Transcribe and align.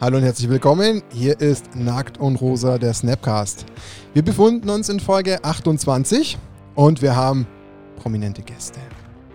Hallo 0.00 0.16
und 0.16 0.22
herzlich 0.22 0.48
willkommen. 0.48 1.02
Hier 1.12 1.38
ist 1.40 1.76
Nackt 1.76 2.16
und 2.16 2.36
Rosa, 2.36 2.78
der 2.78 2.94
Snapcast. 2.94 3.66
Wir 4.14 4.24
befinden 4.24 4.70
uns 4.70 4.88
in 4.88 4.98
Folge 4.98 5.44
28 5.44 6.38
und 6.74 7.02
wir 7.02 7.16
haben 7.16 7.46
prominente 7.96 8.40
Gäste. 8.40 8.80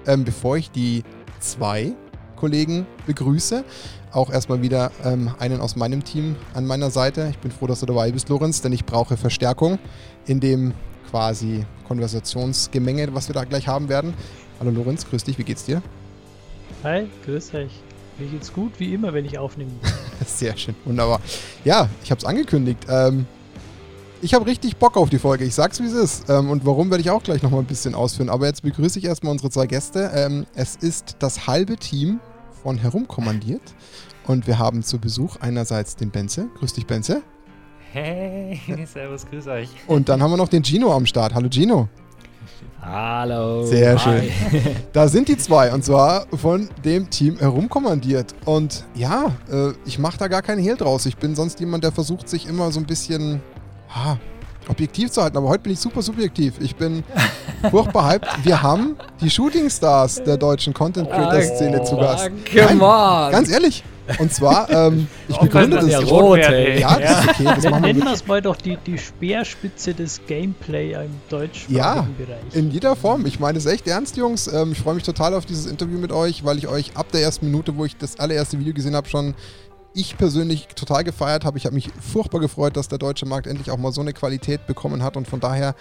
Ähm, 0.07 0.23
bevor 0.23 0.57
ich 0.57 0.71
die 0.71 1.03
zwei 1.39 1.93
Kollegen 2.35 2.87
begrüße, 3.05 3.63
auch 4.11 4.31
erstmal 4.31 4.63
wieder 4.63 4.91
ähm, 5.03 5.29
einen 5.37 5.61
aus 5.61 5.75
meinem 5.75 6.03
Team 6.03 6.35
an 6.55 6.65
meiner 6.65 6.89
Seite. 6.89 7.27
Ich 7.29 7.37
bin 7.37 7.51
froh, 7.51 7.67
dass 7.67 7.81
du 7.81 7.85
dabei 7.85 8.11
bist, 8.11 8.29
Lorenz, 8.29 8.63
denn 8.63 8.73
ich 8.73 8.85
brauche 8.85 9.17
Verstärkung 9.17 9.77
in 10.25 10.39
dem 10.39 10.73
quasi 11.11 11.63
Konversationsgemenge, 11.87 13.13
was 13.13 13.29
wir 13.29 13.35
da 13.35 13.43
gleich 13.43 13.67
haben 13.67 13.87
werden. 13.87 14.15
Hallo 14.59 14.71
Lorenz, 14.71 15.07
grüß 15.07 15.25
dich, 15.25 15.37
wie 15.37 15.43
geht's 15.43 15.65
dir? 15.65 15.83
Hi, 16.83 17.07
grüß 17.23 17.53
euch. 17.53 17.71
Mir 18.17 18.29
geht's 18.29 18.51
gut, 18.51 18.79
wie 18.79 18.95
immer, 18.95 19.13
wenn 19.13 19.25
ich 19.25 19.37
aufnehme. 19.37 19.69
Sehr 20.25 20.55
schön, 20.57 20.75
wunderbar. 20.85 21.19
Ja, 21.63 21.89
ich 22.03 22.11
habe 22.11 22.19
es 22.19 22.25
angekündigt. 22.25 22.85
Ähm, 22.89 23.25
ich 24.21 24.33
habe 24.33 24.45
richtig 24.45 24.77
Bock 24.77 24.97
auf 24.97 25.09
die 25.09 25.19
Folge. 25.19 25.45
Ich 25.45 25.53
sag's, 25.53 25.79
wie 25.79 25.85
es 25.85 25.93
ist. 25.93 26.29
Ähm, 26.29 26.49
und 26.49 26.65
warum 26.65 26.89
werde 26.89 27.01
ich 27.01 27.09
auch 27.09 27.21
gleich 27.21 27.43
nochmal 27.43 27.59
ein 27.59 27.67
bisschen 27.67 27.93
ausführen. 27.93 28.29
Aber 28.29 28.47
jetzt 28.47 28.63
begrüße 28.63 28.97
ich 28.99 29.05
erstmal 29.05 29.31
unsere 29.31 29.49
zwei 29.49 29.67
Gäste. 29.67 30.11
Ähm, 30.13 30.45
es 30.55 30.75
ist 30.75 31.17
das 31.19 31.47
halbe 31.47 31.77
Team 31.77 32.19
von 32.63 32.77
Herumkommandiert. 32.77 33.61
Und 34.25 34.47
wir 34.47 34.57
haben 34.57 34.81
zu 34.83 34.97
Besuch 34.97 35.35
einerseits 35.41 35.95
den 35.95 36.09
Benze. 36.09 36.47
Grüß 36.57 36.73
dich, 36.73 36.87
Benze. 36.87 37.21
Hey, 37.91 38.59
servus, 38.91 39.25
grüß 39.27 39.47
euch. 39.47 39.69
Und 39.87 40.09
dann 40.09 40.23
haben 40.23 40.31
wir 40.31 40.37
noch 40.37 40.49
den 40.49 40.63
Gino 40.63 40.91
am 40.93 41.05
Start. 41.05 41.33
Hallo, 41.33 41.47
Gino. 41.49 41.87
Hallo. 42.85 43.65
Sehr 43.65 43.97
schön. 43.97 44.29
Da 44.93 45.07
sind 45.07 45.27
die 45.27 45.37
zwei 45.37 45.73
und 45.73 45.83
zwar 45.83 46.25
von 46.37 46.69
dem 46.83 47.09
Team 47.09 47.37
herumkommandiert. 47.37 48.35
Und 48.45 48.85
ja, 48.93 49.31
äh, 49.51 49.71
ich 49.85 49.99
mache 49.99 50.17
da 50.17 50.27
gar 50.27 50.41
keinen 50.41 50.61
Hehl 50.61 50.77
draus. 50.77 51.05
Ich 51.05 51.17
bin 51.17 51.35
sonst 51.35 51.59
jemand, 51.59 51.83
der 51.83 51.91
versucht, 51.91 52.29
sich 52.29 52.47
immer 52.47 52.71
so 52.71 52.79
ein 52.79 52.85
bisschen 52.85 53.41
ah, 53.89 54.15
objektiv 54.69 55.11
zu 55.11 55.21
halten. 55.21 55.35
Aber 55.37 55.49
heute 55.49 55.63
bin 55.63 55.73
ich 55.73 55.79
super 55.79 56.01
subjektiv. 56.01 56.53
Ich 56.59 56.75
bin 56.75 57.03
furchtbar 57.71 58.09
hyped. 58.09 58.27
Wir 58.43 58.61
haben 58.61 58.95
die 59.19 59.29
Shooting 59.29 59.69
Stars 59.69 60.23
der 60.23 60.37
deutschen 60.37 60.73
Content 60.73 61.09
Creator 61.09 61.41
Szene 61.41 61.83
zu 61.83 61.97
Gast. 61.97 62.29
Come 62.53 62.83
on. 62.83 63.31
Ganz 63.31 63.49
ehrlich. 63.49 63.83
Und 64.19 64.31
zwar, 64.33 64.69
ähm, 64.69 65.07
ich 65.27 65.37
begründe 65.37 65.77
das. 65.77 65.87
ja 65.87 65.99
Ja, 66.01 66.07
rot, 66.07 66.37
ey. 66.39 66.81
das 66.81 66.99
ist 67.23 67.29
okay. 67.29 67.43
Das 67.43 67.63
machen 67.63 67.83
wir 67.83 67.93
Nennen 67.93 68.03
wir 68.03 68.13
es 68.13 68.27
mal 68.27 68.41
doch 68.41 68.55
die, 68.55 68.77
die 68.85 68.97
Speerspitze 68.97 69.93
des 69.93 70.21
Gameplay 70.27 70.93
im 70.93 71.11
deutschsprachigen 71.29 71.75
Ja, 71.77 72.07
Bereich. 72.17 72.37
in 72.53 72.71
jeder 72.71 72.95
Form. 72.95 73.25
Ich 73.25 73.39
meine 73.39 73.57
es 73.57 73.65
echt 73.65 73.87
ernst, 73.87 74.17
Jungs. 74.17 74.47
Ähm, 74.47 74.71
ich 74.73 74.79
freue 74.79 74.95
mich 74.95 75.03
total 75.03 75.33
auf 75.33 75.45
dieses 75.45 75.65
Interview 75.65 75.97
mit 75.97 76.11
euch, 76.11 76.45
weil 76.45 76.57
ich 76.57 76.67
euch 76.67 76.95
ab 76.95 77.11
der 77.11 77.21
ersten 77.21 77.45
Minute, 77.47 77.75
wo 77.77 77.85
ich 77.85 77.97
das 77.97 78.19
allererste 78.19 78.59
Video 78.59 78.73
gesehen 78.73 78.95
habe, 78.95 79.07
schon 79.09 79.33
ich 79.93 80.17
persönlich 80.17 80.67
total 80.75 81.03
gefeiert 81.03 81.45
habe. 81.45 81.57
Ich 81.57 81.65
habe 81.65 81.73
mich 81.73 81.89
furchtbar 82.01 82.39
gefreut, 82.41 82.75
dass 82.75 82.89
der 82.89 82.97
deutsche 82.97 83.25
Markt 83.25 83.47
endlich 83.47 83.71
auch 83.71 83.77
mal 83.77 83.91
so 83.93 84.01
eine 84.01 84.11
Qualität 84.13 84.67
bekommen 84.67 85.01
hat 85.01 85.15
und 85.15 85.25
von 85.27 85.39
daher, 85.39 85.73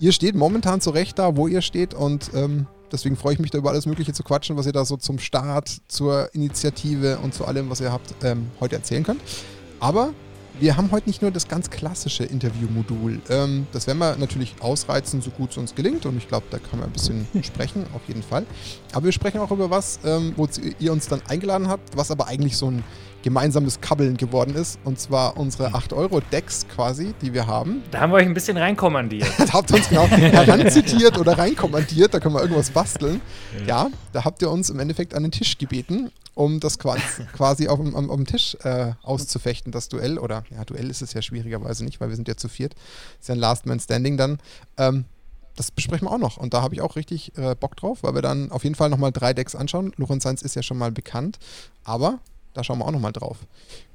ihr 0.00 0.10
steht 0.12 0.34
momentan 0.34 0.80
zurecht 0.80 1.18
da, 1.18 1.36
wo 1.36 1.46
ihr 1.46 1.62
steht 1.62 1.94
und 1.94 2.30
ähm, 2.34 2.66
deswegen 2.92 3.16
freue 3.16 3.34
ich 3.34 3.38
mich 3.38 3.50
da 3.50 3.58
über 3.58 3.70
alles 3.70 3.86
Mögliche 3.86 4.12
zu 4.12 4.22
quatschen, 4.22 4.56
was 4.56 4.66
ihr 4.66 4.72
da 4.72 4.84
so 4.84 4.96
zum 4.96 5.18
Start, 5.18 5.80
zur 5.88 6.34
Initiative 6.34 7.18
und 7.22 7.34
zu 7.34 7.44
allem, 7.44 7.70
was 7.70 7.80
ihr 7.80 7.92
habt, 7.92 8.14
ähm, 8.22 8.50
heute 8.60 8.76
erzählen 8.76 9.04
könnt. 9.04 9.20
Aber 9.80 10.12
wir 10.58 10.76
haben 10.76 10.90
heute 10.90 11.08
nicht 11.08 11.20
nur 11.20 11.30
das 11.30 11.48
ganz 11.48 11.68
klassische 11.68 12.24
Interviewmodul. 12.24 13.20
Ähm, 13.28 13.66
das 13.72 13.86
werden 13.86 13.98
wir 13.98 14.16
natürlich 14.16 14.54
ausreizen, 14.60 15.20
so 15.20 15.30
gut 15.30 15.50
es 15.50 15.58
uns 15.58 15.74
gelingt. 15.74 16.06
Und 16.06 16.16
ich 16.16 16.28
glaube, 16.28 16.46
da 16.50 16.58
kann 16.58 16.78
man 16.78 16.88
ein 16.88 16.92
bisschen 16.92 17.26
sprechen, 17.42 17.84
auf 17.94 18.02
jeden 18.08 18.22
Fall. 18.22 18.46
Aber 18.92 19.04
wir 19.04 19.12
sprechen 19.12 19.40
auch 19.40 19.50
über 19.50 19.70
was, 19.70 20.00
ähm, 20.04 20.32
wo 20.36 20.48
ihr 20.78 20.92
uns 20.92 21.08
dann 21.08 21.20
eingeladen 21.28 21.68
habt, 21.68 21.96
was 21.96 22.10
aber 22.10 22.26
eigentlich 22.26 22.56
so 22.56 22.70
ein 22.70 22.84
gemeinsames 23.26 23.80
Kabbeln 23.80 24.16
geworden 24.16 24.54
ist. 24.54 24.78
Und 24.84 25.00
zwar 25.00 25.36
unsere 25.36 25.74
8-Euro-Decks 25.74 26.68
quasi, 26.68 27.12
die 27.22 27.34
wir 27.34 27.48
haben. 27.48 27.82
Da 27.90 27.98
haben 28.00 28.12
wir 28.12 28.18
euch 28.18 28.26
ein 28.26 28.34
bisschen 28.34 28.56
reinkommandiert. 28.56 29.28
Da 29.36 29.52
habt 29.52 29.70
ihr 29.72 29.76
uns 29.78 29.88
genau 29.88 30.06
heranzitiert 30.06 31.18
oder 31.18 31.36
reinkommandiert, 31.36 32.14
da 32.14 32.20
können 32.20 32.34
wir 32.36 32.40
irgendwas 32.42 32.70
basteln. 32.70 33.20
Ja, 33.66 33.88
da 34.12 34.24
habt 34.24 34.42
ihr 34.42 34.50
uns 34.50 34.70
im 34.70 34.78
Endeffekt 34.78 35.12
an 35.14 35.24
den 35.24 35.32
Tisch 35.32 35.58
gebeten, 35.58 36.12
um 36.34 36.60
das 36.60 36.78
quasi, 36.78 37.00
quasi 37.36 37.66
auf, 37.66 37.80
dem- 37.80 37.96
am- 37.96 38.10
auf 38.10 38.16
dem 38.16 38.26
Tisch 38.26 38.56
äh, 38.62 38.92
auszufechten, 39.02 39.72
das 39.72 39.88
Duell. 39.88 40.18
Oder 40.18 40.44
ja, 40.54 40.64
Duell 40.64 40.88
ist 40.88 41.02
es 41.02 41.12
ja 41.12 41.20
schwierigerweise 41.20 41.84
nicht, 41.84 42.00
weil 42.00 42.10
wir 42.10 42.16
sind 42.16 42.28
ja 42.28 42.36
zu 42.36 42.48
viert. 42.48 42.74
Ist 43.20 43.28
ja 43.28 43.34
ein 43.34 43.40
Last 43.40 43.66
Man 43.66 43.80
Standing 43.80 44.16
dann. 44.16 44.38
Ähm, 44.78 45.04
das 45.56 45.70
besprechen 45.72 46.06
wir 46.06 46.12
auch 46.12 46.18
noch. 46.18 46.36
Und 46.36 46.54
da 46.54 46.62
habe 46.62 46.74
ich 46.76 46.80
auch 46.80 46.94
richtig 46.94 47.36
äh, 47.38 47.56
Bock 47.58 47.76
drauf, 47.76 47.98
weil 48.02 48.14
wir 48.14 48.22
dann 48.22 48.52
auf 48.52 48.62
jeden 48.62 48.76
Fall 48.76 48.88
nochmal 48.90 49.10
drei 49.10 49.32
Decks 49.34 49.56
anschauen. 49.56 49.92
Lorenz 49.96 50.22
Sainz 50.22 50.42
ist 50.42 50.54
ja 50.54 50.62
schon 50.62 50.78
mal 50.78 50.92
bekannt, 50.92 51.38
aber 51.82 52.20
da 52.56 52.64
schauen 52.64 52.78
wir 52.78 52.86
auch 52.86 52.92
nochmal 52.92 53.12
drauf. 53.12 53.38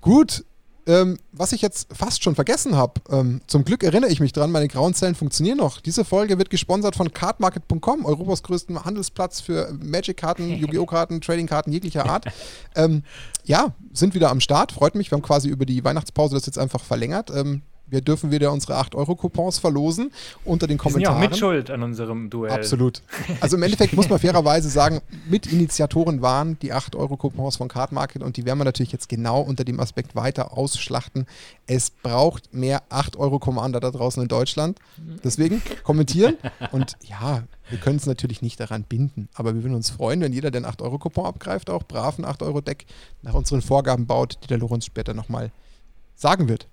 Gut, 0.02 0.44
ähm, 0.88 1.20
was 1.32 1.52
ich 1.54 1.62
jetzt 1.62 1.88
fast 1.96 2.24
schon 2.24 2.34
vergessen 2.34 2.76
habe, 2.76 2.94
ähm, 3.10 3.42
zum 3.46 3.64
Glück 3.66 3.84
erinnere 3.84 4.10
ich 4.10 4.20
mich 4.20 4.34
dran, 4.34 4.52
meine 4.52 4.68
grauen 4.68 4.94
Zellen 4.94 5.14
funktionieren 5.14 5.58
noch. 5.58 5.80
Diese 5.80 6.04
Folge 6.04 6.38
wird 6.38 6.50
gesponsert 6.50 6.96
von 6.96 7.14
cardmarket.com, 7.14 8.06
Europas 8.06 8.42
größten 8.44 8.84
Handelsplatz 8.84 9.42
für 9.42 9.72
Magic-Karten, 9.80 10.50
Yu-Gi-Oh! 10.58 10.86
Karten, 10.86 11.22
Trading-Karten 11.22 11.72
jeglicher 11.72 12.08
Art. 12.08 12.26
ähm, 12.76 13.04
ja, 13.44 13.74
sind 13.94 14.16
wieder 14.16 14.32
am 14.32 14.42
Start, 14.42 14.72
freut 14.72 14.96
mich. 14.96 15.12
Wir 15.12 15.18
haben 15.18 15.24
quasi 15.24 15.50
über 15.50 15.66
die 15.66 15.84
Weihnachtspause 15.84 16.36
das 16.36 16.46
jetzt 16.46 16.58
einfach 16.58 16.82
verlängert. 16.82 17.32
Wir 17.92 18.00
dürfen 18.02 18.32
wieder 18.32 18.52
unsere 18.54 18.80
8-Euro-Coupons 18.80 19.60
verlosen 19.60 20.12
unter 20.46 20.66
den 20.66 20.82
Wir 20.82 20.92
sind 20.92 21.02
ja 21.02 21.10
auch 21.10 21.14
Kommentaren. 21.14 21.30
mit 21.30 21.38
Schuld 21.38 21.70
an 21.70 21.84
unserem 21.84 22.30
Duell. 22.30 22.52
Absolut. 22.52 23.02
Also 23.42 23.58
im 23.58 23.64
Endeffekt 23.64 23.94
muss 23.94 24.10
man 24.10 24.18
fairerweise 24.22 24.70
sagen, 24.70 25.02
Mitinitiatoren 25.30 26.22
waren 26.22 26.58
die 26.60 26.74
8-Euro-Coupons 26.74 27.58
von 27.58 27.68
Card 27.68 27.92
Market 27.92 28.24
und 28.24 28.38
die 28.38 28.46
werden 28.46 28.60
wir 28.60 28.64
natürlich 28.64 28.94
jetzt 28.94 29.10
genau 29.10 29.42
unter 29.42 29.66
dem 29.66 29.82
Aspekt 29.82 30.16
weiter 30.16 30.58
ausschlachten. 30.58 31.28
Es 31.68 31.90
braucht 31.90 32.54
mehr 32.54 32.82
8-Euro-Commander 32.90 33.82
da 33.82 33.92
draußen 33.92 34.24
in 34.24 34.30
Deutschland. 34.30 34.80
Deswegen 35.24 35.62
kommentieren 35.84 36.38
und 36.72 36.96
ja, 37.02 37.44
wir 37.70 37.78
können 37.78 37.98
es 37.98 38.06
natürlich 38.06 38.42
nicht 38.42 38.60
daran 38.60 38.84
binden, 38.84 39.28
aber 39.34 39.54
wir 39.54 39.64
würden 39.64 39.76
uns 39.76 39.90
freuen, 39.90 40.22
wenn 40.22 40.32
jeder 40.32 40.50
den 40.50 40.66
8-Euro-Coupon 40.66 41.26
abgreift, 41.26 41.70
auch 41.70 41.84
brav 41.84 42.18
ein 42.18 42.26
8-Euro-Deck 42.26 42.86
nach 43.22 43.34
unseren 43.34 43.62
Vorgaben 43.62 44.08
baut, 44.08 44.40
die 44.44 44.48
der 44.48 44.60
Lorenz 44.60 44.86
später 44.86 45.14
nochmal 45.14 45.52
sagen 46.16 46.48
wird. 46.48 46.68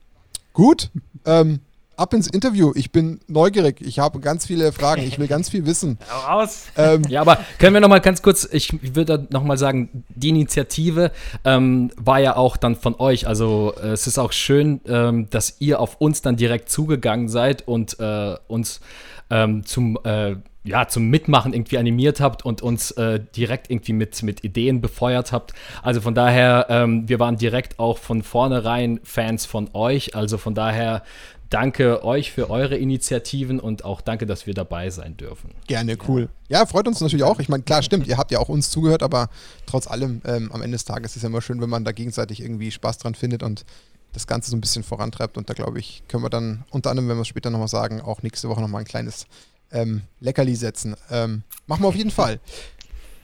Gut, 0.59 0.91
ähm, 1.25 1.61
ab 1.97 2.13
ins 2.13 2.27
Interview. 2.27 2.73
Ich 2.75 2.91
bin 2.91 3.21
neugierig. 3.29 3.81
Ich 3.81 4.01
habe 4.01 4.19
ganz 4.19 4.45
viele 4.45 4.73
Fragen. 4.73 5.03
Ich 5.03 5.17
will 5.17 5.29
ganz 5.37 5.51
viel 5.51 5.67
wissen. 5.67 5.99
Raus. 6.27 6.65
Ähm, 6.77 7.03
Ja, 7.09 7.21
aber 7.21 7.39
können 7.61 7.75
wir 7.75 7.81
noch 7.81 7.89
mal 7.89 8.01
ganz 8.01 8.23
kurz, 8.23 8.49
ich 8.51 8.77
würde 8.97 9.29
noch 9.31 9.45
mal 9.45 9.57
sagen, 9.57 10.03
die 10.09 10.31
Initiative 10.31 11.13
ähm, 11.45 11.93
war 11.97 12.19
ja 12.19 12.35
auch 12.35 12.57
dann 12.57 12.75
von 12.75 12.97
euch. 12.99 13.29
Also 13.29 13.73
äh, 13.81 13.91
es 13.91 14.09
ist 14.09 14.19
auch 14.19 14.33
schön, 14.33 14.81
ähm, 14.89 15.31
dass 15.31 15.61
ihr 15.61 15.79
auf 15.79 16.01
uns 16.01 16.23
dann 16.23 16.35
direkt 16.35 16.71
zugegangen 16.71 17.29
seid 17.29 17.69
und 17.69 18.01
äh, 18.01 18.35
uns 18.49 18.81
ähm, 19.31 19.65
zum 19.65 19.97
äh, 20.03 20.35
ja, 20.69 20.87
zum 20.87 21.09
Mitmachen 21.09 21.53
irgendwie 21.53 21.79
animiert 21.79 22.21
habt 22.21 22.45
und 22.45 22.62
uns 22.62 22.91
äh, 22.93 23.21
direkt 23.34 23.71
irgendwie 23.71 23.95
mit, 23.95 24.23
mit 24.23 24.45
Ideen 24.45 24.81
befeuert 24.81 25.33
habt. 25.33 25.55
Also 25.83 26.01
von 26.01 26.15
daher, 26.15 26.67
ähm, 26.69 27.09
wir 27.09 27.19
waren 27.19 27.37
direkt 27.37 27.79
auch 27.79 27.99
von 27.99 28.23
vornherein 28.23 29.01
Fans 29.03 29.47
von 29.47 29.71
euch. 29.73 30.15
Also 30.15 30.37
von 30.37 30.55
daher 30.55 31.03
danke 31.51 32.05
euch 32.05 32.31
für 32.31 32.51
eure 32.51 32.77
Initiativen 32.77 33.59
und 33.61 33.84
auch 33.84 34.03
danke, 34.03 34.27
dass 34.27 34.47
wir 34.47 34.53
dabei 34.53 34.91
sein 34.91 35.17
dürfen. 35.17 35.55
Gerne, 35.67 35.97
cool. 36.07 36.28
Ja, 36.49 36.67
freut 36.67 36.87
uns 36.87 37.01
natürlich 37.01 37.25
auch. 37.25 37.41
Ich 37.41 37.49
meine, 37.49 37.62
klar, 37.62 37.83
stimmt, 37.83 38.07
ihr 38.07 38.19
habt 38.19 38.31
ja 38.31 38.39
auch 38.39 38.51
uns 38.51 38.71
zugehört, 38.71 39.03
aber 39.03 39.31
trotz 39.65 39.87
allem, 39.87 40.21
ähm, 40.27 40.51
am 40.53 40.61
Ende 40.61 40.75
des 40.75 40.84
Tages 40.84 41.12
ist 41.12 41.17
es 41.17 41.23
ja 41.23 41.28
immer 41.28 41.41
schön, 41.41 41.61
wenn 41.62 41.71
man 41.71 41.84
da 41.84 41.93
gegenseitig 41.93 42.43
irgendwie 42.43 42.71
Spaß 42.71 42.99
dran 42.99 43.15
findet 43.15 43.43
und 43.43 43.65
das 44.12 44.27
Ganze 44.27 44.51
so 44.51 44.57
ein 44.57 44.61
bisschen 44.61 44.83
vorantreibt. 44.83 45.39
Und 45.39 45.49
da 45.49 45.55
glaube 45.55 45.78
ich, 45.78 46.03
können 46.09 46.23
wir 46.23 46.31
dann 46.31 46.65
unter 46.71 46.91
anderem, 46.91 47.09
wenn 47.09 47.17
wir 47.17 47.23
es 47.23 47.28
später 47.28 47.51
nochmal 47.51 47.69
sagen, 47.69 48.01
auch 48.03 48.22
nächste 48.22 48.48
Woche 48.48 48.60
nochmal 48.60 48.83
ein 48.83 48.87
kleines 48.87 49.27
ähm, 49.72 50.03
Leckerli 50.20 50.54
setzen. 50.54 50.97
Ähm, 51.10 51.42
machen 51.66 51.82
wir 51.82 51.88
auf 51.88 51.97
jeden 51.97 52.10
Fall. 52.10 52.41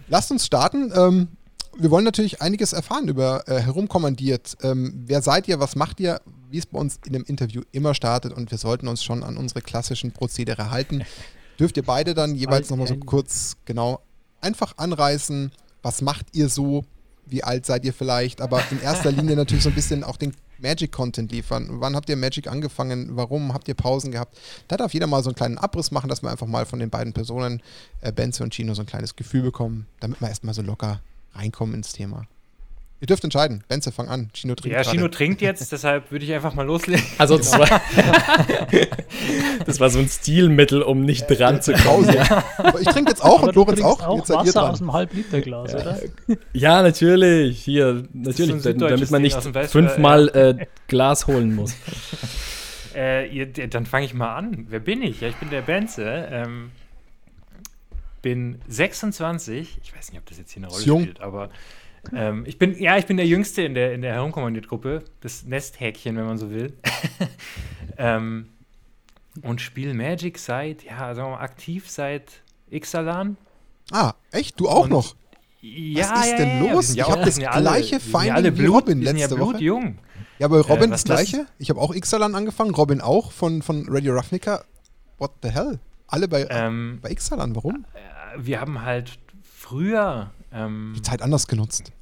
Lasst 0.09 0.31
uns 0.31 0.47
starten. 0.47 0.93
Ähm, 0.95 1.29
wir 1.77 1.91
wollen 1.91 2.05
natürlich 2.05 2.41
einiges 2.41 2.73
erfahren 2.73 3.09
über 3.09 3.49
äh, 3.49 3.61
herumkommandiert. 3.61 4.57
Ähm, 4.63 5.03
wer 5.07 5.23
seid 5.23 5.49
ihr? 5.49 5.61
Was 5.61 5.77
macht 5.77 6.01
ihr? 6.01 6.21
Wie 6.51 6.59
es 6.59 6.67
bei 6.67 6.79
uns 6.79 7.01
in 7.05 7.13
dem 7.13 7.25
Interview 7.25 7.63
immer 7.73 7.95
startet 7.95 8.33
und 8.33 8.51
wir 8.51 8.59
sollten 8.59 8.87
uns 8.87 9.03
schon 9.03 9.25
an 9.25 9.37
unsere 9.37 9.61
klassischen 9.61 10.13
Prozedere 10.13 10.71
halten. 10.71 11.05
Dürft 11.59 11.77
ihr 11.77 11.85
beide 11.85 12.15
dann 12.15 12.35
jeweils 12.35 12.71
nochmal 12.71 12.87
so 12.87 12.97
kurz 12.97 13.57
genau 13.65 14.01
einfach 14.41 14.77
anreißen. 14.77 15.53
Was 15.83 16.03
macht 16.03 16.27
ihr 16.33 16.49
so? 16.49 16.85
Wie 17.27 17.43
alt 17.43 17.65
seid 17.67 17.85
ihr 17.85 17.93
vielleicht? 17.95 18.41
Aber 18.41 18.63
in 18.71 18.81
erster 18.81 19.11
Linie 19.11 19.35
natürlich 19.35 19.65
so 19.65 19.71
ein 19.71 19.75
bisschen 19.75 20.05
auch 20.05 20.17
den 20.17 20.35
Magic-Content 20.65 21.31
liefern. 21.31 21.69
Wann 21.71 21.95
habt 21.95 22.09
ihr 22.09 22.17
Magic 22.17 22.49
angefangen? 22.49 23.17
Warum 23.17 23.53
habt 23.53 23.69
ihr 23.69 23.75
Pausen 23.75 24.11
gehabt? 24.11 24.37
Da 24.67 24.77
darf 24.77 24.95
jeder 24.95 25.07
mal 25.07 25.23
so 25.23 25.29
einen 25.29 25.37
kleinen 25.37 25.59
Abriss 25.59 25.91
machen, 25.91 26.09
dass 26.09 26.23
wir 26.23 26.31
einfach 26.31 26.47
mal 26.47 26.65
von 26.65 26.79
den 26.79 26.91
beiden 26.91 27.13
Personen, 27.13 27.63
äh, 28.01 28.13
Benze 28.13 28.43
und 28.43 28.55
Chino, 28.55 28.75
so 28.75 28.83
ein 28.83 28.87
kleines 28.87 29.15
Gefühl 29.15 29.43
bekommen, 29.43 29.87
damit 30.01 30.21
wir 30.21 30.29
erstmal 30.29 30.55
so 30.55 30.63
locker 30.63 31.01
reinkommen 31.35 31.75
ins 31.75 31.93
Thema. 31.93 32.27
Ihr 33.05 33.07
dürft 33.07 33.23
entscheiden. 33.23 33.63
Benze, 33.69 33.93
fang 33.93 34.09
an. 34.09 34.31
Chino 34.33 34.55
trinkt 34.55 34.75
Ja, 34.75 34.81
gerade. 34.83 34.97
Chino 34.97 35.09
trinkt 35.09 35.43
jetzt, 35.43 35.71
deshalb 35.71 36.11
würde 36.11 36.25
ich 36.25 36.33
einfach 36.33 36.55
mal 36.55 36.65
loslegen. 36.65 37.05
Also 37.19 37.37
das, 37.37 37.53
war, 37.59 37.69
das 39.67 39.79
war 39.79 39.91
so 39.91 39.99
ein 39.99 40.09
Stilmittel, 40.09 40.81
um 40.81 41.03
nicht 41.03 41.27
dran 41.27 41.61
zu 41.61 41.75
kommen. 41.75 42.09
Aber 42.57 42.81
ich 42.81 42.89
trinke 42.89 43.11
jetzt 43.11 43.23
auch 43.23 43.41
Aber 43.41 43.49
und 43.49 43.57
du 43.57 43.61
Lorenz 43.61 43.81
trinkst 43.81 44.01
auch. 44.03 44.07
auch 44.09 44.17
Jetzt 44.17 44.29
seid 44.29 44.37
ihr 44.37 44.41
Wasser 44.47 44.61
dran. 44.61 44.71
aus 44.71 44.79
dem 44.79 44.93
Halb-Liter-Glas, 44.95 45.75
oder? 45.75 46.01
Ja, 46.55 46.83
natürlich. 46.83 47.61
Hier, 47.63 48.05
natürlich, 48.15 48.63
so 48.63 48.73
damit 48.73 49.11
man 49.11 49.21
nicht 49.21 49.37
fünfmal 49.69 50.29
äh, 50.31 50.67
Glas 50.89 51.27
holen 51.27 51.55
muss. 51.55 51.75
Äh, 52.97 53.27
ihr, 53.27 53.47
dann 53.49 53.87
fange 53.87 54.07
ich 54.07 54.15
mal 54.15 54.37
an. 54.37 54.67
Wer 54.71 54.79
bin 54.79 55.03
ich? 55.03 55.21
Ja, 55.21 55.27
ich 55.27 55.35
bin 55.35 55.51
der 55.51 55.63
Benze. 55.63 56.29
Ähm, 56.31 56.71
bin 58.23 58.61
26. 58.69 59.79
Ich 59.83 59.97
weiß 59.97 60.13
nicht, 60.13 60.21
ob 60.21 60.27
das 60.27 60.39
jetzt 60.39 60.53
hier 60.53 60.61
eine 60.63 60.69
Rolle 60.69 60.79
Ist 60.81 60.87
jung. 60.87 61.03
spielt, 61.03 61.21
aber 61.21 61.51
ähm, 62.15 62.45
ich 62.47 62.59
bin, 62.59 62.77
ja, 62.81 62.97
ich 62.99 63.07
bin 63.07 63.17
der 63.17 63.27
Jüngste 63.27 63.63
in 63.63 63.75
der, 63.75 63.95
in 63.95 64.03
der 64.03 64.15
Herumkommandiert-Gruppe. 64.15 65.05
Das 65.21 65.45
Nesthäkchen, 65.45 66.17
wenn 66.17 66.27
man 66.27 66.39
so 66.39 66.51
will. 66.51 66.73
ähm, 67.99 68.49
und 69.43 69.61
spiele 69.61 69.95
Magic 69.95 70.39
seit, 70.39 70.85
ja, 70.85 71.15
sagen 71.15 71.29
wir 71.31 71.37
mal, 71.37 71.43
aktiv 71.43 71.89
seit 71.91 72.43
Ixalan. 72.71 73.37
Ah, 73.91 74.13
echt? 74.31 74.59
Du 74.61 74.69
auch 74.69 74.85
Und- 74.85 74.91
noch? 74.91 75.17
Ja, 75.67 76.11
Was 76.11 76.25
ist 76.27 76.31
ja, 76.33 76.37
denn 76.37 76.65
ja, 76.67 76.73
los? 76.75 76.91
Ich 76.91 76.97
ja 76.97 77.09
hab 77.09 77.19
auch- 77.21 77.25
das 77.25 77.39
alle- 77.41 77.63
gleiche 77.63 77.95
ja 77.95 77.99
Finding 77.99 78.33
alle 78.33 78.53
wie 78.59 78.63
Blut, 78.63 78.75
Robin 78.83 79.01
letzte 79.01 79.39
Woche. 79.39 79.51
blutjung. 79.53 79.99
Ja, 80.39 80.49
bei 80.49 80.59
Robin 80.61 80.91
das 80.91 81.05
das- 81.05 81.17
gleiche. 81.17 81.47
Ich 81.59 81.71
habe 81.71 81.81
auch 81.81 81.95
Ixalan 81.95 82.35
angefangen, 82.35 82.75
Robin 82.75 83.01
auch 83.01 83.33
von, 83.33 83.63
von 83.63 83.87
Radio 83.89 84.15
Ravnica. 84.15 84.63
What 85.17 85.31
the 85.43 85.49
hell? 85.49 85.79
Alle 86.07 86.29
bei, 86.29 86.47
Ähm, 86.51 86.99
bei 87.01 87.11
Ixalan, 87.13 87.57
warum? 87.57 87.87
äh, 87.95 87.99
wir 88.45 88.61
haben 88.61 88.83
halt 88.83 89.19
früher. 89.43 90.33
Ähm, 90.53 90.93
Die 90.97 91.03
Zeit 91.03 91.23
anders 91.23 91.47
genutzt. 91.49 91.93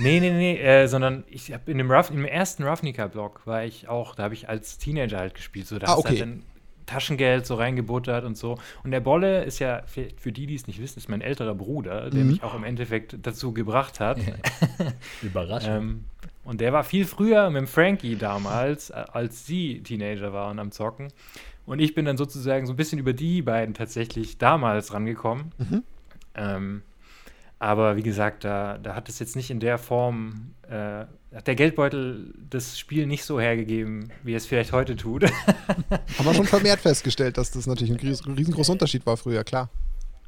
Nee, 0.00 0.20
nee, 0.20 0.30
nee, 0.30 0.56
äh, 0.58 0.86
sondern 0.86 1.24
ich 1.28 1.52
habe 1.52 1.70
in 1.70 1.78
dem 1.78 1.90
Ruff, 1.90 2.10
im 2.10 2.24
ersten 2.24 2.62
Ravnica-Blog 2.64 3.42
war 3.46 3.64
ich 3.64 3.88
auch, 3.88 4.14
da 4.14 4.24
habe 4.24 4.34
ich 4.34 4.48
als 4.48 4.78
Teenager 4.78 5.18
halt 5.18 5.34
gespielt. 5.34 5.66
So, 5.66 5.78
da 5.78 5.86
Ah, 5.86 5.90
hast 5.90 5.96
du 5.96 6.00
okay. 6.00 6.08
halt 6.10 6.20
dann 6.20 6.42
Taschengeld 6.86 7.44
so 7.46 7.56
reingebuttert 7.56 8.24
und 8.24 8.36
so. 8.38 8.56
Und 8.82 8.92
der 8.92 9.00
Bolle 9.00 9.44
ist 9.44 9.58
ja, 9.58 9.82
für, 9.86 10.08
für 10.16 10.32
die, 10.32 10.46
die 10.46 10.54
es 10.54 10.66
nicht 10.66 10.80
wissen, 10.80 10.98
ist 10.98 11.08
mein 11.10 11.20
älterer 11.20 11.54
Bruder, 11.54 12.08
der 12.10 12.22
Mhm. 12.24 12.30
mich 12.30 12.42
auch 12.42 12.54
im 12.54 12.64
Endeffekt 12.64 13.16
dazu 13.22 13.52
gebracht 13.52 14.00
hat. 14.00 14.18
Überraschend. 15.22 15.70
Ähm, 15.76 16.04
und 16.44 16.60
der 16.62 16.72
war 16.72 16.84
viel 16.84 17.04
früher 17.04 17.50
mit 17.50 17.60
dem 17.60 17.66
Frankie 17.66 18.16
damals, 18.16 18.88
äh, 18.90 19.04
als 19.12 19.46
sie 19.46 19.82
Teenager 19.82 20.32
waren 20.32 20.58
am 20.58 20.72
Zocken. 20.72 21.08
Und 21.66 21.80
ich 21.80 21.94
bin 21.94 22.06
dann 22.06 22.16
sozusagen 22.16 22.64
so 22.66 22.72
ein 22.72 22.76
bisschen 22.76 22.98
über 22.98 23.12
die 23.12 23.42
beiden 23.42 23.74
tatsächlich 23.74 24.38
damals 24.38 24.94
rangekommen. 24.94 25.52
Mhm. 25.58 25.82
Ähm, 26.34 26.82
aber 27.58 27.96
wie 27.96 28.02
gesagt, 28.02 28.44
da, 28.44 28.78
da 28.78 28.94
hat 28.94 29.08
es 29.08 29.18
jetzt 29.18 29.36
nicht 29.36 29.50
in 29.50 29.60
der 29.60 29.78
Form, 29.78 30.54
äh, 30.68 31.04
hat 31.34 31.46
der 31.46 31.54
Geldbeutel 31.54 32.32
das 32.48 32.78
Spiel 32.78 33.06
nicht 33.06 33.24
so 33.24 33.40
hergegeben, 33.40 34.10
wie 34.22 34.34
es 34.34 34.46
vielleicht 34.46 34.72
heute 34.72 34.96
tut. 34.96 35.24
Haben 36.18 36.24
wir 36.24 36.34
schon 36.34 36.46
vermehrt 36.46 36.80
festgestellt, 36.80 37.36
dass 37.36 37.50
das 37.50 37.66
natürlich 37.66 37.90
ein 37.92 37.98
ries- 37.98 38.26
riesengroßer 38.26 38.72
Unterschied 38.72 39.04
war 39.06 39.16
früher, 39.16 39.44
klar. 39.44 39.70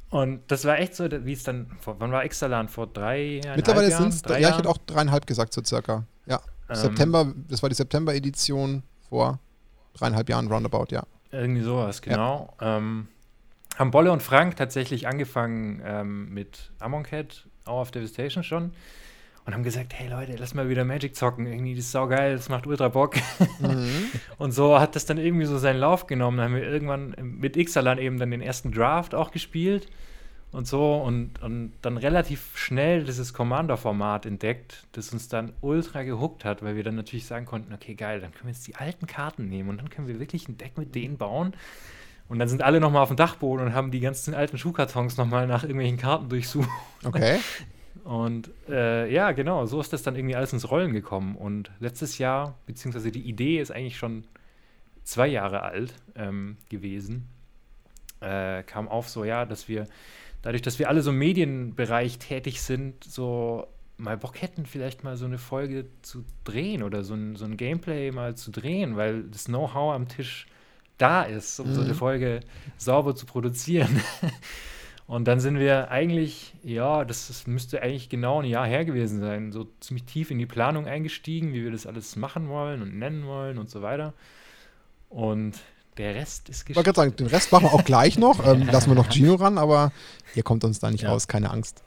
Und 0.09 0.41
das 0.51 0.65
war 0.65 0.77
echt 0.77 0.93
so, 0.95 1.07
wie 1.09 1.31
es 1.31 1.43
dann, 1.43 1.67
vor, 1.79 1.95
wann 1.99 2.11
war 2.11 2.25
Exalan? 2.25 2.67
Vor 2.67 2.87
drei 2.87 3.39
Jahren? 3.43 3.55
Mittlerweile 3.55 3.89
sind 3.91 4.09
es, 4.09 4.21
drei 4.21 4.41
ja, 4.41 4.49
ich 4.49 4.57
hätte 4.57 4.67
auch 4.69 4.77
dreieinhalb 4.79 5.25
gesagt, 5.25 5.53
so 5.53 5.63
circa. 5.63 6.05
Ja. 6.25 6.41
Ähm, 6.69 6.75
September, 6.75 7.33
das 7.47 7.61
war 7.63 7.69
die 7.69 7.75
September-Edition 7.75 8.83
vor 9.07 9.39
dreieinhalb 9.93 10.27
Jahren 10.27 10.47
roundabout, 10.51 10.87
ja. 10.89 11.03
Irgendwie 11.31 11.61
sowas, 11.61 12.01
genau. 12.01 12.53
Ähm, 12.59 13.07
haben 13.81 13.91
Bolle 13.91 14.11
und 14.11 14.23
Frank 14.23 14.55
tatsächlich 14.55 15.07
angefangen 15.07 15.81
ähm, 15.83 16.33
mit 16.33 16.71
Amonkhet, 16.79 17.47
Hour 17.67 17.81
of 17.81 17.91
Devastation 17.91 18.43
schon. 18.43 18.71
Und 19.43 19.55
haben 19.55 19.63
gesagt, 19.63 19.93
hey 19.95 20.07
Leute, 20.07 20.35
lass 20.37 20.53
mal 20.53 20.69
wieder 20.69 20.85
Magic 20.85 21.15
zocken. 21.15 21.47
Irgendwie, 21.47 21.73
das 21.73 21.85
ist 21.85 21.91
saugeil, 21.91 22.35
das 22.35 22.47
macht 22.47 22.67
ultra 22.67 22.89
Bock. 22.89 23.15
Mhm. 23.59 24.05
und 24.37 24.51
so 24.51 24.79
hat 24.79 24.95
das 24.95 25.07
dann 25.07 25.17
irgendwie 25.17 25.45
so 25.47 25.57
seinen 25.57 25.79
Lauf 25.79 26.05
genommen. 26.05 26.37
Dann 26.37 26.45
haben 26.45 26.55
wir 26.55 26.63
irgendwann 26.63 27.15
mit 27.19 27.57
Ixalan 27.57 27.97
eben 27.97 28.19
dann 28.19 28.29
den 28.29 28.41
ersten 28.41 28.71
Draft 28.71 29.15
auch 29.15 29.31
gespielt 29.31 29.87
und 30.51 30.67
so 30.67 30.95
und, 30.97 31.41
und 31.41 31.73
dann 31.81 31.97
relativ 31.97 32.55
schnell 32.55 33.03
dieses 33.03 33.33
Commander-Format 33.33 34.27
entdeckt, 34.27 34.85
das 34.91 35.11
uns 35.11 35.27
dann 35.27 35.53
ultra 35.61 36.03
gehuckt 36.03 36.45
hat, 36.45 36.61
weil 36.61 36.75
wir 36.75 36.83
dann 36.83 36.95
natürlich 36.95 37.25
sagen 37.25 37.45
konnten, 37.47 37.73
okay, 37.73 37.95
geil, 37.95 38.19
dann 38.19 38.31
können 38.31 38.45
wir 38.45 38.53
jetzt 38.53 38.67
die 38.67 38.75
alten 38.75 39.07
Karten 39.07 39.49
nehmen 39.49 39.69
und 39.69 39.77
dann 39.77 39.89
können 39.89 40.07
wir 40.07 40.19
wirklich 40.19 40.47
ein 40.49 40.57
Deck 40.57 40.77
mit 40.77 40.93
denen 40.93 41.17
bauen. 41.17 41.53
Und 42.31 42.39
dann 42.39 42.47
sind 42.47 42.61
alle 42.61 42.79
nochmal 42.79 43.03
auf 43.03 43.09
dem 43.09 43.17
Dachboden 43.17 43.65
und 43.65 43.73
haben 43.73 43.91
die 43.91 43.99
ganzen 43.99 44.33
alten 44.33 44.57
Schuhkartons 44.57 45.17
nochmal 45.17 45.47
nach 45.47 45.63
irgendwelchen 45.63 45.97
Karten 45.97 46.29
durchsucht. 46.29 46.69
Okay. 47.03 47.39
Und 48.05 48.49
äh, 48.69 49.11
ja, 49.11 49.33
genau, 49.33 49.65
so 49.65 49.81
ist 49.81 49.91
das 49.91 50.01
dann 50.01 50.15
irgendwie 50.15 50.37
alles 50.37 50.53
ins 50.53 50.71
Rollen 50.71 50.93
gekommen. 50.93 51.35
Und 51.35 51.71
letztes 51.81 52.19
Jahr, 52.19 52.57
beziehungsweise 52.67 53.11
die 53.11 53.19
Idee 53.19 53.59
ist 53.59 53.69
eigentlich 53.69 53.97
schon 53.97 54.23
zwei 55.03 55.27
Jahre 55.27 55.63
alt 55.63 55.93
ähm, 56.15 56.55
gewesen, 56.69 57.27
äh, 58.21 58.63
kam 58.63 58.87
auf 58.87 59.09
so, 59.09 59.25
ja, 59.25 59.43
dass 59.43 59.67
wir, 59.67 59.85
dadurch, 60.41 60.61
dass 60.61 60.79
wir 60.79 60.87
alle 60.87 61.01
so 61.01 61.11
im 61.11 61.17
Medienbereich 61.17 62.17
tätig 62.17 62.61
sind, 62.61 63.03
so 63.03 63.67
mal 63.97 64.15
Bock 64.15 64.41
hätten, 64.41 64.65
vielleicht 64.65 65.03
mal 65.03 65.17
so 65.17 65.25
eine 65.25 65.37
Folge 65.37 65.87
zu 66.01 66.23
drehen 66.45 66.81
oder 66.81 67.03
so 67.03 67.13
ein, 67.13 67.35
so 67.35 67.43
ein 67.43 67.57
Gameplay 67.57 68.09
mal 68.11 68.35
zu 68.35 68.51
drehen, 68.51 68.95
weil 68.95 69.23
das 69.23 69.47
Know-how 69.47 69.93
am 69.93 70.07
Tisch 70.07 70.47
da 71.01 71.23
ist, 71.23 71.59
um 71.59 71.73
so 71.73 71.81
eine 71.81 71.91
Mhm. 71.93 71.97
Folge 71.97 72.39
sauber 72.77 73.15
zu 73.15 73.25
produzieren. 73.25 74.01
Und 75.07 75.25
dann 75.27 75.41
sind 75.41 75.59
wir 75.59 75.91
eigentlich, 75.91 76.53
ja, 76.63 77.03
das, 77.03 77.27
das 77.27 77.45
müsste 77.45 77.81
eigentlich 77.81 78.07
genau 78.07 78.39
ein 78.41 78.45
Jahr 78.47 78.65
her 78.65 78.85
gewesen 78.85 79.19
sein, 79.19 79.51
so 79.51 79.67
ziemlich 79.81 80.05
tief 80.05 80.31
in 80.31 80.39
die 80.39 80.45
Planung 80.45 80.85
eingestiegen, 80.87 81.53
wie 81.53 81.63
wir 81.65 81.71
das 81.71 81.85
alles 81.85 82.15
machen 82.15 82.47
wollen 82.47 82.81
und 82.81 82.97
nennen 82.97 83.25
wollen 83.25 83.57
und 83.57 83.69
so 83.69 83.81
weiter. 83.81 84.13
Und 85.09 85.59
der 85.97 86.15
Rest 86.15 86.47
ist 86.47 86.69
Ich 86.69 86.75
wollte 86.77 86.93
gerade 86.93 86.95
sagen, 87.09 87.15
den 87.17 87.27
Rest 87.27 87.51
machen 87.51 87.65
wir 87.65 87.73
auch 87.73 87.83
gleich 87.83 88.17
noch. 88.17 88.39
Ähm, 88.45 88.67
lassen 88.71 88.89
wir 88.91 88.95
noch 88.95 89.09
Gino 89.11 89.35
ran, 89.35 89.57
aber 89.57 89.91
ihr 90.33 90.43
kommt 90.43 90.63
uns 90.63 90.79
da 90.79 90.89
nicht 90.89 91.03
Ja. 91.03 91.09
raus, 91.11 91.27
keine 91.27 91.49
Angst. 91.51 91.83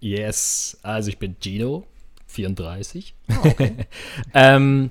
Yes, 0.00 0.78
also 0.82 1.10
ich 1.10 1.18
bin 1.18 1.36
Gino, 1.42 1.86
34. 2.28 3.14
Ah, 3.28 3.34
okay. 3.44 3.72
ähm, 4.34 4.90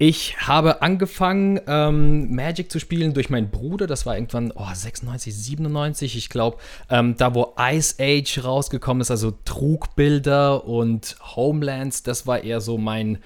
ich 0.00 0.36
habe 0.46 0.80
angefangen, 0.80 1.60
ähm, 1.66 2.32
Magic 2.32 2.70
zu 2.70 2.78
spielen 2.78 3.14
durch 3.14 3.30
meinen 3.30 3.50
Bruder. 3.50 3.88
Das 3.88 4.06
war 4.06 4.14
irgendwann 4.14 4.52
oh, 4.54 4.68
96, 4.72 5.34
97, 5.34 6.16
ich 6.16 6.28
glaube. 6.28 6.58
Ähm, 6.88 7.16
da, 7.16 7.34
wo 7.34 7.54
Ice 7.58 7.96
Age 7.98 8.44
rausgekommen 8.44 9.00
ist, 9.00 9.10
also 9.10 9.32
Trugbilder 9.44 10.64
und 10.64 11.16
Homelands, 11.34 12.04
das 12.04 12.28
war 12.28 12.44
eher 12.44 12.60
so 12.60 12.78
mein, 12.78 13.18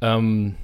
ähm, 0.00 0.54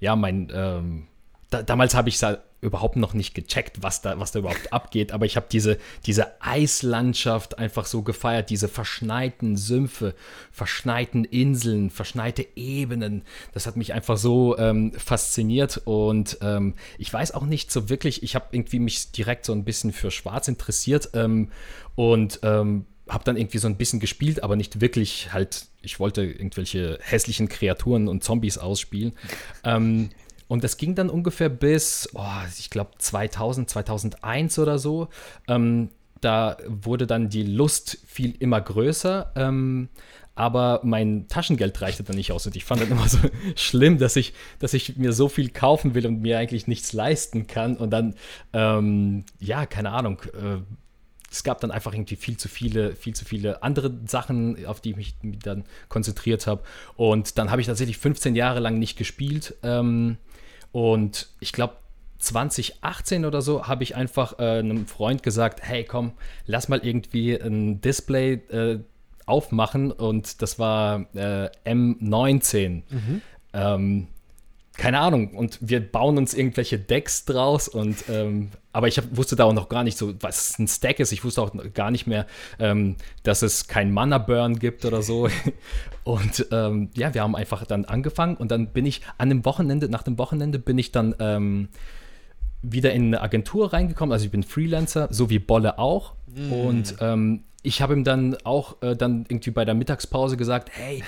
ja, 0.00 0.16
mein, 0.16 0.50
ähm, 0.54 1.06
da, 1.50 1.62
damals 1.62 1.94
habe 1.94 2.08
ich 2.08 2.14
es 2.14 2.22
halt 2.22 2.40
überhaupt 2.60 2.96
noch 2.96 3.14
nicht 3.14 3.34
gecheckt, 3.34 3.82
was 3.82 4.02
da, 4.02 4.18
was 4.18 4.32
da 4.32 4.40
überhaupt 4.40 4.72
abgeht. 4.72 5.12
Aber 5.12 5.26
ich 5.26 5.36
habe 5.36 5.46
diese, 5.50 5.78
diese 6.06 6.40
Eislandschaft 6.40 7.58
einfach 7.58 7.86
so 7.86 8.02
gefeiert, 8.02 8.50
diese 8.50 8.68
verschneiten 8.68 9.56
Sümpfe, 9.56 10.14
verschneiten 10.52 11.24
Inseln, 11.24 11.90
verschneite 11.90 12.46
Ebenen. 12.56 13.22
Das 13.52 13.66
hat 13.66 13.76
mich 13.76 13.92
einfach 13.92 14.16
so 14.16 14.58
ähm, 14.58 14.92
fasziniert. 14.92 15.82
Und 15.84 16.38
ähm, 16.42 16.74
ich 16.98 17.12
weiß 17.12 17.32
auch 17.32 17.46
nicht 17.46 17.70
so 17.70 17.88
wirklich, 17.88 18.22
ich 18.22 18.34
habe 18.34 18.46
irgendwie 18.52 18.78
mich 18.78 19.10
direkt 19.12 19.46
so 19.46 19.52
ein 19.52 19.64
bisschen 19.64 19.92
für 19.92 20.10
Schwarz 20.10 20.48
interessiert 20.48 21.10
ähm, 21.14 21.50
und 21.94 22.40
ähm, 22.42 22.84
habe 23.08 23.24
dann 23.24 23.36
irgendwie 23.36 23.58
so 23.58 23.66
ein 23.66 23.76
bisschen 23.76 24.00
gespielt, 24.00 24.42
aber 24.42 24.56
nicht 24.56 24.80
wirklich 24.80 25.32
halt, 25.32 25.66
ich 25.82 25.98
wollte 25.98 26.22
irgendwelche 26.22 26.98
hässlichen 27.02 27.48
Kreaturen 27.48 28.06
und 28.06 28.22
Zombies 28.22 28.56
ausspielen. 28.56 29.12
Ähm, 29.64 30.10
und 30.50 30.64
das 30.64 30.78
ging 30.78 30.96
dann 30.96 31.10
ungefähr 31.10 31.48
bis, 31.48 32.08
oh, 32.12 32.24
ich 32.58 32.70
glaube 32.70 32.90
2000, 32.98 33.70
2001 33.70 34.58
oder 34.58 34.80
so. 34.80 35.06
Ähm, 35.46 35.90
da 36.20 36.56
wurde 36.66 37.06
dann 37.06 37.28
die 37.28 37.44
Lust 37.44 37.98
viel 38.04 38.34
immer 38.36 38.60
größer. 38.60 39.30
Ähm, 39.36 39.90
aber 40.34 40.80
mein 40.82 41.28
Taschengeld 41.28 41.80
reichte 41.80 42.02
dann 42.02 42.16
nicht 42.16 42.32
aus 42.32 42.48
und 42.48 42.56
ich 42.56 42.64
fand 42.64 42.82
dann 42.82 42.90
immer 42.90 43.08
so 43.08 43.18
schlimm, 43.54 43.98
dass 43.98 44.16
ich, 44.16 44.32
dass 44.58 44.74
ich 44.74 44.96
mir 44.96 45.12
so 45.12 45.28
viel 45.28 45.50
kaufen 45.50 45.94
will 45.94 46.04
und 46.04 46.20
mir 46.20 46.36
eigentlich 46.36 46.66
nichts 46.66 46.92
leisten 46.92 47.46
kann 47.46 47.76
und 47.76 47.90
dann, 47.90 48.16
ähm, 48.52 49.26
ja, 49.38 49.66
keine 49.66 49.92
Ahnung, 49.92 50.20
äh, 50.34 50.58
es 51.30 51.44
gab 51.44 51.60
dann 51.60 51.70
einfach 51.70 51.94
irgendwie 51.94 52.16
viel 52.16 52.36
zu 52.36 52.48
viele, 52.48 52.96
viel 52.96 53.14
zu 53.14 53.24
viele 53.24 53.62
andere 53.62 53.92
Sachen, 54.06 54.66
auf 54.66 54.80
die 54.80 54.90
ich 54.90 54.96
mich 54.96 55.14
dann 55.22 55.64
konzentriert 55.88 56.46
habe. 56.46 56.62
Und 56.96 57.38
dann 57.38 57.50
habe 57.50 57.60
ich 57.60 57.68
tatsächlich 57.68 57.98
15 57.98 58.34
Jahre 58.34 58.60
lang 58.60 58.78
nicht 58.78 58.98
gespielt. 58.98 59.54
Ähm, 59.62 60.16
und 60.72 61.28
ich 61.38 61.52
glaube, 61.52 61.74
2018 62.18 63.24
oder 63.24 63.42
so 63.42 63.66
habe 63.66 63.82
ich 63.82 63.96
einfach 63.96 64.38
äh, 64.38 64.58
einem 64.58 64.86
Freund 64.86 65.22
gesagt, 65.22 65.60
hey 65.62 65.84
komm, 65.84 66.12
lass 66.46 66.68
mal 66.68 66.80
irgendwie 66.84 67.34
ein 67.34 67.80
Display 67.80 68.34
äh, 68.50 68.80
aufmachen. 69.24 69.92
Und 69.92 70.42
das 70.42 70.58
war 70.58 71.06
äh, 71.14 71.48
M19. 71.64 72.82
Ähm, 73.52 74.08
keine 74.80 74.98
Ahnung, 74.98 75.34
und 75.34 75.58
wir 75.60 75.78
bauen 75.80 76.16
uns 76.16 76.32
irgendwelche 76.32 76.78
Decks 76.78 77.26
draus 77.26 77.68
und 77.68 78.04
ähm, 78.08 78.48
aber 78.72 78.88
ich 78.88 78.96
hab, 78.96 79.14
wusste 79.14 79.36
da 79.36 79.44
auch 79.44 79.52
noch 79.52 79.68
gar 79.68 79.84
nicht 79.84 79.98
so, 79.98 80.14
was 80.20 80.58
ein 80.58 80.68
Stack 80.68 81.00
ist. 81.00 81.12
Ich 81.12 81.22
wusste 81.22 81.42
auch 81.42 81.52
gar 81.74 81.90
nicht 81.90 82.06
mehr, 82.06 82.26
ähm, 82.58 82.96
dass 83.22 83.42
es 83.42 83.66
kein 83.66 83.92
Mana-Burn 83.92 84.58
gibt 84.58 84.86
oder 84.86 85.02
so. 85.02 85.28
Und 86.04 86.46
ähm, 86.50 86.88
ja, 86.94 87.12
wir 87.12 87.22
haben 87.22 87.36
einfach 87.36 87.66
dann 87.66 87.84
angefangen 87.84 88.36
und 88.36 88.50
dann 88.50 88.68
bin 88.68 88.86
ich 88.86 89.02
an 89.18 89.28
dem 89.28 89.44
Wochenende, 89.44 89.90
nach 89.90 90.02
dem 90.02 90.16
Wochenende 90.16 90.58
bin 90.58 90.78
ich 90.78 90.92
dann 90.92 91.14
ähm, 91.20 91.68
wieder 92.62 92.92
in 92.92 93.06
eine 93.06 93.22
Agentur 93.22 93.72
reingekommen. 93.72 94.12
Also 94.12 94.24
ich 94.24 94.30
bin 94.30 94.42
Freelancer, 94.42 95.08
so 95.10 95.30
wie 95.30 95.38
Bolle 95.38 95.78
auch. 95.78 96.14
Mm. 96.34 96.52
Und 96.52 96.94
ähm, 97.00 97.44
ich 97.62 97.82
habe 97.82 97.94
ihm 97.94 98.04
dann 98.04 98.36
auch 98.44 98.82
äh, 98.82 98.96
dann 98.96 99.24
irgendwie 99.28 99.50
bei 99.50 99.64
der 99.64 99.74
Mittagspause 99.74 100.36
gesagt, 100.36 100.70
hey, 100.72 101.02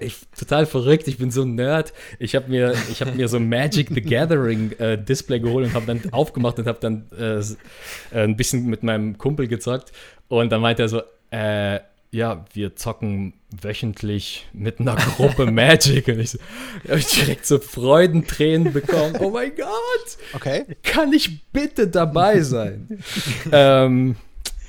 ich, 0.00 0.16
total 0.38 0.66
verrückt, 0.66 1.08
ich 1.08 1.18
bin 1.18 1.30
so 1.30 1.42
ein 1.42 1.54
Nerd. 1.54 1.92
Ich 2.18 2.34
habe 2.34 2.48
mir, 2.48 2.74
hab 3.00 3.14
mir 3.14 3.28
so 3.28 3.40
Magic 3.40 3.88
the 3.90 4.00
Gathering 4.00 4.72
äh, 4.78 4.96
Display 4.96 5.40
geholt 5.40 5.66
und 5.66 5.74
habe 5.74 5.86
dann 5.86 6.12
aufgemacht 6.12 6.58
und 6.58 6.66
habe 6.66 6.78
dann 6.80 7.06
äh, 7.18 7.40
äh, 7.40 8.24
ein 8.24 8.36
bisschen 8.36 8.66
mit 8.66 8.82
meinem 8.82 9.18
Kumpel 9.18 9.48
gezockt. 9.48 9.92
Und 10.28 10.52
dann 10.52 10.60
meinte 10.60 10.82
er 10.82 10.88
so, 10.88 11.02
äh, 11.30 11.80
ja, 12.12 12.44
wir 12.52 12.76
zocken 12.76 13.32
wöchentlich 13.50 14.46
mit 14.52 14.80
einer 14.80 14.96
Gruppe 14.96 15.46
Magic. 15.50 16.08
Und 16.08 16.20
ich, 16.20 16.30
so, 16.30 16.38
habe 16.86 16.98
ich 16.98 17.06
direkt 17.06 17.46
so 17.46 17.58
Freudentränen 17.58 18.72
bekommen. 18.72 19.16
Oh 19.18 19.30
mein 19.30 19.52
Gott! 19.56 20.18
Okay. 20.34 20.66
Kann 20.82 21.12
ich 21.14 21.42
bitte 21.52 21.88
dabei 21.88 22.42
sein? 22.42 23.02
ähm, 23.52 24.16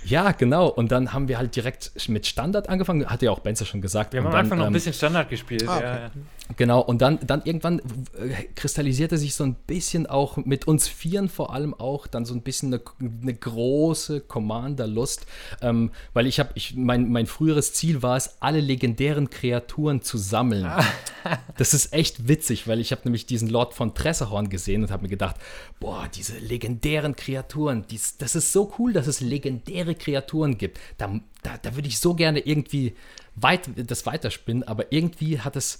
ja, 0.05 0.31
genau. 0.31 0.67
Und 0.67 0.91
dann 0.91 1.11
haben 1.11 1.27
wir 1.27 1.37
halt 1.37 1.55
direkt 1.55 1.91
mit 2.07 2.25
Standard 2.25 2.69
angefangen. 2.69 3.05
Hat 3.05 3.21
ja 3.21 3.31
auch 3.31 3.39
Benzer 3.39 3.65
schon 3.65 3.81
gesagt. 3.81 4.13
Wir 4.13 4.21
haben 4.21 4.27
am 4.27 4.35
Anfang 4.35 4.57
noch 4.57 4.65
ein 4.65 4.67
ähm, 4.67 4.73
bisschen 4.73 4.93
Standard 4.93 5.29
gespielt. 5.29 5.67
Ah, 5.67 5.77
okay. 5.77 5.85
ja, 5.85 5.95
ja. 5.97 6.11
Genau. 6.57 6.81
Und 6.81 7.01
dann, 7.01 7.19
dann 7.25 7.41
irgendwann 7.43 7.79
äh, 7.79 8.43
kristallisierte 8.55 9.17
sich 9.17 9.35
so 9.35 9.43
ein 9.43 9.55
bisschen 9.55 10.07
auch 10.07 10.37
mit 10.37 10.67
uns 10.67 10.87
Vieren 10.87 11.29
vor 11.29 11.53
allem 11.53 11.73
auch 11.73 12.07
dann 12.07 12.25
so 12.25 12.33
ein 12.33 12.41
bisschen 12.41 12.73
eine, 12.73 12.83
eine 13.21 13.33
große 13.33 14.21
Commander-Lust. 14.21 15.25
Ähm, 15.61 15.91
weil 16.13 16.27
ich 16.27 16.39
habe, 16.39 16.51
ich, 16.55 16.75
mein, 16.75 17.11
mein 17.11 17.25
früheres 17.25 17.73
Ziel 17.73 18.01
war 18.01 18.17
es, 18.17 18.37
alle 18.39 18.59
legendären 18.59 19.29
Kreaturen 19.29 20.01
zu 20.01 20.17
sammeln. 20.17 20.65
Ah. 20.65 20.85
das 21.57 21.73
ist 21.73 21.93
echt 21.93 22.27
witzig, 22.27 22.67
weil 22.67 22.79
ich 22.79 22.91
habe 22.91 23.01
nämlich 23.05 23.25
diesen 23.25 23.49
Lord 23.49 23.73
von 23.73 23.93
Tresserhorn 23.93 24.49
gesehen 24.49 24.83
und 24.83 24.91
habe 24.91 25.03
mir 25.03 25.09
gedacht, 25.09 25.37
boah, 25.79 26.07
diese 26.13 26.37
legendären 26.37 27.15
Kreaturen, 27.15 27.85
dies, 27.89 28.17
das 28.17 28.35
ist 28.35 28.51
so 28.51 28.73
cool, 28.77 28.93
dass 28.93 29.07
es 29.07 29.21
legendäre 29.21 29.95
Kreaturen 29.95 30.57
gibt. 30.57 30.79
Da, 30.97 31.19
da, 31.41 31.57
da 31.61 31.75
würde 31.75 31.87
ich 31.87 31.99
so 31.99 32.13
gerne 32.13 32.39
irgendwie 32.39 32.95
weit, 33.35 33.69
das 33.75 34.05
weiterspinnen, 34.05 34.63
aber 34.63 34.91
irgendwie 34.91 35.39
hat 35.39 35.55
es, 35.55 35.79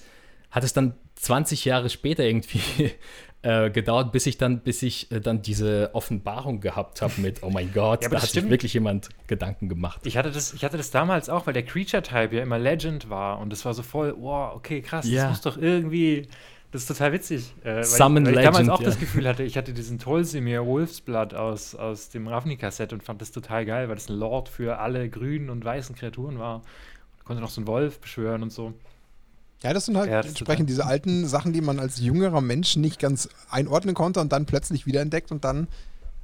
hat 0.54 0.64
es 0.64 0.72
dann 0.72 0.94
20 1.16 1.66
Jahre 1.66 1.90
später 1.90 2.24
irgendwie 2.24 2.62
äh, 3.42 3.72
gedauert, 3.72 4.12
bis 4.12 4.28
ich 4.28 4.38
dann, 4.38 4.60
bis 4.60 4.84
ich 4.84 5.12
äh, 5.12 5.20
dann 5.20 5.42
diese 5.42 5.90
Offenbarung 5.94 6.62
gehabt 6.62 7.02
habe 7.02 7.14
mit, 7.18 7.42
oh 7.42 7.50
mein 7.50 7.74
Gott, 7.74 8.04
ja, 8.04 8.10
da 8.10 8.22
hat 8.22 8.30
sich 8.30 8.50
wirklich 8.50 8.74
jemand 8.74 9.10
Gedanken 9.28 9.68
gemacht. 9.68 10.02
Ich 10.06 10.16
hatte, 10.16 10.32
das, 10.32 10.54
ich 10.54 10.64
hatte 10.64 10.78
das 10.78 10.92
damals 10.92 11.28
auch, 11.28 11.48
weil 11.48 11.54
der 11.54 11.66
Creature-Type 11.66 12.36
ja 12.36 12.44
immer 12.44 12.60
Legend 12.60 13.10
war 13.10 13.40
und 13.40 13.50
das 13.50 13.66
war 13.66 13.74
so 13.74 13.82
voll, 13.82 14.14
wow, 14.18 14.56
okay, 14.56 14.82
krass, 14.82 15.10
ja. 15.10 15.24
das 15.24 15.32
muss 15.32 15.42
doch 15.42 15.58
irgendwie 15.58 16.28
das 16.72 16.82
ist 16.82 16.88
total 16.88 17.14
witzig. 17.14 17.54
Äh, 17.64 17.84
Summon 17.84 18.26
weil, 18.26 18.34
weil 18.34 18.40
ich 18.40 18.46
damals 18.46 18.68
auch 18.70 18.80
ja. 18.80 18.86
das 18.86 19.00
Gefühl 19.00 19.28
hatte, 19.28 19.44
ich 19.44 19.58
hatte 19.58 19.74
diesen 19.74 20.00
Tolsimir 20.00 20.66
Wolfsblood 20.66 21.36
aus, 21.36 21.76
aus 21.76 22.10
dem 22.10 22.28
Ravnica-Set 22.28 22.94
und 22.94 23.04
fand 23.04 23.22
das 23.22 23.32
total 23.32 23.66
geil, 23.66 23.90
weil 23.90 23.96
das 23.96 24.10
ein 24.10 24.18
Lord 24.18 24.50
für 24.50 24.80
alle 24.80 25.08
grünen 25.08 25.52
und 25.52 25.64
weißen 25.64 25.96
Kreaturen 25.96 26.40
war. 26.40 26.64
Und 27.20 27.26
konnte 27.26 27.44
noch 27.44 27.52
so 27.52 27.62
einen 27.62 27.68
Wolf 27.68 28.00
beschwören 28.00 28.42
und 28.42 28.52
so. 28.52 28.74
Ja, 29.64 29.74
das 29.74 29.86
sind 29.86 29.96
halt 29.98 30.12
das 30.12 30.28
entsprechend 30.28 30.70
diese 30.70 30.86
alten 30.86 31.26
Sachen, 31.26 31.54
die 31.54 31.62
man 31.62 31.80
als 31.80 32.00
jüngerer 32.00 32.42
Mensch 32.42 32.76
nicht 32.76 33.00
ganz 33.00 33.30
einordnen 33.50 33.96
konnte 33.96 34.20
und 34.20 34.32
dann 34.34 34.46
plötzlich 34.46 34.86
wiederentdeckt 34.86 35.32
und 35.32 35.46
dann 35.46 35.68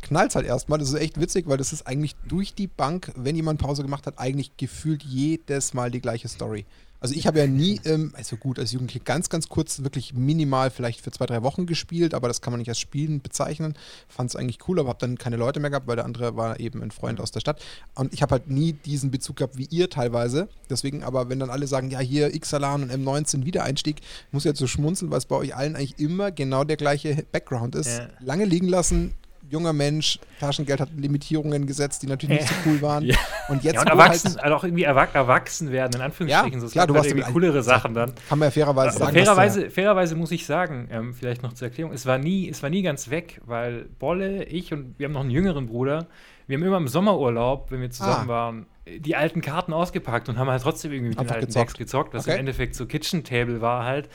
knallt 0.01 0.31
es 0.31 0.35
halt 0.35 0.45
erstmal. 0.45 0.77
Das 0.77 0.89
ist 0.89 0.95
echt 0.95 1.19
witzig, 1.19 1.47
weil 1.47 1.57
das 1.57 1.71
ist 1.71 1.87
eigentlich 1.87 2.15
durch 2.27 2.53
die 2.53 2.67
Bank, 2.67 3.13
wenn 3.15 3.37
jemand 3.37 3.61
Pause 3.61 3.81
gemacht 3.81 4.07
hat, 4.07 4.19
eigentlich 4.19 4.57
gefühlt 4.57 5.03
jedes 5.03 5.73
Mal 5.73 5.89
die 5.89 6.01
gleiche 6.01 6.27
Story. 6.27 6.65
Also 6.99 7.15
ich 7.15 7.27
habe 7.27 7.39
ja 7.39 7.47
nie, 7.47 7.79
ähm, 7.85 8.13
also 8.15 8.35
gut, 8.35 8.59
als 8.59 8.71
Jugendliche 8.71 8.99
ganz, 8.99 9.29
ganz 9.29 9.47
kurz, 9.47 9.83
wirklich 9.83 10.13
minimal 10.13 10.69
vielleicht 10.69 11.01
für 11.01 11.11
zwei, 11.11 11.25
drei 11.25 11.43
Wochen 11.43 11.65
gespielt, 11.65 12.13
aber 12.13 12.27
das 12.27 12.41
kann 12.41 12.51
man 12.51 12.59
nicht 12.59 12.69
als 12.69 12.79
Spielen 12.79 13.21
bezeichnen. 13.21 13.73
Fand 14.07 14.29
es 14.29 14.35
eigentlich 14.35 14.67
cool, 14.67 14.79
aber 14.79 14.89
habe 14.89 14.99
dann 14.99 15.17
keine 15.17 15.37
Leute 15.37 15.59
mehr 15.59 15.69
gehabt, 15.69 15.87
weil 15.87 15.95
der 15.95 16.05
andere 16.05 16.35
war 16.35 16.59
eben 16.59 16.81
ein 16.83 16.91
Freund 16.91 17.21
aus 17.21 17.31
der 17.31 17.39
Stadt. 17.39 17.61
Und 17.95 18.13
ich 18.13 18.21
habe 18.21 18.33
halt 18.33 18.49
nie 18.49 18.73
diesen 18.73 19.11
Bezug 19.11 19.37
gehabt 19.37 19.57
wie 19.57 19.67
ihr 19.69 19.89
teilweise. 19.89 20.49
Deswegen 20.69 21.03
aber, 21.03 21.29
wenn 21.29 21.39
dann 21.39 21.49
alle 21.49 21.67
sagen, 21.67 21.89
ja 21.89 21.99
hier 21.99 22.37
Xalan 22.37 22.83
und 22.83 22.91
M19 22.91 23.45
Wiedereinstieg, 23.45 24.01
muss 24.31 24.43
jetzt 24.43 24.59
so 24.59 24.67
schmunzeln, 24.67 25.11
weil 25.11 25.19
es 25.19 25.25
bei 25.25 25.35
euch 25.35 25.55
allen 25.55 25.75
eigentlich 25.75 25.99
immer 25.99 26.31
genau 26.31 26.63
der 26.63 26.77
gleiche 26.77 27.23
Background 27.31 27.75
ist. 27.75 27.99
Ja. 27.99 28.07
Lange 28.19 28.45
liegen 28.45 28.67
lassen, 28.67 29.13
junger 29.49 29.73
Mensch, 29.73 30.19
Taschengeld 30.39 30.79
hat 30.79 30.89
Limitierungen 30.95 31.65
gesetzt, 31.65 32.01
die 32.03 32.07
natürlich 32.07 32.41
nicht 32.41 32.49
so 32.49 32.55
cool 32.65 32.81
waren. 32.81 33.03
Ja. 33.03 33.15
Und 33.49 33.63
jetzt 33.63 33.75
ja, 33.75 33.81
und 33.81 33.87
erwachsen, 33.87 34.29
halt, 34.29 34.43
also 34.43 34.55
auch 34.55 34.63
irgendwie 34.63 34.83
erwachsen 34.83 35.71
werden, 35.71 35.95
in 35.95 36.01
Anführungsstrichen. 36.01 36.59
Ja, 36.59 36.67
so, 36.67 36.71
klar, 36.71 36.87
du 36.87 36.95
hast 36.95 37.07
irgendwie 37.07 37.31
coolere 37.31 37.63
Sachen 37.63 37.93
dann. 37.93 38.13
Kann 38.27 38.39
man 38.39 38.47
ja 38.47 38.51
fairerweise 38.51 38.97
sagen. 38.97 39.13
Fairerweise, 39.13 39.69
fairerweise 39.69 40.15
muss 40.15 40.31
ich 40.31 40.45
sagen, 40.45 40.87
ähm, 40.91 41.13
vielleicht 41.13 41.43
noch 41.43 41.53
zur 41.53 41.67
Erklärung, 41.67 41.93
es 41.93 42.05
war, 42.05 42.17
nie, 42.17 42.49
es 42.49 42.61
war 42.61 42.69
nie 42.69 42.81
ganz 42.81 43.09
weg, 43.09 43.41
weil 43.45 43.85
Bolle, 43.99 44.43
ich 44.45 44.71
und 44.73 44.97
wir 44.97 45.05
haben 45.05 45.13
noch 45.13 45.21
einen 45.21 45.31
jüngeren 45.31 45.67
Bruder, 45.67 46.07
wir 46.47 46.57
haben 46.57 46.63
immer 46.63 46.77
im 46.77 46.87
Sommerurlaub, 46.87 47.71
wenn 47.71 47.81
wir 47.81 47.91
zusammen 47.91 48.25
ah. 48.25 48.27
waren, 48.27 48.65
die 48.87 49.15
alten 49.15 49.41
Karten 49.41 49.71
ausgepackt 49.71 50.29
und 50.29 50.37
haben 50.37 50.49
halt 50.49 50.63
trotzdem 50.63 50.91
irgendwie 50.91 51.09
mit 51.09 51.19
Einfach 51.19 51.35
den 51.35 51.41
alten 51.41 51.47
gezockt. 51.47 51.69
Decks 51.69 51.77
gezockt, 51.77 52.13
was 52.13 52.23
okay. 52.25 52.33
im 52.33 52.39
Endeffekt 52.39 52.75
so 52.75 52.85
Kitchen 52.85 53.23
Table 53.23 53.61
war 53.61 53.85
halt. 53.85 54.09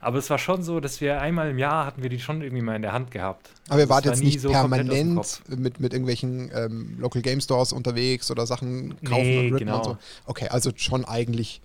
Aber 0.00 0.18
es 0.18 0.30
war 0.30 0.38
schon 0.38 0.62
so, 0.62 0.80
dass 0.80 1.00
wir 1.00 1.20
einmal 1.20 1.50
im 1.50 1.58
Jahr 1.58 1.86
hatten 1.86 2.02
wir 2.02 2.08
die 2.08 2.20
schon 2.20 2.42
irgendwie 2.42 2.62
mal 2.62 2.76
in 2.76 2.82
der 2.82 2.92
Hand 2.92 3.10
gehabt. 3.10 3.50
Aber 3.68 3.80
ihr 3.80 3.88
wart 3.88 4.04
jetzt 4.04 4.22
nicht 4.22 4.40
so 4.40 4.50
permanent 4.50 5.42
mit, 5.48 5.80
mit 5.80 5.92
irgendwelchen 5.92 6.50
ähm, 6.54 6.96
Local 6.98 7.20
Game 7.22 7.40
Stores 7.40 7.72
unterwegs 7.72 8.30
oder 8.30 8.46
Sachen 8.46 8.94
kaufen 9.02 9.22
nee, 9.22 9.38
und 9.38 9.44
rippen 9.44 9.58
genau. 9.58 9.78
und 9.78 9.84
so. 9.84 9.98
Okay, 10.26 10.48
also 10.48 10.70
schon 10.76 11.04
eigentlich 11.04 11.60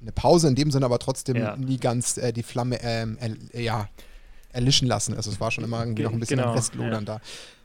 eine 0.00 0.12
Pause 0.12 0.48
in 0.48 0.54
dem 0.54 0.70
Sinne, 0.70 0.86
aber 0.86 0.98
trotzdem 0.98 1.36
ja. 1.36 1.56
nie 1.56 1.78
ganz 1.78 2.16
äh, 2.16 2.32
die 2.32 2.42
Flamme 2.42 2.78
ähm, 2.82 3.18
er, 3.52 3.60
ja, 3.60 3.88
erlischen 4.52 4.88
lassen. 4.88 5.14
Also 5.14 5.30
es 5.30 5.40
war 5.40 5.50
schon 5.50 5.64
immer 5.64 5.80
irgendwie 5.80 6.04
noch 6.04 6.12
ein 6.12 6.20
bisschen 6.20 6.38
genau, 6.38 6.52
Restlodern 6.52 7.04
ja. 7.06 7.18
da. 7.18 7.20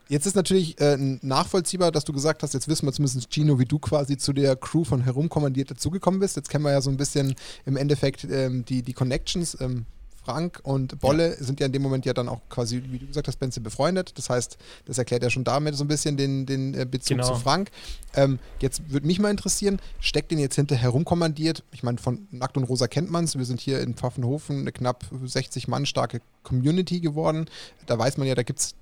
Jetzt 0.08 0.26
ist 0.26 0.34
natürlich 0.34 0.80
äh, 0.80 0.96
nachvollziehbar, 1.22 1.92
dass 1.92 2.04
du 2.04 2.12
gesagt 2.12 2.42
hast, 2.42 2.52
jetzt 2.52 2.66
wissen 2.66 2.84
wir 2.84 2.92
zumindest, 2.92 3.32
Gino, 3.32 3.60
wie 3.60 3.64
du 3.64 3.78
quasi 3.78 4.16
zu 4.16 4.32
der 4.32 4.56
Crew 4.56 4.82
von 4.82 5.02
Herumkommandiert 5.02 5.70
dazugekommen 5.70 6.18
bist. 6.18 6.34
Jetzt 6.34 6.50
kennen 6.50 6.64
wir 6.64 6.72
ja 6.72 6.80
so 6.80 6.90
ein 6.90 6.96
bisschen 6.96 7.36
im 7.64 7.76
Endeffekt 7.76 8.24
ähm, 8.24 8.64
die, 8.64 8.82
die 8.82 8.92
Connections. 8.92 9.56
Ähm, 9.60 9.86
Frank 10.30 10.60
und 10.62 11.00
Bolle 11.00 11.30
ja. 11.30 11.44
sind 11.44 11.60
ja 11.60 11.66
in 11.66 11.72
dem 11.72 11.82
Moment 11.82 12.06
ja 12.06 12.12
dann 12.12 12.28
auch 12.28 12.40
quasi, 12.48 12.82
wie 12.88 12.98
du 12.98 13.06
gesagt 13.06 13.26
hast, 13.26 13.38
Benze 13.38 13.60
befreundet. 13.60 14.12
Das 14.16 14.30
heißt, 14.30 14.58
das 14.84 14.98
erklärt 14.98 15.22
ja 15.22 15.30
schon 15.30 15.44
damit 15.44 15.74
so 15.74 15.84
ein 15.84 15.88
bisschen 15.88 16.16
den, 16.16 16.46
den 16.46 16.74
äh, 16.74 16.86
Bezug 16.88 17.18
genau. 17.18 17.28
zu 17.28 17.34
Frank. 17.34 17.70
Ähm, 18.14 18.38
jetzt 18.60 18.90
würde 18.90 19.06
mich 19.06 19.18
mal 19.18 19.30
interessieren, 19.30 19.80
steckt 19.98 20.30
den 20.30 20.38
jetzt 20.38 20.54
hinter 20.54 20.76
herumkommandiert? 20.76 21.64
Ich 21.72 21.82
meine, 21.82 21.98
von 21.98 22.28
Nackt 22.30 22.56
und 22.56 22.64
Rosa 22.64 22.86
kennt 22.86 23.10
man 23.10 23.24
es. 23.24 23.36
Wir 23.36 23.44
sind 23.44 23.60
hier 23.60 23.80
in 23.80 23.94
Pfaffenhofen 23.94 24.60
eine 24.60 24.72
knapp 24.72 25.04
60 25.24 25.68
Mann 25.68 25.84
starke 25.84 26.20
Community 26.42 27.00
geworden. 27.00 27.46
Da 27.86 27.98
weiß 27.98 28.16
man 28.16 28.28
ja, 28.28 28.34
da 28.34 28.42
gibt 28.42 28.60
es 28.60 28.74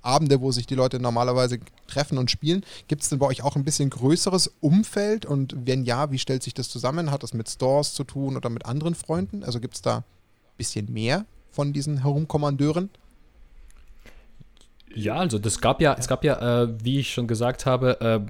Abende, 0.00 0.40
wo 0.40 0.52
sich 0.52 0.66
die 0.66 0.74
Leute 0.74 1.00
normalerweise 1.00 1.58
treffen 1.86 2.18
und 2.18 2.30
spielen. 2.30 2.64
Gibt 2.88 3.02
es 3.02 3.08
denn 3.08 3.18
bei 3.18 3.26
euch 3.26 3.42
auch 3.42 3.56
ein 3.56 3.64
bisschen 3.64 3.88
größeres 3.88 4.52
Umfeld? 4.60 5.24
Und 5.24 5.54
wenn 5.66 5.84
ja, 5.84 6.10
wie 6.10 6.18
stellt 6.18 6.42
sich 6.42 6.52
das 6.52 6.68
zusammen? 6.68 7.10
Hat 7.10 7.22
das 7.22 7.32
mit 7.32 7.48
Stores 7.48 7.94
zu 7.94 8.04
tun 8.04 8.36
oder 8.36 8.50
mit 8.50 8.66
anderen 8.66 8.94
Freunden? 8.94 9.44
Also 9.44 9.60
gibt 9.60 9.74
es 9.76 9.82
da 9.82 10.04
bisschen 10.56 10.92
mehr 10.92 11.26
von 11.50 11.72
diesen 11.72 12.02
Herumkommandeuren? 12.02 12.90
Ja, 14.94 15.16
also 15.16 15.38
das 15.38 15.60
gab 15.60 15.80
ja, 15.80 15.96
es 15.98 16.06
gab 16.06 16.24
ja, 16.24 16.62
äh, 16.62 16.68
wie 16.82 17.00
ich 17.00 17.12
schon 17.12 17.26
gesagt 17.26 17.66
habe, 17.66 18.00
äh, 18.00 18.20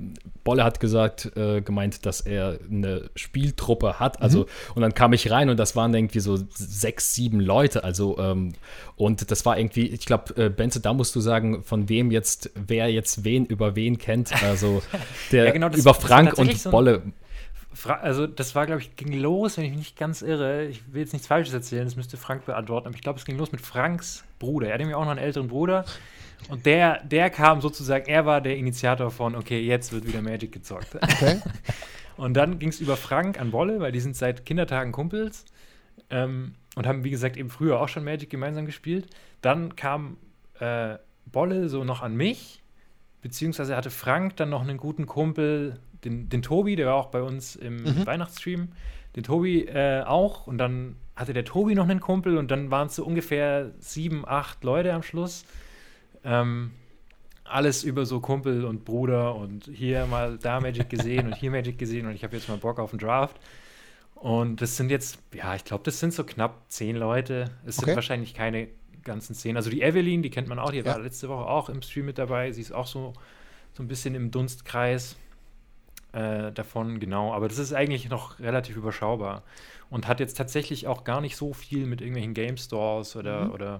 Bolle 0.45 0.65
hat 0.65 0.81
gesagt, 0.81 1.37
äh, 1.37 1.61
gemeint, 1.61 2.07
dass 2.07 2.21
er 2.21 2.59
eine 2.71 3.11
Spieltruppe 3.15 4.01
hat. 4.01 4.23
Also, 4.23 4.41
mhm. 4.41 4.47
und 4.75 4.83
dann 4.83 4.95
kam 4.95 5.13
ich 5.13 5.31
rein 5.31 5.51
und 5.51 5.59
das 5.59 5.77
waren 5.77 5.93
irgendwie 5.95 6.21
so 6.21 6.39
sechs, 6.55 7.15
sieben 7.15 7.41
Leute. 7.41 7.85
Also, 7.85 8.19
ähm, 8.19 8.55
und 8.97 9.31
das 9.31 9.45
war 9.45 9.59
irgendwie, 9.59 9.89
ich 9.89 10.07
glaube, 10.07 10.43
äh, 10.43 10.49
Benze, 10.49 10.81
da 10.81 10.93
musst 10.95 11.15
du 11.15 11.21
sagen, 11.21 11.63
von 11.65 11.89
wem 11.89 12.11
jetzt, 12.11 12.51
wer 12.55 12.91
jetzt 12.91 13.25
wen 13.25 13.45
über 13.47 13.77
wen 13.77 13.99
kennt. 13.99 14.43
Also 14.43 14.83
der 15.33 15.47
ja, 15.47 15.51
genau, 15.53 15.69
das, 15.69 15.81
über 15.81 15.95
Frank 15.95 16.39
und 16.39 16.57
so 16.57 16.71
Bolle 16.71 17.03
also 18.01 18.27
das 18.27 18.55
war, 18.55 18.67
glaube 18.67 18.81
ich, 18.81 18.97
ging 18.97 19.13
los, 19.13 19.57
wenn 19.57 19.65
ich 19.65 19.71
mich 19.71 19.79
nicht 19.79 19.99
ganz 19.99 20.23
irre. 20.23 20.65
Ich 20.67 20.93
will 20.93 21.03
jetzt 21.03 21.13
nichts 21.13 21.29
Falsches 21.29 21.55
erzählen, 21.55 21.85
das 21.85 21.97
müsste 21.97 22.17
Frank 22.17 22.47
beantworten, 22.47 22.87
aber 22.87 22.97
ich 22.97 23.03
glaube, 23.03 23.19
es 23.19 23.25
ging 23.25 23.37
los 23.37 23.53
mit 23.53 23.61
Franks 23.61 24.25
Bruder. 24.39 24.69
Er 24.69 24.75
hat 24.75 24.79
nämlich 24.79 24.97
auch 24.97 25.05
noch 25.05 25.11
einen 25.11 25.21
älteren 25.21 25.49
Bruder. 25.49 25.85
Und 26.49 26.67
der, 26.67 27.03
der 27.05 27.31
kam 27.31 27.61
sozusagen, 27.61 28.07
er 28.07 28.27
war 28.27 28.41
der 28.41 28.57
Initiator 28.57 29.11
von, 29.11 29.35
okay, 29.35 29.61
jetzt 29.61 29.93
wird 29.93 30.07
wieder 30.07 30.21
Magic 30.23 30.53
gezockt. 30.53 30.95
Okay. 30.95 31.41
und 32.17 32.35
dann 32.35 32.59
ging 32.59 32.69
es 32.69 32.81
über 32.81 32.97
Frank 32.97 33.41
an 33.41 33.53
Wolle, 33.53 33.81
weil 33.81 33.93
die 33.93 34.01
sind 34.01 34.17
seit 34.17 34.45
Kindertagen 34.45 34.93
Kumpels 34.93 35.45
ähm, 36.11 36.55
und 36.77 36.87
haben, 36.87 37.03
wie 37.03 37.11
gesagt, 37.11 37.37
eben 37.37 37.51
früher 37.51 37.81
auch 37.81 37.89
schon 37.89 38.05
Magic 38.05 38.29
gemeinsam 38.31 38.67
gespielt. 38.67 39.07
Dann 39.41 39.75
kam 39.75 40.19
äh, 40.61 40.97
Bolle 41.27 41.69
so 41.69 41.83
noch 41.85 42.03
an 42.03 42.15
mich 42.15 42.61
beziehungsweise 43.25 43.75
hatte 43.75 43.89
Frank 43.89 44.37
dann 44.37 44.51
noch 44.51 44.61
einen 44.61 44.77
guten 44.77 45.07
Kumpel, 45.07 45.81
den, 46.05 46.29
den 46.29 46.43
Tobi, 46.43 46.77
der 46.77 46.87
war 46.87 46.95
auch 46.95 47.07
bei 47.07 47.23
uns 47.23 47.57
im 47.57 47.83
Mhm. 47.85 48.07
Weihnachtsstream, 48.07 48.69
den 49.17 49.23
Tobi 49.25 49.63
äh, 49.67 50.03
auch 50.03 50.47
und 50.47 50.59
dann 50.59 50.97
hatte 51.17 51.33
der 51.33 51.45
Tobi 51.45 51.75
noch 51.75 51.89
einen 51.89 52.01
Kumpel 52.01 52.37
und 52.39 52.51
dann 52.51 52.71
waren 52.71 52.89
es 52.89 52.97
so 52.97 53.05
ungefähr 53.05 53.71
sieben, 53.79 54.25
acht 54.27 54.65
Leute 54.65 54.93
am 54.93 55.03
Schluss. 55.03 55.45
Ähm, 56.25 56.73
alles 57.45 57.85
über 57.85 58.07
so 58.07 58.21
Kumpel 58.21 58.65
und 58.65 58.85
Bruder 58.85 59.35
und 59.35 59.67
hier 59.73 60.07
mal 60.07 60.39
da 60.39 60.61
Magic 60.61 60.89
gesehen 60.89 61.27
und 61.27 61.35
hier 61.37 61.51
Magic 61.51 61.79
gesehen 61.79 62.07
und 62.07 62.15
ich 62.15 62.25
habe 62.25 62.35
jetzt 62.37 62.49
mal 62.49 62.57
Bock 62.57 62.79
auf 62.79 62.93
einen 62.93 62.99
Draft. 63.01 63.37
Und 64.15 64.63
das 64.63 64.77
sind 64.79 64.91
jetzt, 64.91 65.19
ja, 65.35 65.55
ich 65.55 65.65
glaube, 65.65 65.85
das 65.85 66.01
sind 66.01 66.15
so 66.15 66.25
knapp 66.25 66.63
zehn 66.69 66.97
Leute. 66.97 67.51
Es 67.67 67.77
Okay. 67.79 67.87
sind 67.87 67.95
wahrscheinlich 67.97 68.33
keine 68.33 68.69
ganzen 69.03 69.35
zehn. 69.35 69.57
Also 69.57 69.69
die 69.69 69.83
Evelyn, 69.83 70.23
die 70.23 70.31
kennt 70.31 70.49
man 70.49 70.59
auch, 70.59 70.71
die 70.71 70.79
Ja. 70.79 70.87
war 70.87 70.99
letzte 70.99 71.29
Woche 71.29 71.45
auch 71.47 71.69
im 71.69 71.83
Stream 71.83 72.07
mit 72.07 72.17
dabei. 72.17 72.51
Sie 72.53 72.63
ist 72.63 72.73
auch 72.73 72.87
so, 72.87 73.13
so 73.75 73.83
ein 73.83 73.89
bisschen 73.89 74.15
im 74.15 74.31
Dunstkreis 74.31 75.17
äh, 76.15 76.53
davon, 76.53 77.01
genau. 77.01 77.33
Aber 77.33 77.49
das 77.49 77.59
ist 77.59 77.73
eigentlich 77.73 78.09
noch 78.09 78.39
relativ 78.41 78.77
überschaubar 78.77 79.43
und 79.91 80.09
hat 80.09 80.21
jetzt 80.21 80.37
tatsächlich 80.37 80.87
auch 80.87 81.05
gar 81.05 81.21
nicht 81.21 81.37
so 81.37 81.53
viel 81.53 81.87
mit 81.87 82.01
irgendwelchen 82.01 82.35
Game 82.35 82.57
Stores 82.57 83.17
oder, 83.17 83.47
Mhm. 83.47 83.53
oder 83.53 83.77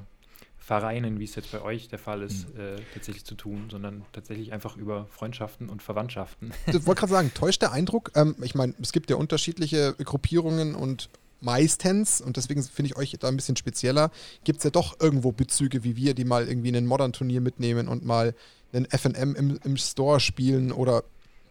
Vereinen, 0.59 1.21
wie 1.21 1.25
es 1.25 1.35
jetzt 1.35 1.53
bei 1.53 1.61
euch 1.61 1.89
der 1.89 1.99
Fall 1.99 2.23
ist, 2.23 2.47
äh, 2.57 2.77
tatsächlich 2.95 3.25
zu 3.25 3.35
tun, 3.35 3.69
sondern 3.71 4.03
tatsächlich 4.13 4.53
einfach 4.53 4.77
über 4.79 5.07
Freundschaften 5.11 5.69
und 5.69 5.83
Verwandtschaften. 5.83 6.53
Ich 6.67 6.87
wollte 6.87 7.01
gerade 7.01 7.13
sagen, 7.13 7.33
täuscht 7.35 7.61
der 7.61 7.73
Eindruck? 7.73 8.13
Ähm, 8.15 8.35
ich 8.43 8.55
meine, 8.55 8.73
es 8.81 8.93
gibt 8.93 9.11
ja 9.11 9.17
unterschiedliche 9.17 9.95
Gruppierungen 10.03 10.75
und 10.75 11.11
meistens, 11.43 12.23
und 12.23 12.39
deswegen 12.39 12.63
finde 12.63 12.93
ich 12.93 12.97
euch 12.97 13.15
da 13.21 13.29
ein 13.29 13.37
bisschen 13.37 13.57
spezieller, 13.57 14.11
gibt 14.45 14.59
es 14.59 14.65
ja 14.65 14.71
doch 14.71 14.99
irgendwo 15.01 15.33
Bezüge 15.33 15.85
wie 15.85 15.97
wir, 15.97 16.15
die 16.15 16.25
mal 16.25 16.49
irgendwie 16.49 16.75
ein 16.75 16.87
Modern-Turnier 16.87 17.43
mitnehmen 17.43 17.87
und 17.87 18.03
mal 18.07 18.35
einen 18.73 18.87
FM 18.87 19.35
im, 19.37 19.59
im 19.63 19.77
Store 19.77 20.19
spielen 20.19 20.73
oder 20.73 21.05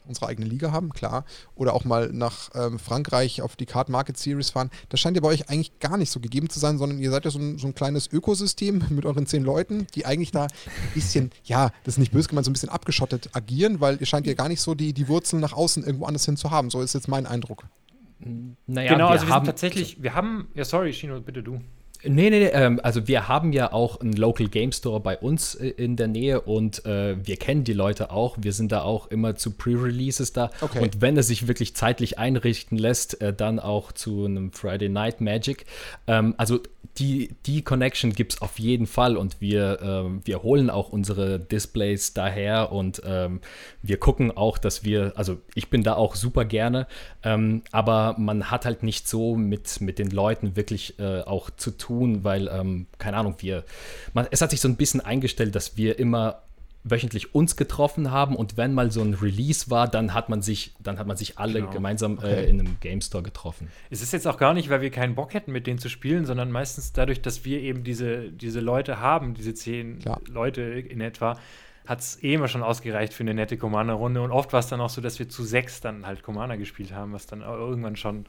unsere 0.08 0.28
eigene 0.28 0.48
Liga 0.48 0.72
haben, 0.72 0.92
klar. 0.92 1.26
Oder 1.56 1.74
auch 1.74 1.86
mal 1.86 2.10
nach 2.12 2.50
ähm, 2.56 2.80
Frankreich 2.80 3.42
auf 3.42 3.56
die 3.56 3.66
Card 3.66 3.90
Market 3.90 4.18
Series 4.18 4.50
fahren. 4.50 4.70
Das 4.90 5.00
scheint 5.00 5.16
ja 5.16 5.22
bei 5.22 5.30
euch 5.30 5.50
eigentlich 5.50 5.80
gar 5.80 5.98
nicht 5.98 6.12
so 6.12 6.20
gegeben 6.20 6.50
zu 6.50 6.60
sein, 6.60 6.78
sondern 6.78 7.00
ihr 7.00 7.12
seid 7.12 7.26
ja 7.26 7.32
so 7.32 7.40
ein, 7.40 7.58
so 7.58 7.68
ein 7.68 7.76
kleines 7.76 8.12
Ökosystem 8.12 8.84
mit 8.90 9.06
euren 9.06 9.26
zehn 9.26 9.44
Leuten, 9.44 9.88
die 9.96 10.06
eigentlich 10.06 10.32
da 10.32 10.44
ein 10.44 10.50
bisschen, 10.94 11.32
ja, 11.44 11.72
das 11.84 11.96
ist 11.96 12.00
nicht 12.00 12.12
böse 12.12 12.30
gemeint, 12.30 12.46
so 12.46 12.52
ein 12.52 12.54
bisschen 12.54 12.70
abgeschottet 12.70 13.30
agieren, 13.34 13.80
weil 13.80 13.98
ihr 14.00 14.06
scheint 14.06 14.28
ja 14.28 14.34
gar 14.34 14.50
nicht 14.50 14.62
so 14.62 14.76
die, 14.76 14.94
die 14.94 15.08
Wurzeln 15.08 15.42
nach 15.42 15.54
außen 15.54 15.84
irgendwo 15.84 16.06
anders 16.06 16.26
hin 16.26 16.38
zu 16.38 16.52
haben. 16.52 16.70
So 16.70 16.82
ist 16.82 16.94
jetzt 16.94 17.08
mein 17.08 17.26
Eindruck. 17.26 17.66
Naja, 18.68 18.94
genau, 18.94 19.08
wir 19.08 19.12
also 19.12 19.28
wir 19.28 19.34
haben, 19.34 19.46
sind 19.46 19.52
tatsächlich, 19.52 20.02
wir 20.02 20.16
haben, 20.16 20.48
ja 20.54 20.64
sorry, 20.64 20.94
Shino, 20.94 21.20
bitte 21.20 21.44
du. 21.44 21.60
Nee, 22.06 22.30
nee, 22.30 22.40
nee, 22.40 22.46
ähm, 22.48 22.80
also 22.84 23.08
wir 23.08 23.28
haben 23.28 23.54
ja 23.54 23.72
auch 23.72 24.02
einen 24.02 24.14
Local 24.14 24.48
Game 24.48 24.72
Store 24.72 25.00
bei 25.00 25.18
uns 25.18 25.56
äh, 25.56 25.70
in 25.70 25.96
der 25.96 26.08
Nähe 26.08 26.42
und 26.42 26.86
äh, 26.86 27.16
wir 27.26 27.38
kennen 27.38 27.64
die 27.64 27.74
Leute 27.74 28.12
auch. 28.12 28.38
Wir 28.40 28.52
sind 28.52 28.72
da 28.72 28.82
auch 28.82 29.08
immer 29.08 29.36
zu 29.36 29.52
Pre-Releases 29.52 30.34
da. 30.34 30.52
Okay. 30.60 30.80
Und 30.80 31.02
wenn 31.02 31.18
es 31.18 31.28
sich 31.28 31.48
wirklich 31.48 31.76
zeitlich 31.76 32.20
einrichten 32.20 32.78
lässt, 32.78 33.22
äh, 33.22 33.34
dann 33.34 33.60
auch 33.60 33.92
zu 33.94 34.26
einem 34.26 34.52
Friday 34.52 34.90
Night 34.90 35.22
Magic. 35.22 35.66
Ähm, 36.08 36.36
also 36.38 36.60
die, 36.98 37.36
die 37.46 37.64
Connection 37.64 38.14
gibt 38.14 38.34
es 38.34 38.42
auf 38.42 38.60
jeden 38.60 38.86
Fall 38.86 39.18
und 39.18 39.42
wir, 39.42 39.80
ähm, 39.82 40.22
wir 40.26 40.44
holen 40.44 40.70
auch 40.70 40.90
unsere 40.90 41.40
Displays 41.40 42.14
daher 42.14 42.72
und 42.72 43.02
ähm, 43.06 43.42
wir 43.82 43.98
gucken 43.98 44.36
auch, 44.36 44.60
dass 44.60 44.84
wir, 44.84 45.14
also 45.16 45.40
ich 45.56 45.70
bin 45.70 45.84
da 45.84 45.96
auch 45.96 46.16
super 46.16 46.46
gerne, 46.46 46.88
ähm, 47.24 47.64
aber 47.72 48.16
man 48.20 48.52
hat 48.52 48.66
halt 48.66 48.84
nicht 48.84 49.08
so 49.08 49.36
mit, 49.36 49.82
mit 49.82 49.98
den 49.98 50.12
Leuten 50.12 50.56
wirklich 50.56 51.00
äh, 51.00 51.22
auch 51.22 51.50
zu 51.50 51.72
tun, 51.72 51.93
weil, 52.24 52.48
ähm, 52.48 52.88
keine 52.98 53.18
Ahnung, 53.18 53.36
wir, 53.40 53.64
man, 54.14 54.28
es 54.32 54.42
hat 54.42 54.52
sich 54.52 54.62
so 54.62 54.68
ein 54.68 54.76
bisschen 54.76 55.02
eingestellt, 55.02 55.56
dass 55.56 55.78
wir 55.78 56.00
immer 56.00 56.42
wöchentlich 56.86 57.34
uns 57.34 57.56
getroffen 57.56 58.12
haben 58.12 58.36
und 58.36 58.58
wenn 58.58 58.74
mal 58.74 58.92
so 58.92 59.02
ein 59.02 59.14
Release 59.14 59.70
war, 59.70 59.88
dann 59.88 60.14
hat 60.14 60.28
man 60.28 60.42
sich, 60.42 60.74
dann 60.80 61.00
hat 61.00 61.08
man 61.08 61.16
sich 61.16 61.38
alle 61.40 61.62
Genau. 61.62 61.72
gemeinsam 61.72 62.18
Okay. 62.18 62.34
äh, 62.44 62.50
in 62.50 62.60
einem 62.60 62.78
Game 62.82 63.00
Store 63.00 63.24
getroffen. 63.24 63.70
Es 63.90 64.02
ist 64.02 64.12
jetzt 64.12 64.28
auch 64.28 64.36
gar 64.38 64.54
nicht, 64.54 64.70
weil 64.70 64.82
wir 64.82 64.90
keinen 64.92 65.16
Bock 65.16 65.34
hätten, 65.34 65.54
mit 65.54 65.66
denen 65.66 65.80
zu 65.80 65.88
spielen, 65.88 66.26
sondern 66.26 66.52
meistens 66.52 66.92
dadurch, 66.92 67.22
dass 67.22 67.46
wir 67.46 67.62
eben 67.62 67.86
diese, 67.86 68.30
diese 68.32 68.60
Leute 68.60 69.00
haben, 69.00 69.34
diese 69.34 69.54
zehn 69.54 70.00
Klar. 70.00 70.20
Leute 70.28 70.62
in 70.62 71.00
etwa, 71.00 71.40
hat 71.88 72.00
es 72.02 72.22
eh 72.22 72.34
immer 72.34 72.50
schon 72.50 72.64
ausgereicht 72.64 73.14
für 73.14 73.24
eine 73.24 73.34
nette 73.34 73.56
Commander-Runde. 73.58 74.22
Und 74.22 74.32
oft 74.32 74.52
war 74.52 74.60
es 74.60 74.68
dann 74.68 74.82
auch 74.82 74.90
so, 74.90 75.00
dass 75.00 75.20
wir 75.20 75.30
zu 75.30 75.44
sechs 75.46 75.80
dann 75.80 76.06
halt 76.06 76.22
Commander 76.22 76.58
gespielt 76.58 76.92
haben, 76.94 77.14
was 77.14 77.28
dann 77.28 77.44
auch 77.44 77.56
irgendwann 77.58 77.96
schon 77.96 78.26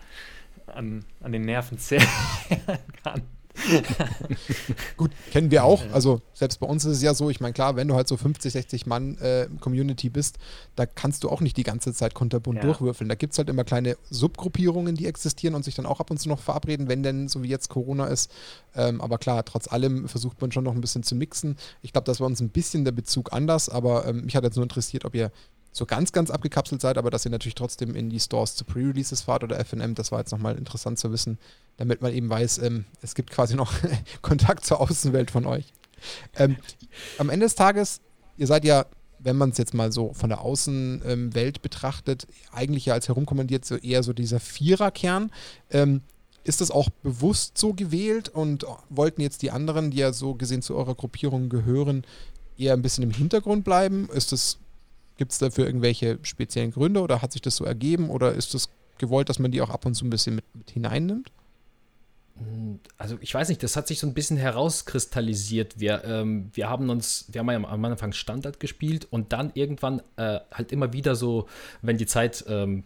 an, 0.67 1.05
an 1.23 1.33
den 1.33 1.43
Nerven 1.43 1.79
zehren 1.79 2.07
kann. 3.03 3.23
Gut, 4.97 5.11
kennen 5.31 5.51
wir 5.51 5.65
auch. 5.65 5.83
Also 5.93 6.21
selbst 6.33 6.61
bei 6.61 6.67
uns 6.67 6.85
ist 6.85 6.97
es 6.99 7.03
ja 7.03 7.15
so, 7.15 7.31
ich 7.31 7.41
meine, 7.41 7.53
klar, 7.53 7.77
wenn 7.77 7.89
du 7.89 7.95
halt 7.95 8.09
so 8.09 8.17
50, 8.17 8.53
60 8.53 8.87
Mann 8.87 9.17
äh, 9.19 9.49
Community 9.61 10.11
bist, 10.11 10.39
da 10.77 10.87
kannst 10.87 11.25
du 11.25 11.31
auch 11.31 11.41
nicht 11.41 11.57
die 11.57 11.63
ganze 11.63 11.93
Zeit 11.93 12.15
konterbunt 12.15 12.59
Ja. 12.59 12.65
durchwürfeln. 12.65 13.09
Da 13.09 13.15
gibt 13.15 13.33
es 13.33 13.39
halt 13.39 13.49
immer 13.49 13.65
kleine 13.65 13.97
Subgruppierungen, 14.11 14.95
die 14.97 15.07
existieren 15.07 15.55
und 15.55 15.65
sich 15.65 15.75
dann 15.75 15.87
auch 15.87 16.01
ab 16.01 16.11
und 16.11 16.19
zu 16.19 16.29
noch 16.29 16.41
verabreden, 16.41 16.89
wenn 16.89 17.03
denn 17.03 17.29
so 17.29 17.43
wie 17.43 17.49
jetzt 17.49 17.69
Corona 17.69 18.07
ist. 18.07 18.31
Ähm, 18.75 19.01
aber 19.01 19.19
klar, 19.19 19.45
trotz 19.45 19.71
allem 19.71 20.09
versucht 20.09 20.41
man 20.41 20.51
schon 20.53 20.65
noch 20.65 20.75
ein 20.75 20.81
bisschen 20.81 21.03
zu 21.03 21.15
mixen. 21.15 21.57
Ich 21.83 21.93
glaube, 21.93 22.07
das 22.07 22.21
war 22.21 22.27
uns 22.27 22.41
ein 22.41 22.51
bisschen 22.51 22.85
der 22.85 22.93
Bezug 22.93 23.33
anders, 23.33 23.69
aber 23.69 24.07
ähm, 24.07 24.25
mich 24.25 24.37
hat 24.37 24.45
jetzt 24.45 24.57
nur 24.57 24.65
interessiert, 24.65 25.05
ob 25.05 25.15
ihr 25.15 25.31
so 25.75 25.87
ganz, 25.87 26.13
ganz 26.13 26.31
abgekapselt 26.31 26.81
seid, 26.81 26.99
aber 26.99 27.11
dass 27.11 27.25
ihr 27.25 27.33
natürlich 27.33 27.57
trotzdem 27.57 27.97
in 27.97 28.09
die 28.09 28.21
Stores 28.21 28.55
zu 28.55 28.65
Pre-Releases 28.65 29.23
fahrt 29.23 29.43
oder 29.43 29.59
FNM, 29.63 29.97
das 29.97 30.13
war 30.13 30.21
jetzt 30.21 30.31
nochmal 30.31 30.57
interessant 30.57 31.01
zu 31.01 31.11
wissen, 31.11 31.37
damit 31.77 32.01
man 32.01 32.13
eben 32.13 32.31
weiß, 32.31 32.59
ähm, 32.59 32.85
es 33.03 33.17
gibt 33.17 33.31
quasi 33.31 33.57
noch 33.57 33.73
Kontakt 34.23 34.65
zur 34.65 34.81
Außenwelt 34.81 35.33
von 35.33 35.47
euch. 35.47 35.73
Ähm, 36.37 36.57
am 37.19 37.29
Ende 37.29 37.47
des 37.47 37.57
Tages, 37.57 38.01
ihr 38.37 38.47
seid 38.47 38.65
ja, 38.65 38.87
wenn 39.19 39.37
man 39.37 39.51
es 39.51 39.59
jetzt 39.59 39.75
mal 39.75 39.91
so 39.91 40.13
von 40.13 40.29
der 40.29 40.43
Außenwelt 40.43 41.61
betrachtet, 41.61 42.29
eigentlich 42.53 42.87
ja 42.87 42.95
als 42.95 43.09
herumkommandiert 43.09 43.65
so 43.65 43.77
eher 43.77 44.05
so 44.05 44.13
dieser 44.13 44.39
Viererkern. 44.39 45.33
Ähm, 45.71 46.03
ist 46.45 46.61
das 46.61 46.71
auch 46.71 46.89
bewusst 47.03 47.59
so 47.59 47.73
gewählt 47.73 48.29
und 48.29 48.65
wollten 48.91 49.23
jetzt 49.23 49.43
die 49.43 49.51
anderen, 49.51 49.91
die 49.91 49.97
ja 49.97 50.13
so 50.13 50.35
gesehen 50.35 50.63
zu 50.63 50.77
eurer 50.77 50.95
Gruppierung 50.95 51.49
gehören, 51.49 52.05
eher 52.57 52.75
ein 52.75 52.83
bisschen 52.83 53.03
im 53.03 53.11
Hintergrund 53.11 53.65
bleiben? 53.65 54.09
Ist 54.13 54.31
das, 54.31 54.59
gibt 55.17 55.33
es 55.33 55.39
dafür 55.39 55.67
irgendwelche 55.67 56.19
speziellen 56.23 56.73
Gründe 56.73 57.01
oder 57.01 57.23
hat 57.23 57.33
sich 57.33 57.43
das 57.43 57.57
so 57.57 57.65
ergeben 57.65 58.11
oder 58.11 58.33
ist 58.33 58.55
das 58.55 58.69
gewollt, 58.99 59.29
dass 59.29 59.39
man 59.39 59.51
die 59.51 59.61
auch 59.61 59.71
ab 59.71 59.87
und 59.87 59.95
zu 59.95 60.05
ein 60.05 60.11
bisschen 60.11 60.37
mit, 60.37 60.45
mit 60.55 60.71
hineinnimmt? 60.71 61.31
Also 62.99 63.17
ich 63.21 63.33
weiß 63.33 63.49
nicht, 63.49 63.63
das 63.63 63.77
hat 63.77 63.87
sich 63.87 64.01
so 64.01 64.09
ein 64.09 64.15
bisschen 64.15 64.37
herauskristallisiert. 64.37 65.79
Wir, 65.79 66.03
ähm, 66.05 66.51
wir 66.53 66.69
haben 66.69 66.91
uns, 66.91 67.27
wir 67.31 67.39
haben 67.39 67.51
ja 67.51 67.57
am 67.57 67.85
Anfang 67.85 68.13
Standard 68.13 68.59
gespielt 68.59 69.07
und 69.09 69.33
dann 69.33 69.53
irgendwann 69.55 70.03
äh, 70.17 70.41
halt 70.51 70.73
immer 70.73 70.93
wieder 70.93 71.15
so, 71.15 71.47
wenn 71.81 71.97
die 71.97 72.07
Zeit, 72.07 72.45
ähm, 72.49 72.83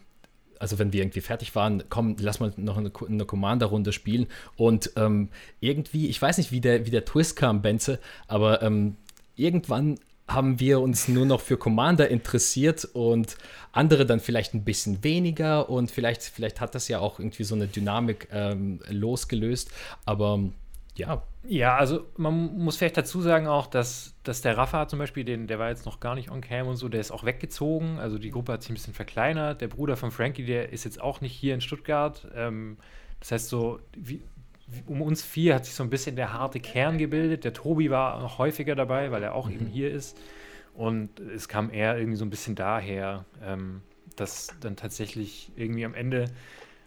also 0.58 0.78
wenn 0.78 0.92
wir 0.92 1.00
irgendwie 1.00 1.22
fertig 1.22 1.54
waren, 1.54 1.84
komm, 1.88 2.16
lass 2.20 2.40
mal 2.40 2.52
noch 2.56 2.76
eine, 2.76 2.92
eine 3.08 3.24
Commander-Runde 3.24 3.92
spielen. 3.92 4.26
Und 4.56 4.92
ähm, 4.96 5.30
irgendwie, 5.60 6.08
ich 6.08 6.20
weiß 6.20 6.36
nicht, 6.36 6.52
wie 6.52 6.60
der, 6.60 6.84
wie 6.84 6.90
der 6.90 7.06
Twist 7.06 7.36
kam, 7.36 7.62
Benze, 7.62 8.00
aber 8.26 8.60
ähm, 8.62 8.96
irgendwann 9.34 9.98
haben 10.28 10.60
wir 10.60 10.80
uns 10.80 11.08
nur 11.08 11.26
noch 11.26 11.40
für 11.40 11.56
Commander 11.56 12.08
interessiert 12.08 12.84
und 12.92 13.36
andere 13.72 14.06
dann 14.06 14.20
vielleicht 14.20 14.54
ein 14.54 14.64
bisschen 14.64 15.02
weniger 15.02 15.68
und 15.70 15.90
vielleicht, 15.90 16.22
vielleicht 16.22 16.60
hat 16.60 16.74
das 16.74 16.88
ja 16.88 17.00
auch 17.00 17.18
irgendwie 17.18 17.44
so 17.44 17.54
eine 17.54 17.66
Dynamik 17.66 18.28
ähm, 18.32 18.80
losgelöst. 18.90 19.70
Aber 20.04 20.40
ja, 20.96 21.22
Ja, 21.44 21.76
also 21.76 22.06
man 22.16 22.58
muss 22.58 22.76
vielleicht 22.76 22.96
dazu 22.98 23.22
sagen 23.22 23.46
auch, 23.46 23.66
dass, 23.68 24.14
dass 24.22 24.42
der 24.42 24.58
Rafa 24.58 24.86
zum 24.88 24.98
Beispiel, 24.98 25.24
den, 25.24 25.46
der 25.46 25.58
war 25.58 25.70
jetzt 25.70 25.86
noch 25.86 26.00
gar 26.00 26.14
nicht 26.14 26.30
on 26.30 26.42
cam 26.42 26.66
und 26.66 26.76
so, 26.76 26.88
der 26.88 27.00
ist 27.00 27.10
auch 27.10 27.24
weggezogen. 27.24 27.98
Also 27.98 28.18
die 28.18 28.30
Gruppe 28.30 28.52
hat 28.52 28.62
sich 28.62 28.70
ein 28.70 28.74
bisschen 28.74 28.94
verkleinert. 28.94 29.60
Der 29.62 29.68
Bruder 29.68 29.96
von 29.96 30.10
Frankie, 30.10 30.44
der 30.44 30.72
ist 30.72 30.84
jetzt 30.84 31.00
auch 31.00 31.20
nicht 31.22 31.32
hier 31.32 31.54
in 31.54 31.60
Stuttgart. 31.62 32.28
Ähm, 32.34 32.76
das 33.20 33.32
heißt 33.32 33.48
so, 33.48 33.80
wie, 33.96 34.22
um 34.86 35.02
uns 35.02 35.22
vier 35.22 35.54
hat 35.54 35.64
sich 35.64 35.74
so 35.74 35.82
ein 35.82 35.90
bisschen 35.90 36.16
der 36.16 36.32
harte 36.32 36.60
Kern 36.60 36.98
gebildet. 36.98 37.44
Der 37.44 37.52
Tobi 37.52 37.90
war 37.90 38.20
noch 38.20 38.38
häufiger 38.38 38.74
dabei, 38.74 39.10
weil 39.10 39.22
er 39.22 39.34
auch 39.34 39.50
eben 39.50 39.66
hier 39.66 39.90
ist. 39.90 40.18
Und 40.74 41.20
es 41.20 41.48
kam 41.48 41.70
eher 41.72 41.98
irgendwie 41.98 42.16
so 42.16 42.24
ein 42.24 42.30
bisschen 42.30 42.54
daher, 42.54 43.24
ähm, 43.42 43.80
dass 44.16 44.48
dann 44.60 44.76
tatsächlich 44.76 45.50
irgendwie 45.56 45.84
am 45.84 45.94
Ende 45.94 46.26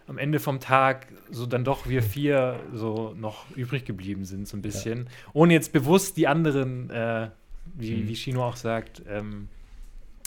am 0.07 0.17
Ende 0.17 0.39
vom 0.39 0.59
Tag 0.59 1.07
so 1.29 1.45
dann 1.45 1.63
doch 1.63 1.87
wir 1.87 2.03
vier 2.03 2.59
so 2.73 3.13
noch 3.17 3.45
übrig 3.55 3.85
geblieben 3.85 4.25
sind, 4.25 4.45
so 4.47 4.57
ein 4.57 4.61
bisschen. 4.61 5.07
Ohne 5.31 5.53
jetzt 5.53 5.71
bewusst 5.71 6.17
die 6.17 6.27
anderen, 6.27 6.89
äh, 6.89 7.29
wie, 7.75 7.95
Mhm. 7.95 8.07
wie 8.09 8.15
Shino 8.17 8.43
auch 8.45 8.57
sagt, 8.57 9.03
ähm, 9.07 9.47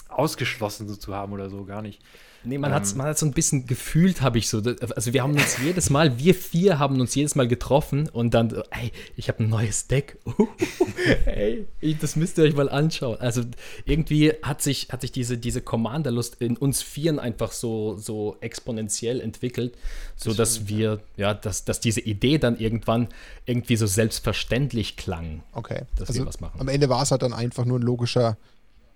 ausgeschlossen 0.07 0.87
so 0.87 0.95
zu 0.95 1.13
haben 1.13 1.33
oder 1.33 1.49
so, 1.49 1.65
gar 1.65 1.81
nicht. 1.81 2.01
Nee, 2.45 2.57
man 2.57 2.71
Ähm. 2.71 2.75
hat 2.75 2.95
man 2.95 3.07
hat 3.07 3.17
so 3.17 3.25
ein 3.25 3.31
bisschen 3.31 3.65
gefühlt, 3.67 4.21
habe 4.21 4.37
ich 4.37 4.47
so. 4.49 4.61
Also 4.95 5.13
wir 5.13 5.23
haben 5.23 5.33
uns 5.33 5.57
jedes 5.63 5.89
Mal, 5.89 6.17
wir 6.19 6.33
vier 6.35 6.79
haben 6.79 6.99
uns 7.01 7.15
jedes 7.15 7.35
Mal 7.35 7.47
getroffen 7.47 8.09
und 8.09 8.33
dann, 8.33 8.51
ey, 8.71 8.91
ich 9.15 9.27
habe 9.29 9.43
ein 9.43 9.49
neues 9.49 9.87
Deck. 9.87 10.17
ey, 11.25 11.65
ich- 11.81 11.97
das 11.99 12.15
müsst 12.15 12.37
ihr 12.37 12.43
euch 12.43 12.55
mal 12.55 12.69
anschauen. 12.69 13.17
Also 13.19 13.41
irgendwie 13.85 14.33
hat 14.43 14.61
sich, 14.61 14.89
hat 14.91 15.01
sich 15.01 15.11
diese, 15.11 15.37
diese 15.37 15.61
Commander-Lust 15.61 16.37
in 16.39 16.57
uns 16.57 16.81
Vieren 16.81 17.19
einfach 17.19 17.51
so, 17.51 17.97
so 17.97 18.37
exponentiell 18.41 19.21
entwickelt, 19.21 19.77
sodass 20.15 20.55
stimmt, 20.55 20.69
wir, 20.69 20.99
ja, 21.17 21.33
dass, 21.33 21.65
dass 21.65 21.79
diese 21.79 22.01
Idee 22.01 22.37
dann 22.37 22.57
irgendwann 22.57 23.07
irgendwie 23.45 23.75
so 23.75 23.87
selbstverständlich 23.87 24.97
klang. 24.97 25.43
Okay. 25.53 25.83
Dass 25.97 26.13
wir 26.13 26.25
was 26.25 26.39
machen. 26.39 26.59
Am 26.59 26.67
Ende 26.67 26.89
war 26.89 27.01
es 27.03 27.11
halt 27.11 27.21
dann 27.21 27.33
einfach 27.33 27.65
nur 27.65 27.79
ein 27.79 27.83
logischer 27.83 28.37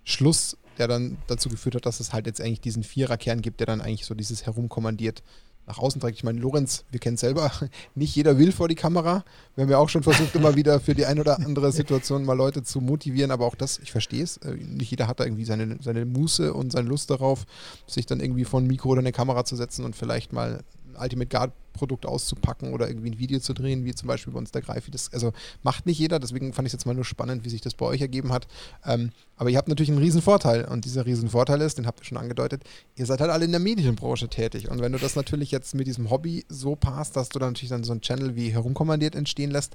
Schluss, 0.04 0.56
der 0.78 0.88
dann 0.88 1.18
dazu 1.26 1.48
geführt 1.48 1.74
hat, 1.74 1.86
dass 1.86 2.00
es 2.00 2.12
halt 2.12 2.26
jetzt 2.26 2.40
eigentlich 2.40 2.60
diesen 2.60 2.82
Viererkern 2.82 3.42
gibt, 3.42 3.60
der 3.60 3.66
dann 3.66 3.80
eigentlich 3.80 4.06
so 4.06 4.14
dieses 4.14 4.46
Herumkommandiert 4.46 5.22
nach 5.66 5.78
außen 5.78 6.00
trägt. 6.00 6.16
Ich 6.16 6.24
meine, 6.24 6.40
Lorenz, 6.40 6.84
wir 6.90 7.00
kennen 7.00 7.16
selber, 7.16 7.52
nicht 7.94 8.14
jeder 8.14 8.38
will 8.38 8.52
vor 8.52 8.68
die 8.68 8.74
Kamera. 8.74 9.24
Wir 9.54 9.62
haben 9.62 9.70
ja 9.70 9.78
auch 9.78 9.88
schon 9.88 10.02
versucht, 10.02 10.34
immer 10.34 10.56
wieder 10.56 10.80
für 10.80 10.94
die 10.94 11.06
ein 11.06 11.20
oder 11.20 11.38
andere 11.38 11.70
Situation 11.72 12.24
mal 12.24 12.36
Leute 12.36 12.62
zu 12.62 12.80
motivieren, 12.80 13.30
aber 13.30 13.46
auch 13.46 13.54
das, 13.54 13.78
ich 13.78 13.92
verstehe 13.92 14.22
es. 14.22 14.38
Äh, 14.38 14.54
nicht 14.54 14.90
jeder 14.90 15.06
hat 15.06 15.20
da 15.20 15.24
irgendwie 15.24 15.44
seine, 15.44 15.78
seine 15.80 16.04
Muße 16.04 16.52
und 16.52 16.72
seine 16.72 16.88
Lust 16.88 17.10
darauf, 17.10 17.44
sich 17.86 18.06
dann 18.06 18.20
irgendwie 18.20 18.44
vor 18.44 18.60
ein 18.60 18.66
Mikro 18.66 18.90
oder 18.90 19.00
eine 19.00 19.12
Kamera 19.12 19.44
zu 19.44 19.56
setzen 19.56 19.84
und 19.84 19.94
vielleicht 19.94 20.32
mal 20.32 20.62
Ultimate 21.00 21.28
Guard 21.28 21.52
Produkt 21.72 22.04
auszupacken 22.04 22.72
oder 22.74 22.88
irgendwie 22.88 23.10
ein 23.10 23.18
Video 23.18 23.38
zu 23.38 23.54
drehen, 23.54 23.84
wie 23.84 23.94
zum 23.94 24.08
Beispiel 24.08 24.32
bei 24.32 24.38
uns 24.38 24.50
der 24.50 24.62
Greifi. 24.62 24.90
Das 24.90 25.12
also 25.12 25.32
macht 25.62 25.86
nicht 25.86 25.98
jeder, 25.98 26.18
deswegen 26.18 26.52
fand 26.52 26.66
ich 26.66 26.70
es 26.70 26.80
jetzt 26.80 26.86
mal 26.86 26.94
nur 26.94 27.04
spannend, 27.04 27.44
wie 27.44 27.48
sich 27.48 27.60
das 27.60 27.74
bei 27.74 27.86
euch 27.86 28.00
ergeben 28.00 28.32
hat. 28.32 28.46
Ähm, 28.84 29.12
aber 29.36 29.50
ihr 29.50 29.56
habt 29.56 29.68
natürlich 29.68 29.90
einen 29.90 29.98
riesen 29.98 30.20
Vorteil 30.20 30.64
und 30.66 30.84
dieser 30.84 31.06
riesen 31.06 31.30
Vorteil 31.30 31.60
ist, 31.62 31.78
den 31.78 31.86
habt 31.86 32.00
ihr 32.00 32.04
schon 32.04 32.18
angedeutet, 32.18 32.64
ihr 32.96 33.06
seid 33.06 33.20
halt 33.20 33.30
alle 33.30 33.44
in 33.44 33.52
der 33.52 33.60
Medienbranche 33.60 34.28
tätig 34.28 34.70
und 34.70 34.80
wenn 34.80 34.92
du 34.92 34.98
das 34.98 35.16
natürlich 35.16 35.50
jetzt 35.50 35.74
mit 35.74 35.86
diesem 35.86 36.10
Hobby 36.10 36.44
so 36.48 36.76
passt, 36.76 37.16
dass 37.16 37.28
du 37.30 37.38
dann 37.38 37.50
natürlich 37.50 37.70
dann 37.70 37.84
so 37.84 37.92
ein 37.92 38.00
Channel 38.00 38.36
wie 38.36 38.50
herumkommandiert 38.50 39.14
entstehen 39.14 39.50
lässt, 39.50 39.74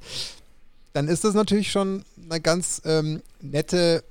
dann 0.94 1.08
ist 1.08 1.24
das 1.24 1.34
natürlich 1.34 1.72
schon 1.72 2.04
eine 2.30 2.40
ganz 2.40 2.82
ähm, 2.86 3.22
nette 3.42 4.04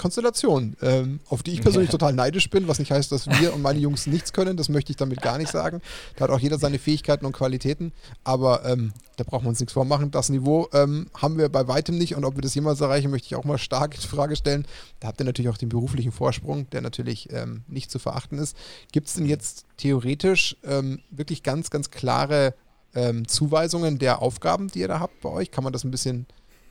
Konstellation, 0.00 0.76
ähm, 0.80 1.20
auf 1.28 1.42
die 1.42 1.52
ich 1.52 1.60
persönlich 1.60 1.90
total 1.90 2.14
neidisch 2.14 2.48
bin, 2.48 2.68
was 2.68 2.78
nicht 2.78 2.90
heißt, 2.90 3.12
dass 3.12 3.26
wir 3.28 3.52
und 3.52 3.60
meine 3.60 3.78
Jungs 3.78 4.06
nichts 4.06 4.32
können, 4.32 4.56
das 4.56 4.70
möchte 4.70 4.92
ich 4.92 4.96
damit 4.96 5.20
gar 5.20 5.36
nicht 5.36 5.52
sagen. 5.52 5.82
Da 6.16 6.24
hat 6.24 6.30
auch 6.30 6.38
jeder 6.38 6.58
seine 6.58 6.78
Fähigkeiten 6.78 7.26
und 7.26 7.32
Qualitäten, 7.32 7.92
aber 8.24 8.64
ähm, 8.64 8.94
da 9.16 9.24
brauchen 9.24 9.44
wir 9.44 9.50
uns 9.50 9.60
nichts 9.60 9.74
vormachen. 9.74 10.10
Das 10.10 10.30
Niveau 10.30 10.68
ähm, 10.72 11.08
haben 11.14 11.36
wir 11.36 11.50
bei 11.50 11.68
weitem 11.68 11.98
nicht 11.98 12.14
und 12.14 12.24
ob 12.24 12.34
wir 12.34 12.40
das 12.40 12.54
jemals 12.54 12.80
erreichen, 12.80 13.10
möchte 13.10 13.26
ich 13.26 13.36
auch 13.36 13.44
mal 13.44 13.58
stark 13.58 13.94
in 13.94 14.00
Frage 14.00 14.36
stellen. 14.36 14.66
Da 15.00 15.08
habt 15.08 15.20
ihr 15.20 15.26
natürlich 15.26 15.50
auch 15.50 15.58
den 15.58 15.68
beruflichen 15.68 16.12
Vorsprung, 16.12 16.70
der 16.70 16.80
natürlich 16.80 17.30
ähm, 17.30 17.64
nicht 17.68 17.90
zu 17.90 17.98
verachten 17.98 18.38
ist. 18.38 18.56
Gibt 18.92 19.08
es 19.08 19.14
denn 19.14 19.26
jetzt 19.26 19.66
theoretisch 19.76 20.56
ähm, 20.64 21.00
wirklich 21.10 21.42
ganz, 21.42 21.68
ganz 21.68 21.90
klare 21.90 22.54
ähm, 22.94 23.28
Zuweisungen 23.28 23.98
der 23.98 24.22
Aufgaben, 24.22 24.68
die 24.68 24.80
ihr 24.80 24.88
da 24.88 24.98
habt 24.98 25.20
bei 25.20 25.28
euch? 25.28 25.50
Kann 25.50 25.62
man 25.62 25.74
das 25.74 25.84
ein 25.84 25.90
bisschen 25.90 26.26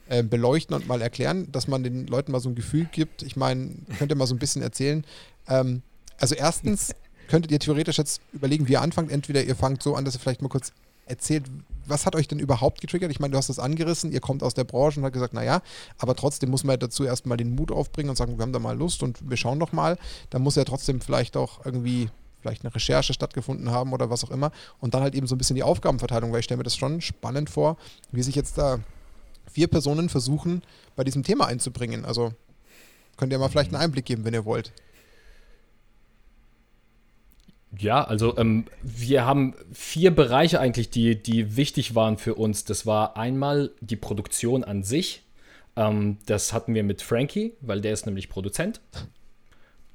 äh, 0.09 0.23
beleuchten 0.23 0.75
und 0.75 0.87
mal 0.87 1.01
erklären, 1.01 1.51
dass 1.51 1.67
man 1.67 1.83
den 1.83 2.07
Leuten 2.07 2.31
mal 2.31 2.39
so 2.39 2.49
ein 2.49 2.55
Gefühl 2.55 2.87
gibt. 2.91 3.21
Ich 3.21 3.35
meine, 3.35 3.75
könnt 3.97 4.11
ihr 4.11 4.15
mal 4.15 4.27
so 4.27 4.35
ein 4.35 4.39
bisschen 4.39 4.61
erzählen. 4.61 5.05
Ähm, 5.47 5.83
also 6.19 6.35
erstens 6.35 6.95
könntet 7.27 7.51
ihr 7.51 7.59
theoretisch 7.59 7.97
jetzt 7.97 8.21
überlegen, 8.33 8.67
wie 8.67 8.73
ihr 8.73 8.81
anfangt. 8.81 9.11
Entweder 9.11 9.43
ihr 9.43 9.55
fangt 9.55 9.83
so 9.83 9.95
an, 9.95 10.05
dass 10.05 10.15
ihr 10.15 10.19
vielleicht 10.19 10.41
mal 10.41 10.49
kurz 10.49 10.73
erzählt, 11.05 11.45
was 11.85 12.05
hat 12.05 12.15
euch 12.15 12.27
denn 12.27 12.39
überhaupt 12.39 12.81
getriggert? 12.81 13.11
Ich 13.11 13.19
meine, 13.19 13.31
du 13.31 13.37
hast 13.37 13.49
das 13.49 13.59
angerissen, 13.59 14.11
ihr 14.11 14.19
kommt 14.19 14.43
aus 14.43 14.53
der 14.53 14.63
Branche 14.63 14.99
und 14.99 15.05
hat 15.05 15.13
gesagt, 15.13 15.33
naja, 15.33 15.61
aber 15.97 16.15
trotzdem 16.15 16.49
muss 16.49 16.63
man 16.63 16.73
ja 16.73 16.77
dazu 16.77 17.03
erstmal 17.03 17.37
den 17.37 17.55
Mut 17.55 17.71
aufbringen 17.71 18.09
und 18.09 18.15
sagen, 18.15 18.37
wir 18.37 18.43
haben 18.43 18.53
da 18.53 18.59
mal 18.59 18.77
Lust 18.77 19.03
und 19.03 19.17
wir 19.29 19.37
schauen 19.37 19.59
doch 19.59 19.71
mal. 19.71 19.97
Da 20.29 20.39
muss 20.39 20.55
ja 20.55 20.63
trotzdem 20.63 21.01
vielleicht 21.01 21.37
auch 21.37 21.65
irgendwie 21.65 22.09
vielleicht 22.41 22.63
eine 22.63 22.73
Recherche 22.73 23.13
stattgefunden 23.13 23.69
haben 23.69 23.93
oder 23.93 24.09
was 24.09 24.23
auch 24.23 24.31
immer. 24.31 24.51
Und 24.79 24.93
dann 24.93 25.01
halt 25.01 25.13
eben 25.13 25.27
so 25.27 25.35
ein 25.35 25.37
bisschen 25.37 25.55
die 25.55 25.63
Aufgabenverteilung, 25.63 26.31
weil 26.31 26.39
ich 26.39 26.45
stelle 26.45 26.57
mir 26.57 26.63
das 26.63 26.77
schon 26.77 27.01
spannend 27.01 27.49
vor, 27.49 27.77
wie 28.11 28.23
sich 28.23 28.35
jetzt 28.35 28.57
da 28.57 28.79
vier 29.51 29.67
Personen 29.67 30.09
versuchen, 30.09 30.63
bei 30.95 31.03
diesem 31.03 31.23
Thema 31.23 31.47
einzubringen. 31.47 32.05
Also 32.05 32.33
könnt 33.17 33.31
ihr 33.31 33.39
mal 33.39 33.49
vielleicht 33.49 33.73
einen 33.73 33.81
Einblick 33.81 34.05
geben, 34.05 34.25
wenn 34.25 34.33
ihr 34.33 34.45
wollt. 34.45 34.71
Ja, 37.77 38.03
also 38.03 38.35
ähm, 38.37 38.65
wir 38.81 39.25
haben 39.25 39.53
vier 39.71 40.11
Bereiche 40.15 40.59
eigentlich, 40.59 40.89
die, 40.89 41.21
die 41.21 41.55
wichtig 41.55 41.93
waren 41.93 42.17
für 42.17 42.35
uns. 42.35 42.63
Das 42.65 42.85
war 42.85 43.15
einmal 43.15 43.71
die 43.79 43.95
Produktion 43.95 44.63
an 44.63 44.83
sich. 44.83 45.23
Ähm, 45.75 46.17
das 46.25 46.51
hatten 46.51 46.73
wir 46.73 46.83
mit 46.83 47.01
Frankie, 47.01 47.53
weil 47.61 47.81
der 47.81 47.93
ist 47.93 48.05
nämlich 48.05 48.29
Produzent. 48.29 48.81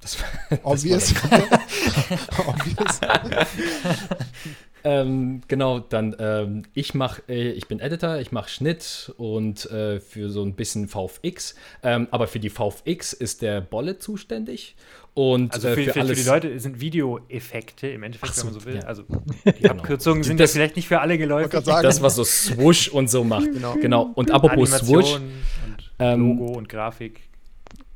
Das, 0.01 0.19
Obvious. 0.62 1.14
Obvious. 2.47 3.01
Ähm, 4.87 5.40
genau, 5.49 5.79
dann 5.81 6.14
ähm, 6.18 6.62
ich 6.75 6.92
mache, 6.92 7.23
äh, 7.27 7.53
ich 7.53 7.66
bin 7.68 7.81
Editor, 7.81 8.18
ich 8.18 8.33
mache 8.33 8.51
Schnitt 8.51 9.12
und 9.16 9.64
äh, 9.70 9.99
für 9.99 10.29
so 10.29 10.42
ein 10.42 10.55
bisschen 10.55 10.88
VFX. 10.88 11.55
Ähm, 11.83 12.07
aber 12.11 12.27
für 12.27 12.38
die 12.38 12.51
VFX 12.51 13.14
ist 13.14 13.40
der 13.40 13.62
Bolle 13.62 13.99
zuständig. 13.99 14.77
Und 15.14 15.55
also 15.55 15.68
für, 15.68 15.73
äh, 15.73 15.85
für, 15.85 15.92
für, 15.92 16.01
alles, 16.01 16.18
für 16.18 16.25
die 16.25 16.29
Leute 16.29 16.61
sind 16.61 16.81
Videoeffekte 16.81 17.88
im 17.88 18.03
Endeffekt, 18.03 18.35
so, 18.35 18.47
wenn 18.47 18.53
man 18.53 18.61
so 18.61 18.66
will. 18.66 18.75
Ja. 18.77 18.83
Also 18.83 19.05
die 19.47 19.53
genau. 19.53 19.75
Abkürzungen 19.75 20.23
sind 20.23 20.38
das, 20.38 20.53
ja 20.53 20.59
vielleicht 20.59 20.77
nicht 20.77 20.88
für 20.88 21.01
alle 21.01 21.16
geläufig. 21.16 21.62
Das, 21.64 22.03
was 22.03 22.16
so 22.16 22.25
Swoosh 22.25 22.88
und 22.88 23.09
so 23.09 23.25
macht. 23.25 23.51
Genau. 23.51 23.75
genau. 23.75 24.11
Und 24.14 24.33
apropos 24.33 24.73
Animation 24.73 25.03
Swoosh. 25.03 25.14
Und 25.14 25.90
ähm, 25.99 26.38
Logo 26.38 26.59
und 26.59 26.68
Grafik. 26.68 27.20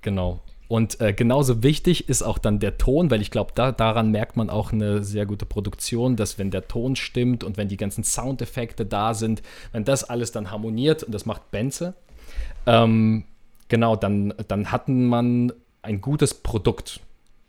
Genau. 0.00 0.40
Und 0.68 1.00
äh, 1.00 1.14
genauso 1.14 1.62
wichtig 1.62 2.10
ist 2.10 2.22
auch 2.22 2.36
dann 2.36 2.58
der 2.58 2.76
Ton, 2.76 3.10
weil 3.10 3.22
ich 3.22 3.30
glaube, 3.30 3.52
da, 3.54 3.72
daran 3.72 4.10
merkt 4.10 4.36
man 4.36 4.50
auch 4.50 4.70
eine 4.70 5.02
sehr 5.02 5.24
gute 5.24 5.46
Produktion, 5.46 6.14
dass 6.14 6.38
wenn 6.38 6.50
der 6.50 6.68
Ton 6.68 6.94
stimmt 6.94 7.42
und 7.42 7.56
wenn 7.56 7.68
die 7.68 7.78
ganzen 7.78 8.04
Soundeffekte 8.04 8.84
da 8.84 9.14
sind, 9.14 9.42
wenn 9.72 9.84
das 9.84 10.04
alles 10.04 10.30
dann 10.30 10.50
harmoniert 10.50 11.02
und 11.02 11.12
das 11.12 11.24
macht 11.24 11.50
Benze, 11.50 11.94
ähm, 12.66 13.24
genau, 13.68 13.96
dann, 13.96 14.34
dann 14.46 14.70
hatten 14.70 15.06
man 15.06 15.54
ein 15.80 16.02
gutes 16.02 16.34
Produkt. 16.34 17.00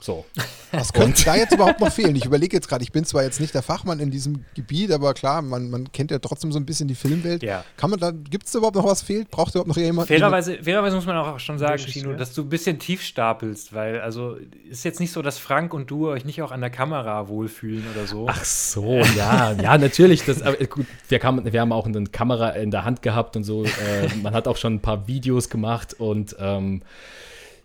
So. 0.01 0.25
Was 0.71 0.93
könnte 0.93 1.25
da 1.25 1.35
jetzt 1.35 1.53
überhaupt 1.53 1.81
noch 1.81 1.91
fehlen? 1.91 2.15
Ich 2.15 2.23
überlege 2.23 2.55
jetzt 2.55 2.69
gerade, 2.69 2.83
ich 2.83 2.91
bin 2.93 3.03
zwar 3.03 3.23
jetzt 3.23 3.41
nicht 3.41 3.53
der 3.53 3.61
Fachmann 3.61 3.99
in 3.99 4.11
diesem 4.11 4.45
Gebiet, 4.55 4.91
aber 4.91 5.13
klar, 5.13 5.41
man, 5.41 5.69
man 5.69 5.91
kennt 5.91 6.09
ja 6.09 6.19
trotzdem 6.19 6.53
so 6.53 6.59
ein 6.59 6.65
bisschen 6.65 6.87
die 6.87 6.95
Filmwelt. 6.95 7.43
Ja. 7.43 7.65
Kann 7.75 7.89
man 7.89 7.99
da, 7.99 8.11
gibt 8.11 8.47
es 8.47 8.55
überhaupt 8.55 8.77
noch 8.77 8.85
was 8.85 9.01
fehlt? 9.01 9.29
Braucht 9.29 9.55
überhaupt 9.55 9.67
noch 9.67 9.75
jemand? 9.75 10.07
Fairerweise, 10.07 10.63
fairerweise 10.63 10.95
muss 10.95 11.05
man 11.05 11.17
auch 11.17 11.39
schon 11.39 11.57
sagen, 11.57 11.79
Chino, 11.79 12.13
dass 12.13 12.33
du 12.33 12.43
ein 12.43 12.49
bisschen 12.49 12.79
tief 12.79 13.01
stapelst, 13.01 13.73
weil 13.73 13.99
also 13.99 14.37
ist 14.69 14.85
jetzt 14.85 15.01
nicht 15.01 15.11
so, 15.11 15.21
dass 15.21 15.37
Frank 15.37 15.73
und 15.73 15.91
du 15.91 16.07
euch 16.07 16.23
nicht 16.23 16.41
auch 16.41 16.51
an 16.51 16.61
der 16.61 16.69
Kamera 16.69 17.27
wohlfühlen 17.27 17.83
oder 17.93 18.07
so. 18.07 18.27
Ach 18.29 18.45
so, 18.45 19.01
ja, 19.17 19.51
ja, 19.51 19.77
natürlich. 19.77 20.23
Das, 20.23 20.41
aber 20.41 20.55
gut, 20.65 20.85
wir, 21.09 21.19
kam, 21.19 21.43
wir 21.51 21.59
haben 21.59 21.73
auch 21.73 21.87
eine 21.87 22.05
Kamera 22.05 22.51
in 22.51 22.71
der 22.71 22.85
Hand 22.85 23.01
gehabt 23.01 23.35
und 23.35 23.43
so. 23.43 23.65
Äh, 23.65 24.15
man 24.21 24.33
hat 24.33 24.47
auch 24.47 24.57
schon 24.57 24.75
ein 24.75 24.81
paar 24.81 25.07
Videos 25.07 25.49
gemacht 25.49 25.93
und 25.99 26.37
ähm, 26.39 26.83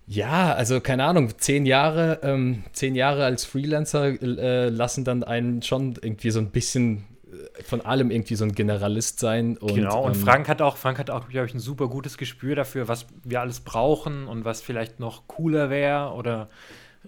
ja, 0.07 0.53
also 0.53 0.81
keine 0.81 1.05
Ahnung, 1.05 1.39
zehn 1.39 1.65
Jahre, 1.65 2.21
ähm, 2.23 2.65
zehn 2.73 2.95
Jahre 2.95 3.25
als 3.25 3.45
Freelancer 3.45 4.21
äh, 4.23 4.69
lassen 4.69 5.05
dann 5.05 5.25
einen 5.25 5.63
schon 5.63 5.95
irgendwie 6.01 6.31
so 6.31 6.41
ein 6.41 6.51
bisschen 6.51 7.05
äh, 7.27 7.63
von 7.63 7.81
allem 7.81 8.11
irgendwie 8.11 8.35
so 8.35 8.45
ein 8.45 8.53
Generalist 8.53 9.19
sein. 9.19 9.57
Und, 9.57 9.75
genau, 9.75 10.05
und 10.05 10.15
ähm, 10.15 10.21
Frank 10.21 10.49
hat 10.49 10.61
auch, 10.61 10.77
Frank 10.77 10.99
hat 10.99 11.09
auch, 11.09 11.29
glaube 11.29 11.47
ich, 11.47 11.55
ein 11.55 11.59
super 11.59 11.89
gutes 11.89 12.19
Gespür 12.19 12.55
dafür, 12.55 12.87
was 12.87 13.07
wir 13.23 13.41
alles 13.41 13.61
brauchen 13.61 14.27
und 14.27 14.45
was 14.45 14.61
vielleicht 14.61 15.01
noch 15.01 15.27
cooler 15.27 15.71
wäre 15.71 16.13
oder, 16.13 16.51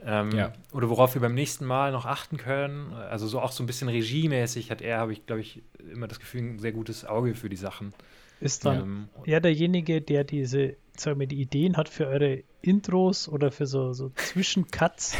ähm, 0.02 0.30
ja. 0.30 0.52
oder 0.72 0.88
worauf 0.88 1.14
wir 1.14 1.20
beim 1.20 1.34
nächsten 1.34 1.66
Mal 1.66 1.92
noch 1.92 2.06
achten 2.06 2.38
können. 2.38 2.94
Also 2.94 3.26
so 3.26 3.40
auch 3.40 3.52
so 3.52 3.62
ein 3.62 3.66
bisschen 3.66 3.90
regiemäßig 3.90 4.70
hat 4.70 4.80
er, 4.80 5.00
habe 5.00 5.12
ich, 5.12 5.26
glaube 5.26 5.42
ich, 5.42 5.62
immer 5.92 6.08
das 6.08 6.18
Gefühl, 6.18 6.40
ein 6.40 6.58
sehr 6.60 6.72
gutes 6.72 7.04
Auge 7.04 7.34
für 7.34 7.50
die 7.50 7.56
Sachen. 7.56 7.92
Ist 8.40 8.64
dann 8.64 8.82
ähm, 8.82 9.08
er 9.24 9.40
derjenige, 9.40 10.02
der 10.02 10.24
diese, 10.24 10.76
sagen 10.96 11.20
wir, 11.20 11.26
die 11.26 11.40
Ideen 11.40 11.76
hat 11.76 11.88
für 11.88 12.06
eure 12.06 12.42
Intros 12.62 13.28
oder 13.28 13.50
für 13.50 13.66
so, 13.66 13.92
so 13.92 14.10
Zwischencuts? 14.16 15.16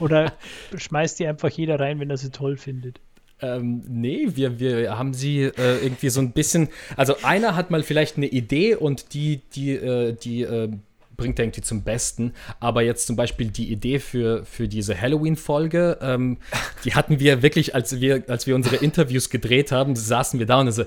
oder 0.00 0.32
schmeißt 0.74 1.18
die 1.20 1.26
einfach 1.26 1.50
jeder 1.50 1.78
rein, 1.78 2.00
wenn 2.00 2.10
er 2.10 2.16
sie 2.16 2.30
toll 2.30 2.56
findet? 2.56 3.00
Ähm, 3.42 3.82
nee, 3.88 4.28
wir, 4.34 4.58
wir 4.58 4.98
haben 4.98 5.14
sie 5.14 5.44
äh, 5.44 5.82
irgendwie 5.82 6.10
so 6.10 6.20
ein 6.20 6.32
bisschen. 6.32 6.68
Also 6.96 7.14
einer 7.22 7.56
hat 7.56 7.70
mal 7.70 7.82
vielleicht 7.82 8.16
eine 8.16 8.26
Idee 8.26 8.74
und 8.74 9.14
die, 9.14 9.40
die, 9.54 9.72
äh, 9.72 10.12
die 10.12 10.42
äh, 10.42 10.70
bringt 11.16 11.38
er 11.38 11.46
irgendwie 11.46 11.62
zum 11.62 11.82
Besten. 11.82 12.34
Aber 12.60 12.82
jetzt 12.82 13.06
zum 13.06 13.16
Beispiel 13.16 13.48
die 13.48 13.72
Idee 13.72 13.98
für, 13.98 14.44
für 14.44 14.68
diese 14.68 14.98
Halloween-Folge, 14.98 15.98
ähm, 16.02 16.36
die 16.84 16.94
hatten 16.94 17.18
wir 17.18 17.42
wirklich, 17.42 17.74
als 17.74 18.00
wir, 18.00 18.24
als 18.28 18.46
wir 18.46 18.54
unsere 18.54 18.76
Interviews 18.76 19.30
gedreht 19.30 19.72
haben, 19.72 19.96
saßen 19.96 20.38
wir 20.38 20.46
da 20.46 20.60
und 20.60 20.70
so, 20.72 20.84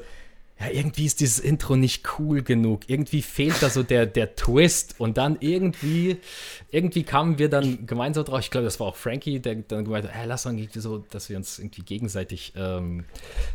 ja, 0.63 0.71
irgendwie 0.71 1.05
ist 1.05 1.19
dieses 1.19 1.39
Intro 1.39 1.75
nicht 1.75 2.03
cool 2.17 2.41
genug. 2.41 2.81
Irgendwie 2.87 3.21
fehlt 3.21 3.61
da 3.61 3.69
so 3.69 3.83
der, 3.83 4.05
der 4.05 4.35
Twist. 4.35 4.95
Und 4.97 5.17
dann 5.17 5.37
irgendwie, 5.39 6.17
irgendwie 6.71 7.03
kamen 7.03 7.37
wir 7.37 7.49
dann 7.49 7.85
gemeinsam 7.85 8.23
drauf. 8.23 8.39
Ich 8.39 8.51
glaube, 8.51 8.65
das 8.65 8.79
war 8.79 8.87
auch 8.87 8.95
Frankie, 8.95 9.39
der 9.39 9.55
dann 9.55 9.83
gemeint 9.83 10.05
hat, 10.05 10.13
hey, 10.13 10.27
lass 10.27 10.45
uns 10.45 10.59
irgendwie 10.59 10.79
so, 10.79 10.99
dass 11.09 11.29
wir 11.29 11.37
uns 11.37 11.59
irgendwie 11.59 11.81
gegenseitig, 11.81 12.53
ähm, 12.55 13.05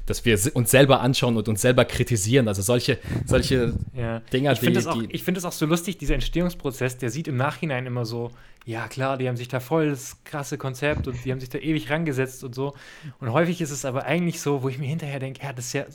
dass 0.06 0.24
wir 0.24 0.38
uns 0.54 0.70
selber 0.70 1.00
anschauen 1.00 1.36
und 1.36 1.48
uns 1.48 1.62
selber 1.62 1.84
kritisieren. 1.84 2.48
Also 2.48 2.62
solche, 2.62 2.98
solche 3.24 3.74
ja. 3.96 4.20
Dinger, 4.32 4.52
ich 4.52 4.60
die, 4.60 4.72
das 4.72 4.86
auch, 4.86 5.02
Ich 5.08 5.22
finde 5.22 5.38
es 5.38 5.44
auch 5.44 5.52
so 5.52 5.66
lustig, 5.66 5.98
dieser 5.98 6.14
Entstehungsprozess, 6.14 6.98
der 6.98 7.10
sieht 7.10 7.28
im 7.28 7.36
Nachhinein 7.36 7.86
immer 7.86 8.04
so, 8.04 8.30
ja 8.66 8.86
klar, 8.86 9.16
die 9.16 9.28
haben 9.28 9.36
sich 9.36 9.48
da 9.48 9.60
voll 9.60 9.90
das 9.90 10.22
krasse 10.24 10.58
Konzept 10.58 11.08
und 11.08 11.24
die 11.24 11.32
haben 11.32 11.40
sich 11.40 11.48
da 11.48 11.58
ewig 11.58 11.88
rangesetzt 11.90 12.44
und 12.44 12.54
so. 12.54 12.74
Und 13.18 13.32
häufig 13.32 13.62
ist 13.62 13.70
es 13.70 13.86
aber 13.86 14.04
eigentlich 14.04 14.42
so, 14.42 14.62
wo 14.62 14.68
ich 14.68 14.78
mir 14.78 14.86
hinterher 14.86 15.20
denke, 15.20 15.42
ja, 15.42 15.54
das 15.54 15.66
ist 15.66 15.72
ja 15.72 15.86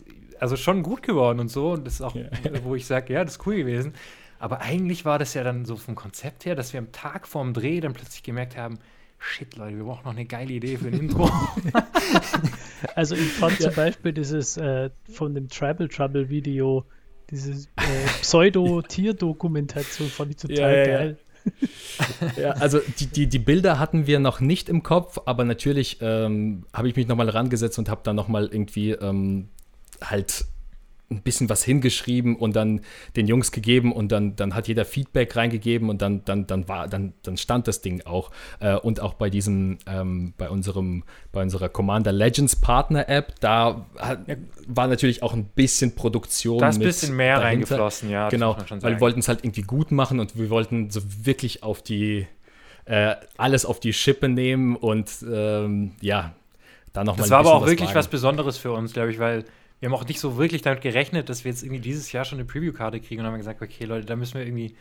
also 0.43 0.57
schon 0.57 0.83
gut 0.83 1.03
geworden 1.03 1.39
und 1.39 1.47
so. 1.47 1.71
Und 1.71 1.87
das 1.87 1.93
ist 1.95 2.01
auch, 2.01 2.15
ja. 2.15 2.25
wo 2.63 2.75
ich 2.75 2.85
sage, 2.85 3.13
ja, 3.13 3.23
das 3.23 3.37
ist 3.37 3.47
cool 3.47 3.55
gewesen. 3.55 3.93
Aber 4.39 4.59
eigentlich 4.59 5.05
war 5.05 5.17
das 5.17 5.33
ja 5.35 5.43
dann 5.43 5.63
so 5.63 5.77
vom 5.77 5.95
Konzept 5.95 6.43
her, 6.45 6.53
dass 6.53 6.73
wir 6.73 6.79
am 6.79 6.91
Tag 6.91 7.29
vorm 7.29 7.53
Dreh 7.53 7.79
dann 7.79 7.93
plötzlich 7.93 8.23
gemerkt 8.23 8.57
haben, 8.57 8.77
shit, 9.17 9.55
Leute, 9.55 9.77
wir 9.77 9.85
brauchen 9.85 10.03
noch 10.03 10.11
eine 10.11 10.25
geile 10.25 10.51
Idee 10.51 10.75
für 10.75 10.87
ein 10.87 10.99
Intro. 10.99 11.31
also 12.95 13.15
ich 13.15 13.31
fand 13.31 13.57
ja. 13.59 13.69
zum 13.69 13.75
Beispiel 13.75 14.11
dieses 14.11 14.57
äh, 14.57 14.89
von 15.09 15.33
dem 15.33 15.47
Tribal 15.47 15.87
Trouble 15.87 16.27
Video, 16.27 16.83
diese 17.29 17.53
äh, 17.77 18.07
Pseudo-Tierdokumentation 18.19 20.09
fand 20.09 20.31
ich 20.31 20.37
total 20.37 20.77
ja, 20.77 20.85
geil. 20.85 21.17
ja, 22.35 22.49
also 22.51 22.81
die, 22.99 23.07
die, 23.07 23.27
die 23.27 23.39
Bilder 23.39 23.79
hatten 23.79 24.07
wir 24.07 24.19
noch 24.19 24.41
nicht 24.41 24.67
im 24.67 24.83
Kopf, 24.83 25.19
aber 25.25 25.45
natürlich 25.45 25.99
ähm, 26.01 26.65
habe 26.73 26.89
ich 26.89 26.97
mich 26.97 27.07
nochmal 27.07 27.29
rangesetzt 27.29 27.79
und 27.79 27.87
habe 27.87 28.01
dann 28.03 28.17
nochmal 28.17 28.49
irgendwie 28.51 28.91
ähm, 28.91 29.47
halt 30.03 30.45
ein 31.13 31.21
bisschen 31.21 31.49
was 31.49 31.63
hingeschrieben 31.63 32.35
und 32.35 32.55
dann 32.55 32.81
den 33.15 33.27
Jungs 33.27 33.51
gegeben 33.51 33.91
und 33.91 34.11
dann, 34.11 34.35
dann 34.35 34.55
hat 34.55 34.67
jeder 34.67 34.85
Feedback 34.85 35.35
reingegeben 35.35 35.89
und 35.89 36.01
dann, 36.01 36.25
dann, 36.25 36.47
dann 36.47 36.67
war, 36.67 36.87
dann, 36.87 37.13
dann 37.23 37.37
stand 37.37 37.67
das 37.67 37.81
Ding 37.81 38.01
auch. 38.05 38.31
Äh, 38.59 38.75
und 38.75 38.99
auch 38.99 39.13
bei 39.13 39.29
diesem, 39.29 39.77
ähm, 39.85 40.33
bei 40.37 40.49
unserem, 40.49 41.03
bei 41.31 41.41
unserer 41.41 41.69
Commander 41.69 42.11
Legends 42.11 42.55
Partner 42.55 43.07
App, 43.09 43.39
da 43.39 43.85
hat, 43.97 44.19
war 44.67 44.87
natürlich 44.87 45.23
auch 45.23 45.33
ein 45.33 45.45
bisschen 45.45 45.95
Produktion. 45.95 46.59
Da 46.59 46.69
ist 46.69 46.77
ein 46.77 46.81
bisschen 46.81 47.15
mehr 47.15 47.39
dahinter. 47.39 47.47
reingeflossen, 47.47 48.09
ja. 48.09 48.29
Genau, 48.29 48.57
weil 48.69 48.93
wir 48.93 49.01
wollten 49.01 49.19
es 49.19 49.27
halt 49.27 49.43
irgendwie 49.43 49.63
gut 49.63 49.91
machen 49.91 50.19
und 50.19 50.37
wir 50.37 50.49
wollten 50.49 50.89
so 50.89 51.01
wirklich 51.23 51.63
auf 51.63 51.81
die, 51.81 52.27
äh, 52.85 53.15
alles 53.37 53.65
auf 53.65 53.79
die 53.79 53.93
Schippe 53.93 54.29
nehmen 54.29 54.75
und 54.75 55.09
ähm, 55.31 55.91
ja, 56.01 56.33
da 56.91 57.03
nochmal. 57.03 57.23
Das 57.23 57.29
war 57.29 57.39
aber 57.39 57.53
auch 57.53 57.65
wirklich 57.65 57.89
wagen. 57.89 57.99
was 57.99 58.07
Besonderes 58.07 58.57
für 58.57 58.71
uns, 58.71 58.93
glaube 58.93 59.11
ich, 59.11 59.19
weil 59.19 59.45
wir 59.83 59.89
haben 59.89 59.95
auch 59.95 60.07
nicht 60.07 60.21
so 60.21 60.37
wirklich 60.37 60.61
damit 60.61 60.79
gerechnet, 60.79 61.27
dass 61.27 61.43
wir 61.43 61.51
jetzt 61.51 61.61
irgendwie 61.61 61.81
dieses 61.81 62.09
Jahr 62.13 62.23
schon 62.23 62.39
eine 62.39 62.45
Preview-Karte 62.45 63.01
kriegen 63.01 63.19
und 63.19 63.27
haben 63.27 63.35
gesagt, 63.35 63.61
okay, 63.61 63.83
Leute, 63.83 64.05
da 64.05 64.15
müssen 64.15 64.35
wir 64.35 64.45
irgendwie, 64.45 64.77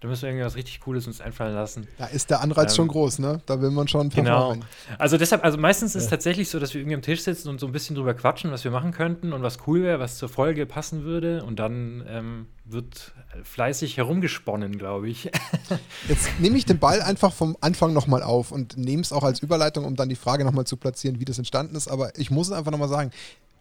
da 0.00 0.08
müssen 0.08 0.22
wir 0.22 0.30
irgendwie 0.30 0.46
was 0.46 0.56
richtig 0.56 0.80
Cooles 0.80 1.06
uns 1.06 1.20
einfallen 1.20 1.54
lassen. 1.54 1.86
Da 1.98 2.06
ist 2.06 2.30
der 2.30 2.40
Anreiz 2.40 2.72
ähm, 2.72 2.76
schon 2.76 2.88
groß, 2.88 3.18
ne? 3.18 3.42
Da 3.44 3.60
will 3.60 3.70
man 3.70 3.86
schon 3.86 4.08
performen. 4.08 4.60
Genau. 4.60 4.98
Also 4.98 5.18
deshalb, 5.18 5.44
also 5.44 5.58
meistens 5.58 5.94
ist 5.94 6.04
es 6.04 6.08
tatsächlich 6.08 6.48
so, 6.48 6.58
dass 6.58 6.72
wir 6.72 6.80
irgendwie 6.80 6.94
am 6.94 7.02
Tisch 7.02 7.20
sitzen 7.20 7.50
und 7.50 7.60
so 7.60 7.66
ein 7.66 7.72
bisschen 7.72 7.96
drüber 7.96 8.14
quatschen, 8.14 8.50
was 8.50 8.64
wir 8.64 8.70
machen 8.70 8.92
könnten 8.92 9.34
und 9.34 9.42
was 9.42 9.58
cool 9.66 9.82
wäre, 9.82 10.00
was 10.00 10.16
zur 10.16 10.30
Folge 10.30 10.64
passen 10.64 11.04
würde 11.04 11.44
und 11.44 11.58
dann 11.58 12.02
ähm, 12.08 12.46
wird 12.64 13.12
fleißig 13.42 13.98
herumgesponnen, 13.98 14.78
glaube 14.78 15.10
ich. 15.10 15.30
Jetzt 16.08 16.40
nehme 16.40 16.56
ich 16.56 16.64
den 16.64 16.78
Ball 16.78 17.02
einfach 17.02 17.34
vom 17.34 17.58
Anfang 17.60 17.92
nochmal 17.92 18.22
auf 18.22 18.52
und 18.52 18.78
nehme 18.78 19.02
es 19.02 19.12
auch 19.12 19.22
als 19.22 19.40
Überleitung, 19.40 19.84
um 19.84 19.96
dann 19.96 20.08
die 20.08 20.16
Frage 20.16 20.46
nochmal 20.46 20.64
zu 20.64 20.78
platzieren, 20.78 21.20
wie 21.20 21.26
das 21.26 21.36
entstanden 21.36 21.76
ist. 21.76 21.88
Aber 21.88 22.18
ich 22.18 22.30
muss 22.30 22.46
es 22.46 22.52
einfach 22.54 22.70
nochmal 22.70 22.88
sagen, 22.88 23.10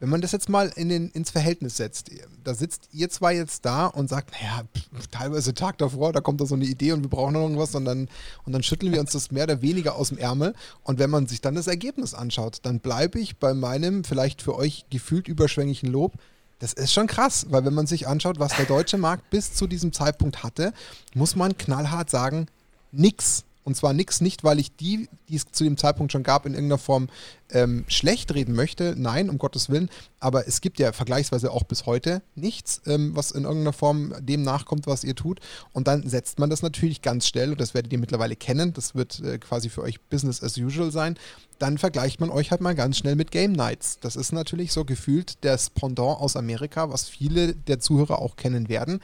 wenn 0.04 0.10
man 0.10 0.20
das 0.20 0.34
jetzt 0.34 0.50
mal 0.50 0.70
in 0.76 0.90
den, 0.90 1.10
ins 1.12 1.32
Verhältnis 1.32 1.78
setzt, 1.78 2.12
da 2.44 2.54
sitzt 2.54 2.90
ihr 2.92 3.10
zwei 3.10 3.38
jetzt 3.38 3.64
da 3.64 3.86
und 3.86 4.10
sagt, 4.10 4.34
naja, 4.34 4.64
teilweise 5.12 5.54
Tag 5.54 5.78
davor, 5.78 6.12
da 6.12 6.20
kommt 6.20 6.42
da 6.42 6.46
so 6.46 6.56
eine 6.56 6.66
Idee 6.66 6.92
und 6.92 7.04
wir 7.04 7.10
brauchen 7.10 7.36
noch 7.36 7.40
irgendwas 7.40 7.74
und 7.74 7.86
dann, 7.86 8.10
und 8.44 8.52
dann 8.52 8.64
schütteln 8.64 8.92
wir 8.92 9.00
uns 9.00 9.14
das 9.14 9.32
mehr 9.32 9.46
oder 9.46 9.62
weniger 9.62 9.96
aus 9.96 10.10
dem 10.10 10.18
Ärmel. 10.18 10.56
Und 10.84 11.00
wenn 11.00 11.10
man 11.10 11.28
sich 11.28 11.40
dann 11.40 11.56
das 11.56 11.68
Ergebnis 11.68 12.14
anschaut, 12.14 12.58
dann 12.64 12.82
bleibe 12.82 13.18
ich 13.18 13.38
bei 13.38 13.54
meinem 13.54 14.04
vielleicht 14.04 14.42
für 14.42 14.58
euch 14.58 14.84
gefühlt 14.90 15.30
überschwänglichen 15.30 15.90
Lob. 15.90 16.16
Das 16.60 16.74
ist 16.74 16.92
schon 16.92 17.08
krass, 17.08 17.46
weil 17.50 17.64
wenn 17.64 17.74
man 17.74 17.88
sich 17.88 18.06
anschaut, 18.06 18.40
was 18.40 18.58
der 18.58 18.66
deutsche 18.66 18.98
Markt 18.98 19.30
bis 19.30 19.54
zu 19.54 19.68
diesem 19.68 19.94
Zeitpunkt 19.94 20.44
hatte, 20.44 20.74
muss 21.14 21.38
man 21.38 21.58
knallhart 21.58 22.10
sagen, 22.10 22.48
nix. 22.92 23.46
Und 23.64 23.76
zwar 23.76 23.94
nichts, 23.94 24.22
nicht 24.22 24.44
weil 24.44 24.60
ich 24.60 24.76
die, 24.76 25.08
die 25.30 25.36
es 25.36 25.46
zu 25.52 25.64
dem 25.64 25.78
Zeitpunkt 25.78 26.12
schon 26.12 26.24
gab, 26.24 26.46
in 26.46 26.54
irgendeiner 26.54 26.78
Form 26.78 27.08
ähm, 27.54 27.86
schlecht 27.88 28.34
reden 28.34 28.56
möchte. 28.56 28.96
Nein, 28.98 29.30
um 29.30 29.38
Gottes 29.38 29.70
Willen. 29.70 29.90
Aber 30.20 30.48
es 30.48 30.62
gibt 30.62 30.80
ja 30.80 30.92
vergleichsweise 30.92 31.52
auch 31.52 31.64
bis 31.64 31.86
heute 31.86 32.22
nichts, 32.36 32.82
ähm, 32.86 33.16
was 33.16 33.32
in 33.32 33.44
irgendeiner 33.44 33.74
Form 33.74 34.14
dem 34.20 34.42
nachkommt, 34.42 34.88
was 34.88 35.04
ihr 35.04 35.16
tut. 35.16 35.40
Und 35.72 35.88
dann 35.88 36.08
setzt 36.08 36.40
man 36.40 36.50
das 36.50 36.62
natürlich 36.62 37.02
ganz 37.02 37.28
schnell, 37.28 37.52
und 37.52 37.62
das 37.62 37.74
werdet 37.74 37.92
ihr 37.94 38.00
mittlerweile 38.00 38.36
kennen, 38.36 38.74
das 38.74 38.96
wird 38.96 39.20
äh, 39.22 39.38
quasi 39.38 39.70
für 39.70 39.82
euch 39.82 40.02
Business 40.02 40.44
as 40.44 40.58
usual 40.58 40.92
sein. 40.92 41.18
Dann 41.60 41.78
vergleicht 41.78 42.20
man 42.20 42.30
euch 42.30 42.52
halt 42.52 42.62
mal 42.62 42.76
ganz 42.76 42.98
schnell 42.98 43.16
mit 43.16 43.32
Game 43.32 43.54
Nights. 43.54 44.00
Das 44.02 44.16
ist 44.16 44.34
natürlich 44.34 44.74
so 44.74 44.84
gefühlt 44.84 45.38
das 45.46 45.70
Pendant 45.70 46.20
aus 46.20 46.36
Amerika, 46.36 46.90
was 46.90 47.08
viele 47.08 47.56
der 47.56 47.80
Zuhörer 47.80 48.20
auch 48.20 48.36
kennen 48.36 48.68
werden. 48.68 49.00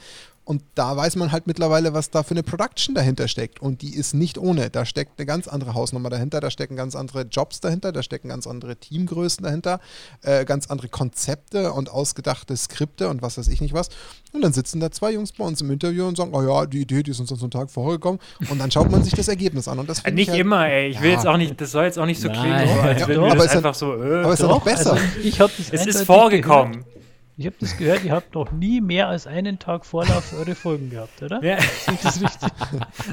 Und 0.50 0.64
da 0.74 0.96
weiß 0.96 1.14
man 1.14 1.30
halt 1.30 1.46
mittlerweile, 1.46 1.94
was 1.94 2.10
da 2.10 2.24
für 2.24 2.32
eine 2.32 2.42
Production 2.42 2.92
dahinter 2.92 3.28
steckt. 3.28 3.62
Und 3.62 3.82
die 3.82 3.94
ist 3.94 4.14
nicht 4.14 4.36
ohne. 4.36 4.68
Da 4.68 4.84
steckt 4.84 5.12
eine 5.16 5.24
ganz 5.24 5.46
andere 5.46 5.74
Hausnummer 5.74 6.10
dahinter, 6.10 6.40
da 6.40 6.50
stecken 6.50 6.74
ganz 6.74 6.96
andere 6.96 7.22
Jobs 7.22 7.60
dahinter, 7.60 7.92
da 7.92 8.02
stecken 8.02 8.30
ganz 8.30 8.48
andere 8.48 8.74
Teamgrößen 8.74 9.44
dahinter, 9.44 9.78
äh, 10.22 10.44
ganz 10.44 10.68
andere 10.68 10.88
Konzepte 10.88 11.72
und 11.72 11.92
ausgedachte 11.92 12.56
Skripte 12.56 13.08
und 13.10 13.22
was 13.22 13.38
weiß 13.38 13.46
ich 13.46 13.60
nicht 13.60 13.74
was. 13.74 13.90
Und 14.32 14.42
dann 14.42 14.52
sitzen 14.52 14.80
da 14.80 14.90
zwei 14.90 15.12
Jungs 15.12 15.30
bei 15.30 15.44
uns 15.44 15.60
im 15.60 15.70
Interview 15.70 16.04
und 16.08 16.16
sagen, 16.16 16.34
oh 16.34 16.42
ja, 16.42 16.66
die 16.66 16.80
Idee, 16.80 17.04
die 17.04 17.12
ist 17.12 17.20
uns 17.20 17.28
so 17.28 17.36
einen 17.40 17.52
Tag 17.52 17.70
vorher 17.70 17.92
gekommen. 17.92 18.18
Und 18.50 18.60
dann 18.60 18.72
schaut 18.72 18.90
man 18.90 19.04
sich 19.04 19.14
das 19.14 19.28
Ergebnis 19.28 19.68
an. 19.68 19.78
Und 19.78 19.88
das 19.88 20.04
nicht 20.04 20.30
halt, 20.30 20.40
immer, 20.40 20.66
ey. 20.68 20.88
Ich 20.88 21.00
will 21.00 21.12
jetzt 21.12 21.28
auch 21.28 21.36
nicht, 21.36 21.60
das 21.60 21.70
soll 21.70 21.84
jetzt 21.84 21.96
auch 21.96 22.06
nicht 22.06 22.20
so 22.20 22.26
Nein. 22.26 22.66
klingen, 22.66 22.80
als 22.80 23.00
ja, 23.00 23.06
wenn 23.06 23.20
wir 23.20 23.36
das 23.36 23.54
einfach 23.54 23.74
so, 23.74 24.02
äh, 24.02 24.24
aber 24.24 24.32
ist 24.32 24.40
ja 24.40 24.48
noch 24.48 24.64
besser. 24.64 24.94
Also 24.94 25.04
ich 25.22 25.38
es 25.38 25.86
ist 25.86 26.02
vorgekommen. 26.02 26.72
Gehört. 26.72 26.99
Ich 27.36 27.46
habe 27.46 27.56
das 27.58 27.76
gehört, 27.78 28.04
ihr 28.04 28.12
habt 28.12 28.34
noch 28.34 28.52
nie 28.52 28.80
mehr 28.82 29.08
als 29.08 29.26
einen 29.26 29.58
Tag 29.58 29.86
Vorlauf 29.86 30.26
für 30.26 30.36
eure 30.36 30.54
Folgen 30.54 30.90
gehabt, 30.90 31.22
oder? 31.22 31.42
Ja. 31.42 31.56
Ist 31.56 32.04
das 32.04 32.20
richtig? 32.20 32.50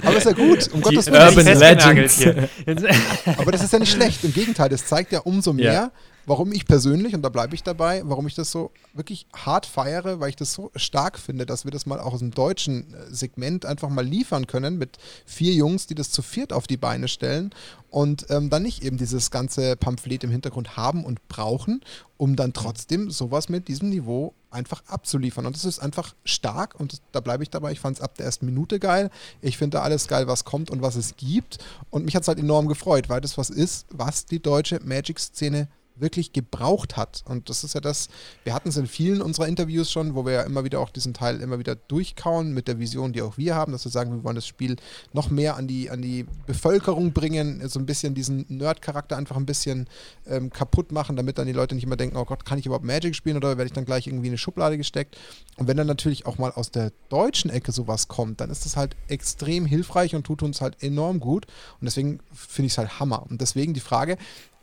Aber 0.04 0.18
ist 0.18 0.26
ja 0.26 0.34
gut, 0.34 0.68
um 0.74 0.82
Die 0.82 0.82
Gottes 0.82 1.08
Willen. 1.08 1.28
Urban 1.30 1.58
Legends. 1.58 2.26
Aber 3.38 3.52
das 3.54 3.64
ist 3.64 3.72
ja 3.72 3.80
nicht 3.80 3.92
schlecht. 3.92 4.24
Im 4.26 4.34
Gegenteil, 4.34 4.68
das 4.68 4.86
zeigt 4.86 5.14
ja 5.14 5.20
umso 5.20 5.54
mehr, 5.54 5.74
ja 5.74 5.92
warum 6.28 6.52
ich 6.52 6.66
persönlich, 6.66 7.16
und 7.16 7.22
da 7.22 7.30
bleibe 7.30 7.56
ich 7.56 7.64
dabei, 7.64 8.02
warum 8.06 8.28
ich 8.28 8.36
das 8.36 8.52
so 8.52 8.72
wirklich 8.94 9.28
hart 9.34 9.66
feiere, 9.66 10.20
weil 10.20 10.30
ich 10.30 10.36
das 10.36 10.54
so 10.54 10.72
stark 10.76 11.18
finde, 11.18 11.46
dass 11.46 11.64
wir 11.64 11.72
das 11.72 11.86
mal 11.86 12.02
auch 12.02 12.14
aus 12.14 12.20
dem 12.20 12.32
deutschen 12.32 12.94
äh, 12.94 13.08
Segment 13.10 13.66
einfach 13.66 13.90
mal 13.90 14.06
liefern 14.06 14.46
können 14.46 14.78
mit 14.78 14.98
vier 15.26 15.54
Jungs, 15.54 15.88
die 15.88 15.96
das 15.96 16.12
zu 16.12 16.22
viert 16.22 16.52
auf 16.52 16.68
die 16.68 16.76
Beine 16.76 17.08
stellen 17.08 17.52
und 17.90 18.26
ähm, 18.30 18.50
dann 18.50 18.64
nicht 18.64 18.84
eben 18.84 18.98
dieses 18.98 19.32
ganze 19.32 19.78
Pamphlet 19.78 20.26
im 20.26 20.30
Hintergrund 20.30 20.76
haben 20.76 21.06
und 21.06 21.26
brauchen, 21.30 21.80
um 22.18 22.36
dann 22.36 22.52
trotzdem 22.52 23.10
sowas 23.10 23.48
mit 23.48 23.70
diesem 23.70 23.90
Niveau 23.90 24.34
einfach 24.52 24.84
abzuliefern. 24.88 25.46
Und 25.46 25.56
das 25.56 25.64
ist 25.64 25.80
einfach 25.80 26.14
stark 26.26 26.78
und 26.78 27.02
da 27.14 27.22
bleibe 27.22 27.44
ich 27.44 27.50
dabei. 27.50 27.72
Ich 27.72 27.80
fand 27.80 27.98
es 27.98 28.04
ab 28.04 28.16
der 28.16 28.26
ersten 28.26 28.46
Minute 28.46 28.80
geil. 28.80 29.10
Ich 29.42 29.58
finde 29.58 29.78
da 29.78 29.84
alles 29.84 30.10
geil, 30.10 30.28
was 30.28 30.44
kommt 30.44 30.72
und 30.72 30.82
was 30.82 30.98
es 30.98 31.16
gibt. 31.16 31.60
Und 31.90 32.04
mich 32.04 32.16
hat 32.16 32.24
es 32.24 32.28
halt 32.28 32.40
enorm 32.40 32.68
gefreut, 32.68 33.08
weil 33.08 33.22
das 33.22 33.38
was 33.38 33.50
ist, 33.50 33.86
was 33.92 34.26
die 34.26 34.42
deutsche 34.42 34.82
Magic-Szene 34.84 35.70
wirklich 36.00 36.34
gebraucht 36.34 36.98
hat. 36.98 37.24
Und 37.26 37.50
das 37.50 37.64
ist 37.64 37.76
ja 37.76 37.82
das, 37.82 38.10
wir 38.44 38.54
hatten 38.54 38.70
es 38.70 38.78
in 38.78 38.88
vielen 38.88 39.22
unserer 39.22 39.48
Interviews 39.48 39.92
schon, 39.92 40.16
wo 40.16 40.26
wir 40.26 40.34
ja 40.34 40.42
immer 40.44 40.64
wieder 40.64 40.80
auch 40.80 40.90
diesen 40.90 41.14
Teil 41.14 41.42
immer 41.42 41.60
wieder 41.60 41.76
durchkauen 41.76 42.54
mit 42.54 42.68
der 42.68 42.80
Vision, 42.80 43.14
die 43.14 43.22
auch 43.22 43.38
wir 43.38 43.56
haben, 43.56 43.72
dass 43.72 43.86
wir 43.86 43.92
sagen, 43.92 44.12
wir 44.12 44.24
wollen 44.24 44.36
das 44.36 44.48
Spiel 44.48 44.76
noch 45.14 45.30
mehr 45.30 45.56
an 45.56 45.68
die, 45.68 45.90
an 45.90 46.02
die 46.02 46.26
Bevölkerung 46.46 47.14
bringen, 47.14 47.68
so 47.68 47.80
ein 47.80 47.86
bisschen 47.86 48.14
diesen 48.14 48.46
Nerd-Charakter 48.50 49.18
einfach 49.18 49.38
ein 49.38 49.46
bisschen 49.46 49.88
ähm, 50.28 50.50
kaputt 50.50 50.92
machen, 50.92 51.16
damit 51.16 51.38
dann 51.38 51.48
die 51.48 51.54
Leute 51.54 51.76
nicht 51.76 51.84
immer 51.84 51.98
denken, 51.98 52.18
oh 52.18 52.26
Gott, 52.26 52.46
kann 52.46 52.60
ich 52.60 52.66
überhaupt 52.66 52.86
Magic 52.86 53.16
spielen 53.16 53.38
oder 53.38 53.58
werde 53.58 53.66
ich 53.66 53.74
dann 53.74 53.86
gleich 53.86 54.08
irgendwie 54.08 54.28
in 54.28 54.32
eine 54.32 54.38
Schublade 54.38 54.78
gesteckt? 54.78 55.18
Und 55.58 55.68
wenn 55.68 55.78
dann 55.78 55.88
natürlich 55.88 56.26
auch 56.26 56.38
mal 56.38 56.52
aus 56.52 56.72
der 56.72 56.92
deutschen 57.10 57.50
Ecke 57.50 57.72
sowas 57.72 58.08
kommt, 58.08 58.42
dann 58.42 58.50
ist 58.50 58.66
das 58.66 58.78
halt 58.78 58.96
extrem 59.08 59.66
hilfreich 59.66 60.16
und 60.16 60.24
tut 60.24 60.44
uns 60.44 60.62
halt 60.62 60.82
enorm 60.84 61.20
gut. 61.20 61.48
Und 61.80 61.86
deswegen 61.86 62.20
finde 62.32 62.68
ich 62.68 62.74
es 62.74 62.78
halt 62.78 63.00
Hammer. 63.00 63.26
Und 63.30 63.42
deswegen 63.42 63.74
die 63.74 63.80
Frage, 63.80 64.18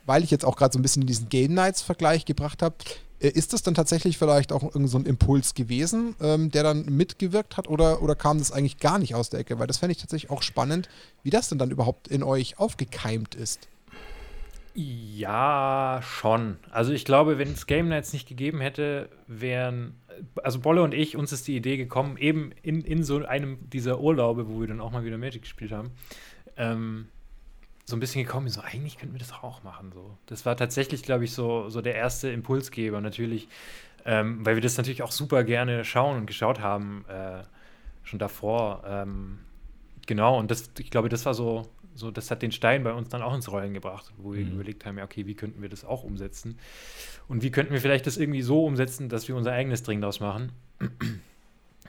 weil 0.05 0.23
ich 0.23 0.31
jetzt 0.31 0.45
auch 0.45 0.55
gerade 0.55 0.73
so 0.73 0.79
ein 0.79 0.81
bisschen 0.81 1.05
diesen 1.05 1.29
Game 1.29 1.53
Nights-Vergleich 1.53 2.25
gebracht 2.25 2.61
habe, 2.61 2.75
äh, 3.19 3.29
ist 3.29 3.53
das 3.53 3.63
dann 3.63 3.73
tatsächlich 3.73 4.17
vielleicht 4.17 4.51
auch 4.51 4.63
irgend 4.63 4.89
so 4.89 4.97
ein 4.97 5.05
Impuls 5.05 5.53
gewesen, 5.53 6.15
ähm, 6.21 6.51
der 6.51 6.63
dann 6.63 6.85
mitgewirkt 6.85 7.57
hat 7.57 7.67
oder, 7.67 8.01
oder 8.01 8.15
kam 8.15 8.39
das 8.39 8.51
eigentlich 8.51 8.77
gar 8.79 8.99
nicht 8.99 9.15
aus 9.15 9.29
der 9.29 9.39
Ecke? 9.39 9.59
Weil 9.59 9.67
das 9.67 9.77
fände 9.77 9.91
ich 9.91 9.97
tatsächlich 9.99 10.31
auch 10.31 10.41
spannend, 10.41 10.89
wie 11.23 11.29
das 11.29 11.49
denn 11.49 11.57
dann 11.57 11.71
überhaupt 11.71 12.07
in 12.07 12.23
euch 12.23 12.59
aufgekeimt 12.59 13.35
ist. 13.35 13.67
Ja, 14.77 16.01
schon. 16.03 16.57
Also 16.69 16.91
ich 16.91 17.05
glaube, 17.05 17.37
wenn 17.37 17.53
es 17.53 17.65
Game 17.65 17.87
Nights 17.87 18.11
nicht 18.11 18.27
gegeben 18.27 18.59
hätte, 18.59 19.07
wären, 19.25 19.95
also 20.43 20.59
Bolle 20.59 20.83
und 20.83 20.93
ich, 20.93 21.15
uns 21.15 21.31
ist 21.31 21.47
die 21.47 21.55
Idee 21.55 21.77
gekommen, 21.77 22.17
eben 22.17 22.51
in, 22.61 22.81
in 22.81 23.01
so 23.03 23.23
einem 23.23 23.69
dieser 23.69 24.01
Urlaube, 24.01 24.49
wo 24.49 24.59
wir 24.59 24.67
dann 24.67 24.81
auch 24.81 24.91
mal 24.91 25.05
wieder 25.05 25.17
Magic 25.17 25.43
gespielt 25.43 25.71
haben, 25.71 25.91
ähm, 26.57 27.07
so 27.85 27.95
ein 27.95 27.99
bisschen 27.99 28.23
gekommen, 28.23 28.49
so 28.49 28.61
eigentlich 28.61 28.97
könnten 28.97 29.13
wir 29.13 29.19
das 29.19 29.31
auch 29.31 29.63
machen. 29.63 29.91
So. 29.93 30.17
Das 30.25 30.45
war 30.45 30.57
tatsächlich, 30.57 31.03
glaube 31.03 31.23
ich, 31.23 31.31
so, 31.31 31.69
so 31.69 31.81
der 31.81 31.95
erste 31.95 32.29
Impulsgeber. 32.29 32.99
Natürlich, 32.99 33.47
ähm, 34.05 34.43
weil 34.45 34.55
wir 34.55 34.61
das 34.61 34.77
natürlich 34.77 35.03
auch 35.03 35.11
super 35.11 35.43
gerne 35.43 35.85
schauen 35.85 36.17
und 36.17 36.25
geschaut 36.25 36.59
haben, 36.59 37.05
äh, 37.07 37.43
schon 38.03 38.17
davor. 38.17 38.83
Ähm, 38.87 39.39
genau, 40.07 40.39
und 40.39 40.49
das, 40.49 40.71
ich 40.79 40.89
glaube, 40.89 41.09
das 41.09 41.25
war 41.27 41.35
so, 41.35 41.69
so, 41.93 42.09
das 42.09 42.31
hat 42.31 42.41
den 42.41 42.51
Stein 42.51 42.83
bei 42.83 42.91
uns 42.91 43.09
dann 43.09 43.21
auch 43.21 43.35
ins 43.35 43.51
Rollen 43.51 43.73
gebracht, 43.73 44.11
wo 44.17 44.33
wir 44.33 44.43
mhm. 44.43 44.53
überlegt 44.53 44.85
haben, 44.85 44.97
ja, 44.97 45.03
okay, 45.03 45.27
wie 45.27 45.35
könnten 45.35 45.61
wir 45.61 45.69
das 45.69 45.85
auch 45.85 46.03
umsetzen? 46.03 46.57
Und 47.27 47.43
wie 47.43 47.51
könnten 47.51 47.71
wir 47.71 47.81
vielleicht 47.81 48.07
das 48.07 48.17
irgendwie 48.17 48.41
so 48.41 48.65
umsetzen, 48.65 49.09
dass 49.09 49.27
wir 49.27 49.35
unser 49.35 49.51
eigenes 49.51 49.83
Ding 49.83 50.01
daraus 50.01 50.19
machen? 50.19 50.51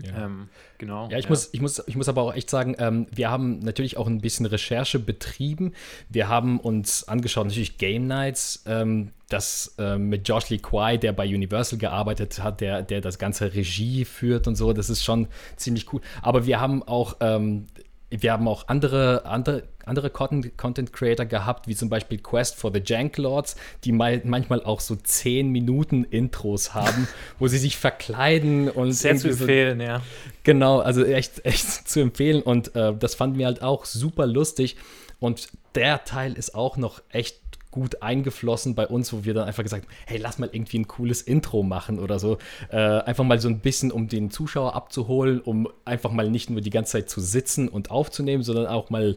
Ja. 0.05 0.25
Ähm, 0.25 0.49
genau. 0.79 1.09
Ja, 1.11 1.19
ich, 1.19 1.25
ja. 1.25 1.31
Muss, 1.31 1.49
ich, 1.53 1.61
muss, 1.61 1.83
ich 1.87 1.97
muss 1.97 2.09
aber 2.09 2.23
auch 2.23 2.35
echt 2.35 2.51
sagen, 2.51 2.77
ähm, 2.79 3.07
wir 3.11 3.31
haben 3.31 3.61
natürlich 3.61 3.97
auch 3.97 4.07
ein 4.07 4.21
bisschen 4.21 4.47
Recherche 4.47 4.99
betrieben. 4.99 5.73
Wir 6.09 6.29
haben 6.29 6.61
uns 6.61 7.09
angeschaut, 7.09 7.47
natürlich 7.47 7.79
Game 7.79 8.07
Nights, 8.07 8.63
ähm, 8.67 9.13
das 9.29 9.75
ähm, 9.79 10.09
mit 10.09 10.29
Josh 10.29 10.51
Lee 10.51 10.59
Kwai, 10.59 10.99
der 10.99 11.13
bei 11.13 11.27
Universal 11.27 11.79
gearbeitet 11.79 12.43
hat, 12.43 12.61
der, 12.61 12.83
der 12.83 13.01
das 13.01 13.19
ganze 13.19 13.55
Regie 13.55 14.05
führt 14.05 14.47
und 14.47 14.55
so. 14.55 14.73
Das 14.73 14.91
ist 14.91 15.03
schon 15.03 15.29
ziemlich 15.57 15.93
cool. 15.93 16.01
Aber 16.23 16.47
wir 16.47 16.61
haben 16.61 16.83
auch 16.83 17.17
ähm, 17.21 17.67
wir 18.11 18.33
haben 18.33 18.47
auch 18.47 18.69
andere, 18.69 19.25
andere, 19.25 19.65
andere 19.85 20.11
Content 20.11 20.93
Creator 20.93 21.27
gehabt, 21.27 21.67
wie 21.67 21.75
zum 21.75 21.89
Beispiel 21.89 22.19
Quest 22.19 22.57
for 22.57 22.73
the 22.73 22.81
Janklords, 22.85 23.57
die 23.85 23.93
manchmal 23.93 24.63
auch 24.63 24.81
so 24.81 24.95
10 24.97 25.51
Minuten 25.51 26.05
Intros 26.05 26.75
haben, 26.75 27.09
wo 27.39 27.49
sie 27.49 27.59
sich 27.59 27.77
verkleiden 27.77 28.71
und. 28.71 28.93
Sehr 28.93 29.17
zu 29.17 29.29
empfehlen, 29.29 29.79
so, 29.79 29.85
ja. 29.85 30.03
Genau, 30.45 30.79
also 30.79 31.05
echt, 31.05 31.45
echt 31.45 31.89
zu 31.89 32.01
empfehlen. 32.01 32.43
Und 32.43 32.75
äh, 32.77 32.95
das 32.97 33.15
fanden 33.15 33.39
wir 33.39 33.47
halt 33.47 33.63
auch 33.63 33.85
super 33.85 34.27
lustig. 34.27 34.77
Und 35.19 35.49
der 35.75 36.05
Teil 36.05 36.35
ist 36.35 36.55
auch 36.55 36.77
noch 36.77 37.03
echt 37.11 37.41
gut 37.71 38.03
eingeflossen 38.03 38.75
bei 38.75 38.87
uns, 38.87 39.13
wo 39.13 39.25
wir 39.25 39.35
dann 39.35 39.47
einfach 39.47 39.63
gesagt 39.63 39.85
haben, 39.85 39.93
hey, 40.07 40.19
lass 40.19 40.39
mal 40.39 40.49
irgendwie 40.53 40.79
ein 40.79 40.89
cooles 40.89 41.23
Intro 41.23 41.63
machen 41.63 41.99
oder 41.99 42.19
so. 42.19 42.39
Äh, 42.71 42.79
einfach 42.79 43.25
mal 43.25 43.41
so 43.41 43.49
ein 43.49 43.61
bisschen, 43.61 43.93
um 43.93 44.09
den 44.09 44.31
Zuschauer 44.31 44.75
abzuholen, 44.75 45.41
um 45.41 45.69
einfach 45.85 46.11
mal 46.11 46.31
nicht 46.31 46.51
nur 46.51 46.61
die 46.61 46.71
ganze 46.71 46.93
Zeit 46.93 47.11
zu 47.11 47.21
sitzen 47.21 47.69
und 47.69 47.91
aufzunehmen, 47.91 48.43
sondern 48.43 48.67
auch 48.67 48.91
mal 48.91 49.17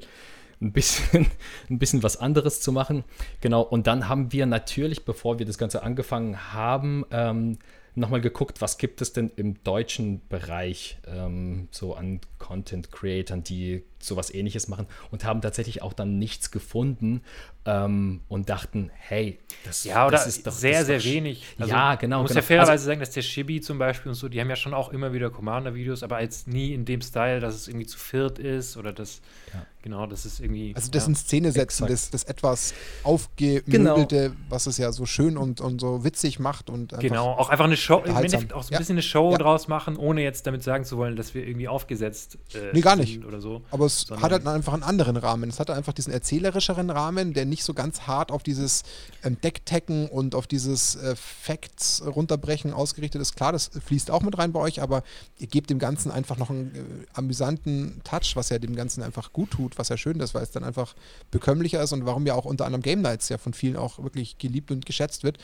ein 0.62 0.72
bisschen, 0.72 1.28
ein 1.70 1.80
bisschen 1.80 2.04
was 2.04 2.18
anderes 2.18 2.62
zu 2.62 2.72
machen. 2.72 3.04
Genau, 3.42 3.62
und 3.62 3.88
dann 3.88 4.10
haben 4.10 4.32
wir 4.32 4.46
natürlich, 4.46 5.06
bevor 5.06 5.40
wir 5.40 5.46
das 5.46 5.58
Ganze 5.58 5.84
angefangen 5.84 6.54
haben, 6.54 7.06
ähm, 7.12 7.60
nochmal 7.96 8.22
geguckt, 8.22 8.62
was 8.62 8.78
gibt 8.78 9.02
es 9.02 9.14
denn 9.14 9.32
im 9.36 9.64
deutschen 9.64 10.28
Bereich 10.28 11.00
ähm, 11.08 11.68
so 11.72 11.96
an 11.96 12.22
Content-Creatern, 12.40 13.44
die 13.44 13.84
sowas 14.00 14.34
ähnliches 14.34 14.68
machen 14.68 14.88
und 15.12 15.26
haben 15.26 15.42
tatsächlich 15.42 15.82
auch 15.82 15.94
dann 15.94 16.18
nichts 16.18 16.52
gefunden 16.52 17.22
ähm, 17.66 18.22
und 18.30 18.50
dachten, 18.50 18.90
hey, 18.94 19.40
das, 19.66 19.84
ja, 19.84 20.08
oder 20.08 20.18
das 20.18 20.28
ist 20.28 20.48
doch 20.48 20.54
sehr, 20.54 20.86
sehr 20.86 21.04
wenig. 21.04 21.44
Also, 21.60 21.72
ja, 21.72 21.96
genau. 21.96 22.18
Man 22.18 22.24
muss 22.24 22.30
genau. 22.32 22.40
ja 22.40 22.48
fairerweise 22.48 22.72
also, 22.72 22.86
sagen, 22.86 23.00
dass 23.02 23.12
der 23.12 23.22
Shibi 23.22 23.60
zum 23.60 23.78
Beispiel 23.78 24.10
und 24.10 24.16
so, 24.16 24.30
die 24.30 24.40
haben 24.40 24.50
ja 24.50 24.56
schon 24.56 24.74
auch 24.74 24.90
immer 24.90 25.12
wieder 25.12 25.30
Commander-Videos, 25.30 26.04
aber 26.04 26.18
als 26.18 26.48
nie 26.48 26.74
in 26.74 26.86
dem 26.86 27.02
Style, 27.02 27.42
dass 27.42 27.56
es 27.56 27.68
irgendwie 27.68 27.86
zu 27.86 28.00
viert 28.00 28.40
ist 28.40 28.78
oder 28.78 28.94
das, 28.94 29.22
ja. 29.54 29.66
genau, 29.82 30.08
das 30.08 30.26
ist 30.26 30.40
irgendwie. 30.40 30.74
Also 30.76 30.90
das 30.90 31.04
ja, 31.04 31.10
in 31.10 31.16
Szene 31.16 31.52
setzen, 31.52 31.88
das, 31.88 32.10
das 32.10 32.24
etwas 32.24 32.74
aufgemöbelte, 33.04 34.30
genau. 34.30 34.36
was 34.48 34.66
es 34.66 34.78
ja 34.78 34.94
so 34.94 35.06
schön 35.06 35.38
und, 35.38 35.60
und 35.60 35.82
so 35.82 36.06
witzig 36.06 36.40
macht 36.40 36.70
und 36.70 36.98
Genau, 37.00 37.32
auch 37.32 37.50
einfach 37.50 37.66
eine 37.66 37.78
Show, 37.78 38.02
im 38.06 38.16
Endeffekt 38.16 38.54
auch 38.54 38.64
so 38.64 38.70
ein 38.70 38.74
ja. 38.74 38.80
bisschen 38.80 38.96
eine 38.96 39.02
Show 39.02 39.36
draus 39.38 39.68
machen, 39.68 39.98
ohne 39.98 40.24
jetzt 40.24 40.48
damit 40.48 40.64
sagen 40.64 40.86
zu 40.86 40.98
wollen, 40.98 41.18
dass 41.18 41.34
wir 41.34 41.46
irgendwie 41.46 41.68
aufgesetzt 41.68 42.29
äh, 42.54 42.72
nee, 42.74 42.82
gar 42.82 42.96
nicht. 42.96 43.24
oder 43.26 43.42
so. 43.42 43.62
Aber 43.72 43.86
es 43.86 44.06
hat 44.10 44.32
halt 44.32 44.48
einfach 44.48 44.74
einen 44.74 44.84
anderen 44.84 45.18
Rahmen. 45.18 45.50
Es 45.50 45.60
hat 45.60 45.70
einfach 45.70 45.94
diesen 45.94 46.12
erzählerischeren 46.14 46.90
Rahmen, 46.90 47.34
der 47.34 47.46
nicht 47.46 47.64
so 47.64 47.74
ganz 47.74 48.02
hart 48.02 48.32
auf 48.32 48.44
dieses 48.44 48.84
ähm, 49.24 49.40
Decktecken 49.42 50.08
und 50.08 50.36
auf 50.36 50.48
dieses 50.48 50.96
äh, 50.96 51.16
Facts 51.16 52.04
runterbrechen 52.06 52.74
ausgerichtet 52.74 53.22
ist. 53.22 53.36
Klar, 53.36 53.52
das 53.52 53.72
fließt 53.86 54.12
auch 54.12 54.22
mit 54.22 54.38
rein 54.38 54.52
bei 54.52 54.60
euch, 54.60 54.82
aber 54.82 55.04
ihr 55.38 55.48
gebt 55.48 55.70
dem 55.70 55.80
Ganzen 55.80 56.12
einfach 56.12 56.38
noch 56.38 56.50
einen 56.50 56.76
äh, 56.76 57.08
amüsanten 57.14 58.02
Touch, 58.04 58.36
was 58.36 58.50
ja 58.50 58.60
dem 58.60 58.76
Ganzen 58.76 59.04
einfach 59.04 59.34
gut 59.34 59.52
tut, 59.52 59.78
was 59.78 59.90
ja 59.90 59.98
schön 59.98 60.20
ist, 60.20 60.34
weil 60.34 60.44
es 60.44 60.52
dann 60.52 60.64
einfach 60.64 60.96
bekömmlicher 61.32 61.82
ist 61.82 61.94
und 61.94 62.06
warum 62.06 62.26
ja 62.26 62.36
auch 62.36 62.46
unter 62.46 62.66
anderem 62.66 62.82
Game 62.82 63.02
Nights 63.02 63.30
ja 63.30 63.38
von 63.38 63.54
vielen 63.54 63.76
auch 63.76 64.02
wirklich 64.04 64.38
geliebt 64.38 64.72
und 64.72 64.86
geschätzt 64.86 65.24
wird, 65.24 65.38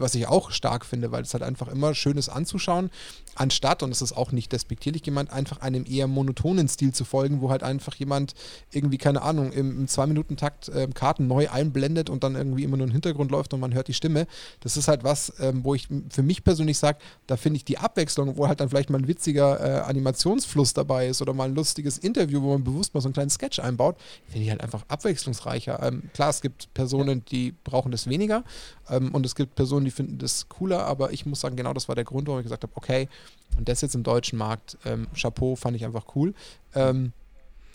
was 0.00 0.14
ich 0.14 0.26
auch 0.26 0.50
stark 0.50 0.84
finde, 0.84 1.12
weil 1.12 1.22
es 1.22 1.32
halt 1.34 1.42
einfach 1.42 1.68
immer 1.68 1.94
schön 1.94 2.16
ist 2.16 2.28
anzuschauen, 2.28 2.90
anstatt, 3.34 3.82
und 3.82 3.90
es 3.90 4.02
ist 4.02 4.12
auch 4.12 4.32
nicht 4.32 4.52
despektierlich 4.52 5.02
gemeint, 5.02 5.32
einfach 5.32 5.60
einem 5.60 5.84
eher 5.88 6.06
monotonen 6.06 6.68
Stil 6.68 6.92
zu 6.92 7.04
folgen, 7.04 7.40
wo 7.40 7.50
halt 7.50 7.62
einfach 7.62 7.94
jemand 7.94 8.34
irgendwie, 8.70 8.98
keine 8.98 9.22
Ahnung, 9.22 9.52
im, 9.52 9.80
im 9.80 9.88
Zwei-Minuten-Takt 9.88 10.68
äh, 10.68 10.88
Karten 10.92 11.26
neu 11.26 11.48
einblendet 11.48 12.10
und 12.10 12.24
dann 12.24 12.34
irgendwie 12.34 12.64
immer 12.64 12.76
nur 12.76 12.86
im 12.86 12.92
Hintergrund 12.92 13.30
läuft 13.30 13.54
und 13.54 13.60
man 13.60 13.74
hört 13.74 13.88
die 13.88 13.94
Stimme. 13.94 14.26
Das 14.60 14.76
ist 14.76 14.88
halt 14.88 15.04
was, 15.04 15.32
ähm, 15.40 15.64
wo 15.64 15.74
ich 15.74 15.88
für 16.10 16.22
mich 16.22 16.44
persönlich 16.44 16.78
sage, 16.78 16.98
da 17.26 17.36
finde 17.36 17.56
ich 17.58 17.64
die 17.64 17.78
Abwechslung, 17.78 18.36
wo 18.36 18.48
halt 18.48 18.60
dann 18.60 18.68
vielleicht 18.68 18.90
mal 18.90 18.98
ein 18.98 19.08
witziger 19.08 19.60
äh, 19.60 19.80
Animationsfluss 19.82 20.74
dabei 20.74 21.08
ist 21.08 21.22
oder 21.22 21.32
mal 21.32 21.44
ein 21.44 21.54
lustiges 21.54 21.98
Interview, 21.98 22.42
wo 22.42 22.52
man 22.52 22.64
bewusst 22.64 22.94
mal 22.94 23.00
so 23.00 23.08
einen 23.08 23.14
kleinen 23.14 23.30
Sketch 23.30 23.58
einbaut, 23.60 23.96
finde 24.26 24.44
ich 24.44 24.50
halt 24.50 24.60
einfach 24.60 24.84
abwechslungsreicher. 24.88 25.82
Ähm, 25.82 26.10
klar, 26.14 26.30
es 26.30 26.40
gibt 26.40 26.72
Personen, 26.74 27.24
die 27.26 27.54
brauchen 27.64 27.92
das 27.92 28.08
weniger 28.08 28.44
ähm, 28.88 29.14
und 29.14 29.24
es 29.24 29.34
gibt 29.34 29.54
Personen, 29.54 29.84
die 29.84 29.89
finden 29.90 30.18
das 30.18 30.48
cooler, 30.48 30.84
aber 30.84 31.12
ich 31.12 31.26
muss 31.26 31.40
sagen, 31.40 31.56
genau 31.56 31.72
das 31.72 31.88
war 31.88 31.94
der 31.94 32.04
Grund, 32.04 32.26
warum 32.26 32.40
ich 32.40 32.44
gesagt 32.44 32.62
habe, 32.62 32.72
okay, 32.76 33.08
und 33.56 33.68
das 33.68 33.80
jetzt 33.80 33.94
im 33.94 34.02
deutschen 34.02 34.38
Markt, 34.38 34.78
ähm, 34.84 35.06
Chapeau, 35.14 35.56
fand 35.56 35.76
ich 35.76 35.84
einfach 35.84 36.04
cool. 36.14 36.34
Ähm, 36.74 37.12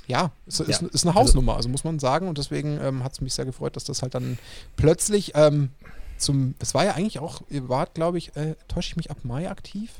ja, 0.07 0.31
es 0.45 0.59
ist, 0.59 0.81
ja. 0.81 0.87
ist, 0.87 1.05
eine 1.05 1.15
Hausnummer, 1.15 1.55
also 1.55 1.67
muss 1.69 1.83
man 1.83 1.99
sagen. 1.99 2.27
Und 2.27 2.37
deswegen 2.37 2.79
ähm, 2.79 3.03
hat 3.03 3.13
es 3.13 3.21
mich 3.21 3.33
sehr 3.33 3.45
gefreut, 3.45 3.75
dass 3.75 3.85
das 3.85 4.01
halt 4.01 4.13
dann 4.13 4.37
plötzlich 4.75 5.31
ähm, 5.35 5.69
zum. 6.17 6.55
Das 6.59 6.73
war 6.73 6.85
ja 6.85 6.93
eigentlich 6.93 7.19
auch, 7.19 7.41
ihr 7.49 7.67
wart, 7.69 7.95
glaube 7.95 8.17
ich, 8.17 8.35
äh, 8.35 8.55
täusche 8.67 8.89
ich 8.89 8.97
mich 8.97 9.09
ab 9.09 9.17
Mai 9.23 9.49
aktiv? 9.49 9.91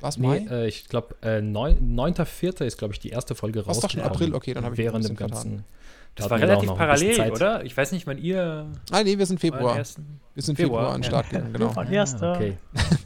War 0.00 0.10
es 0.10 0.18
Mai? 0.18 0.40
Nee, 0.40 0.54
äh, 0.54 0.68
ich 0.68 0.88
glaube, 0.88 1.16
äh, 1.22 1.38
9.4. 1.38 2.64
ist, 2.64 2.78
glaube 2.78 2.94
ich, 2.94 3.00
die 3.00 3.10
erste 3.10 3.34
Folge 3.34 3.64
raus. 3.64 3.76
Was 3.76 3.82
doch 3.82 3.90
schon 3.90 4.02
April, 4.02 4.34
okay, 4.34 4.54
dann 4.54 4.64
habe 4.64 4.74
ich 4.74 4.78
Während 4.78 5.08
dem 5.08 5.16
ganzen. 5.16 5.50
Getan. 5.50 5.64
Das 6.16 6.30
war 6.30 6.40
relativ 6.40 6.74
parallel, 6.74 7.30
oder? 7.30 7.64
Ich 7.64 7.76
weiß 7.76 7.92
nicht, 7.92 8.06
wann 8.06 8.18
ihr. 8.18 8.66
Ah, 8.90 9.02
nee, 9.02 9.18
wir 9.18 9.26
sind 9.26 9.38
Februar. 9.38 9.76
Wir 9.76 10.42
sind 10.42 10.56
Februar, 10.56 10.80
Februar 10.80 10.94
an 10.94 11.00
den 11.02 11.04
Start 11.04 11.30
gegangen, 11.30 11.52
genau. 11.52 11.72
Ah, 11.76 12.34
okay. 12.34 12.56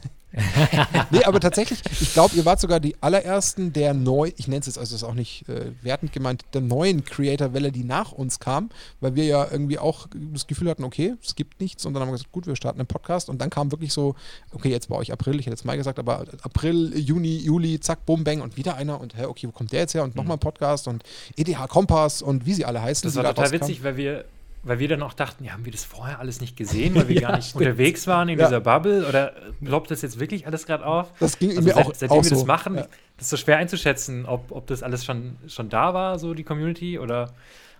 nee, 1.11 1.23
aber 1.25 1.39
tatsächlich, 1.39 1.81
ich 1.99 2.13
glaube, 2.13 2.35
ihr 2.35 2.45
wart 2.45 2.59
sogar 2.59 2.79
die 2.79 2.95
allerersten 3.01 3.73
der 3.73 3.93
neu, 3.93 4.31
ich 4.37 4.47
nenne 4.47 4.61
es 4.61 4.67
jetzt, 4.67 4.77
also 4.77 4.95
ist 4.95 5.03
auch 5.03 5.13
nicht 5.13 5.47
äh, 5.49 5.71
wertend 5.81 6.13
gemeint, 6.13 6.43
der 6.53 6.61
neuen 6.61 7.03
Creator-Welle, 7.03 7.71
die 7.71 7.83
nach 7.83 8.11
uns 8.11 8.39
kam, 8.39 8.69
weil 9.01 9.15
wir 9.15 9.25
ja 9.25 9.47
irgendwie 9.51 9.77
auch 9.77 10.07
das 10.13 10.47
Gefühl 10.47 10.69
hatten, 10.69 10.83
okay, 10.83 11.15
es 11.23 11.35
gibt 11.35 11.59
nichts 11.59 11.85
und 11.85 11.93
dann 11.93 12.01
haben 12.01 12.09
wir 12.09 12.13
gesagt, 12.13 12.31
gut, 12.31 12.47
wir 12.47 12.55
starten 12.55 12.79
einen 12.79 12.87
Podcast 12.87 13.29
und 13.29 13.39
dann 13.39 13.49
kam 13.49 13.71
wirklich 13.71 13.91
so, 13.91 14.15
okay, 14.51 14.69
jetzt 14.69 14.89
bei 14.89 14.95
euch 14.95 15.11
April, 15.11 15.39
ich 15.39 15.45
hätte 15.45 15.55
jetzt 15.55 15.65
Mai 15.65 15.77
gesagt, 15.77 15.99
aber 15.99 16.25
April, 16.43 16.97
Juni, 16.97 17.37
Juli, 17.37 17.79
zack, 17.79 18.05
bum, 18.05 18.23
bang 18.23 18.41
und 18.41 18.57
wieder 18.57 18.75
einer 18.75 19.01
und 19.01 19.17
hä, 19.17 19.25
okay, 19.25 19.47
wo 19.47 19.51
kommt 19.51 19.71
der 19.71 19.81
jetzt 19.81 19.93
her 19.93 20.03
und 20.03 20.15
nochmal 20.15 20.37
ein 20.37 20.39
Podcast 20.39 20.87
und 20.87 21.03
EDH 21.35 21.67
Kompass 21.67 22.21
und 22.21 22.45
wie 22.45 22.53
sie 22.53 22.65
alle 22.65 22.81
heißen. 22.81 23.07
Das 23.07 23.15
war 23.15 23.23
total 23.23 23.45
rauskam. 23.45 23.61
witzig, 23.61 23.83
weil 23.83 23.97
wir 23.97 24.25
weil 24.63 24.79
wir 24.79 24.87
dann 24.87 25.01
auch 25.01 25.13
dachten, 25.13 25.43
ja, 25.43 25.53
haben 25.53 25.65
wir 25.65 25.71
das 25.71 25.83
vorher 25.83 26.19
alles 26.19 26.39
nicht 26.39 26.55
gesehen, 26.55 26.95
weil 26.95 27.07
wir 27.07 27.15
ja, 27.21 27.29
gar 27.29 27.35
nicht 27.37 27.49
stimmt. 27.49 27.65
unterwegs 27.65 28.05
waren 28.07 28.29
in 28.29 28.39
ja. 28.39 28.45
dieser 28.45 28.59
Bubble? 28.59 29.07
Oder 29.07 29.33
ploppt 29.63 29.91
das 29.91 30.01
jetzt 30.01 30.19
wirklich 30.19 30.45
alles 30.45 30.65
gerade 30.65 30.85
auf? 30.85 31.11
Das 31.19 31.39
ging 31.39 31.49
also 31.51 31.61
mir 31.61 31.73
seit, 31.73 31.85
auch 31.85 31.93
Seitdem 31.93 32.11
auch 32.11 32.23
wir 32.23 32.29
so. 32.29 32.35
das 32.35 32.45
machen, 32.45 32.75
ja. 32.75 32.81
das 33.17 33.25
ist 33.25 33.29
so 33.29 33.37
schwer 33.37 33.57
einzuschätzen, 33.57 34.25
ob, 34.25 34.51
ob 34.51 34.67
das 34.67 34.83
alles 34.83 35.03
schon, 35.03 35.37
schon 35.47 35.69
da 35.69 35.93
war, 35.93 36.19
so 36.19 36.33
die 36.33 36.43
Community, 36.43 36.99
oder 36.99 37.33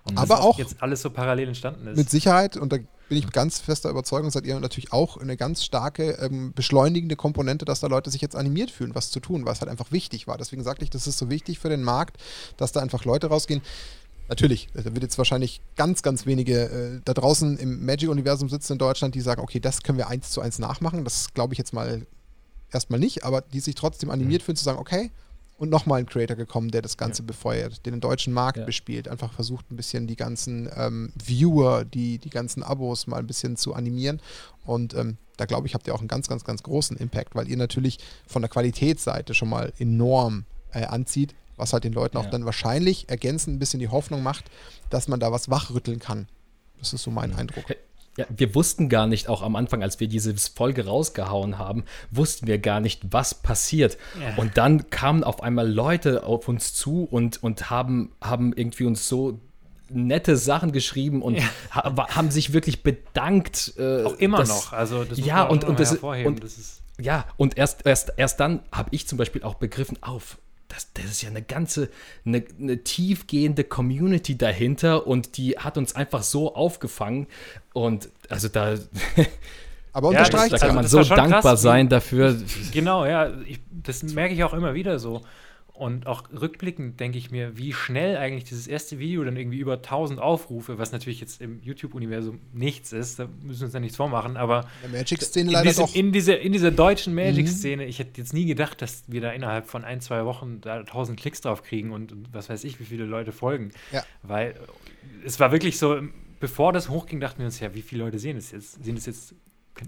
ob 0.05 0.17
Aber 0.17 0.35
das 0.35 0.39
auch 0.39 0.57
jetzt 0.57 0.81
alles 0.81 1.01
so 1.01 1.11
parallel 1.11 1.49
entstanden 1.49 1.87
ist. 1.87 1.97
Mit 1.97 2.09
Sicherheit, 2.09 2.57
und 2.57 2.73
da 2.73 2.77
bin 3.11 3.17
ich 3.17 3.29
ganz 3.29 3.59
fester 3.59 3.89
Überzeugung, 3.89 4.31
seid 4.31 4.45
ihr 4.45 4.57
natürlich 4.59 4.93
auch 4.93 5.17
eine 5.17 5.35
ganz 5.35 5.65
starke 5.65 6.11
ähm, 6.21 6.53
beschleunigende 6.53 7.17
Komponente, 7.17 7.65
dass 7.65 7.81
da 7.81 7.87
Leute 7.87 8.09
sich 8.09 8.21
jetzt 8.21 8.37
animiert 8.37 8.71
fühlen, 8.71 8.95
was 8.95 9.11
zu 9.11 9.19
tun, 9.19 9.45
was 9.45 9.59
halt 9.59 9.69
einfach 9.69 9.91
wichtig 9.91 10.27
war. 10.27 10.37
Deswegen 10.37 10.63
sagte 10.63 10.85
ich, 10.85 10.89
das 10.89 11.07
ist 11.07 11.17
so 11.17 11.29
wichtig 11.29 11.59
für 11.59 11.67
den 11.67 11.83
Markt, 11.83 12.17
dass 12.55 12.71
da 12.71 12.79
einfach 12.79 13.03
Leute 13.03 13.27
rausgehen 13.27 13.61
natürlich, 14.31 14.69
da 14.73 14.85
wird 14.85 15.03
jetzt 15.03 15.17
wahrscheinlich 15.17 15.61
ganz, 15.75 16.03
ganz 16.03 16.25
wenige 16.25 16.69
äh, 16.69 17.01
da 17.03 17.13
draußen 17.13 17.57
im 17.57 17.85
Magic-Universum 17.85 18.47
sitzen 18.47 18.73
in 18.73 18.79
Deutschland, 18.79 19.13
die 19.13 19.21
sagen, 19.21 19.41
okay, 19.41 19.59
das 19.59 19.83
können 19.83 19.97
wir 19.97 20.07
eins 20.07 20.31
zu 20.31 20.39
eins 20.39 20.57
nachmachen. 20.57 21.03
Das 21.03 21.33
glaube 21.33 21.53
ich 21.53 21.57
jetzt 21.57 21.73
mal 21.73 22.07
erstmal 22.71 22.99
nicht, 22.99 23.25
aber 23.25 23.41
die 23.41 23.59
sich 23.59 23.75
trotzdem 23.75 24.09
animiert 24.09 24.41
mhm. 24.41 24.45
fühlen 24.45 24.55
zu 24.55 24.63
sagen, 24.63 24.79
okay, 24.79 25.11
und 25.57 25.69
nochmal 25.69 25.99
ein 25.99 26.05
Creator 26.05 26.37
gekommen, 26.37 26.71
der 26.71 26.81
das 26.81 26.97
Ganze 26.97 27.21
ja. 27.23 27.27
befeuert, 27.27 27.85
den, 27.85 27.91
den 27.93 28.01
deutschen 28.01 28.33
Markt 28.33 28.57
ja. 28.57 28.65
bespielt, 28.65 29.09
einfach 29.09 29.33
versucht 29.33 29.69
ein 29.69 29.75
bisschen 29.75 30.07
die 30.07 30.15
ganzen 30.15 30.69
ähm, 30.75 31.11
Viewer, 31.21 31.83
die, 31.83 32.17
die 32.17 32.29
ganzen 32.29 32.63
Abos 32.63 33.07
mal 33.07 33.17
ein 33.17 33.27
bisschen 33.27 33.57
zu 33.57 33.75
animieren. 33.75 34.21
Und 34.65 34.95
ähm, 34.95 35.17
da 35.35 35.45
glaube 35.45 35.67
ich, 35.67 35.73
habt 35.73 35.85
ihr 35.87 35.93
auch 35.93 35.99
einen 35.99 36.07
ganz, 36.07 36.29
ganz, 36.29 36.45
ganz 36.45 36.63
großen 36.63 36.95
Impact, 36.97 37.35
weil 37.35 37.49
ihr 37.49 37.57
natürlich 37.57 37.99
von 38.25 38.41
der 38.41 38.49
Qualitätsseite 38.49 39.33
schon 39.33 39.49
mal 39.49 39.73
enorm 39.77 40.45
äh, 40.71 40.85
anzieht 40.85 41.35
was 41.61 41.73
halt 41.73 41.83
den 41.83 41.93
Leuten 41.93 42.17
auch 42.17 42.25
dann 42.25 42.43
wahrscheinlich 42.43 43.09
ergänzend 43.09 43.55
ein 43.55 43.59
bisschen 43.59 43.79
die 43.79 43.87
Hoffnung 43.87 44.23
macht, 44.23 44.45
dass 44.89 45.07
man 45.07 45.19
da 45.19 45.31
was 45.31 45.49
wachrütteln 45.49 45.99
kann. 45.99 46.27
Das 46.79 46.91
ist 46.91 47.03
so 47.03 47.11
mein 47.11 47.33
Eindruck. 47.35 47.63
Ja, 48.17 48.25
wir 48.35 48.53
wussten 48.55 48.89
gar 48.89 49.07
nicht, 49.07 49.29
auch 49.29 49.41
am 49.41 49.55
Anfang, 49.55 49.83
als 49.83 50.01
wir 50.01 50.09
diese 50.09 50.35
Folge 50.35 50.85
rausgehauen 50.85 51.57
haben, 51.57 51.85
wussten 52.09 52.45
wir 52.45 52.57
gar 52.57 52.81
nicht, 52.81 53.13
was 53.13 53.35
passiert. 53.35 53.97
Ja. 54.19 54.35
Und 54.35 54.57
dann 54.57 54.89
kamen 54.89 55.23
auf 55.23 55.41
einmal 55.41 55.71
Leute 55.71 56.25
auf 56.25 56.49
uns 56.49 56.73
zu 56.73 57.07
und, 57.09 57.41
und 57.41 57.69
haben, 57.69 58.11
haben 58.19 58.51
irgendwie 58.53 58.83
uns 58.83 59.07
so 59.07 59.39
nette 59.87 60.35
Sachen 60.35 60.73
geschrieben 60.73 61.21
und 61.21 61.35
ja. 61.35 61.43
ha 61.71 62.15
haben 62.15 62.31
sich 62.31 62.51
wirklich 62.51 62.83
bedankt. 62.83 63.73
Äh, 63.77 64.03
auch 64.03 64.17
immer 64.17 64.39
dass, 64.39 64.49
noch. 64.49 64.73
Also 64.73 65.05
das 65.05 65.17
ja, 65.19 65.43
und, 65.43 65.63
und, 65.63 65.79
das, 65.79 65.93
und, 65.95 66.43
das 66.43 66.57
ist 66.57 66.81
ja, 66.99 67.25
und 67.37 67.57
erst, 67.57 67.85
erst, 67.85 68.13
erst 68.17 68.39
dann 68.39 68.61
habe 68.71 68.89
ich 68.91 69.07
zum 69.07 69.17
Beispiel 69.17 69.43
auch 69.43 69.55
begriffen, 69.55 70.01
auf, 70.01 70.37
das, 70.71 70.93
das 70.93 71.05
ist 71.05 71.21
ja 71.21 71.29
eine 71.29 71.41
ganze, 71.41 71.89
eine, 72.25 72.43
eine, 72.59 72.83
tiefgehende 72.83 73.63
Community 73.63 74.37
dahinter 74.37 75.05
und 75.05 75.37
die 75.37 75.57
hat 75.57 75.77
uns 75.77 75.95
einfach 75.95 76.23
so 76.23 76.55
aufgefangen 76.55 77.27
und 77.73 78.09
also 78.29 78.47
da. 78.47 78.75
Aber 79.93 80.07
unterstreicht, 80.07 80.53
ja, 80.53 80.57
da 80.57 80.67
kann 80.67 80.75
man 80.75 80.87
so 80.87 81.03
dankbar 81.03 81.41
krass, 81.41 81.61
sein 81.61 81.89
dafür. 81.89 82.41
Genau, 82.71 83.05
ja, 83.05 83.29
ich, 83.45 83.59
das 83.69 84.03
merke 84.03 84.33
ich 84.33 84.43
auch 84.45 84.53
immer 84.53 84.73
wieder 84.73 84.99
so. 84.99 85.21
Und 85.81 86.05
auch 86.05 86.25
rückblickend 86.31 86.99
denke 86.99 87.17
ich 87.17 87.31
mir, 87.31 87.57
wie 87.57 87.73
schnell 87.73 88.15
eigentlich 88.15 88.43
dieses 88.43 88.67
erste 88.67 88.99
Video 88.99 89.23
dann 89.23 89.35
irgendwie 89.35 89.57
über 89.57 89.77
1000 89.77 90.19
Aufrufe, 90.19 90.77
was 90.77 90.91
natürlich 90.91 91.19
jetzt 91.19 91.41
im 91.41 91.59
YouTube-Universum 91.63 92.39
nichts 92.53 92.93
ist, 92.93 93.17
da 93.17 93.27
müssen 93.41 93.61
wir 93.61 93.65
uns 93.65 93.73
ja 93.73 93.79
nichts 93.79 93.97
vormachen, 93.97 94.37
aber 94.37 94.67
in, 94.85 94.91
Magic-Szene 94.91 95.51
leider 95.51 95.69
diesem, 95.71 95.87
in, 95.95 96.11
dieser, 96.11 96.39
in 96.39 96.51
dieser 96.51 96.69
deutschen 96.69 97.15
Magic-Szene, 97.15 97.81
mhm. 97.81 97.89
ich 97.89 97.97
hätte 97.97 98.21
jetzt 98.21 98.31
nie 98.31 98.45
gedacht, 98.45 98.79
dass 98.83 99.05
wir 99.07 99.21
da 99.21 99.31
innerhalb 99.31 99.65
von 99.65 99.83
ein, 99.83 100.01
zwei 100.01 100.23
Wochen 100.25 100.61
da 100.61 100.81
1000 100.81 101.19
Klicks 101.19 101.41
drauf 101.41 101.63
kriegen 101.63 101.91
und, 101.93 102.11
und 102.11 102.31
was 102.31 102.47
weiß 102.47 102.63
ich, 102.63 102.79
wie 102.79 102.85
viele 102.85 103.05
Leute 103.05 103.31
folgen. 103.31 103.71
Ja. 103.91 104.03
Weil 104.21 104.53
es 105.25 105.39
war 105.39 105.51
wirklich 105.51 105.79
so, 105.79 105.99
bevor 106.39 106.73
das 106.73 106.89
hochging, 106.89 107.19
dachten 107.19 107.39
wir 107.39 107.47
uns 107.47 107.59
ja, 107.59 107.73
wie 107.73 107.81
viele 107.81 108.03
Leute 108.03 108.19
sehen 108.19 108.35
das 108.35 108.51
jetzt? 108.51 108.83
Sind 108.83 108.99
es 108.99 109.07
jetzt 109.07 109.33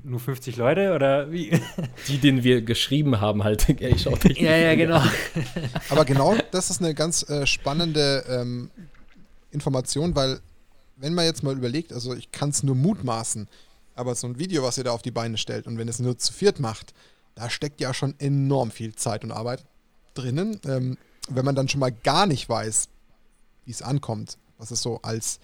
nur 0.03 0.19
50 0.19 0.55
Leute 0.57 0.93
oder 0.93 1.31
wie? 1.31 1.59
Die, 2.07 2.17
denen 2.17 2.43
wir 2.43 2.61
geschrieben 2.61 3.21
haben, 3.21 3.43
halt. 3.43 3.69
ich 3.79 4.05
ja, 4.39 4.55
ja, 4.55 4.75
genau. 4.75 5.01
Aber 5.89 6.05
genau 6.05 6.35
das 6.51 6.69
ist 6.69 6.81
eine 6.81 6.93
ganz 6.93 7.27
äh, 7.29 7.45
spannende 7.45 8.25
ähm, 8.27 8.71
Information, 9.51 10.15
weil, 10.15 10.39
wenn 10.97 11.13
man 11.13 11.25
jetzt 11.25 11.43
mal 11.43 11.55
überlegt, 11.55 11.93
also 11.93 12.13
ich 12.15 12.31
kann 12.31 12.49
es 12.49 12.63
nur 12.63 12.75
mutmaßen, 12.75 13.47
aber 13.95 14.15
so 14.15 14.27
ein 14.27 14.39
Video, 14.39 14.63
was 14.63 14.77
ihr 14.77 14.83
da 14.83 14.91
auf 14.91 15.03
die 15.03 15.11
Beine 15.11 15.37
stellt 15.37 15.67
und 15.67 15.77
wenn 15.77 15.87
es 15.87 15.99
nur 15.99 16.17
zu 16.17 16.33
viert 16.33 16.59
macht, 16.59 16.93
da 17.35 17.49
steckt 17.49 17.79
ja 17.81 17.93
schon 17.93 18.15
enorm 18.19 18.71
viel 18.71 18.95
Zeit 18.95 19.23
und 19.23 19.31
Arbeit 19.31 19.63
drinnen. 20.15 20.59
Ähm, 20.65 20.97
wenn 21.29 21.45
man 21.45 21.55
dann 21.55 21.69
schon 21.69 21.79
mal 21.79 21.91
gar 21.91 22.25
nicht 22.25 22.49
weiß, 22.49 22.89
wie 23.65 23.71
es 23.71 23.81
ankommt, 23.81 24.37
was 24.57 24.71
es 24.71 24.81
so 24.81 24.99
als 25.03 25.39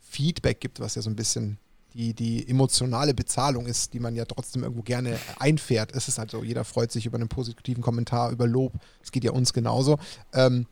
Feedback 0.00 0.60
gibt, 0.60 0.80
was 0.80 0.94
ja 0.94 1.02
so 1.02 1.10
ein 1.10 1.16
bisschen 1.16 1.58
die, 1.94 2.12
die 2.12 2.48
emotionale 2.48 3.14
Bezahlung 3.14 3.66
ist, 3.66 3.94
die 3.94 4.00
man 4.00 4.16
ja 4.16 4.24
trotzdem 4.24 4.64
irgendwo 4.64 4.82
gerne 4.82 5.18
einfährt. 5.38 5.94
Es 5.94 6.08
ist 6.08 6.18
halt 6.18 6.30
so, 6.30 6.42
jeder 6.42 6.64
freut 6.64 6.90
sich 6.90 7.06
über 7.06 7.16
einen 7.16 7.28
positiven 7.28 7.82
Kommentar, 7.82 8.32
über 8.32 8.46
Lob. 8.46 8.72
Es 9.02 9.12
geht 9.12 9.24
ja 9.24 9.30
uns 9.30 9.52
genauso. 9.52 9.98
Ähm, 10.32 10.66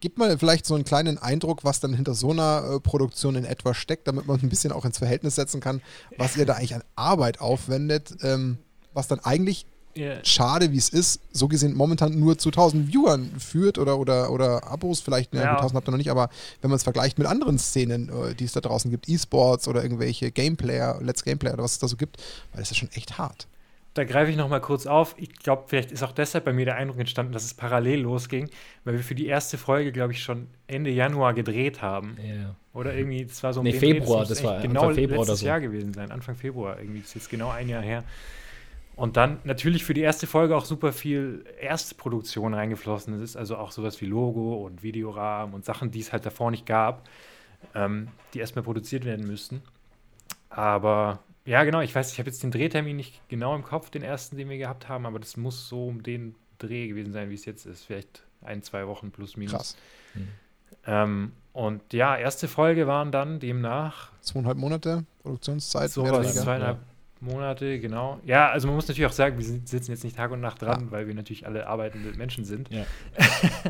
Gib 0.00 0.18
mal 0.18 0.36
vielleicht 0.38 0.66
so 0.66 0.74
einen 0.74 0.84
kleinen 0.84 1.16
Eindruck, 1.16 1.64
was 1.64 1.80
dann 1.80 1.94
hinter 1.94 2.12
so 2.12 2.30
einer 2.30 2.74
äh, 2.74 2.80
Produktion 2.80 3.36
in 3.36 3.46
etwa 3.46 3.72
steckt, 3.72 4.06
damit 4.06 4.26
man 4.26 4.38
ein 4.38 4.50
bisschen 4.50 4.70
auch 4.70 4.84
ins 4.84 4.98
Verhältnis 4.98 5.34
setzen 5.34 5.62
kann, 5.62 5.80
was 6.18 6.36
ihr 6.36 6.44
da 6.44 6.54
eigentlich 6.54 6.74
an 6.74 6.84
Arbeit 6.94 7.40
aufwendet, 7.40 8.14
ähm, 8.20 8.58
was 8.92 9.08
dann 9.08 9.20
eigentlich 9.20 9.64
yeah. 9.96 10.24
schade, 10.24 10.72
wie 10.72 10.78
es 10.78 10.88
ist, 10.88 11.20
so 11.32 11.48
gesehen 11.48 11.74
momentan 11.74 12.18
nur 12.18 12.38
zu 12.38 12.50
1000 12.50 12.88
Viewern 12.88 13.30
führt 13.38 13.78
oder, 13.78 13.98
oder, 13.98 14.30
oder 14.30 14.66
Abos, 14.66 15.00
vielleicht, 15.00 15.32
ne, 15.34 15.42
ja. 15.42 15.56
1000 15.56 15.76
habt 15.76 15.88
ihr 15.88 15.90
noch 15.90 15.98
nicht, 15.98 16.10
aber 16.10 16.28
wenn 16.60 16.70
man 16.70 16.76
es 16.76 16.82
vergleicht 16.82 17.18
mit 17.18 17.26
anderen 17.26 17.58
Szenen, 17.58 18.08
äh, 18.08 18.34
die 18.34 18.44
es 18.44 18.52
da 18.52 18.60
draußen 18.60 18.90
gibt, 18.90 19.08
E-Sports 19.08 19.68
oder 19.68 19.82
irgendwelche 19.82 20.30
Gameplayer, 20.30 21.00
Let's 21.02 21.24
Gameplayer 21.24 21.54
oder 21.54 21.64
was 21.64 21.72
es 21.72 21.78
da 21.78 21.88
so 21.88 21.96
gibt, 21.96 22.18
weil 22.52 22.60
das 22.60 22.70
ist 22.70 22.76
schon 22.78 22.90
echt 22.92 23.18
hart. 23.18 23.46
Da 23.94 24.02
greife 24.02 24.28
ich 24.28 24.36
nochmal 24.36 24.60
kurz 24.60 24.86
auf. 24.86 25.14
Ich 25.18 25.32
glaube, 25.36 25.64
vielleicht 25.68 25.92
ist 25.92 26.02
auch 26.02 26.10
deshalb 26.10 26.44
bei 26.44 26.52
mir 26.52 26.64
der 26.64 26.74
Eindruck 26.74 26.98
entstanden, 26.98 27.32
dass 27.32 27.44
es 27.44 27.54
parallel 27.54 28.00
losging, 28.00 28.50
weil 28.82 28.94
wir 28.94 29.04
für 29.04 29.14
die 29.14 29.26
erste 29.26 29.56
Folge, 29.56 29.92
glaube 29.92 30.12
ich, 30.12 30.20
schon 30.20 30.48
Ende 30.66 30.90
Januar 30.90 31.32
gedreht 31.32 31.80
haben. 31.80 32.16
Yeah. 32.20 32.56
Oder 32.72 32.92
irgendwie, 32.94 33.24
das 33.24 33.40
war 33.44 33.52
so 33.52 33.62
nee, 33.62 33.72
Februar, 33.72 34.20
das, 34.20 34.30
das 34.30 34.42
war 34.42 34.60
genau 34.60 34.80
Anfang 34.80 34.94
Februar 34.96 35.18
letztes 35.20 35.40
so. 35.40 35.46
Jahr 35.46 35.60
gewesen 35.60 35.94
sein, 35.94 36.10
Anfang 36.10 36.34
Februar 36.34 36.80
irgendwie, 36.80 37.00
das 37.00 37.10
ist 37.10 37.14
jetzt 37.14 37.30
genau 37.30 37.50
ein 37.50 37.68
Jahr 37.68 37.82
her. 37.82 38.02
Und 38.96 39.16
dann 39.16 39.40
natürlich 39.44 39.84
für 39.84 39.94
die 39.94 40.02
erste 40.02 40.26
Folge 40.26 40.56
auch 40.56 40.64
super 40.64 40.92
viel 40.92 41.44
Erstproduktion 41.60 42.54
reingeflossen. 42.54 43.14
Es 43.14 43.30
ist 43.30 43.36
also 43.36 43.56
auch 43.56 43.72
sowas 43.72 44.00
wie 44.00 44.06
Logo 44.06 44.64
und 44.64 44.82
Videorahmen 44.82 45.54
und 45.54 45.64
Sachen, 45.64 45.90
die 45.90 46.00
es 46.00 46.12
halt 46.12 46.24
davor 46.24 46.50
nicht 46.50 46.64
gab, 46.64 47.08
ähm, 47.74 48.08
die 48.32 48.38
erstmal 48.38 48.62
produziert 48.62 49.04
werden 49.04 49.26
müssten. 49.26 49.62
Aber 50.48 51.18
ja, 51.44 51.64
genau, 51.64 51.80
ich 51.80 51.94
weiß, 51.94 52.12
ich 52.12 52.18
habe 52.18 52.30
jetzt 52.30 52.42
den 52.42 52.52
Drehtermin 52.52 52.96
nicht 52.96 53.20
genau 53.28 53.56
im 53.56 53.64
Kopf, 53.64 53.90
den 53.90 54.02
ersten, 54.02 54.36
den 54.36 54.48
wir 54.48 54.58
gehabt 54.58 54.88
haben, 54.88 55.06
aber 55.06 55.18
das 55.18 55.36
muss 55.36 55.68
so 55.68 55.88
um 55.88 56.02
den 56.02 56.36
Dreh 56.58 56.86
gewesen 56.86 57.12
sein, 57.12 57.30
wie 57.30 57.34
es 57.34 57.44
jetzt 57.44 57.66
ist. 57.66 57.84
Vielleicht 57.84 58.22
ein, 58.42 58.62
zwei 58.62 58.86
Wochen 58.86 59.10
plus 59.10 59.36
minus. 59.36 59.52
Krass. 59.52 59.76
Mhm. 60.14 60.28
Ähm, 60.86 61.32
und 61.52 61.92
ja, 61.92 62.16
erste 62.16 62.48
Folge 62.48 62.86
waren 62.86 63.12
dann 63.12 63.40
demnach. 63.40 64.10
Zweieinhalb 64.20 64.56
Monate 64.56 65.04
Produktionszeit. 65.22 65.90
So 65.90 66.04
was, 66.04 66.34
zweieinhalb, 66.34 66.78
ja. 66.78 66.93
Monate, 67.24 67.80
genau. 67.80 68.20
Ja, 68.24 68.50
also 68.50 68.66
man 68.66 68.76
muss 68.76 68.88
natürlich 68.88 69.06
auch 69.06 69.12
sagen, 69.12 69.38
wir 69.38 69.44
sitzen 69.44 69.90
jetzt 69.90 70.04
nicht 70.04 70.16
Tag 70.16 70.30
und 70.30 70.40
Nacht 70.40 70.62
dran, 70.62 70.86
ja. 70.86 70.90
weil 70.90 71.06
wir 71.06 71.14
natürlich 71.14 71.46
alle 71.46 71.66
arbeitende 71.66 72.16
Menschen 72.16 72.44
sind. 72.44 72.68
Ja. 72.70 72.84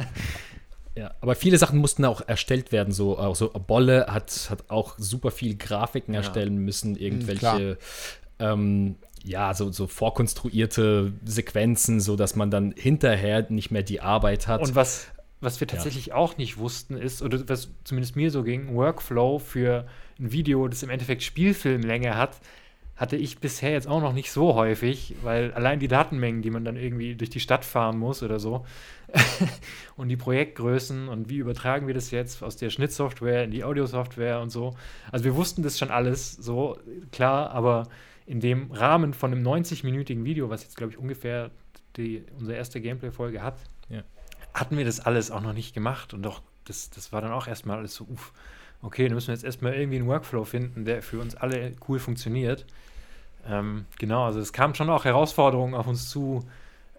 ja, 0.97 1.15
aber 1.21 1.35
viele 1.35 1.59
Sachen 1.59 1.79
mussten 1.79 2.05
auch 2.05 2.27
erstellt 2.27 2.73
werden. 2.73 2.93
So, 2.93 3.19
auch 3.19 3.37
so 3.37 3.51
Bolle 3.51 4.07
hat, 4.09 4.49
hat 4.51 4.71
auch 4.71 4.95
super 4.99 5.31
viel 5.31 5.57
Grafiken 5.57 6.15
ja. 6.15 6.21
erstellen 6.21 6.59
müssen, 6.59 6.97
irgendwelche. 6.97 7.79
Ähm, 8.39 8.97
ja, 9.25 9.55
so, 9.55 9.73
so 9.73 9.87
vorkonstruierte 9.87 11.13
Sequenzen, 11.25 11.99
so 12.01 12.15
dass 12.15 12.37
man 12.37 12.51
dann 12.51 12.75
hinterher 12.77 13.47
nicht 13.49 13.71
mehr 13.71 13.83
die 13.83 14.03
Arbeit 14.03 14.47
hat. 14.47 14.61
Und 14.61 14.75
was, 14.75 15.07
was 15.41 15.61
wir 15.61 15.67
tatsächlich 15.67 16.07
ja. 16.07 16.15
auch 16.15 16.37
nicht 16.37 16.59
wussten, 16.59 16.97
ist, 16.97 17.23
oder 17.23 17.49
was 17.49 17.71
zumindest 17.85 18.17
mir 18.17 18.31
so 18.31 18.43
ging, 18.43 18.75
Workflow 18.75 19.39
für 19.39 19.87
ein 20.19 20.31
Video, 20.31 20.69
das 20.69 20.83
im 20.83 20.91
Endeffekt 20.91 21.23
Spielfilmlänge 21.23 22.17
hat, 22.17 22.41
hatte 22.97 23.17
ich 23.17 23.39
bisher 23.39 23.73
jetzt 23.73 23.89
auch 23.89 24.01
noch 24.01 24.13
nicht 24.13 24.31
so 24.31 24.55
häufig, 24.55 25.17
weil 25.23 25.53
allein 25.53 25.81
die 25.81 25.89
Datenmengen, 25.89 26.43
die 26.43 26.51
man 26.51 26.65
dann 26.65 26.77
irgendwie 26.77 27.17
durch 27.17 27.31
die 27.31 27.41
Stadt 27.41 27.65
fahren 27.65 27.99
muss 27.99 28.23
oder 28.23 28.39
so, 28.39 28.65
und 29.97 30.09
die 30.09 30.17
Projektgrößen 30.17 31.09
und 31.09 31.29
wie 31.29 31.39
übertragen 31.39 31.87
wir 31.87 31.95
das 31.95 32.11
jetzt 32.11 32.43
aus 32.43 32.57
der 32.57 32.71
Schnittsoftware 32.71 33.45
in 33.45 33.51
die 33.51 33.65
Audiosoftware 33.65 34.41
und 34.41 34.51
so. 34.51 34.77
Also 35.11 35.25
wir 35.25 35.35
wussten 35.35 35.63
das 35.63 35.79
schon 35.79 35.91
alles 35.91 36.33
so, 36.33 36.79
klar, 37.11 37.51
aber 37.51 37.89
in 38.27 38.41
dem 38.41 38.71
Rahmen 38.71 39.13
von 39.13 39.33
einem 39.33 39.47
90-minütigen 39.47 40.25
Video, 40.25 40.49
was 40.49 40.63
jetzt, 40.63 40.77
glaube 40.77 40.93
ich, 40.93 40.99
ungefähr 40.99 41.51
die, 41.97 42.25
unsere 42.39 42.57
erste 42.57 42.81
Gameplay-Folge 42.81 43.43
hat, 43.43 43.57
ja. 43.89 44.03
hatten 44.53 44.77
wir 44.79 44.85
das 44.85 45.01
alles 45.01 45.31
auch 45.31 45.43
noch 45.43 45.53
nicht 45.53 45.75
gemacht 45.75 46.15
und 46.15 46.23
doch, 46.23 46.43
das, 46.65 46.91
das 46.91 47.13
war 47.13 47.21
dann 47.21 47.33
auch 47.33 47.47
erstmal 47.47 47.79
alles 47.79 47.95
so, 47.95 48.05
uff, 48.05 48.33
okay, 48.83 49.07
dann 49.07 49.15
müssen 49.15 49.29
wir 49.29 49.35
jetzt 49.35 49.45
erstmal 49.45 49.75
irgendwie 49.75 49.99
einen 49.99 50.07
Workflow 50.07 50.45
finden, 50.45 50.85
der 50.85 51.03
für 51.03 51.19
uns 51.19 51.35
alle 51.35 51.73
cool 51.89 51.99
funktioniert. 51.99 52.67
Ähm, 53.49 53.87
genau, 53.99 54.25
also 54.25 54.41
es 54.41 54.53
kamen 54.53 54.75
schon 54.75 54.91
auch 54.91 55.05
Herausforderungen 55.05 55.75
auf 55.75 55.87
uns 55.87 56.09
zu. 56.09 56.45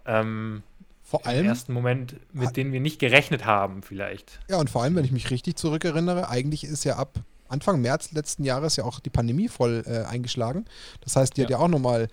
Ähm, 0.06 0.64
vor 1.04 1.26
allem. 1.26 1.42
Im 1.42 1.46
ersten 1.46 1.74
Moment, 1.74 2.16
mit 2.34 2.58
denen 2.58 2.72
wir 2.72 2.80
nicht 2.80 3.00
gerechnet 3.00 3.46
haben, 3.46 3.84
vielleicht. 3.84 4.40
Ja, 4.50 4.58
und 4.58 4.70
vor 4.70 4.84
allem, 4.84 4.96
wenn 4.96 5.06
ich 5.06 5.12
mich 5.12 5.30
richtig 5.30 5.56
zurückerinnere, 5.56 6.30
eigentlich 6.30 6.64
ist 6.64 6.84
ja 6.84 6.96
ab 6.96 7.20
Anfang 7.48 7.80
März 7.82 8.12
letzten 8.12 8.44
Jahres 8.44 8.76
ja 8.76 8.86
auch 8.86 9.00
die 9.00 9.12
Pandemie 9.12 9.48
voll 9.48 9.84
äh, 9.86 10.04
eingeschlagen. 10.06 10.66
Das 11.02 11.16
heißt, 11.16 11.38
die 11.38 11.42
ja. 11.42 11.46
hat 11.46 11.52
ja 11.52 11.58
auch 11.60 11.68
nochmal 11.68 12.08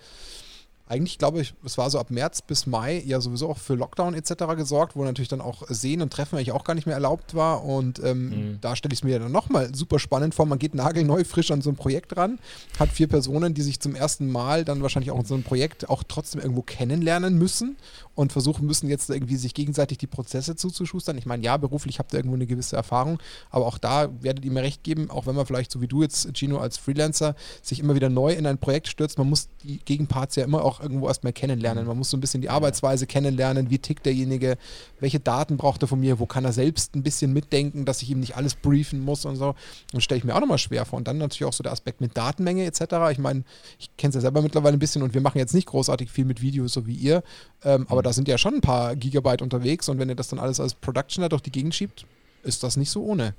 eigentlich 0.87 1.17
glaube 1.17 1.41
ich, 1.41 1.53
es 1.63 1.77
war 1.77 1.89
so 1.89 1.97
ab 1.97 2.11
März 2.11 2.41
bis 2.41 2.67
Mai 2.67 3.01
ja 3.05 3.21
sowieso 3.21 3.49
auch 3.49 3.57
für 3.57 3.75
Lockdown 3.75 4.13
etc. 4.13 4.33
gesorgt, 4.57 4.95
wo 4.95 5.03
natürlich 5.03 5.29
dann 5.29 5.39
auch 5.39 5.63
Sehen 5.69 6.01
und 6.01 6.11
Treffen 6.11 6.35
eigentlich 6.35 6.51
auch 6.51 6.65
gar 6.65 6.73
nicht 6.73 6.85
mehr 6.85 6.95
erlaubt 6.95 7.35
war. 7.35 7.63
Und 7.63 8.03
ähm, 8.03 8.29
mhm. 8.29 8.57
da 8.61 8.75
stelle 8.75 8.93
ich 8.93 8.99
es 8.99 9.03
mir 9.03 9.17
dann 9.19 9.31
nochmal 9.31 9.73
super 9.73 9.97
spannend 9.97 10.35
vor. 10.35 10.45
Man 10.45 10.59
geht 10.59 10.75
nagelneu 10.75 11.23
frisch 11.23 11.51
an 11.51 11.61
so 11.61 11.69
ein 11.69 11.77
Projekt 11.77 12.17
ran, 12.17 12.37
hat 12.79 12.89
vier 12.89 13.07
Personen, 13.07 13.53
die 13.53 13.61
sich 13.61 13.79
zum 13.79 13.95
ersten 13.95 14.29
Mal 14.29 14.65
dann 14.65 14.81
wahrscheinlich 14.81 15.11
auch 15.11 15.19
in 15.19 15.25
so 15.25 15.35
einem 15.35 15.43
Projekt 15.43 15.89
auch 15.89 16.03
trotzdem 16.05 16.41
irgendwo 16.41 16.61
kennenlernen 16.61 17.37
müssen 17.37 17.77
und 18.15 18.31
versuchen 18.31 18.67
müssen, 18.67 18.89
jetzt 18.89 19.09
irgendwie 19.09 19.35
sich 19.35 19.53
gegenseitig 19.53 19.97
die 19.97 20.07
Prozesse 20.07 20.55
zuzuschustern. 20.55 21.17
Ich 21.17 21.25
meine, 21.25 21.43
ja, 21.43 21.57
beruflich 21.57 21.99
habt 21.99 22.13
ihr 22.13 22.19
irgendwo 22.19 22.35
eine 22.35 22.45
gewisse 22.45 22.75
Erfahrung, 22.75 23.19
aber 23.49 23.65
auch 23.65 23.77
da 23.77 24.09
werdet 24.21 24.45
ihr 24.45 24.51
mir 24.51 24.61
recht 24.61 24.83
geben, 24.83 25.09
auch 25.09 25.25
wenn 25.25 25.35
man 25.35 25.45
vielleicht 25.45 25.71
so 25.71 25.81
wie 25.81 25.87
du 25.87 26.03
jetzt, 26.03 26.29
Gino, 26.35 26.59
als 26.59 26.77
Freelancer 26.77 27.35
sich 27.61 27.79
immer 27.79 27.95
wieder 27.95 28.09
neu 28.09 28.33
in 28.33 28.45
ein 28.45 28.57
Projekt 28.57 28.87
stürzt, 28.87 29.17
man 29.17 29.29
muss 29.29 29.49
die 29.63 29.79
Gegenparts 29.79 30.35
ja 30.35 30.43
immer 30.43 30.63
auch 30.63 30.79
irgendwo 30.79 31.07
erstmal 31.07 31.33
kennenlernen. 31.33 31.83
Mhm. 31.83 31.87
Man 31.87 31.97
muss 31.97 32.09
so 32.09 32.17
ein 32.17 32.21
bisschen 32.21 32.41
die 32.41 32.49
Arbeitsweise 32.49 33.07
kennenlernen, 33.07 33.69
wie 33.69 33.79
tickt 33.79 34.05
derjenige, 34.05 34.57
welche 34.99 35.19
Daten 35.19 35.57
braucht 35.57 35.81
er 35.81 35.87
von 35.87 35.99
mir, 35.99 36.19
wo 36.19 36.25
kann 36.25 36.45
er 36.45 36.53
selbst 36.53 36.95
ein 36.95 37.03
bisschen 37.03 37.33
mitdenken, 37.33 37.85
dass 37.85 38.01
ich 38.01 38.11
ihm 38.11 38.19
nicht 38.19 38.37
alles 38.37 38.55
briefen 38.55 38.99
muss 38.99 39.25
und 39.25 39.35
so. 39.35 39.55
Das 39.91 40.03
stelle 40.03 40.19
ich 40.19 40.23
mir 40.23 40.35
auch 40.35 40.39
nochmal 40.39 40.59
schwer 40.59 40.85
vor. 40.85 40.97
Und 40.97 41.07
dann 41.07 41.17
natürlich 41.17 41.45
auch 41.45 41.53
so 41.53 41.63
der 41.63 41.71
Aspekt 41.71 41.99
mit 41.99 42.15
Datenmenge 42.15 42.65
etc. 42.65 42.81
Ich 43.11 43.17
meine, 43.17 43.43
ich 43.79 43.89
kenne 43.97 44.09
es 44.09 44.15
ja 44.15 44.21
selber 44.21 44.41
mittlerweile 44.41 44.77
ein 44.77 44.79
bisschen 44.79 45.01
und 45.01 45.13
wir 45.13 45.21
machen 45.21 45.39
jetzt 45.39 45.53
nicht 45.53 45.67
großartig 45.67 46.11
viel 46.11 46.25
mit 46.25 46.41
Videos, 46.41 46.73
so 46.73 46.85
wie 46.85 46.93
ihr, 46.93 47.23
ähm, 47.63 47.87
aber 47.89 48.02
mhm. 48.03 48.05
da 48.05 48.13
sind 48.13 48.27
ja 48.27 48.37
schon 48.37 48.55
ein 48.55 48.61
paar 48.61 48.95
Gigabyte 48.95 49.41
unterwegs 49.41 49.89
und 49.89 49.99
wenn 49.99 50.09
ihr 50.09 50.15
das 50.15 50.27
dann 50.27 50.39
alles 50.39 50.59
als 50.59 50.75
Production 50.75 51.27
durch 51.29 51.41
die 51.41 51.51
Gegend 51.51 51.75
schiebt, 51.75 52.05
ist 52.43 52.63
das 52.63 52.77
nicht 52.77 52.91
so 52.91 53.03
ohne. 53.03 53.33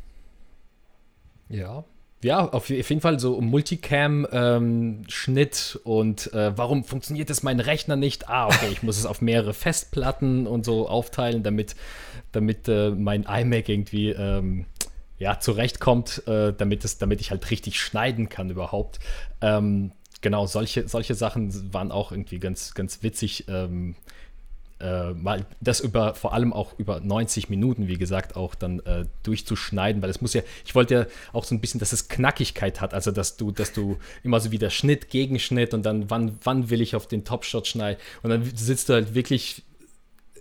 Ja, 1.48 1.84
ja, 2.24 2.48
auf 2.48 2.70
jeden 2.70 3.02
Fall 3.02 3.20
so 3.20 3.38
Multicam-Schnitt 3.42 5.74
ähm, 5.74 5.80
und 5.84 6.32
äh, 6.32 6.56
warum 6.56 6.84
funktioniert 6.84 7.28
das 7.28 7.42
mein 7.42 7.60
Rechner 7.60 7.96
nicht? 7.96 8.30
Ah, 8.30 8.46
okay, 8.46 8.68
ich 8.72 8.82
muss 8.82 8.96
es 8.96 9.04
auf 9.04 9.20
mehrere 9.20 9.52
Festplatten 9.52 10.46
und 10.46 10.64
so 10.64 10.88
aufteilen, 10.88 11.42
damit, 11.42 11.76
damit 12.32 12.66
äh, 12.66 12.92
mein 12.92 13.24
iMac 13.24 13.68
irgendwie 13.68 14.08
ähm, 14.08 14.64
ja, 15.18 15.38
zurechtkommt, 15.38 16.26
äh, 16.26 16.54
damit, 16.54 16.86
es, 16.86 16.96
damit 16.96 17.20
ich 17.20 17.30
halt 17.30 17.50
richtig 17.50 17.78
schneiden 17.78 18.30
kann 18.30 18.48
überhaupt. 18.48 19.00
Ähm, 19.42 19.92
genau, 20.22 20.46
solche, 20.46 20.88
solche 20.88 21.14
Sachen 21.14 21.74
waren 21.74 21.92
auch 21.92 22.10
irgendwie 22.10 22.38
ganz, 22.38 22.72
ganz 22.72 23.02
witzig. 23.02 23.44
Ähm, 23.48 23.96
äh, 24.81 25.12
mal 25.12 25.47
das 25.61 25.81
über 25.81 26.14
vor 26.14 26.33
allem 26.33 26.53
auch 26.53 26.79
über 26.79 27.01
90 27.01 27.49
Minuten, 27.49 27.89
wie 27.89 27.97
gesagt, 27.97 28.37
auch 28.37 28.55
dann 28.55 28.81
äh, 28.81 29.07
durchzuschneiden, 29.22 30.03
weil 30.03 30.11
es 30.11 30.20
muss 30.20 30.35
ja, 30.35 30.43
ich 30.64 30.75
wollte 30.75 30.95
ja 30.95 31.07
auch 31.33 31.45
so 31.45 31.55
ein 31.55 31.61
bisschen, 31.61 31.81
dass 31.81 31.93
es 31.93 32.09
Knackigkeit 32.09 32.81
hat, 32.81 32.95
also 32.95 33.11
dass 33.11 33.37
du, 33.37 33.51
dass 33.51 33.72
du 33.72 33.99
immer 34.22 34.41
so 34.41 34.51
wieder 34.51 34.70
Schnitt, 34.70 35.11
Gegenschnitt 35.11 35.75
und 35.75 35.85
dann 35.85 36.11
wann, 36.11 36.39
wann 36.43 36.70
will 36.70 36.81
ich 36.81 36.97
auf 36.97 37.07
den 37.07 37.25
Topshot 37.25 37.66
schneiden 37.66 38.01
und 38.22 38.31
dann 38.31 38.45
sitzt 38.55 38.89
du 38.89 38.95
halt 38.95 39.14
wirklich 39.14 39.62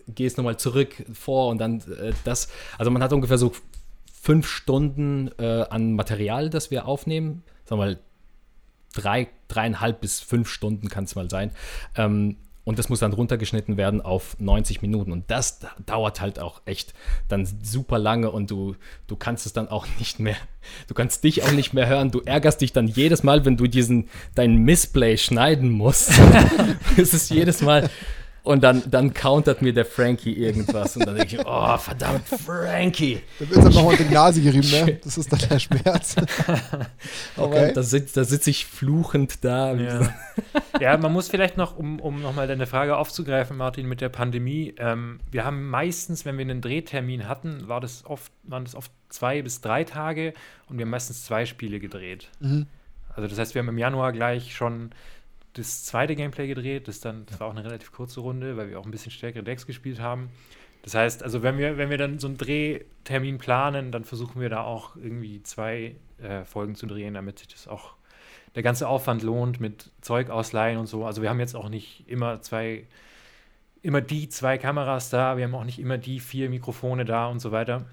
gehst 0.07 0.37
nochmal 0.37 0.57
zurück 0.57 1.05
vor 1.13 1.49
und 1.49 1.59
dann 1.59 1.79
äh, 1.81 2.13
das. 2.23 2.49
Also 2.77 2.91
man 2.91 3.01
hat 3.01 3.13
ungefähr 3.13 3.37
so 3.37 3.53
fünf 4.21 4.47
Stunden 4.47 5.31
äh, 5.37 5.65
an 5.69 5.93
Material, 5.93 6.49
das 6.49 6.71
wir 6.71 6.87
aufnehmen. 6.87 7.43
Sagen 7.65 7.81
wir 7.81 7.85
mal, 7.85 7.99
drei, 8.93 9.29
dreieinhalb 9.47 10.01
bis 10.01 10.19
fünf 10.19 10.49
Stunden 10.49 10.89
kann 10.89 11.05
es 11.05 11.15
mal 11.15 11.29
sein. 11.29 11.51
Ähm, 11.95 12.37
und 12.65 12.79
das 12.79 12.89
muss 12.89 12.99
dann 12.99 13.13
runtergeschnitten 13.13 13.75
werden 13.75 14.01
auf 14.01 14.37
90 14.39 14.81
Minuten. 14.81 15.11
Und 15.11 15.29
das 15.29 15.59
dauert 15.85 16.21
halt 16.21 16.39
auch 16.39 16.61
echt 16.65 16.93
dann 17.27 17.45
super 17.45 17.99
lange 17.99 18.31
und 18.31 18.49
du, 18.49 18.75
du 19.07 19.15
kannst 19.15 19.45
es 19.45 19.53
dann 19.53 19.67
auch 19.67 19.85
nicht 19.99 20.19
mehr, 20.19 20.37
du 20.87 20.93
kannst 20.93 21.23
dich 21.23 21.43
auch 21.43 21.51
nicht 21.51 21.73
mehr 21.73 21.87
hören. 21.87 22.11
Du 22.11 22.21
ärgerst 22.21 22.61
dich 22.61 22.71
dann 22.71 22.87
jedes 22.87 23.23
Mal, 23.23 23.45
wenn 23.45 23.57
du 23.57 23.67
diesen, 23.67 24.09
dein 24.35 24.57
Missplay 24.57 25.17
schneiden 25.17 25.69
musst. 25.69 26.11
es 26.97 27.13
ist 27.13 27.29
jedes 27.29 27.61
Mal, 27.61 27.89
und 28.43 28.61
dann, 28.61 28.83
dann 28.91 29.13
countert 29.13 29.61
mir 29.61 29.73
der 29.73 29.85
Frankie 29.85 30.33
irgendwas. 30.33 30.97
Und 30.97 31.07
dann 31.07 31.15
denke 31.15 31.37
ich, 31.37 31.45
oh, 31.45 31.77
verdammt, 31.77 32.27
Frankie. 32.27 33.21
Da 33.39 33.49
wird 33.49 33.57
dann 33.57 33.73
nochmal 33.73 33.93
unter 33.93 34.03
die 34.03 34.13
Nase 34.13 34.41
gerieben, 34.41 34.69
ne? 34.69 34.99
Das 35.03 35.17
ist 35.17 35.31
dann 35.31 35.39
der 35.49 35.59
Schmerz. 35.59 36.15
okay. 37.37 37.71
da 37.73 37.83
sitze 37.83 38.15
da 38.15 38.25
sitz 38.25 38.45
ich 38.47 38.65
fluchend 38.65 39.45
da. 39.45 39.73
Ja. 39.73 40.13
ja, 40.81 40.97
man 40.97 41.13
muss 41.13 41.29
vielleicht 41.29 41.55
noch, 41.55 41.77
um, 41.77 42.01
um 42.01 42.21
nochmal 42.21 42.47
deine 42.47 42.67
Frage 42.67 42.97
aufzugreifen, 42.97 43.55
Martin, 43.55 43.87
mit 43.87 44.01
der 44.01 44.09
Pandemie. 44.09 44.75
Ähm, 44.77 45.21
wir 45.31 45.45
haben 45.45 45.69
meistens, 45.69 46.25
wenn 46.25 46.37
wir 46.37 46.43
einen 46.43 46.59
Drehtermin 46.59 47.29
hatten, 47.29 47.69
war 47.69 47.79
das 47.79 48.05
oft, 48.05 48.29
waren 48.43 48.65
das 48.65 48.75
oft 48.75 48.91
zwei 49.07 49.41
bis 49.41 49.61
drei 49.61 49.85
Tage 49.85 50.33
und 50.67 50.77
wir 50.77 50.83
haben 50.83 50.91
meistens 50.91 51.23
zwei 51.23 51.45
Spiele 51.45 51.79
gedreht. 51.79 52.27
Mhm. 52.41 52.67
Also 53.15 53.29
das 53.29 53.39
heißt, 53.39 53.55
wir 53.55 53.61
haben 53.61 53.69
im 53.69 53.77
Januar 53.77 54.11
gleich 54.11 54.53
schon 54.53 54.91
das 55.53 55.85
zweite 55.85 56.15
Gameplay 56.15 56.47
gedreht. 56.47 56.87
Das, 56.87 56.99
dann, 56.99 57.25
das 57.25 57.39
war 57.39 57.47
auch 57.47 57.55
eine 57.55 57.63
relativ 57.63 57.91
kurze 57.91 58.19
Runde, 58.19 58.57
weil 58.57 58.69
wir 58.69 58.79
auch 58.79 58.85
ein 58.85 58.91
bisschen 58.91 59.11
stärkere 59.11 59.43
Decks 59.43 59.65
gespielt 59.65 59.99
haben. 59.99 60.29
Das 60.83 60.95
heißt, 60.95 61.23
also 61.23 61.43
wenn 61.43 61.57
wir, 61.57 61.77
wenn 61.77 61.89
wir 61.89 61.97
dann 61.97 62.19
so 62.19 62.27
einen 62.27 62.37
Drehtermin 62.37 63.37
planen, 63.37 63.91
dann 63.91 64.03
versuchen 64.03 64.41
wir 64.41 64.49
da 64.49 64.63
auch 64.63 64.95
irgendwie 64.97 65.41
zwei 65.43 65.95
äh, 66.21 66.43
Folgen 66.43 66.75
zu 66.75 66.87
drehen, 66.87 67.13
damit 67.13 67.39
sich 67.39 67.47
das 67.47 67.67
auch 67.67 67.93
der 68.55 68.63
ganze 68.63 68.87
Aufwand 68.87 69.23
lohnt 69.23 69.59
mit 69.59 69.91
Zeug 70.01 70.29
ausleihen 70.29 70.77
und 70.77 70.87
so. 70.87 71.05
Also 71.05 71.21
wir 71.21 71.29
haben 71.29 71.39
jetzt 71.39 71.55
auch 71.55 71.69
nicht 71.69 72.03
immer 72.07 72.41
zwei, 72.41 72.85
immer 73.81 74.01
die 74.01 74.27
zwei 74.29 74.57
Kameras 74.57 75.09
da, 75.09 75.37
wir 75.37 75.45
haben 75.45 75.55
auch 75.55 75.63
nicht 75.63 75.79
immer 75.79 75.97
die 75.97 76.19
vier 76.19 76.49
Mikrofone 76.49 77.05
da 77.05 77.27
und 77.27 77.39
so 77.39 77.51
weiter. 77.51 77.85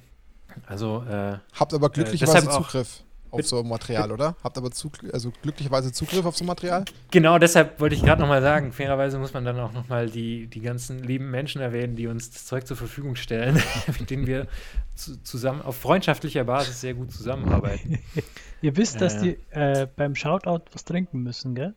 Also 0.67 1.05
äh, 1.09 1.39
habt 1.55 1.73
aber 1.73 1.91
glücklicherweise 1.91 2.49
äh, 2.49 2.51
Zugriff 2.51 3.05
auf 3.33 3.47
so 3.47 3.63
Material, 3.63 4.13
oder? 4.13 4.37
Habt 4.43 4.57
aber 4.59 4.71
Zug 4.71 4.93
also 5.13 5.33
glücklicherweise 5.43 5.93
Zugriff 5.93 6.25
auf 6.25 6.37
so 6.37 6.45
Material? 6.45 6.85
Genau, 7.11 7.39
deshalb 7.39 7.81
wollte 7.81 7.95
ich 7.95 8.03
gerade 8.03 8.21
nochmal 8.21 8.43
sagen, 8.43 8.73
fairerweise 8.73 9.19
muss 9.19 9.33
man 9.33 9.45
dann 9.45 9.59
auch 9.59 9.73
nochmal 9.73 10.09
die, 10.09 10.47
die 10.47 10.61
ganzen 10.61 11.03
lieben 11.03 11.31
Menschen 11.31 11.61
erwähnen, 11.61 11.97
die 11.97 12.07
uns 12.07 12.31
das 12.31 12.47
Zeug 12.47 12.67
zur 12.67 12.77
Verfügung 12.77 13.17
stellen, 13.17 13.63
mit 13.99 14.11
denen 14.11 14.27
wir 14.27 14.47
zu, 14.95 15.23
zusammen 15.23 15.63
auf 15.63 15.77
freundschaftlicher 15.77 16.45
Basis 16.45 16.81
sehr 16.81 16.95
gut 16.95 17.13
zusammenarbeiten. 17.13 17.99
Ihr 18.63 18.77
wisst, 18.77 18.97
äh, 18.97 18.99
dass 18.99 19.19
die 19.19 19.39
äh, 19.51 19.87
beim 19.97 20.15
Shoutout 20.15 20.65
was 20.73 20.85
trinken 20.85 21.23
müssen, 21.23 21.55
gell? 21.55 21.75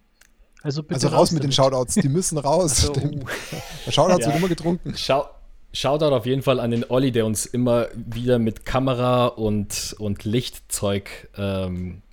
Also, 0.63 0.81
also 0.87 1.07
raus, 1.09 1.17
raus 1.17 1.31
mit 1.31 1.43
den 1.43 1.51
Shoutouts, 1.51 1.95
die 1.95 2.07
müssen 2.07 2.37
raus. 2.37 2.77
So. 2.77 2.93
Der 3.85 3.91
Shoutout 3.91 4.21
ja. 4.21 4.27
wird 4.27 4.37
immer 4.37 4.47
getrunken. 4.47 4.93
Schau 4.95 5.27
Shoutout 5.73 6.13
auf 6.13 6.25
jeden 6.25 6.43
Fall 6.43 6.59
an 6.59 6.71
den 6.71 6.85
Olli, 6.89 7.11
der 7.11 7.25
uns 7.25 7.45
immer 7.45 7.87
wieder 7.95 8.37
mit 8.37 8.65
Kamera 8.65 9.25
und, 9.25 9.95
und 9.97 10.23
Lichtzeug 10.23 11.29
ähm, 11.35 12.03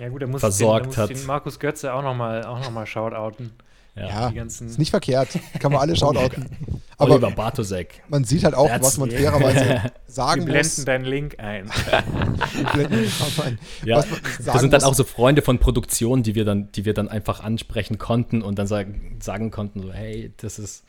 ja, 0.00 0.08
gut, 0.08 0.26
muss 0.26 0.40
versorgt 0.40 0.92
den, 0.92 0.96
hat. 0.96 1.10
Den 1.10 1.26
Markus 1.26 1.58
Götze 1.58 1.92
auch 1.92 2.02
nochmal 2.02 2.44
auch 2.44 2.60
noch 2.60 2.70
mal 2.70 2.86
shoutouten. 2.86 3.52
Ja, 3.96 4.30
ja 4.30 4.42
ist 4.44 4.78
nicht 4.78 4.90
verkehrt. 4.90 5.38
Kann 5.58 5.72
man 5.72 5.80
alle 5.80 5.96
shoutouten. 5.96 6.48
Aber 6.96 7.14
Oliver 7.14 7.30
Bartosek. 7.30 8.02
Man 8.08 8.24
sieht 8.24 8.44
halt 8.44 8.54
auch, 8.54 8.68
That's 8.68 8.86
was 8.86 8.98
man 8.98 9.10
fairerweise 9.10 9.90
sagen 10.06 10.42
Wir 10.42 10.52
blenden 10.52 10.68
muss. 10.76 10.84
deinen 10.84 11.04
Link 11.04 11.40
ein. 11.40 11.68
Wir 12.74 12.88
blenden 12.88 13.12
ein. 13.44 13.58
Ja, 13.84 14.04
das 14.44 14.60
sind 14.60 14.72
dann 14.72 14.82
auch 14.82 14.94
so 14.94 15.04
Freunde 15.04 15.42
von 15.42 15.58
Produktionen, 15.58 16.22
die 16.22 16.34
wir 16.34 16.44
dann, 16.44 16.70
die 16.72 16.84
wir 16.84 16.94
dann 16.94 17.08
einfach 17.08 17.42
ansprechen 17.42 17.98
konnten 17.98 18.42
und 18.42 18.58
dann 18.58 18.66
sagen, 18.66 19.16
sagen 19.20 19.50
konnten, 19.50 19.80
so, 19.82 19.92
hey, 19.92 20.32
das 20.36 20.58
ist 20.58 20.84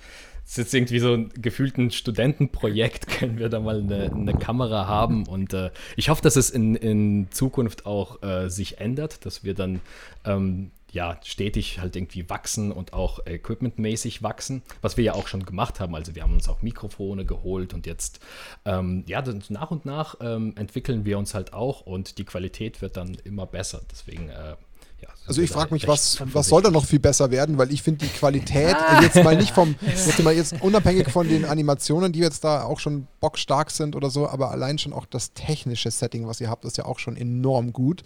ist 0.46 0.58
jetzt 0.58 0.74
irgendwie 0.74 1.00
so 1.00 1.14
ein 1.14 1.30
gefühlten 1.30 1.92
Studentenprojekt, 1.92 3.08
können 3.20 3.40
wir 3.40 3.50
da 3.50 3.60
mal 3.60 3.80
eine, 3.80 4.12
eine 4.12 4.34
Kamera 4.34 4.88
haben. 4.88 5.26
Und 5.28 5.54
äh, 5.54 5.72
ich 5.96 6.10
hoffe, 6.10 6.22
dass 6.22 6.36
es 6.36 6.50
in, 6.50 6.76
in 6.76 7.28
Zukunft 7.32 7.86
auch 7.86 8.22
äh, 8.24 8.50
sich 8.50 8.80
ändert, 8.80 9.26
dass 9.26 9.44
wir 9.44 9.54
dann 9.54 9.82
ähm, 10.26 10.72
ja 10.92 11.18
stetig 11.24 11.80
halt 11.80 11.96
irgendwie 11.96 12.30
wachsen 12.30 12.72
und 12.72 12.94
auch 12.94 13.26
equipmentmäßig 13.26 14.24
wachsen, 14.24 14.62
was 14.82 14.98
wir 14.98 15.04
ja 15.04 15.14
auch 15.14 15.28
schon 15.28 15.46
gemacht 15.46 15.80
haben. 15.80 15.96
Also 15.96 16.16
wir 16.16 16.24
haben 16.24 16.34
uns 16.34 16.50
auch 16.50 16.62
Mikrofone 16.62 17.26
geholt 17.26 17.74
und 17.74 17.86
jetzt 17.86 18.20
ähm, 18.66 19.04
ja 19.08 19.24
nach 19.50 19.72
und 19.72 19.86
nach 19.86 20.16
ähm, 20.22 20.54
entwickeln 20.58 21.06
wir 21.06 21.18
uns 21.18 21.34
halt 21.34 21.54
auch 21.54 21.82
und 21.82 22.18
die 22.18 22.26
Qualität 22.26 22.82
wird 22.82 22.98
dann 22.98 23.16
immer 23.24 23.46
besser. 23.46 23.82
Deswegen 23.90 24.30
äh, 24.30 24.56
ja, 25.02 25.10
also 25.26 25.42
ich 25.42 25.50
frage 25.50 25.74
mich, 25.74 25.88
was, 25.88 26.22
was 26.34 26.48
soll 26.48 26.62
da 26.62 26.70
noch 26.70 26.86
viel 26.86 27.00
besser 27.00 27.32
werden, 27.32 27.58
weil 27.58 27.72
ich 27.72 27.82
finde 27.82 28.06
die 28.06 28.12
Qualität, 28.12 28.76
ah. 28.76 29.02
jetzt 29.02 29.24
mal 29.24 29.36
nicht 29.36 29.54
vom, 29.54 29.76
jetzt 29.82 30.22
mal 30.24 30.34
jetzt 30.34 30.62
unabhängig 30.62 31.10
von 31.10 31.28
den 31.28 31.46
Animationen, 31.46 32.12
die 32.12 32.20
jetzt 32.20 32.44
da 32.44 32.64
auch 32.64 32.80
schon 32.80 33.08
bockstark 33.20 33.72
sind 33.72 33.96
oder 33.96 34.10
so, 34.10 34.28
aber 34.28 34.52
allein 34.52 34.78
schon 34.78 34.94
auch 34.94 35.06
das 35.06 35.34
technische 35.34 35.90
Setting, 35.90 36.28
was 36.28 36.40
ihr 36.40 36.50
habt, 36.50 36.66
ist 36.66 36.78
ja 36.78 36.86
auch 36.86 37.00
schon 37.00 37.18
enorm 37.18 37.74
gut. 37.74 38.04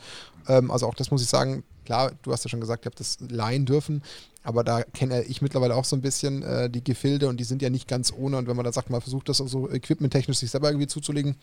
Ähm, 0.47 0.71
also 0.71 0.87
auch 0.87 0.95
das 0.95 1.11
muss 1.11 1.21
ich 1.21 1.27
sagen, 1.27 1.63
klar, 1.83 2.11
du 2.21 2.31
hast 2.31 2.45
ja 2.45 2.49
schon 2.49 2.61
gesagt, 2.61 2.85
ihr 2.85 2.89
habt 2.89 2.99
das 2.99 3.17
leihen 3.19 3.65
dürfen, 3.65 4.01
aber 4.43 4.63
da 4.63 4.83
kenne 4.83 5.23
ich 5.23 5.41
mittlerweile 5.41 5.75
auch 5.75 5.85
so 5.85 5.95
ein 5.95 6.01
bisschen 6.01 6.43
äh, 6.43 6.69
die 6.69 6.83
Gefilde 6.83 7.27
und 7.27 7.39
die 7.39 7.43
sind 7.43 7.61
ja 7.61 7.69
nicht 7.69 7.87
ganz 7.87 8.13
ohne 8.15 8.37
und 8.37 8.47
wenn 8.47 8.55
man 8.55 8.65
da 8.65 8.71
sagt, 8.71 8.89
man 8.89 9.01
versucht 9.01 9.27
das 9.27 9.37
so 9.37 9.69
equipmenttechnisch 9.69 10.37
sich 10.37 10.51
selber 10.51 10.69
irgendwie 10.69 10.87
zuzulegen, 10.87 11.35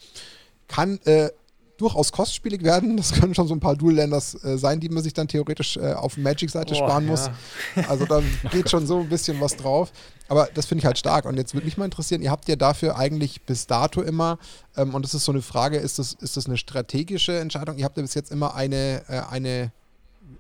kann 0.69 0.99
äh, 1.05 1.31
durchaus 1.77 2.13
kostspielig 2.13 2.63
werden. 2.63 2.97
Das 2.97 3.13
können 3.13 3.35
schon 3.35 3.49
so 3.49 3.55
ein 3.55 3.61
paar 3.61 3.77
Dual-Landers 3.77 4.45
äh, 4.45 4.59
sein, 4.59 4.81
die 4.81 4.89
man 4.89 5.03
sich 5.03 5.15
dann 5.15 5.29
theoretisch 5.29 5.77
äh, 5.77 5.95
auf 5.95 6.17
Magic-Seite 6.17 6.75
sparen 6.75 7.07
muss. 7.07 7.31
Ja. 7.77 7.89
Also 7.89 8.07
da 8.07 8.23
geht 8.53 8.71
schon 8.71 8.87
so 8.87 9.01
ein 9.01 9.09
bisschen 9.09 9.41
was 9.41 9.57
drauf. 9.57 9.93
Aber 10.29 10.49
das 10.55 10.67
finde 10.67 10.81
ich 10.81 10.87
halt 10.87 10.99
stark. 10.99 11.25
Und 11.25 11.37
jetzt 11.37 11.55
würde 11.55 11.65
mich 11.65 11.77
mal 11.77 11.85
interessieren, 11.85 12.23
ihr 12.23 12.31
habt 12.31 12.49
ja 12.49 12.57
dafür 12.57 12.97
eigentlich 12.97 13.43
bis 13.43 13.67
dato 13.67 14.01
immer, 14.03 14.39
ähm, 14.77 14.95
und 14.95 15.05
das 15.05 15.15
ist 15.15 15.25
so 15.25 15.33
eine 15.33 15.43
Frage, 15.43 15.79
ist 15.79 15.99
das, 15.99 16.15
ist 16.15 16.37
das 16.37 16.47
eine 16.47 16.57
strategische 16.57 17.39
Entscheidung? 17.39 17.77
Ihr 17.77 17.85
habt 17.85 17.97
ja 17.97 18.03
bis 18.03 18.15
jetzt 18.15 18.31
immer 18.31 18.55
eine, 18.55 19.03
äh, 19.09 19.21
eine 19.31 19.73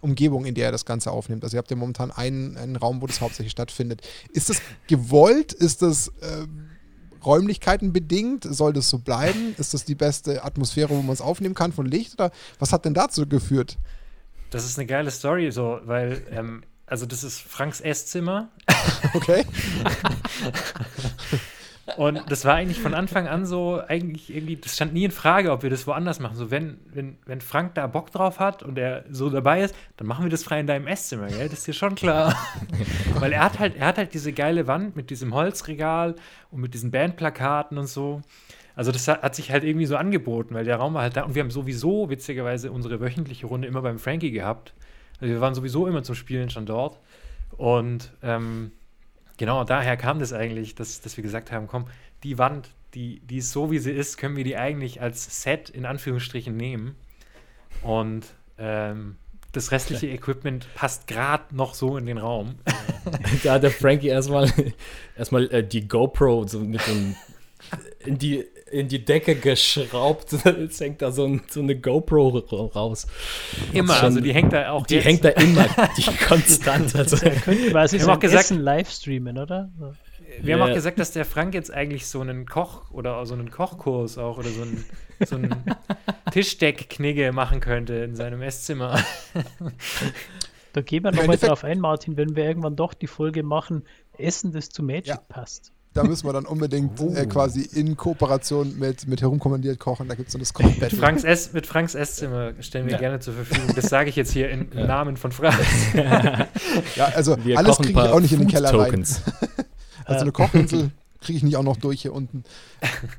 Umgebung, 0.00 0.44
in 0.44 0.54
der 0.54 0.68
ihr 0.68 0.72
das 0.72 0.84
Ganze 0.84 1.10
aufnimmt. 1.10 1.44
Also 1.44 1.56
ihr 1.56 1.58
habt 1.58 1.70
ja 1.70 1.76
momentan 1.76 2.10
einen, 2.10 2.56
einen 2.56 2.76
Raum, 2.76 3.02
wo 3.02 3.06
das 3.06 3.20
hauptsächlich 3.20 3.52
stattfindet. 3.52 4.02
Ist 4.32 4.50
das 4.50 4.60
gewollt? 4.86 5.52
Ist 5.52 5.82
das 5.82 6.10
ähm, 6.22 6.71
Räumlichkeiten 7.24 7.92
bedingt? 7.92 8.44
Soll 8.44 8.72
das 8.72 8.88
so 8.88 8.98
bleiben? 8.98 9.54
Ist 9.58 9.74
das 9.74 9.84
die 9.84 9.94
beste 9.94 10.44
Atmosphäre, 10.44 10.90
wo 10.90 11.02
man 11.02 11.12
es 11.12 11.20
aufnehmen 11.20 11.54
kann 11.54 11.72
von 11.72 11.86
Licht? 11.86 12.14
Oder 12.14 12.30
was 12.58 12.72
hat 12.72 12.84
denn 12.84 12.94
dazu 12.94 13.26
geführt? 13.26 13.78
Das 14.50 14.64
ist 14.64 14.78
eine 14.78 14.86
geile 14.86 15.10
Story, 15.10 15.50
so, 15.50 15.80
weil, 15.84 16.22
ähm, 16.30 16.62
also 16.86 17.06
das 17.06 17.24
ist 17.24 17.40
Franks 17.40 17.80
Esszimmer. 17.80 18.48
Okay. 19.14 19.44
Und 21.96 22.22
das 22.28 22.44
war 22.44 22.54
eigentlich 22.54 22.80
von 22.80 22.94
Anfang 22.94 23.26
an 23.26 23.44
so, 23.44 23.82
eigentlich 23.86 24.34
irgendwie, 24.34 24.56
das 24.56 24.76
stand 24.76 24.92
nie 24.92 25.04
in 25.04 25.10
Frage, 25.10 25.50
ob 25.50 25.64
wir 25.64 25.70
das 25.70 25.86
woanders 25.86 26.20
machen. 26.20 26.36
So, 26.36 26.50
wenn, 26.50 26.78
wenn, 26.92 27.16
wenn 27.26 27.40
Frank 27.40 27.74
da 27.74 27.86
Bock 27.88 28.12
drauf 28.12 28.38
hat 28.38 28.62
und 28.62 28.78
er 28.78 29.04
so 29.10 29.30
dabei 29.30 29.62
ist, 29.62 29.74
dann 29.96 30.06
machen 30.06 30.24
wir 30.24 30.30
das 30.30 30.44
frei 30.44 30.60
in 30.60 30.68
deinem 30.68 30.86
Esszimmer, 30.86 31.26
gell? 31.26 31.48
Das 31.48 31.58
ist 31.58 31.66
dir 31.66 31.72
schon 31.72 31.96
klar. 31.96 32.36
Weil 33.18 33.32
er 33.32 33.42
hat 33.42 33.58
halt, 33.58 33.76
er 33.76 33.86
hat 33.86 33.98
halt 33.98 34.14
diese 34.14 34.32
geile 34.32 34.68
Wand 34.68 34.94
mit 34.94 35.10
diesem 35.10 35.34
Holzregal 35.34 36.14
und 36.52 36.60
mit 36.60 36.72
diesen 36.72 36.92
Bandplakaten 36.92 37.76
und 37.76 37.88
so. 37.88 38.22
Also 38.76 38.92
das 38.92 39.08
hat, 39.08 39.22
hat 39.22 39.34
sich 39.34 39.50
halt 39.50 39.64
irgendwie 39.64 39.86
so 39.86 39.96
angeboten, 39.96 40.54
weil 40.54 40.64
der 40.64 40.76
Raum 40.76 40.94
war 40.94 41.02
halt 41.02 41.16
da 41.16 41.24
und 41.24 41.34
wir 41.34 41.42
haben 41.42 41.50
sowieso 41.50 42.08
witzigerweise 42.08 42.70
unsere 42.70 43.00
wöchentliche 43.00 43.46
Runde 43.46 43.66
immer 43.66 43.82
beim 43.82 43.98
Frankie 43.98 44.30
gehabt. 44.30 44.72
Also 45.20 45.34
wir 45.34 45.40
waren 45.40 45.54
sowieso 45.54 45.86
immer 45.86 46.02
zum 46.04 46.14
Spielen 46.14 46.48
schon 46.48 46.64
dort. 46.64 47.00
Und 47.56 48.12
ähm, 48.22 48.72
Genau, 49.36 49.64
daher 49.64 49.96
kam 49.96 50.18
das 50.18 50.32
eigentlich, 50.32 50.74
dass, 50.74 51.00
dass 51.00 51.16
wir 51.16 51.22
gesagt 51.22 51.52
haben, 51.52 51.66
komm, 51.66 51.86
die 52.22 52.38
Wand, 52.38 52.68
die, 52.94 53.20
die 53.20 53.38
ist 53.38 53.52
so, 53.52 53.70
wie 53.70 53.78
sie 53.78 53.92
ist, 53.92 54.18
können 54.18 54.36
wir 54.36 54.44
die 54.44 54.56
eigentlich 54.56 55.00
als 55.00 55.42
Set 55.42 55.70
in 55.70 55.86
Anführungsstrichen 55.86 56.56
nehmen. 56.56 56.94
Und 57.82 58.26
ähm, 58.58 59.16
das 59.52 59.70
restliche 59.70 60.08
Equipment 60.08 60.66
passt 60.74 61.06
gerade 61.06 61.54
noch 61.54 61.74
so 61.74 61.96
in 61.96 62.06
den 62.06 62.18
Raum. 62.18 62.56
Da 63.42 63.54
hat 63.54 63.64
der 63.64 63.72
Frankie 63.72 64.06
erstmal 64.06 64.52
erstmal 65.16 65.50
äh, 65.50 65.66
die 65.66 65.88
GoPro 65.88 66.46
so 66.46 66.60
mit 66.60 66.80
so 66.82 66.92
in 68.06 68.16
die 68.16 68.44
in 68.72 68.88
die 68.88 69.04
Decke 69.04 69.34
geschraubt. 69.34 70.32
Jetzt 70.44 70.80
hängt 70.80 71.02
da 71.02 71.12
so, 71.12 71.26
ein, 71.26 71.42
so 71.48 71.60
eine 71.60 71.78
GoPro 71.78 72.28
raus. 72.74 73.06
Immer, 73.72 73.94
schon, 73.94 74.04
also 74.04 74.20
die 74.20 74.32
hängt 74.32 74.52
da 74.52 74.70
auch 74.70 74.86
Die 74.86 74.96
jetzt. 74.96 75.04
hängt 75.04 75.24
da 75.24 75.28
immer, 75.30 75.66
die 75.96 76.16
konstant. 76.24 76.96
Also. 76.96 77.16
Er 77.16 77.36
könnte 77.36 77.70
quasi 77.70 77.98
so 77.98 78.10
auch 78.10 78.18
gesagt, 78.18 78.44
Essen 78.44 78.60
live 78.60 78.90
streamen, 78.90 79.38
oder? 79.38 79.70
Wir 80.40 80.54
haben 80.54 80.62
auch 80.62 80.74
gesagt, 80.74 80.98
dass 80.98 81.12
der 81.12 81.26
Frank 81.26 81.52
jetzt 81.52 81.72
eigentlich 81.72 82.06
so 82.06 82.20
einen 82.20 82.46
Koch 82.46 82.90
oder 82.90 83.24
so 83.26 83.34
einen 83.34 83.50
Kochkurs 83.50 84.16
auch 84.16 84.38
oder 84.38 84.48
so 84.48 84.62
einen, 84.62 84.84
so 85.26 85.36
einen 85.36 85.54
Tischdeckknigge 86.32 87.32
machen 87.32 87.60
könnte 87.60 87.94
in 87.96 88.16
seinem 88.16 88.40
Esszimmer. 88.40 88.98
Da 90.72 90.80
gehen 90.80 91.04
wir 91.04 91.12
nochmal 91.12 91.36
drauf 91.36 91.64
ein, 91.64 91.80
Martin, 91.80 92.16
wenn 92.16 92.34
wir 92.34 92.44
irgendwann 92.44 92.76
doch 92.76 92.94
die 92.94 93.06
Folge 93.06 93.42
machen, 93.42 93.84
Essen, 94.16 94.52
das 94.52 94.70
zu 94.70 94.82
Magic 94.82 95.08
ja. 95.08 95.16
passt. 95.28 95.72
Da 95.94 96.04
müssen 96.04 96.26
wir 96.26 96.32
dann 96.32 96.46
unbedingt 96.46 96.98
oh. 97.00 97.14
äh, 97.14 97.26
quasi 97.26 97.62
in 97.62 97.96
Kooperation 97.96 98.78
mit, 98.78 99.06
mit 99.06 99.20
herumkommandiert 99.20 99.78
kochen. 99.78 100.08
Da 100.08 100.14
gibt 100.14 100.28
es 100.28 100.32
so 100.32 100.38
das 100.38 100.54
Kochbett. 100.54 100.92
Mit 100.92 100.92
Franks, 100.92 101.24
Ess, 101.24 101.52
mit 101.52 101.66
Franks 101.66 101.94
Esszimmer 101.94 102.52
stellen 102.60 102.86
wir 102.86 102.92
ja. 102.92 102.98
gerne 102.98 103.20
zur 103.20 103.34
Verfügung. 103.34 103.74
Das 103.74 103.86
sage 103.86 104.08
ich 104.08 104.16
jetzt 104.16 104.32
hier 104.32 104.50
im 104.50 104.68
ja. 104.74 104.86
Namen 104.86 105.16
von 105.16 105.32
Frank. 105.32 105.58
ja, 106.96 107.04
also 107.14 107.36
wir 107.44 107.58
alles 107.58 107.76
kriege 107.76 107.90
ich 107.90 107.96
auch 107.96 108.20
nicht 108.20 108.32
in 108.32 108.40
den 108.40 108.48
Keller 108.48 108.70
Tokens. 108.70 109.22
rein. 109.26 109.48
also 110.06 110.22
eine 110.22 110.32
Kochinsel 110.32 110.90
kriege 111.20 111.36
ich 111.36 111.42
nicht 111.42 111.56
auch 111.56 111.62
noch 111.62 111.76
durch 111.76 112.02
hier 112.02 112.14
unten. 112.14 112.42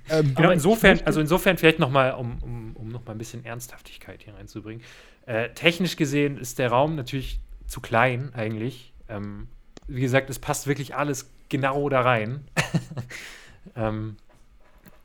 Ähm, 0.10 0.36
genau, 0.36 0.50
insofern, 0.50 1.00
also 1.06 1.22
insofern 1.22 1.58
vielleicht 1.58 1.80
nochmal, 1.80 2.14
um, 2.14 2.38
um, 2.42 2.76
um 2.76 2.88
noch 2.90 3.06
ein 3.08 3.18
bisschen 3.18 3.46
Ernsthaftigkeit 3.46 4.24
hier 4.24 4.34
reinzubringen. 4.34 4.84
Äh, 5.26 5.50
technisch 5.54 5.96
gesehen 5.96 6.38
ist 6.38 6.60
der 6.60 6.70
Raum 6.70 6.96
natürlich 6.96 7.40
zu 7.66 7.80
klein 7.80 8.34
eigentlich. 8.34 8.94
Ähm, 9.08 9.48
wie 9.88 10.02
gesagt, 10.02 10.30
es 10.30 10.40
passt 10.40 10.68
wirklich 10.68 10.96
alles 10.96 11.30
genau 11.50 11.90
da 11.90 12.02
rein. 12.02 12.46
ähm, 13.76 14.18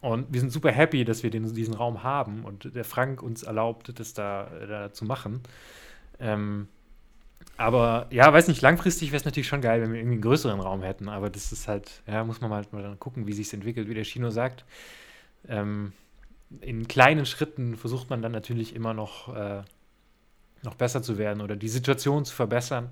und 0.01 0.33
wir 0.33 0.41
sind 0.41 0.51
super 0.51 0.71
happy, 0.71 1.05
dass 1.05 1.23
wir 1.23 1.31
den, 1.31 1.53
diesen 1.55 1.75
Raum 1.75 2.03
haben 2.03 2.45
und 2.45 2.75
der 2.75 2.85
Frank 2.85 3.23
uns 3.23 3.43
erlaubt, 3.43 3.99
das 3.99 4.15
da, 4.15 4.49
da 4.67 4.93
zu 4.93 5.05
machen. 5.05 5.43
Ähm, 6.21 6.69
aber 7.57 8.07
ja, 8.11 8.33
weiß 8.33 8.47
nicht, 8.47 8.63
langfristig 8.63 9.11
wäre 9.11 9.19
es 9.19 9.25
natürlich 9.25 9.49
schon 9.49 9.61
geil, 9.61 9.83
wenn 9.83 9.93
wir 9.93 9.99
irgendwie 9.99 10.15
einen 10.15 10.23
größeren 10.23 10.61
Raum 10.61 10.83
hätten. 10.83 11.09
Aber 11.09 11.29
das 11.29 11.51
ist 11.51 11.67
halt, 11.67 12.03
ja, 12.07 12.23
muss 12.23 12.41
man 12.41 12.51
halt 12.53 12.73
mal 12.73 12.83
dann 12.83 13.01
gucken, 13.01 13.27
wie 13.27 13.33
sich 13.33 13.53
entwickelt, 13.53 13.89
wie 13.89 13.95
der 13.95 14.05
Chino 14.05 14.31
sagt. 14.31 14.65
Ähm, 15.49 15.93
in 16.61 16.87
kleinen 16.87 17.27
Schritten 17.27 17.77
versucht 17.77 18.11
man 18.11 18.23
dann 18.23 18.33
natürlich 18.33 18.77
immer 18.77 18.95
noch, 18.95 19.35
äh, 19.35 19.63
noch 20.63 20.75
besser 20.75 21.03
zu 21.03 21.19
werden 21.19 21.41
oder 21.41 21.57
die 21.57 21.69
Situation 21.69 22.25
zu 22.25 22.35
verbessern. 22.35 22.91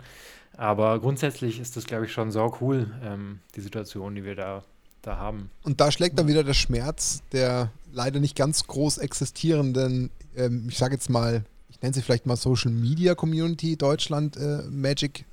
Aber 0.56 0.98
grundsätzlich 1.00 1.60
ist 1.60 1.76
das, 1.76 1.84
glaube 1.84 2.06
ich, 2.06 2.12
schon 2.12 2.30
sau 2.30 2.56
cool, 2.60 2.90
ähm, 3.02 3.40
die 3.54 3.60
Situation, 3.60 4.14
die 4.14 4.24
wir 4.24 4.34
da, 4.34 4.64
da 5.02 5.16
haben. 5.16 5.50
Und 5.62 5.80
da 5.80 5.92
schlägt 5.92 6.18
dann 6.18 6.28
wieder 6.28 6.44
der 6.44 6.54
Schmerz 6.54 7.22
der 7.32 7.70
leider 7.92 8.20
nicht 8.20 8.36
ganz 8.36 8.66
groß 8.66 8.98
existierenden, 8.98 10.10
ähm, 10.36 10.66
ich 10.68 10.78
sage 10.78 10.94
jetzt 10.94 11.10
mal, 11.10 11.44
ich 11.68 11.80
nenne 11.82 11.94
sie 11.94 12.02
vielleicht 12.02 12.26
mal 12.26 12.36
Social 12.36 12.70
Media 12.70 13.14
Community 13.14 13.76
Deutschland 13.76 14.36
äh, 14.36 14.62
Magic, 14.70 15.24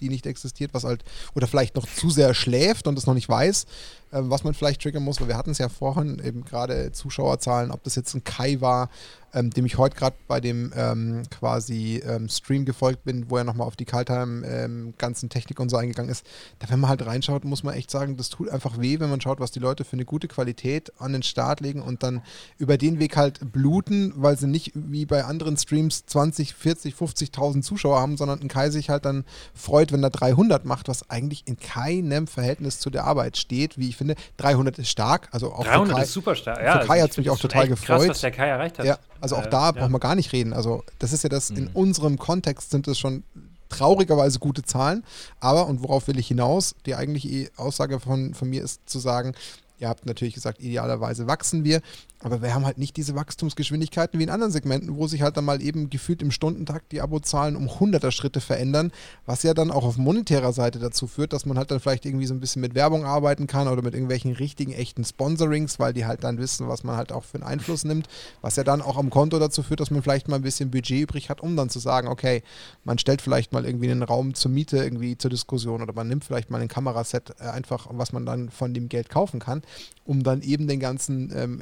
die 0.00 0.08
nicht 0.08 0.26
existiert, 0.26 0.72
was 0.72 0.84
halt, 0.84 1.04
oder 1.34 1.46
vielleicht 1.46 1.76
noch 1.76 1.86
zu 1.86 2.10
sehr 2.10 2.34
schläft 2.34 2.86
und 2.86 2.96
es 2.96 3.06
noch 3.06 3.14
nicht 3.14 3.28
weiß, 3.28 3.66
was 4.10 4.44
man 4.44 4.54
vielleicht 4.54 4.82
triggern 4.82 5.04
muss, 5.04 5.20
weil 5.20 5.28
wir 5.28 5.36
hatten 5.36 5.50
es 5.50 5.58
ja 5.58 5.68
vorhin 5.68 6.20
eben 6.24 6.44
gerade 6.44 6.92
Zuschauerzahlen, 6.92 7.70
ob 7.70 7.82
das 7.84 7.94
jetzt 7.94 8.14
ein 8.14 8.24
Kai 8.24 8.60
war, 8.60 8.88
ähm, 9.32 9.50
dem 9.50 9.66
ich 9.66 9.78
heute 9.78 9.96
gerade 9.96 10.16
bei 10.26 10.40
dem 10.40 10.72
ähm, 10.76 11.22
quasi 11.30 12.02
ähm, 12.04 12.28
Stream 12.28 12.64
gefolgt 12.64 13.04
bin, 13.04 13.30
wo 13.30 13.36
er 13.36 13.44
nochmal 13.44 13.66
auf 13.66 13.76
die 13.76 13.84
Kaltheim 13.84 14.44
ähm, 14.44 14.94
Technik 15.28 15.60
und 15.60 15.68
so 15.68 15.76
eingegangen 15.76 16.10
ist. 16.10 16.26
Da, 16.58 16.68
wenn 16.70 16.80
man 16.80 16.90
halt 16.90 17.04
reinschaut, 17.06 17.44
muss 17.44 17.62
man 17.62 17.74
echt 17.74 17.90
sagen, 17.90 18.16
das 18.16 18.30
tut 18.30 18.48
einfach 18.48 18.80
weh, 18.80 18.98
wenn 19.00 19.10
man 19.10 19.20
schaut, 19.20 19.40
was 19.40 19.50
die 19.50 19.58
Leute 19.58 19.84
für 19.84 19.94
eine 19.94 20.04
gute 20.04 20.28
Qualität 20.28 20.92
an 20.98 21.12
den 21.12 21.22
Start 21.22 21.60
legen 21.60 21.82
und 21.82 22.02
dann 22.02 22.22
über 22.58 22.76
den 22.76 22.98
Weg 22.98 23.16
halt 23.16 23.52
bluten, 23.52 24.12
weil 24.16 24.38
sie 24.38 24.46
nicht 24.46 24.72
wie 24.74 25.06
bei 25.06 25.24
anderen 25.24 25.56
Streams 25.56 26.06
20, 26.06 26.54
40, 26.54 26.94
50.000 26.94 27.62
Zuschauer 27.62 28.00
haben, 28.00 28.16
sondern 28.16 28.40
ein 28.40 28.48
Kai 28.48 28.70
sich 28.70 28.90
halt 28.90 29.04
dann 29.04 29.24
freut, 29.54 29.92
wenn 29.92 30.02
er 30.02 30.10
300 30.10 30.64
macht, 30.64 30.88
was 30.88 31.08
eigentlich 31.10 31.46
in 31.46 31.58
keinem 31.58 32.26
Verhältnis 32.26 32.80
zu 32.80 32.90
der 32.90 33.04
Arbeit 33.04 33.36
steht, 33.36 33.78
wie 33.78 33.88
ich 33.88 33.96
finde. 34.00 34.16
300 34.38 34.78
ist 34.78 34.88
stark, 34.88 35.28
also 35.30 35.52
auch 35.52 35.64
300 35.64 35.96
Kai, 35.96 36.02
ist 36.02 36.12
super 36.12 36.34
stark. 36.34 36.62
Ja, 36.62 36.80
für 36.80 36.86
Kai 36.86 36.92
also 36.94 37.04
hat 37.04 37.10
es 37.10 37.16
mich 37.16 37.30
auch 37.30 37.38
total 37.38 37.68
gefreut. 37.68 37.98
Krass, 37.98 38.08
was 38.08 38.20
der 38.20 38.30
Kai 38.32 38.48
erreicht 38.48 38.78
hat. 38.78 38.86
Ja, 38.86 38.98
also 39.20 39.36
auch 39.36 39.46
äh, 39.46 39.50
da 39.50 39.66
ja. 39.66 39.72
brauchen 39.72 39.92
wir 39.92 40.00
gar 40.00 40.14
nicht 40.14 40.32
reden. 40.32 40.52
Also 40.52 40.82
das 40.98 41.12
ist 41.12 41.22
ja 41.22 41.28
das, 41.28 41.50
mhm. 41.50 41.56
in 41.56 41.66
unserem 41.68 42.18
Kontext 42.18 42.70
sind 42.70 42.88
es 42.88 42.98
schon 42.98 43.22
traurigerweise 43.68 44.38
gute 44.38 44.62
Zahlen. 44.62 45.04
Aber, 45.38 45.66
und 45.66 45.82
worauf 45.82 46.08
will 46.08 46.18
ich 46.18 46.28
hinaus? 46.28 46.74
Die 46.86 46.96
eigentliche 46.96 47.50
Aussage 47.56 48.00
von, 48.00 48.34
von 48.34 48.50
mir 48.50 48.62
ist 48.62 48.88
zu 48.88 48.98
sagen, 48.98 49.34
Ihr 49.80 49.88
habt 49.88 50.04
natürlich 50.04 50.34
gesagt, 50.34 50.60
idealerweise 50.60 51.26
wachsen 51.26 51.64
wir, 51.64 51.80
aber 52.22 52.42
wir 52.42 52.54
haben 52.54 52.66
halt 52.66 52.78
nicht 52.78 52.96
diese 52.96 53.14
Wachstumsgeschwindigkeiten 53.14 54.18
wie 54.18 54.24
in 54.24 54.30
anderen 54.30 54.52
Segmenten, 54.52 54.96
wo 54.96 55.06
sich 55.06 55.22
halt 55.22 55.36
dann 55.36 55.44
mal 55.46 55.62
eben 55.62 55.88
gefühlt 55.88 56.20
im 56.20 56.30
Stundentakt 56.30 56.92
die 56.92 57.00
Abozahlen 57.00 57.56
um 57.56 57.80
hunderter 57.80 58.12
Schritte 58.12 58.40
verändern, 58.40 58.92
was 59.24 59.42
ja 59.42 59.54
dann 59.54 59.70
auch 59.70 59.84
auf 59.84 59.96
monetärer 59.96 60.52
Seite 60.52 60.78
dazu 60.78 61.06
führt, 61.06 61.32
dass 61.32 61.46
man 61.46 61.56
halt 61.56 61.70
dann 61.70 61.80
vielleicht 61.80 62.04
irgendwie 62.04 62.26
so 62.26 62.34
ein 62.34 62.40
bisschen 62.40 62.60
mit 62.60 62.74
Werbung 62.74 63.04
arbeiten 63.04 63.46
kann 63.46 63.68
oder 63.68 63.82
mit 63.82 63.94
irgendwelchen 63.94 64.32
richtigen, 64.32 64.72
echten 64.72 65.04
Sponsorings, 65.04 65.78
weil 65.78 65.94
die 65.94 66.04
halt 66.04 66.22
dann 66.22 66.38
wissen, 66.38 66.68
was 66.68 66.84
man 66.84 66.96
halt 66.96 67.10
auch 67.10 67.24
für 67.24 67.36
einen 67.36 67.44
Einfluss 67.44 67.84
nimmt, 67.84 68.06
was 68.42 68.56
ja 68.56 68.64
dann 68.64 68.82
auch 68.82 68.98
am 68.98 69.08
Konto 69.08 69.38
dazu 69.38 69.62
führt, 69.62 69.80
dass 69.80 69.90
man 69.90 70.02
vielleicht 70.02 70.28
mal 70.28 70.36
ein 70.36 70.42
bisschen 70.42 70.70
Budget 70.70 71.00
übrig 71.00 71.30
hat, 71.30 71.40
um 71.40 71.56
dann 71.56 71.70
zu 71.70 71.78
sagen, 71.78 72.08
okay, 72.08 72.42
man 72.84 72.98
stellt 72.98 73.22
vielleicht 73.22 73.52
mal 73.52 73.64
irgendwie 73.64 73.90
einen 73.90 74.02
Raum 74.02 74.34
zur 74.34 74.50
Miete 74.50 74.76
irgendwie 74.76 75.16
zur 75.16 75.30
Diskussion 75.30 75.80
oder 75.80 75.94
man 75.94 76.08
nimmt 76.08 76.24
vielleicht 76.24 76.50
mal 76.50 76.60
ein 76.60 76.68
Kameraset 76.68 77.34
äh, 77.38 77.44
einfach, 77.44 77.86
was 77.90 78.12
man 78.12 78.26
dann 78.26 78.50
von 78.50 78.74
dem 78.74 78.90
Geld 78.90 79.08
kaufen 79.08 79.40
kann, 79.40 79.62
um 80.04 80.22
dann 80.22 80.42
eben 80.42 80.68
den 80.68 80.80
ganzen 80.80 81.32
ähm, 81.34 81.60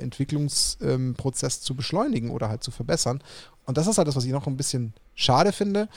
Entwicklungsprozess 0.48 1.56
ähm, 1.56 1.62
zu 1.62 1.74
beschleunigen 1.74 2.30
oder 2.30 2.48
halt 2.48 2.62
zu 2.62 2.70
verbessern. 2.70 3.22
Und 3.66 3.76
das 3.76 3.86
ist 3.86 3.98
halt 3.98 4.08
das, 4.08 4.16
was 4.16 4.24
ich 4.24 4.32
noch 4.32 4.46
ein 4.46 4.56
bisschen 4.56 4.94
schade 5.14 5.52
finde, 5.52 5.88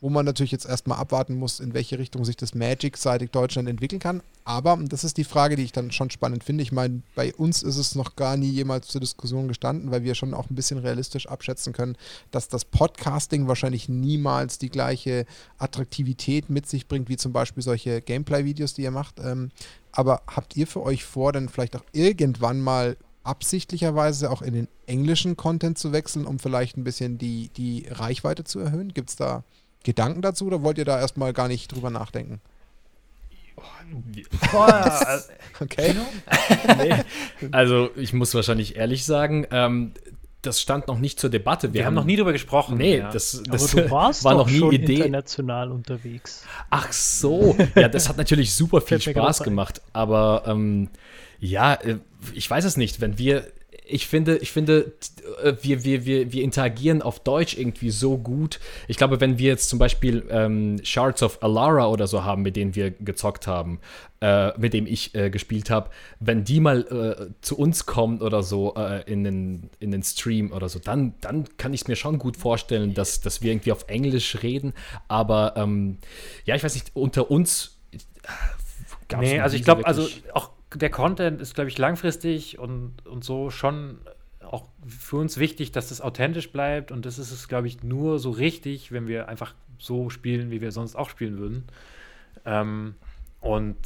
wo 0.00 0.10
man 0.10 0.26
natürlich 0.26 0.52
jetzt 0.52 0.66
erstmal 0.66 0.98
abwarten 0.98 1.34
muss, 1.34 1.58
in 1.58 1.72
welche 1.72 1.98
Richtung 1.98 2.24
sich 2.24 2.36
das 2.36 2.54
Magic-seitig 2.54 3.30
Deutschland 3.30 3.66
entwickeln 3.68 3.98
kann. 3.98 4.22
Aber 4.44 4.78
das 4.80 5.02
ist 5.02 5.16
die 5.16 5.24
Frage, 5.24 5.56
die 5.56 5.64
ich 5.64 5.72
dann 5.72 5.90
schon 5.90 6.10
spannend 6.10 6.44
finde. 6.44 6.62
Ich 6.62 6.70
meine, 6.70 7.02
bei 7.14 7.34
uns 7.34 7.62
ist 7.62 7.78
es 7.78 7.94
noch 7.94 8.14
gar 8.14 8.36
nie 8.36 8.50
jemals 8.50 8.88
zur 8.88 9.00
Diskussion 9.00 9.48
gestanden, 9.48 9.90
weil 9.90 10.04
wir 10.04 10.14
schon 10.14 10.34
auch 10.34 10.50
ein 10.50 10.54
bisschen 10.54 10.78
realistisch 10.78 11.26
abschätzen 11.26 11.72
können, 11.72 11.96
dass 12.30 12.48
das 12.48 12.66
Podcasting 12.66 13.48
wahrscheinlich 13.48 13.88
niemals 13.88 14.58
die 14.58 14.68
gleiche 14.68 15.26
Attraktivität 15.58 16.50
mit 16.50 16.68
sich 16.68 16.86
bringt, 16.86 17.08
wie 17.08 17.16
zum 17.16 17.32
Beispiel 17.32 17.62
solche 17.62 18.02
Gameplay-Videos, 18.02 18.74
die 18.74 18.82
ihr 18.82 18.92
macht. 18.92 19.18
Ähm, 19.18 19.50
aber 19.90 20.22
habt 20.28 20.56
ihr 20.56 20.66
für 20.66 20.82
euch 20.82 21.04
vor, 21.04 21.32
dann 21.32 21.48
vielleicht 21.48 21.74
auch 21.74 21.84
irgendwann 21.92 22.60
mal 22.60 22.98
absichtlicherweise 23.26 24.30
auch 24.30 24.42
in 24.42 24.54
den 24.54 24.68
englischen 24.86 25.36
Content 25.36 25.78
zu 25.78 25.92
wechseln, 25.92 26.26
um 26.26 26.38
vielleicht 26.38 26.76
ein 26.76 26.84
bisschen 26.84 27.18
die, 27.18 27.50
die 27.56 27.86
Reichweite 27.90 28.44
zu 28.44 28.60
erhöhen? 28.60 28.94
Gibt 28.94 29.10
es 29.10 29.16
da 29.16 29.44
Gedanken 29.84 30.22
dazu 30.22 30.46
oder 30.46 30.62
wollt 30.62 30.78
ihr 30.78 30.84
da 30.84 30.98
erstmal 30.98 31.32
gar 31.32 31.48
nicht 31.48 31.72
drüber 31.72 31.90
nachdenken? 31.90 32.40
Boah, 34.52 35.22
okay. 35.60 35.94
nee. 36.78 36.94
Also 37.52 37.90
ich 37.96 38.12
muss 38.12 38.34
wahrscheinlich 38.34 38.76
ehrlich 38.76 39.04
sagen, 39.04 39.46
ähm, 39.50 39.92
das 40.42 40.60
stand 40.60 40.86
noch 40.88 40.98
nicht 40.98 41.18
zur 41.18 41.30
Debatte. 41.30 41.72
Wir, 41.72 41.80
Wir 41.80 41.86
haben, 41.86 41.94
noch 41.94 42.04
nie 42.04 42.16
darüber 42.16 42.32
gesprochen. 42.32 42.76
Nee, 42.76 42.98
ja. 42.98 43.10
das, 43.10 43.42
das 43.48 43.74
Aber 43.74 43.82
du 43.82 43.90
warst 43.92 44.24
war 44.24 44.34
noch 44.34 44.48
nie 44.48 44.58
schon 44.58 44.72
Idee. 44.72 44.94
international 44.96 45.72
unterwegs. 45.72 46.44
Ach 46.70 46.92
so, 46.92 47.56
ja, 47.74 47.88
das 47.88 48.08
hat 48.08 48.16
natürlich 48.16 48.54
super 48.54 48.80
viel 48.80 49.00
Spaß 49.00 49.42
gemacht. 49.42 49.80
Aber 49.92 50.44
ähm, 50.46 50.88
ja, 51.38 51.74
äh, 51.74 51.98
ich 52.34 52.50
weiß 52.50 52.64
es 52.64 52.76
nicht. 52.76 53.00
Wenn 53.00 53.18
wir 53.18 53.46
ich 53.88 54.06
finde, 54.06 54.36
ich 54.38 54.50
finde, 54.50 54.92
äh, 55.42 55.54
wir, 55.62 55.84
wir, 55.84 56.04
wir, 56.04 56.32
wir 56.32 56.42
interagieren 56.42 57.02
auf 57.02 57.20
Deutsch 57.20 57.56
irgendwie 57.56 57.90
so 57.90 58.18
gut. 58.18 58.58
Ich 58.88 58.96
glaube, 58.96 59.20
wenn 59.20 59.38
wir 59.38 59.48
jetzt 59.48 59.68
zum 59.68 59.78
Beispiel 59.78 60.26
ähm, 60.28 60.78
Shards 60.82 61.22
of 61.22 61.42
Alara 61.42 61.86
oder 61.86 62.06
so 62.06 62.24
haben, 62.24 62.42
mit 62.42 62.56
denen 62.56 62.74
wir 62.74 62.90
gezockt 62.90 63.46
haben, 63.46 63.78
äh, 64.20 64.58
mit 64.58 64.72
dem 64.72 64.86
ich 64.86 65.14
äh, 65.14 65.30
gespielt 65.30 65.70
habe, 65.70 65.90
wenn 66.18 66.42
die 66.42 66.58
mal 66.58 66.80
äh, 66.82 67.42
zu 67.42 67.56
uns 67.56 67.86
kommen 67.86 68.20
oder 68.20 68.42
so 68.42 68.74
äh, 68.74 69.02
in, 69.10 69.22
den, 69.22 69.70
in 69.78 69.92
den 69.92 70.02
Stream 70.02 70.52
oder 70.52 70.68
so, 70.68 70.80
dann, 70.80 71.14
dann 71.20 71.44
kann 71.56 71.72
ich 71.72 71.82
es 71.82 71.88
mir 71.88 71.96
schon 71.96 72.18
gut 72.18 72.36
vorstellen, 72.36 72.92
dass, 72.92 73.20
dass 73.20 73.40
wir 73.40 73.52
irgendwie 73.52 73.72
auf 73.72 73.84
Englisch 73.88 74.42
reden. 74.42 74.72
Aber 75.06 75.54
ähm, 75.56 75.98
ja, 76.44 76.56
ich 76.56 76.64
weiß 76.64 76.74
nicht, 76.74 76.90
unter 76.94 77.30
uns. 77.30 77.78
Äh, 79.08 79.16
nee, 79.18 79.38
also 79.38 79.56
ich 79.56 79.62
glaube, 79.62 79.86
also 79.86 80.08
auch 80.32 80.55
der 80.76 80.90
Content 80.90 81.40
ist, 81.40 81.54
glaube 81.54 81.68
ich, 81.68 81.78
langfristig 81.78 82.58
und, 82.58 83.06
und 83.06 83.24
so 83.24 83.50
schon 83.50 83.98
auch 84.42 84.64
für 84.86 85.16
uns 85.16 85.38
wichtig, 85.38 85.72
dass 85.72 85.88
das 85.88 86.00
authentisch 86.00 86.52
bleibt. 86.52 86.92
Und 86.92 87.04
das 87.06 87.18
ist 87.18 87.32
es, 87.32 87.48
glaube 87.48 87.66
ich, 87.66 87.82
nur 87.82 88.18
so 88.18 88.30
richtig, 88.30 88.92
wenn 88.92 89.08
wir 89.08 89.28
einfach 89.28 89.54
so 89.78 90.10
spielen, 90.10 90.50
wie 90.50 90.60
wir 90.60 90.72
sonst 90.72 90.96
auch 90.96 91.10
spielen 91.10 91.38
würden. 91.38 91.64
Ähm, 92.44 92.94
und 93.40 93.76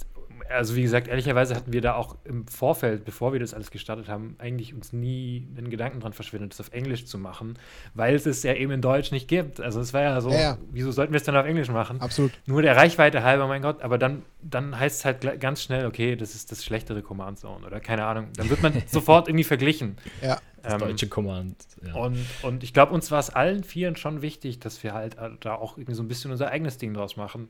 also 0.49 0.76
wie 0.76 0.82
gesagt, 0.82 1.09
ehrlicherweise 1.09 1.55
hatten 1.55 1.72
wir 1.72 1.80
da 1.80 1.95
auch 1.95 2.16
im 2.24 2.47
Vorfeld, 2.47 3.05
bevor 3.05 3.32
wir 3.32 3.41
das 3.41 3.55
alles 3.55 3.70
gestartet 3.70 4.09
haben, 4.09 4.36
eigentlich 4.38 4.74
uns 4.74 4.93
nie 4.93 5.47
einen 5.57 5.70
Gedanken 5.70 6.01
dran 6.01 6.12
verschwendet, 6.12 6.53
das 6.53 6.61
auf 6.61 6.72
Englisch 6.72 7.07
zu 7.07 7.18
machen, 7.18 7.59
weil 7.95 8.14
es 8.14 8.26
es 8.26 8.43
ja 8.43 8.55
eben 8.55 8.72
in 8.72 8.80
Deutsch 8.80 9.12
nicht 9.12 9.28
gibt. 9.28 9.61
Also 9.61 9.80
es 9.80 9.93
war 9.93 10.03
ja 10.03 10.20
so, 10.20 10.30
ja, 10.30 10.41
ja. 10.41 10.59
wieso 10.70 10.91
sollten 10.93 11.12
wir 11.12 11.18
es 11.18 11.24
dann 11.24 11.36
auf 11.36 11.47
Englisch 11.47 11.68
machen? 11.68 12.01
Absolut. 12.01 12.32
Nur 12.47 12.62
der 12.62 12.76
Reichweite 12.76 13.22
halber, 13.22 13.47
mein 13.47 13.62
Gott, 13.62 13.82
aber 13.82 13.99
dann, 13.99 14.22
dann 14.43 14.78
heißt 14.78 15.01
es 15.01 15.05
halt 15.05 15.41
ganz 15.41 15.62
schnell, 15.62 15.86
okay, 15.86 16.16
das 16.16 16.34
ist 16.34 16.51
das 16.51 16.64
schlechtere 16.64 17.03
Command 17.03 17.38
Zone 17.38 17.66
oder 17.66 17.80
keine 17.80 18.05
Ahnung. 18.05 18.28
Dann 18.36 18.51
wird 18.51 18.62
man 18.62 18.72
sofort 18.86 19.28
irgendwie 19.28 19.45
verglichen. 19.45 19.97
Ja. 20.22 20.38
Das 20.62 20.74
ähm, 20.74 20.80
deutsche 20.80 21.09
Command. 21.09 21.57
Ja. 21.84 21.95
Und, 21.95 22.26
und 22.43 22.62
ich 22.62 22.74
glaube, 22.74 22.93
uns 22.93 23.11
war 23.11 23.18
es 23.18 23.30
allen 23.30 23.64
Vieren 23.64 23.97
schon 23.97 24.20
wichtig, 24.20 24.61
dass 24.61 24.82
wir 24.82 24.93
halt 24.93 25.16
da 25.41 25.55
auch 25.55 25.78
irgendwie 25.78 25.95
so 25.95 26.03
ein 26.03 26.09
bisschen 26.09 26.30
unser 26.30 26.51
eigenes 26.51 26.76
Ding 26.78 26.93
draus 26.93 27.16
machen. 27.16 27.49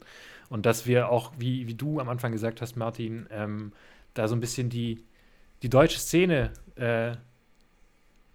Und 0.50 0.66
dass 0.66 0.84
wir 0.86 1.08
auch, 1.08 1.32
wie, 1.38 1.66
wie 1.66 1.74
du 1.74 2.00
am 2.00 2.10
Anfang 2.10 2.32
gesagt 2.32 2.60
hast, 2.60 2.76
Martin, 2.76 3.26
ähm, 3.30 3.72
da 4.12 4.28
so 4.28 4.34
ein 4.34 4.40
bisschen 4.40 4.68
die, 4.68 5.02
die 5.62 5.70
deutsche 5.70 5.98
Szene 5.98 6.52
äh, 6.74 7.12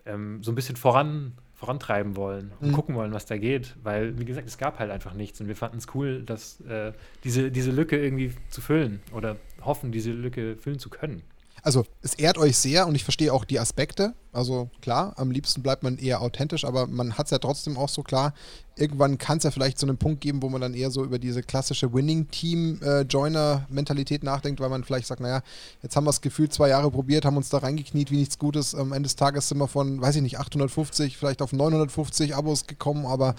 ähm, 0.05 0.41
so 0.41 0.51
ein 0.51 0.55
bisschen 0.55 0.77
voran, 0.77 1.33
vorantreiben 1.53 2.15
wollen 2.15 2.51
und 2.59 2.69
mhm. 2.69 2.73
gucken 2.73 2.95
wollen, 2.95 3.11
was 3.13 3.25
da 3.25 3.37
geht. 3.37 3.75
Weil, 3.83 4.17
wie 4.17 4.25
gesagt, 4.25 4.47
es 4.47 4.57
gab 4.57 4.79
halt 4.79 4.91
einfach 4.91 5.13
nichts 5.13 5.39
und 5.41 5.47
wir 5.47 5.55
fanden 5.55 5.77
es 5.77 5.93
cool, 5.93 6.23
dass 6.23 6.61
äh, 6.61 6.93
diese, 7.23 7.51
diese 7.51 7.71
Lücke 7.71 8.01
irgendwie 8.01 8.33
zu 8.49 8.61
füllen 8.61 9.01
oder 9.13 9.35
hoffen, 9.61 9.91
diese 9.91 10.11
Lücke 10.11 10.55
füllen 10.55 10.79
zu 10.79 10.89
können 10.89 11.21
also 11.65 11.85
es 12.03 12.13
ehrt 12.13 12.37
euch 12.37 12.55
sehr 12.57 12.87
und 12.87 12.93
ich 12.93 13.03
verstehe 13.03 13.33
auch 13.33 13.43
die 13.43 13.59
Aspekte. 13.59 14.13
Also 14.31 14.69
klar, 14.81 15.15
am 15.17 15.31
liebsten 15.31 15.63
bleibt 15.63 15.81
man 15.81 15.97
eher 15.97 16.21
authentisch, 16.21 16.63
aber 16.63 16.85
man 16.85 17.17
hat 17.17 17.25
es 17.25 17.31
ja 17.31 17.39
trotzdem 17.39 17.75
auch 17.75 17.89
so 17.89 18.03
klar. 18.03 18.35
Irgendwann 18.75 19.17
kann 19.17 19.39
es 19.39 19.45
ja 19.45 19.51
vielleicht 19.51 19.79
so 19.79 19.87
einen 19.87 19.97
Punkt 19.97 20.21
geben, 20.21 20.43
wo 20.43 20.49
man 20.49 20.61
dann 20.61 20.75
eher 20.75 20.91
so 20.91 21.03
über 21.03 21.17
diese 21.17 21.41
klassische 21.41 21.91
Winning-Team-Joiner-Mentalität 21.91 24.23
nachdenkt, 24.23 24.59
weil 24.59 24.69
man 24.69 24.83
vielleicht 24.83 25.07
sagt, 25.07 25.21
naja, 25.21 25.41
jetzt 25.81 25.95
haben 25.95 26.03
wir 26.03 26.11
es 26.11 26.21
gefühlt 26.21 26.53
zwei 26.53 26.69
Jahre 26.69 26.91
probiert, 26.91 27.25
haben 27.25 27.37
uns 27.37 27.49
da 27.49 27.57
reingekniet 27.57 28.11
wie 28.11 28.17
nichts 28.17 28.37
Gutes. 28.37 28.75
Am 28.75 28.93
Ende 28.93 29.07
des 29.07 29.15
Tages 29.15 29.49
sind 29.49 29.57
wir 29.57 29.67
von, 29.67 29.99
weiß 29.99 30.17
ich 30.17 30.21
nicht, 30.21 30.37
850, 30.37 31.17
vielleicht 31.17 31.41
auf 31.41 31.51
950 31.51 32.35
Abos 32.35 32.67
gekommen, 32.67 33.07
aber 33.07 33.33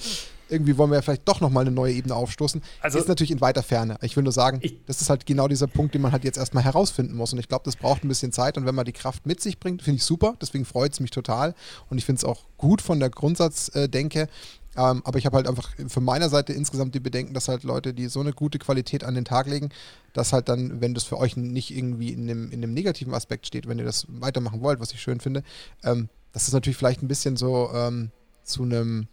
irgendwie 0.49 0.76
wollen 0.78 0.90
wir 0.90 0.97
ja 0.97 1.03
vielleicht 1.03 1.26
doch 1.28 1.40
nochmal 1.40 1.62
eine 1.62 1.70
neue 1.70 1.92
Ebene 1.92 2.14
aufstoßen. 2.14 2.62
Also, 2.80 2.99
ist 2.99 3.09
natürlich 3.09 3.30
in 3.30 3.40
weiter 3.40 3.62
Ferne. 3.62 3.99
Ich 4.03 4.16
will 4.16 4.22
nur 4.22 4.32
sagen, 4.32 4.59
ich, 4.62 4.84
das 4.86 5.01
ist 5.01 5.11
halt 5.11 5.26
genau 5.26 5.49
dieser 5.49 5.66
Punkt, 5.66 5.94
den 5.94 6.03
man 6.03 6.12
halt 6.12 6.24
jetzt 6.24 6.38
erstmal 6.38 6.64
herausfinden 6.64 7.16
muss. 7.16 7.32
Und 7.32 7.38
ich 7.38 7.49
glaube, 7.49 7.64
das 7.64 7.76
braucht 7.76 8.05
ein 8.05 8.09
bisschen 8.09 8.32
Zeit. 8.32 8.57
Und 8.57 8.66
wenn 8.66 8.74
man 8.74 8.84
die 8.84 8.92
Kraft 8.92 9.26
mit 9.26 9.40
sich 9.40 9.59
bringt, 9.59 9.82
finde 9.82 9.97
ich 9.97 10.05
super. 10.05 10.34
Deswegen 10.40 10.64
freut 10.64 10.92
es 10.92 11.01
mich 11.01 11.11
total. 11.11 11.55
Und 11.90 11.99
ich 11.99 12.05
finde 12.05 12.18
es 12.18 12.24
auch 12.24 12.44
gut 12.59 12.82
von 12.82 13.01
der 13.01 13.11
Grundsatzdenke. 13.11 14.28
Ähm, 14.76 15.03
aber 15.05 15.18
ich 15.18 15.26
habe 15.26 15.36
halt 15.36 15.49
einfach 15.49 15.70
von 15.88 16.05
meiner 16.05 16.28
Seite 16.28 16.53
insgesamt 16.53 16.94
die 16.94 17.01
Bedenken, 17.01 17.32
dass 17.32 17.49
halt 17.49 17.62
Leute, 17.62 17.94
die 17.94 18.09
so 18.09 18.20
eine 18.20 18.32
gute 18.32 18.59
Qualität 18.59 19.05
an 19.05 19.14
den 19.14 19.24
Tag 19.24 19.47
legen, 19.47 19.70
dass 20.12 20.32
halt 20.32 20.49
dann, 20.49 20.80
wenn 20.80 20.92
das 20.92 21.05
für 21.05 21.18
euch 21.18 21.36
nicht 21.36 21.74
irgendwie 21.74 22.12
in 22.12 22.22
einem, 22.22 22.51
in 22.51 22.62
einem 22.62 22.74
negativen 22.74 23.14
Aspekt 23.14 23.47
steht, 23.47 23.68
wenn 23.68 23.78
ihr 23.78 23.84
das 23.84 24.07
weitermachen 24.09 24.61
wollt, 24.61 24.80
was 24.80 24.92
ich 24.92 25.01
schön 25.01 25.20
finde, 25.20 25.42
ähm, 25.82 26.11
dass 26.32 26.47
es 26.47 26.53
natürlich 26.53 26.76
vielleicht 26.76 27.03
ein 27.03 27.09
bisschen 27.09 27.36
so 27.36 27.70
ähm, 27.72 28.11
zu 28.44 28.64
einem 28.64 29.09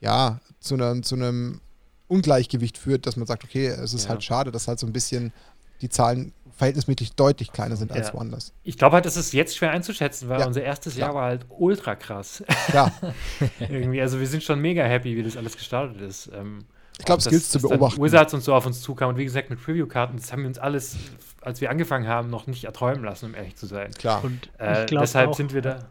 ja, 0.00 0.40
zu, 0.60 0.74
einer, 0.74 1.02
zu 1.02 1.14
einem 1.14 1.60
Ungleichgewicht 2.08 2.78
führt, 2.78 3.06
dass 3.06 3.16
man 3.16 3.26
sagt, 3.26 3.44
okay, 3.44 3.66
es 3.66 3.94
ist 3.94 4.04
ja. 4.04 4.10
halt 4.10 4.24
schade, 4.24 4.50
dass 4.50 4.68
halt 4.68 4.78
so 4.78 4.86
ein 4.86 4.92
bisschen 4.92 5.32
die 5.80 5.88
Zahlen 5.88 6.32
verhältnismäßig 6.56 7.14
deutlich 7.14 7.52
kleiner 7.52 7.76
sind 7.76 7.92
als 7.92 8.12
woanders. 8.12 8.52
Ich 8.64 8.76
glaube 8.76 8.94
halt, 8.94 9.06
das 9.06 9.16
ist 9.16 9.32
jetzt 9.32 9.56
schwer 9.56 9.70
einzuschätzen, 9.70 10.28
weil 10.28 10.40
ja. 10.40 10.46
unser 10.46 10.62
erstes 10.62 10.96
Jahr 10.96 11.14
war 11.14 11.24
halt 11.26 11.46
ultra 11.48 11.94
krass. 11.94 12.42
Ja. 12.72 12.92
Irgendwie, 13.60 14.00
also 14.00 14.18
wir 14.18 14.26
sind 14.26 14.42
schon 14.42 14.60
mega 14.60 14.82
happy, 14.82 15.16
wie 15.16 15.22
das 15.22 15.36
alles 15.36 15.56
gestartet 15.56 16.00
ist. 16.00 16.30
Ähm, 16.34 16.64
ich 16.98 17.04
glaube, 17.04 17.20
es 17.20 17.28
gilt 17.28 17.44
zu 17.44 17.60
beobachten. 17.60 18.02
Wizards 18.02 18.34
und 18.34 18.42
so 18.42 18.54
auf 18.54 18.66
uns 18.66 18.80
zukam 18.80 19.10
und 19.10 19.18
wie 19.18 19.24
gesagt 19.24 19.50
mit 19.50 19.62
Preview-Karten, 19.62 20.16
das 20.16 20.32
haben 20.32 20.42
wir 20.42 20.48
uns 20.48 20.58
alles, 20.58 20.96
als 21.42 21.60
wir 21.60 21.70
angefangen 21.70 22.08
haben, 22.08 22.28
noch 22.28 22.48
nicht 22.48 22.64
erträumen 22.64 23.04
lassen, 23.04 23.26
um 23.26 23.34
ehrlich 23.36 23.54
zu 23.54 23.66
sein. 23.66 23.92
Klar. 23.92 24.24
Und 24.24 24.50
äh, 24.58 24.84
deshalb 24.86 25.30
auch, 25.30 25.36
sind 25.36 25.54
wir 25.54 25.62
da. 25.62 25.88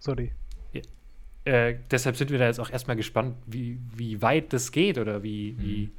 Sorry. 0.00 0.32
Äh, 1.44 1.76
deshalb 1.90 2.16
sind 2.16 2.30
wir 2.30 2.38
da 2.38 2.46
jetzt 2.46 2.60
auch 2.60 2.70
erstmal 2.70 2.96
gespannt, 2.96 3.36
wie, 3.46 3.78
wie 3.96 4.20
weit 4.20 4.52
das 4.52 4.72
geht 4.72 4.98
oder 4.98 5.22
wie, 5.22 5.52
mhm. 5.52 5.62
wie 5.62 5.90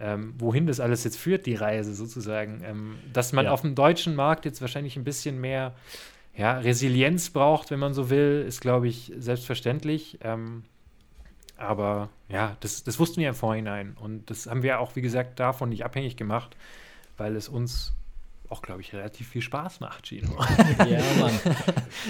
ähm, 0.00 0.34
wohin 0.38 0.66
das 0.66 0.80
alles 0.80 1.04
jetzt 1.04 1.18
führt, 1.18 1.46
die 1.46 1.54
Reise 1.54 1.94
sozusagen. 1.94 2.62
Ähm, 2.64 2.96
dass 3.12 3.32
man 3.32 3.46
ja. 3.46 3.52
auf 3.52 3.60
dem 3.62 3.74
deutschen 3.74 4.16
Markt 4.16 4.44
jetzt 4.44 4.60
wahrscheinlich 4.60 4.96
ein 4.96 5.04
bisschen 5.04 5.40
mehr 5.40 5.74
ja, 6.36 6.58
Resilienz 6.58 7.30
braucht, 7.30 7.70
wenn 7.70 7.78
man 7.78 7.94
so 7.94 8.10
will, 8.10 8.44
ist, 8.46 8.60
glaube 8.60 8.88
ich, 8.88 9.12
selbstverständlich. 9.16 10.18
Ähm, 10.22 10.64
aber 11.56 12.08
ja, 12.28 12.56
das, 12.60 12.82
das 12.82 12.98
wussten 12.98 13.20
wir 13.20 13.28
im 13.28 13.34
Vorhinein. 13.34 13.96
Und 14.00 14.30
das 14.30 14.46
haben 14.46 14.62
wir 14.62 14.80
auch, 14.80 14.96
wie 14.96 15.02
gesagt, 15.02 15.38
davon 15.38 15.68
nicht 15.68 15.84
abhängig 15.84 16.16
gemacht, 16.16 16.56
weil 17.16 17.36
es 17.36 17.48
uns 17.48 17.94
auch, 18.52 18.60
glaube 18.60 18.82
ich, 18.82 18.92
relativ 18.92 19.28
viel 19.28 19.40
Spaß 19.40 19.80
macht, 19.80 20.06
Gino. 20.06 20.28
ja, 20.78 21.00
Mann. 21.18 21.32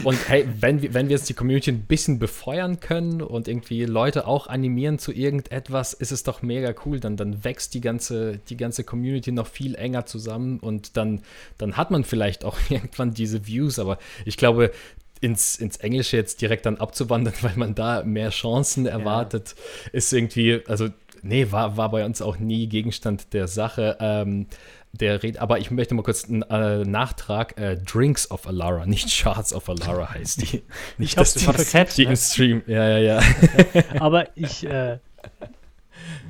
Und 0.03 0.29
hey, 0.29 0.47
wenn 0.61 0.83
wir, 0.83 0.93
wenn 0.93 1.09
wir 1.09 1.17
jetzt 1.17 1.29
die 1.29 1.35
Community 1.35 1.71
ein 1.71 1.85
bisschen 1.85 2.19
befeuern 2.19 2.81
können 2.81 3.23
und 3.23 3.47
irgendwie 3.47 3.85
Leute 3.85 4.27
auch 4.27 4.49
animieren 4.49 4.99
zu 4.99 5.13
irgendetwas, 5.13 5.93
ist 5.93 6.11
es 6.11 6.25
doch 6.25 6.43
mega 6.43 6.75
cool. 6.85 6.99
Dann, 6.99 7.17
dann 7.17 7.45
wächst 7.45 7.75
die 7.75 7.81
ganze, 7.81 8.39
die 8.49 8.57
ganze 8.57 8.83
Community 8.83 9.31
noch 9.31 9.47
viel 9.47 9.77
enger 9.77 10.05
zusammen 10.05 10.59
und 10.59 10.97
dann, 10.97 11.23
dann 11.59 11.77
hat 11.77 11.93
man 11.93 12.03
vielleicht 12.03 12.45
auch 12.45 12.59
irgendwann 12.69 13.15
diese 13.15 13.47
Views. 13.47 13.79
Aber 13.79 13.99
ich 14.25 14.37
glaube, 14.37 14.73
ins, 15.21 15.55
ins 15.55 15.77
Englische 15.77 16.17
jetzt 16.17 16.43
direkt 16.43 16.67
dann 16.67 16.79
abzuwandern, 16.79 17.35
weil 17.43 17.55
man 17.55 17.77
da 17.77 18.03
mehr 18.03 18.31
Chancen 18.31 18.87
erwartet, 18.87 19.55
ja. 19.85 19.91
ist 19.93 20.13
irgendwie, 20.13 20.61
also 20.67 20.89
nee, 21.23 21.53
war, 21.53 21.77
war 21.77 21.93
bei 21.93 22.05
uns 22.05 22.21
auch 22.21 22.39
nie 22.39 22.67
Gegenstand 22.67 23.33
der 23.33 23.47
Sache. 23.47 23.97
Ähm, 24.01 24.49
der 24.93 25.23
Rede, 25.23 25.41
aber 25.41 25.59
ich 25.59 25.71
möchte 25.71 25.95
mal 25.95 26.03
kurz 26.03 26.29
einen 26.29 26.43
äh, 26.43 26.85
Nachtrag. 26.85 27.59
Äh, 27.59 27.77
Drinks 27.77 28.31
of 28.31 28.47
Alara, 28.47 28.85
nicht 28.87 29.09
Charts 29.11 29.55
of 29.55 29.69
Alara 29.69 30.13
heißt 30.13 30.43
die. 30.43 30.63
Nicht 30.99 31.17
das 31.17 31.35
die, 31.35 31.47
die 31.47 32.05
ne? 32.05 32.11
im 32.11 32.17
Stream. 32.17 32.63
Ja, 32.67 32.99
ja, 32.99 32.99
ja. 32.99 33.21
aber 34.01 34.37
ich, 34.37 34.65
äh, 34.67 34.99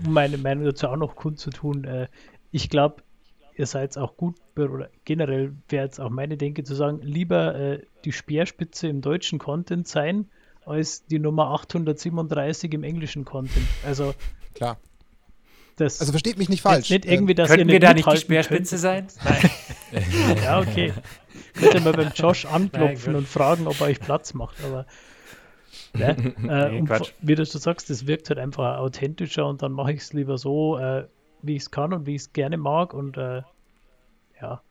um 0.05 0.13
meine 0.13 0.39
Meinung 0.39 0.65
dazu 0.65 0.89
auch 0.89 0.97
noch 0.97 1.17
kundzutun, 1.17 1.85
äh, 1.85 2.09
ich 2.53 2.71
glaube, 2.71 3.03
ihr 3.57 3.67
seid 3.67 3.99
auch 3.99 4.17
gut, 4.17 4.37
oder 4.57 4.89
generell 5.05 5.55
wäre 5.69 5.85
jetzt 5.85 6.01
auch 6.01 6.11
meine 6.11 6.37
Denke 6.37 6.63
zu 6.63 6.75
sagen, 6.75 7.01
lieber 7.03 7.55
äh, 7.55 7.83
die 8.05 8.13
Speerspitze 8.13 8.89
im 8.89 9.01
deutschen 9.01 9.39
Content 9.39 9.89
sein, 9.89 10.31
als 10.65 11.05
die 11.07 11.19
Nummer 11.19 11.49
837 11.49 12.73
im 12.75 12.85
englischen 12.85 13.25
Content. 13.25 13.67
Also 13.85 14.15
klar. 14.55 14.79
Das 15.77 16.01
also 16.01 16.13
versteht 16.13 16.39
mich 16.39 16.49
nicht 16.49 16.63
falsch. 16.63 16.91
Nicht 16.91 17.07
irgendwie, 17.07 17.35
dass 17.35 17.49
Könnten 17.49 17.69
wir 17.69 17.81
da 17.81 17.95
nicht 17.95 18.11
die 18.11 18.17
Speerspitze 18.17 18.79
sein? 18.79 19.07
Nein. 19.25 20.37
ja, 20.43 20.61
okay. 20.61 20.93
Könnte 21.55 21.81
mal 21.81 21.93
beim 21.93 22.13
Josh 22.15 22.45
anklopfen 22.45 23.13
Nein, 23.13 23.23
und 23.23 23.29
fragen, 23.29 23.67
ob 23.67 23.81
er 23.81 23.87
euch 23.87 24.01
Platz 24.01 24.35
macht, 24.35 24.57
aber 24.65 24.87
ne? 25.95 26.35
äh, 26.49 26.71
nee, 26.71 26.81
und 26.81 27.15
wie 27.21 27.35
du 27.35 27.45
sagst, 27.45 27.91
das 27.91 28.07
wirkt 28.07 28.29
halt 28.29 28.39
einfach 28.39 28.79
authentischer 28.79 29.47
und 29.47 29.63
dann 29.63 29.73
mache 29.73 29.93
ich 29.93 30.01
es 30.01 30.13
lieber 30.13 30.39
so, 30.39 30.79
äh, 30.79 31.07
wie 31.43 31.57
ich 31.57 31.63
es 31.63 31.71
kann 31.71 31.93
und 31.93 32.07
wie 32.07 32.15
ich 32.15 32.23
es 32.23 32.33
gerne 32.33 32.57
mag 32.57 32.95
und 32.95 33.17
äh, 33.17 33.43
ja. 34.41 34.63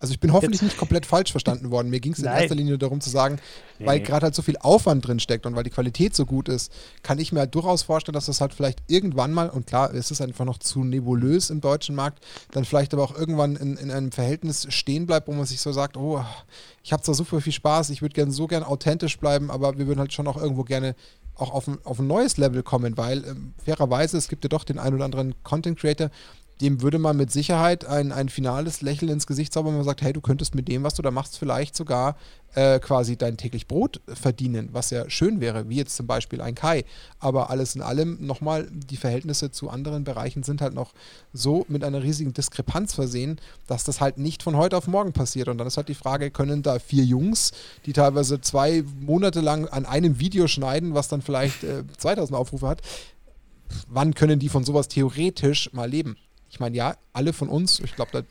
Also 0.00 0.14
ich 0.14 0.20
bin 0.20 0.32
hoffentlich 0.32 0.62
Jetzt. 0.62 0.70
nicht 0.70 0.78
komplett 0.78 1.04
falsch 1.04 1.30
verstanden 1.30 1.70
worden. 1.70 1.90
Mir 1.90 2.00
ging 2.00 2.14
es 2.14 2.20
in 2.20 2.24
erster 2.24 2.54
Linie 2.54 2.78
darum 2.78 3.02
zu 3.02 3.10
sagen, 3.10 3.38
nee. 3.78 3.86
weil 3.86 4.00
gerade 4.00 4.24
halt 4.24 4.34
so 4.34 4.40
viel 4.40 4.56
Aufwand 4.56 5.06
drin 5.06 5.20
steckt 5.20 5.44
und 5.44 5.54
weil 5.54 5.62
die 5.62 5.70
Qualität 5.70 6.16
so 6.16 6.24
gut 6.24 6.48
ist, 6.48 6.72
kann 7.02 7.18
ich 7.18 7.32
mir 7.32 7.40
halt 7.40 7.54
durchaus 7.54 7.82
vorstellen, 7.82 8.14
dass 8.14 8.24
das 8.24 8.40
halt 8.40 8.54
vielleicht 8.54 8.82
irgendwann 8.86 9.30
mal, 9.34 9.50
und 9.50 9.66
klar, 9.66 9.92
es 9.92 10.10
ist 10.10 10.22
einfach 10.22 10.46
noch 10.46 10.58
zu 10.58 10.84
nebulös 10.84 11.50
im 11.50 11.60
deutschen 11.60 11.94
Markt, 11.94 12.24
dann 12.52 12.64
vielleicht 12.64 12.94
aber 12.94 13.02
auch 13.02 13.14
irgendwann 13.14 13.56
in, 13.56 13.76
in 13.76 13.90
einem 13.90 14.10
Verhältnis 14.10 14.66
stehen 14.70 15.04
bleibt, 15.04 15.28
wo 15.28 15.32
man 15.32 15.44
sich 15.44 15.60
so 15.60 15.70
sagt, 15.70 15.98
oh, 15.98 16.24
ich 16.82 16.94
habe 16.94 17.02
zwar 17.02 17.14
super 17.14 17.42
viel 17.42 17.52
Spaß, 17.52 17.90
ich 17.90 18.00
würde 18.00 18.14
gerne 18.14 18.32
so 18.32 18.46
gern 18.46 18.62
authentisch 18.62 19.18
bleiben, 19.18 19.50
aber 19.50 19.76
wir 19.76 19.86
würden 19.86 20.00
halt 20.00 20.14
schon 20.14 20.26
auch 20.26 20.38
irgendwo 20.38 20.64
gerne 20.64 20.94
auch 21.40 21.52
auf 21.52 21.68
ein, 21.68 21.78
auf 21.84 21.98
ein 21.98 22.06
neues 22.06 22.36
Level 22.36 22.62
kommen, 22.62 22.96
weil 22.96 23.24
ähm, 23.24 23.54
fairerweise, 23.64 24.16
es 24.16 24.28
gibt 24.28 24.44
ja 24.44 24.48
doch 24.48 24.64
den 24.64 24.78
einen 24.78 24.96
oder 24.96 25.04
anderen 25.04 25.34
Content 25.42 25.78
Creator, 25.78 26.10
dem 26.60 26.82
würde 26.82 26.98
man 26.98 27.16
mit 27.16 27.32
Sicherheit 27.32 27.84
ein, 27.86 28.12
ein 28.12 28.28
finales 28.28 28.82
Lächeln 28.82 29.10
ins 29.10 29.26
Gesicht 29.26 29.52
zaubern, 29.52 29.72
wenn 29.72 29.78
man 29.78 29.86
sagt, 29.86 30.02
hey, 30.02 30.12
du 30.12 30.20
könntest 30.20 30.54
mit 30.54 30.68
dem, 30.68 30.82
was 30.82 30.94
du 30.94 31.02
da 31.02 31.10
machst, 31.10 31.38
vielleicht 31.38 31.74
sogar 31.74 32.16
äh, 32.54 32.80
quasi 32.80 33.16
dein 33.16 33.36
täglich 33.36 33.66
Brot 33.66 34.00
verdienen, 34.06 34.68
was 34.72 34.90
ja 34.90 35.08
schön 35.08 35.40
wäre, 35.40 35.68
wie 35.68 35.76
jetzt 35.76 35.96
zum 35.96 36.06
Beispiel 36.06 36.40
ein 36.40 36.54
Kai. 36.54 36.84
Aber 37.18 37.48
alles 37.48 37.76
in 37.76 37.82
allem 37.82 38.18
nochmal, 38.20 38.68
die 38.70 38.96
Verhältnisse 38.96 39.50
zu 39.50 39.70
anderen 39.70 40.04
Bereichen 40.04 40.42
sind 40.42 40.60
halt 40.60 40.74
noch 40.74 40.92
so 41.32 41.64
mit 41.68 41.82
einer 41.82 42.02
riesigen 42.02 42.34
Diskrepanz 42.34 42.94
versehen, 42.94 43.40
dass 43.66 43.84
das 43.84 44.00
halt 44.00 44.18
nicht 44.18 44.42
von 44.42 44.56
heute 44.56 44.76
auf 44.76 44.86
morgen 44.86 45.12
passiert. 45.12 45.48
Und 45.48 45.58
dann 45.58 45.66
ist 45.66 45.76
halt 45.76 45.88
die 45.88 45.94
Frage, 45.94 46.30
können 46.30 46.62
da 46.62 46.78
vier 46.78 47.04
Jungs, 47.04 47.52
die 47.86 47.92
teilweise 47.92 48.40
zwei 48.40 48.84
Monate 49.00 49.40
lang 49.40 49.66
an 49.68 49.86
einem 49.86 50.18
Video 50.18 50.46
schneiden, 50.46 50.94
was 50.94 51.08
dann 51.08 51.22
vielleicht 51.22 51.64
äh, 51.64 51.84
2000 51.96 52.36
Aufrufe 52.36 52.68
hat, 52.68 52.82
wann 53.88 54.14
können 54.14 54.38
die 54.38 54.48
von 54.48 54.64
sowas 54.64 54.88
theoretisch 54.88 55.72
mal 55.72 55.88
leben? 55.88 56.16
Ich 56.50 56.60
meine, 56.60 56.76
ja, 56.76 56.96
alle 57.12 57.32
von 57.32 57.48
uns, 57.48 57.80
ich 57.80 57.94
glaube, 57.94 58.10
da 58.12 58.22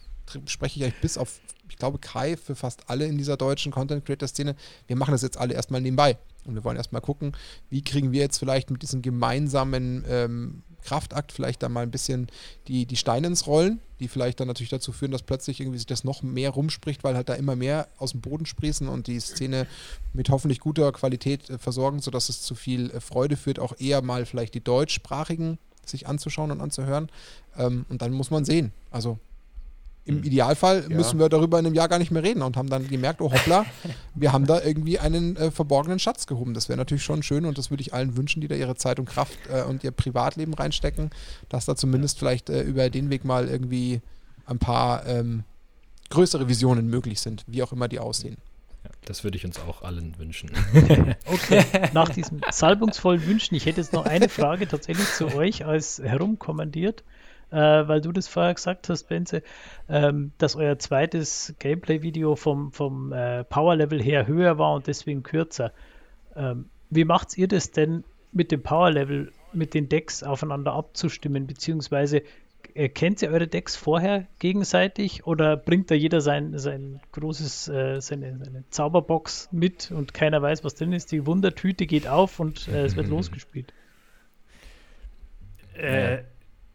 spreche 0.45 0.79
ich 0.79 0.83
eigentlich 0.83 1.01
bis 1.01 1.17
auf, 1.17 1.39
ich 1.69 1.77
glaube, 1.77 1.99
Kai 1.99 2.37
für 2.37 2.55
fast 2.55 2.89
alle 2.89 3.05
in 3.05 3.17
dieser 3.17 3.37
deutschen 3.37 3.71
Content 3.71 4.05
Creator 4.05 4.27
Szene. 4.27 4.55
Wir 4.87 4.95
machen 4.95 5.11
das 5.11 5.21
jetzt 5.21 5.37
alle 5.37 5.53
erstmal 5.53 5.81
nebenbei. 5.81 6.17
Und 6.45 6.55
wir 6.55 6.63
wollen 6.63 6.77
erstmal 6.77 7.01
gucken, 7.01 7.33
wie 7.69 7.83
kriegen 7.83 8.11
wir 8.11 8.21
jetzt 8.21 8.37
vielleicht 8.37 8.71
mit 8.71 8.81
diesem 8.81 9.01
gemeinsamen 9.01 10.05
ähm, 10.07 10.63
Kraftakt 10.81 11.31
vielleicht 11.31 11.61
da 11.61 11.69
mal 11.69 11.81
ein 11.81 11.91
bisschen 11.91 12.27
die, 12.67 12.85
die 12.85 12.95
Steine 12.95 13.27
ins 13.27 13.47
Rollen, 13.47 13.79
die 13.99 14.07
vielleicht 14.07 14.39
dann 14.39 14.47
natürlich 14.47 14.69
dazu 14.69 14.91
führen, 14.91 15.11
dass 15.11 15.23
plötzlich 15.23 15.59
irgendwie 15.59 15.77
sich 15.77 15.87
das 15.87 16.03
noch 16.03 16.23
mehr 16.23 16.51
rumspricht, 16.51 17.03
weil 17.03 17.15
halt 17.15 17.29
da 17.29 17.33
immer 17.33 17.55
mehr 17.55 17.89
aus 17.97 18.11
dem 18.11 18.21
Boden 18.21 18.45
sprießen 18.45 18.87
und 18.87 19.07
die 19.07 19.19
Szene 19.19 19.67
mit 20.13 20.29
hoffentlich 20.29 20.59
guter 20.59 20.91
Qualität 20.91 21.49
äh, 21.49 21.57
versorgen, 21.57 21.99
sodass 21.99 22.29
es 22.29 22.41
zu 22.41 22.55
viel 22.55 22.89
äh, 22.91 23.01
Freude 23.01 23.37
führt, 23.37 23.59
auch 23.59 23.73
eher 23.77 24.01
mal 24.01 24.25
vielleicht 24.25 24.53
die 24.53 24.63
deutschsprachigen 24.63 25.59
sich 25.89 26.07
anzuschauen 26.07 26.51
und 26.51 26.61
anzuhören. 26.61 27.09
Ähm, 27.57 27.85
und 27.89 28.01
dann 28.01 28.11
muss 28.11 28.31
man 28.31 28.45
sehen. 28.45 28.71
Also 28.91 29.19
im 30.05 30.17
hm. 30.17 30.23
Idealfall 30.23 30.87
ja. 30.89 30.95
müssen 30.95 31.19
wir 31.19 31.29
darüber 31.29 31.59
in 31.59 31.65
einem 31.65 31.75
Jahr 31.75 31.87
gar 31.87 31.99
nicht 31.99 32.11
mehr 32.11 32.23
reden 32.23 32.41
und 32.41 32.57
haben 32.57 32.69
dann 32.69 32.87
gemerkt, 32.87 33.21
oh 33.21 33.31
hoppla, 33.31 33.65
wir 34.15 34.33
haben 34.33 34.47
da 34.47 34.61
irgendwie 34.61 34.97
einen 34.97 35.35
äh, 35.35 35.51
verborgenen 35.51 35.99
Schatz 35.99 36.25
gehoben. 36.25 36.53
Das 36.53 36.67
wäre 36.67 36.77
natürlich 36.77 37.03
schon 37.03 37.21
schön 37.21 37.45
und 37.45 37.57
das 37.57 37.69
würde 37.69 37.81
ich 37.81 37.93
allen 37.93 38.17
wünschen, 38.17 38.41
die 38.41 38.47
da 38.47 38.55
ihre 38.55 38.75
Zeit 38.75 38.99
und 38.99 39.05
Kraft 39.05 39.37
äh, 39.53 39.63
und 39.63 39.83
ihr 39.83 39.91
Privatleben 39.91 40.53
reinstecken, 40.53 41.11
dass 41.47 41.65
da 41.65 41.75
zumindest 41.75 42.17
vielleicht 42.17 42.49
äh, 42.49 42.63
über 42.63 42.89
den 42.89 43.09
Weg 43.09 43.23
mal 43.23 43.47
irgendwie 43.47 44.01
ein 44.47 44.57
paar 44.57 45.05
ähm, 45.05 45.43
größere 46.09 46.47
Visionen 46.47 46.87
möglich 46.87 47.19
sind, 47.19 47.43
wie 47.45 47.61
auch 47.61 47.71
immer 47.71 47.87
die 47.87 47.99
aussehen. 47.99 48.37
Das 49.05 49.23
würde 49.23 49.37
ich 49.37 49.45
uns 49.45 49.59
auch 49.59 49.81
allen 49.81 50.17
wünschen. 50.17 50.51
Okay, 51.25 51.63
nach 51.93 52.09
diesem 52.09 52.41
salbungsvollen 52.49 53.25
Wünschen, 53.25 53.55
ich 53.55 53.65
hätte 53.65 53.81
jetzt 53.81 53.93
noch 53.93 54.05
eine 54.05 54.29
Frage 54.29 54.67
tatsächlich 54.67 55.07
zu 55.13 55.27
euch 55.35 55.65
als 55.65 55.99
herumkommandiert, 56.03 57.03
äh, 57.51 57.55
weil 57.57 58.01
du 58.01 58.11
das 58.11 58.27
vorher 58.27 58.53
gesagt 58.53 58.89
hast, 58.89 59.09
Benze, 59.09 59.43
ähm, 59.89 60.31
dass 60.37 60.55
euer 60.55 60.77
zweites 60.79 61.55
Gameplay-Video 61.59 62.35
vom, 62.35 62.71
vom 62.71 63.11
äh, 63.11 63.43
Power-Level 63.43 64.01
her 64.01 64.27
höher 64.27 64.57
war 64.57 64.73
und 64.73 64.87
deswegen 64.87 65.23
kürzer. 65.23 65.71
Ähm, 66.35 66.65
wie 66.89 67.05
macht 67.05 67.37
ihr 67.37 67.47
das 67.47 67.71
denn 67.71 68.03
mit 68.31 68.51
dem 68.51 68.61
Power-Level, 68.61 69.31
mit 69.53 69.73
den 69.73 69.89
Decks 69.89 70.23
aufeinander 70.23 70.73
abzustimmen, 70.73 71.47
beziehungsweise 71.47 72.21
kennt 72.73 73.21
ihr 73.21 73.31
eure 73.31 73.47
Decks 73.47 73.75
vorher 73.75 74.27
gegenseitig 74.39 75.25
oder 75.25 75.57
bringt 75.57 75.91
da 75.91 75.95
jeder 75.95 76.21
sein, 76.21 76.57
sein 76.57 77.01
großes, 77.11 77.67
äh, 77.69 78.01
seine, 78.01 78.37
seine 78.37 78.63
Zauberbox 78.69 79.49
mit 79.51 79.91
und 79.91 80.13
keiner 80.13 80.41
weiß, 80.41 80.63
was 80.63 80.75
drin 80.75 80.93
ist? 80.93 81.11
Die 81.11 81.25
Wundertüte 81.25 81.85
geht 81.85 82.07
auf 82.07 82.39
und 82.39 82.67
äh, 82.67 82.85
es 82.85 82.95
wird 82.95 83.07
losgespielt. 83.09 83.73
Äh, 85.75 86.23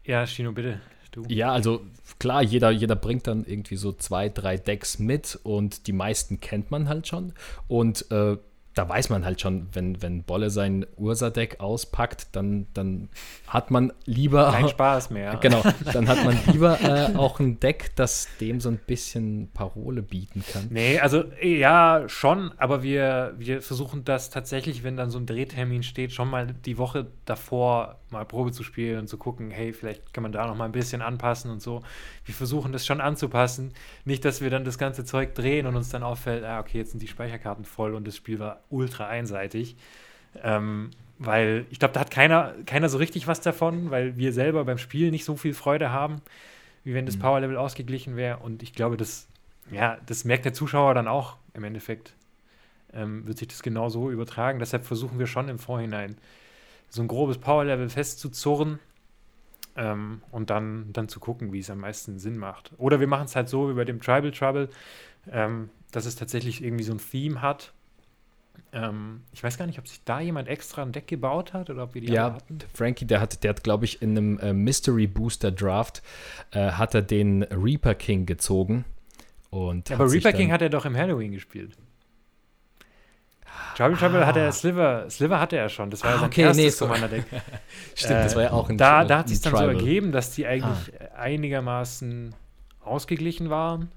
ja, 0.03 0.25
Shino, 0.25 0.51
bitte. 0.51 0.81
Du. 1.11 1.23
Ja, 1.29 1.53
also 1.53 1.81
klar, 2.19 2.43
jeder, 2.43 2.71
jeder 2.71 2.95
bringt 2.97 3.27
dann 3.27 3.45
irgendwie 3.45 3.77
so 3.77 3.93
zwei, 3.93 4.27
drei 4.27 4.57
Decks 4.57 4.99
mit 4.99 5.39
und 5.43 5.87
die 5.87 5.93
meisten 5.93 6.41
kennt 6.41 6.71
man 6.71 6.89
halt 6.89 7.07
schon. 7.07 7.33
Und 7.69 8.11
äh, 8.11 8.37
da 8.75 8.87
weiß 8.87 9.09
man 9.09 9.25
halt 9.25 9.39
schon, 9.39 9.67
wenn, 9.71 10.01
wenn 10.01 10.23
Bolle 10.23 10.49
sein 10.49 10.85
Ursa-Deck 10.97 11.61
auspackt, 11.61 12.27
dann, 12.33 12.67
dann 12.73 13.09
hat 13.47 13.71
man 13.71 13.93
lieber. 14.05 14.51
Kein 14.51 14.69
Spaß 14.69 15.09
mehr. 15.09 15.39
Genau, 15.45 15.61
dann 15.93 16.07
hat 16.07 16.25
man 16.25 16.37
lieber 16.51 16.79
äh, 16.81 17.15
auch 17.15 17.39
ein 17.39 17.59
Deck, 17.59 17.91
das 17.95 18.27
dem 18.41 18.59
so 18.59 18.69
ein 18.69 18.77
bisschen 18.77 19.49
Parole 19.53 20.01
bieten 20.01 20.43
kann. 20.51 20.67
Nee, 20.71 20.99
also 20.99 21.23
ja, 21.41 22.05
schon, 22.07 22.51
aber 22.57 22.81
wir, 22.81 23.35
wir 23.37 23.61
versuchen 23.61 24.05
das 24.05 24.31
tatsächlich, 24.31 24.83
wenn 24.83 24.97
dann 24.97 25.11
so 25.11 25.19
ein 25.19 25.27
Drehtermin 25.27 25.83
steht, 25.83 26.13
schon 26.13 26.29
mal 26.29 26.47
die 26.47 26.77
Woche 26.79 27.07
davor 27.25 27.99
mal 28.15 28.25
Probe 28.25 28.51
zu 28.51 28.63
spielen 28.63 28.99
und 28.99 29.07
zu 29.07 29.17
gucken, 29.17 29.51
hey, 29.51 29.73
vielleicht 29.73 30.13
kann 30.13 30.23
man 30.23 30.31
da 30.31 30.47
noch 30.47 30.55
mal 30.55 30.65
ein 30.65 30.71
bisschen 30.71 31.01
anpassen 31.01 31.51
und 31.51 31.61
so. 31.61 31.83
Wir 32.25 32.33
versuchen 32.33 32.71
das 32.71 32.85
schon 32.85 33.01
anzupassen. 33.01 33.73
Nicht, 34.05 34.25
dass 34.25 34.41
wir 34.41 34.49
dann 34.49 34.65
das 34.65 34.77
ganze 34.77 35.05
Zeug 35.05 35.35
drehen 35.35 35.67
und 35.67 35.75
uns 35.75 35.89
dann 35.89 36.03
auffällt, 36.03 36.43
ah, 36.43 36.59
okay, 36.59 36.79
jetzt 36.79 36.91
sind 36.91 37.01
die 37.01 37.07
Speicherkarten 37.07 37.65
voll 37.65 37.93
und 37.93 38.07
das 38.07 38.15
Spiel 38.15 38.39
war 38.39 38.61
ultra 38.69 39.07
einseitig. 39.07 39.75
Ähm, 40.43 40.91
weil 41.17 41.65
ich 41.69 41.79
glaube, 41.79 41.93
da 41.93 42.01
hat 42.01 42.11
keiner, 42.11 42.53
keiner 42.65 42.89
so 42.89 42.97
richtig 42.97 43.27
was 43.27 43.41
davon, 43.41 43.91
weil 43.91 44.17
wir 44.17 44.33
selber 44.33 44.65
beim 44.65 44.77
Spiel 44.77 45.11
nicht 45.11 45.25
so 45.25 45.35
viel 45.35 45.53
Freude 45.53 45.91
haben, 45.91 46.21
wie 46.83 46.93
wenn 46.93 47.05
das 47.05 47.17
Power-Level 47.17 47.57
ausgeglichen 47.57 48.15
wäre. 48.17 48.37
Und 48.37 48.63
ich 48.63 48.73
glaube, 48.73 48.97
das, 48.97 49.27
ja, 49.71 49.97
das 50.05 50.25
merkt 50.25 50.45
der 50.45 50.53
Zuschauer 50.53 50.93
dann 50.93 51.07
auch 51.07 51.37
im 51.53 51.63
Endeffekt. 51.63 52.13
Ähm, 52.93 53.25
wird 53.27 53.37
sich 53.37 53.47
das 53.47 53.63
genau 53.63 53.89
so 53.89 54.11
übertragen. 54.11 54.59
Deshalb 54.59 54.85
versuchen 54.85 55.19
wir 55.19 55.27
schon 55.27 55.49
im 55.49 55.59
Vorhinein 55.59 56.17
so 56.95 57.01
ein 57.01 57.07
grobes 57.07 57.37
Power-Level 57.37 57.89
festzuzurren 57.89 58.79
ähm, 59.75 60.21
und 60.31 60.49
dann, 60.49 60.91
dann 60.93 61.09
zu 61.09 61.19
gucken, 61.19 61.51
wie 61.53 61.59
es 61.59 61.69
am 61.69 61.79
meisten 61.79 62.17
Sinn 62.19 62.37
macht. 62.37 62.71
Oder 62.77 62.99
wir 62.99 63.07
machen 63.07 63.25
es 63.25 63.35
halt 63.35 63.49
so 63.49 63.69
wie 63.69 63.73
bei 63.73 63.85
dem 63.85 64.01
Tribal 64.01 64.31
Trouble, 64.31 64.69
ähm, 65.31 65.69
dass 65.91 66.05
es 66.05 66.15
tatsächlich 66.15 66.63
irgendwie 66.63 66.83
so 66.83 66.93
ein 66.93 66.99
Theme 66.99 67.41
hat. 67.41 67.73
Ähm, 68.71 69.21
ich 69.33 69.43
weiß 69.43 69.57
gar 69.57 69.67
nicht, 69.67 69.79
ob 69.79 69.87
sich 69.87 70.01
da 70.05 70.19
jemand 70.21 70.47
extra 70.47 70.81
ein 70.81 70.93
Deck 70.93 71.07
gebaut 71.07 71.53
hat 71.53 71.69
oder 71.69 71.83
ob 71.83 71.93
wir 71.93 72.01
die 72.01 72.07
Ja, 72.07 72.33
hatten. 72.33 72.59
Frankie, 72.73 73.05
der 73.05 73.19
hat, 73.19 73.43
der 73.43 73.49
hat, 73.49 73.63
glaube 73.63 73.85
ich, 73.85 74.01
in 74.01 74.11
einem 74.17 74.39
äh, 74.39 74.53
Mystery 74.53 75.07
Booster 75.07 75.51
Draft 75.51 76.01
äh, 76.51 76.71
hat 76.71 76.95
er 76.95 77.01
den 77.01 77.43
Reaper 77.43 77.95
King 77.95 78.25
gezogen. 78.25 78.85
Und 79.49 79.89
Ja, 79.89 79.95
aber 79.97 80.11
Reaper 80.11 80.31
King 80.33 80.51
hat 80.51 80.61
er 80.61 80.69
doch 80.69 80.85
im 80.85 80.95
Halloween 80.95 81.31
gespielt. 81.31 81.77
Tribal 83.75 83.97
Trouble 83.97 84.25
hat 84.25 84.37
er 84.37 84.51
Sliver, 84.51 85.05
Sliver 85.09 85.39
hatte 85.39 85.57
er 85.57 85.67
schon. 85.69 85.89
Das 85.89 86.01
war 86.03 86.11
ja 86.11 86.15
Ah, 86.15 86.19
sein 86.21 86.29
okay, 86.29 86.41
erstes 86.43 86.63
nee, 86.63 86.69
so-. 86.69 86.85
Stimmt, 87.95 88.19
das 88.25 88.35
war 88.35 88.43
ja 88.43 88.51
auch 88.51 88.69
ein 88.69 88.77
Da, 88.77 89.03
da 89.03 89.19
hat 89.19 89.29
sich 89.29 89.41
dann 89.41 89.51
so 89.53 89.59
Tribal. 89.59 89.75
ergeben, 89.75 90.11
dass 90.11 90.31
die 90.31 90.45
eigentlich 90.47 90.93
einigermaßen 91.17 92.33
ausgeglichen 92.83 93.49
waren. 93.49 93.91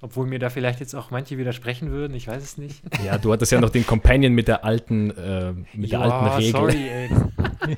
Obwohl 0.00 0.26
mir 0.28 0.38
da 0.38 0.48
vielleicht 0.48 0.78
jetzt 0.78 0.94
auch 0.94 1.10
manche 1.10 1.38
widersprechen 1.38 1.90
würden, 1.90 2.14
ich 2.14 2.28
weiß 2.28 2.40
es 2.42 2.56
nicht. 2.56 2.82
Ja, 3.04 3.18
du 3.18 3.32
hattest 3.32 3.50
ja 3.52 3.60
noch 3.60 3.70
den 3.70 3.84
Companion 3.84 4.32
mit 4.32 4.46
der 4.48 4.64
alten, 4.64 5.10
äh, 5.10 5.52
mit 5.74 5.90
der 5.90 6.00
alten 6.00 6.26
Regel. 6.36 6.52
sorry, 6.52 6.88
ey. 6.88 7.10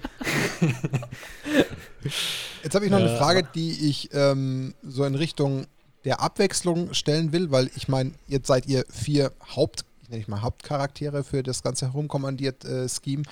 Jetzt 2.63 2.75
habe 2.75 2.85
ich 2.85 2.91
noch 2.91 2.99
eine 2.99 3.09
Ja. 3.11 3.17
Frage, 3.17 3.47
die 3.55 3.89
ich 3.89 4.11
ähm, 4.13 4.75
so 4.83 5.05
in 5.05 5.15
Richtung 5.15 5.67
der 6.05 6.21
Abwechslung 6.21 6.93
stellen 6.95 7.33
will, 7.33 7.51
weil 7.51 7.71
ich 7.77 7.89
meine, 7.89 8.13
jetzt 8.27 8.47
seid 8.47 8.67
ihr 8.67 8.85
vier 8.91 9.33
Haupt, 9.55 9.85
nenne 10.11 10.21
ich 10.21 10.29
mal 10.29 10.43
Hauptcharaktere 10.43 11.23
für 11.23 11.43
das 11.43 11.63
ganze 11.63 11.87
herumkommandiert 11.87 12.65
äh, 12.65 12.89
Scheme 12.89 13.23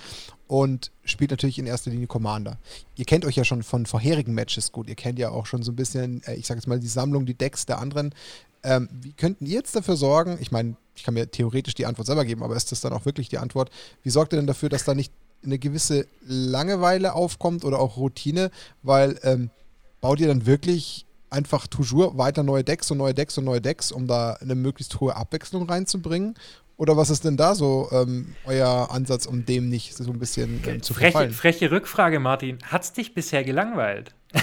und 0.46 0.92
spielt 1.04 1.32
natürlich 1.32 1.58
in 1.58 1.66
erster 1.66 1.90
Linie 1.90 2.06
Commander. 2.06 2.56
Ihr 2.96 3.04
kennt 3.04 3.24
euch 3.24 3.36
ja 3.36 3.44
schon 3.44 3.62
von 3.62 3.84
vorherigen 3.84 4.32
Matches 4.32 4.70
gut. 4.72 4.88
Ihr 4.88 4.94
kennt 4.94 5.18
ja 5.18 5.30
auch 5.30 5.46
schon 5.46 5.62
so 5.62 5.72
ein 5.72 5.76
bisschen, 5.76 6.22
äh, 6.24 6.34
ich 6.34 6.46
sage 6.46 6.58
jetzt 6.58 6.66
mal, 6.66 6.78
die 6.78 6.86
Sammlung, 6.86 7.26
die 7.26 7.34
Decks 7.34 7.66
der 7.66 7.78
anderen. 7.78 8.14
Ähm, 8.62 8.88
wie 8.92 9.12
könnten 9.12 9.46
ihr 9.46 9.54
jetzt 9.54 9.74
dafür 9.74 9.96
sorgen? 9.96 10.38
Ich 10.40 10.52
meine, 10.52 10.76
ich 10.94 11.02
kann 11.02 11.14
mir 11.14 11.30
theoretisch 11.30 11.74
die 11.74 11.86
Antwort 11.86 12.06
selber 12.06 12.24
geben, 12.24 12.42
aber 12.42 12.56
ist 12.56 12.72
das 12.72 12.80
dann 12.80 12.92
auch 12.92 13.04
wirklich 13.04 13.28
die 13.28 13.38
Antwort? 13.38 13.70
Wie 14.02 14.10
sorgt 14.10 14.32
ihr 14.32 14.36
denn 14.36 14.46
dafür, 14.46 14.68
dass 14.68 14.84
da 14.84 14.94
nicht 14.94 15.12
eine 15.44 15.58
gewisse 15.58 16.06
Langeweile 16.26 17.14
aufkommt 17.14 17.64
oder 17.64 17.78
auch 17.80 17.96
Routine? 17.96 18.50
Weil 18.82 19.18
ähm, 19.22 19.50
baut 20.00 20.20
ihr 20.20 20.28
dann 20.28 20.46
wirklich 20.46 21.06
einfach 21.30 21.66
toujours 21.66 22.16
weiter 22.16 22.42
neue 22.42 22.64
Decks 22.64 22.90
und 22.90 22.98
neue 22.98 23.14
Decks 23.14 23.38
und 23.38 23.44
neue 23.44 23.60
Decks, 23.60 23.92
um 23.92 24.06
da 24.06 24.34
eine 24.34 24.54
möglichst 24.54 25.00
hohe 25.00 25.14
Abwechslung 25.14 25.68
reinzubringen? 25.68 26.34
Oder 26.78 26.96
was 26.96 27.10
ist 27.10 27.24
denn 27.24 27.36
da 27.36 27.54
so 27.54 27.88
ähm, 27.90 28.34
euer 28.46 28.88
Ansatz, 28.90 29.26
um 29.26 29.44
dem 29.44 29.68
nicht 29.68 29.94
so 29.96 30.10
ein 30.10 30.18
bisschen 30.18 30.62
ähm, 30.66 30.80
zu 30.80 30.94
Freche, 30.94 31.10
verfallen? 31.10 31.32
freche 31.32 31.70
Rückfrage, 31.70 32.20
Martin. 32.20 32.58
Hat 32.62 32.84
es 32.84 32.92
dich 32.92 33.14
bisher 33.14 33.44
gelangweilt? 33.44 34.14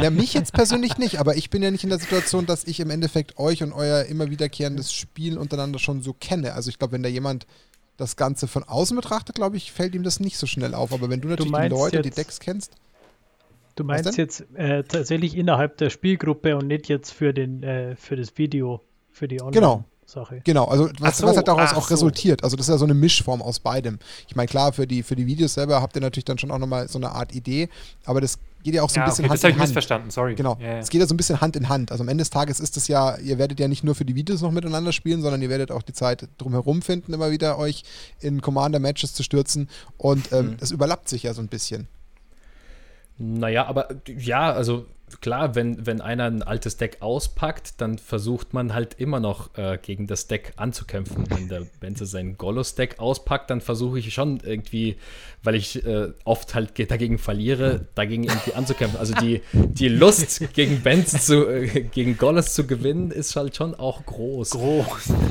Ja, 0.00 0.10
mich 0.10 0.34
jetzt 0.34 0.52
persönlich 0.52 0.98
nicht, 0.98 1.18
aber 1.18 1.34
ich 1.34 1.50
bin 1.50 1.60
ja 1.60 1.72
nicht 1.72 1.82
in 1.82 1.90
der 1.90 1.98
Situation, 1.98 2.46
dass 2.46 2.62
ich 2.62 2.78
im 2.78 2.90
Endeffekt 2.90 3.38
euch 3.38 3.60
und 3.64 3.72
euer 3.72 4.04
immer 4.04 4.30
wiederkehrendes 4.30 4.92
Spiel 4.92 5.36
untereinander 5.36 5.80
schon 5.80 6.00
so 6.00 6.12
kenne. 6.12 6.52
Also 6.52 6.70
ich 6.70 6.78
glaube, 6.78 6.92
wenn 6.92 7.02
da 7.02 7.08
jemand 7.08 7.44
das 7.96 8.14
Ganze 8.14 8.46
von 8.46 8.62
außen 8.62 8.94
betrachtet, 8.94 9.34
glaube 9.34 9.56
ich, 9.56 9.72
fällt 9.72 9.96
ihm 9.96 10.04
das 10.04 10.20
nicht 10.20 10.38
so 10.38 10.46
schnell 10.46 10.74
auf. 10.74 10.92
Aber 10.92 11.10
wenn 11.10 11.20
du 11.20 11.26
natürlich 11.26 11.50
die 11.50 11.58
meinst 11.58 11.76
Leute, 11.76 12.02
die 12.02 12.10
Decks 12.10 12.38
kennst, 12.38 12.76
Du 13.76 13.82
meinst 13.82 14.16
jetzt 14.16 14.44
äh, 14.54 14.84
tatsächlich 14.84 15.36
innerhalb 15.36 15.76
der 15.78 15.90
Spielgruppe 15.90 16.56
und 16.56 16.68
nicht 16.68 16.88
jetzt 16.88 17.10
für 17.10 17.34
den 17.34 17.62
äh, 17.64 17.96
für 17.96 18.14
das 18.14 18.38
Video, 18.38 18.80
für 19.10 19.26
die 19.26 19.38
Genau. 19.50 19.84
Online-Sache. 20.12 20.40
Genau, 20.44 20.64
also 20.66 20.88
was, 21.00 21.18
so, 21.18 21.26
was 21.26 21.36
halt 21.36 21.48
daraus 21.48 21.72
auch 21.72 21.88
so. 21.88 21.94
resultiert. 21.94 22.44
Also 22.44 22.56
das 22.56 22.66
ist 22.66 22.72
ja 22.72 22.78
so 22.78 22.84
eine 22.84 22.94
Mischform 22.94 23.42
aus 23.42 23.58
beidem. 23.60 23.98
Ich 24.28 24.36
meine, 24.36 24.48
klar, 24.48 24.72
für 24.72 24.86
die, 24.86 25.02
für 25.02 25.16
die 25.16 25.26
Videos 25.26 25.54
selber 25.54 25.80
habt 25.82 25.96
ihr 25.96 26.02
natürlich 26.02 26.24
dann 26.24 26.38
schon 26.38 26.50
auch 26.50 26.58
nochmal 26.58 26.88
so 26.88 26.98
eine 26.98 27.10
Art 27.10 27.34
Idee, 27.34 27.68
aber 28.04 28.20
das 28.20 28.38
geht 28.62 28.74
ja 28.74 28.82
auch 28.82 28.88
so 28.88 28.96
ein 28.98 29.02
ja, 29.02 29.06
bisschen 29.10 29.26
okay, 29.26 29.34
das 29.34 29.42
Hand 29.42 29.42
habe 29.44 29.50
in 29.50 29.56
ich 29.56 29.60
Hand. 29.60 29.68
missverstanden, 29.68 30.10
sorry. 30.10 30.34
Genau, 30.34 30.56
Ja, 30.60 30.66
ja. 30.68 30.78
es 30.78 30.88
geht 30.88 31.00
ja 31.00 31.06
so 31.06 31.14
ein 31.14 31.16
bisschen 31.18 31.40
Hand 31.40 31.54
in 31.56 31.68
Hand. 31.68 31.92
Also 31.92 32.02
am 32.02 32.08
Ende 32.08 32.22
des 32.22 32.30
Tages 32.30 32.60
ist 32.60 32.76
es 32.76 32.88
ja, 32.88 33.16
ihr 33.18 33.38
werdet 33.38 33.60
ja 33.60 33.68
nicht 33.68 33.84
nur 33.84 33.94
für 33.94 34.04
die 34.04 34.14
Videos 34.14 34.40
noch 34.40 34.52
miteinander 34.52 34.92
spielen, 34.92 35.20
sondern 35.22 35.42
ihr 35.42 35.50
werdet 35.50 35.70
auch 35.70 35.82
die 35.82 35.92
Zeit 35.92 36.28
drumherum 36.38 36.80
finden, 36.82 37.12
immer 37.12 37.30
wieder 37.30 37.58
euch 37.58 37.82
in 38.20 38.40
Commander-Matches 38.40 39.12
zu 39.14 39.22
stürzen 39.22 39.68
und 39.98 40.32
ähm, 40.32 40.46
Mhm. 40.52 40.56
das 40.58 40.70
überlappt 40.70 41.08
sich 41.08 41.24
ja 41.24 41.34
so 41.34 41.42
ein 41.42 41.48
bisschen. 41.48 41.88
Naja, 43.18 43.66
aber 43.66 43.88
ja, 44.18 44.50
also 44.52 44.86
klar, 45.20 45.54
wenn, 45.54 45.86
wenn 45.86 46.00
einer 46.00 46.24
ein 46.24 46.42
altes 46.42 46.76
Deck 46.76 46.98
auspackt, 47.00 47.80
dann 47.80 47.98
versucht 47.98 48.52
man 48.54 48.74
halt 48.74 48.94
immer 48.98 49.20
noch 49.20 49.56
äh, 49.56 49.78
gegen 49.80 50.06
das 50.06 50.26
Deck 50.26 50.52
anzukämpfen. 50.56 51.24
Wenn 51.30 51.48
der 51.48 51.66
Benze 51.80 52.06
sein 52.06 52.36
Golos-Deck 52.36 52.98
auspackt, 52.98 53.50
dann 53.50 53.60
versuche 53.60 53.98
ich 53.98 54.12
schon 54.12 54.40
irgendwie, 54.44 54.96
weil 55.42 55.54
ich 55.54 55.84
äh, 55.86 56.08
oft 56.24 56.54
halt 56.54 56.74
ge- 56.74 56.86
dagegen 56.86 57.18
verliere, 57.18 57.86
dagegen 57.94 58.24
irgendwie 58.24 58.54
anzukämpfen. 58.54 58.98
Also 58.98 59.14
die, 59.14 59.40
die 59.52 59.88
Lust 59.88 60.42
gegen 60.54 60.80
Benz 60.82 61.24
zu, 61.26 61.46
äh, 61.48 61.82
gegen 61.82 62.16
Golos 62.16 62.54
zu 62.54 62.66
gewinnen, 62.66 63.10
ist 63.10 63.36
halt 63.36 63.56
schon 63.56 63.74
auch 63.74 64.04
groß. 64.06 64.50
Groß. 64.50 65.12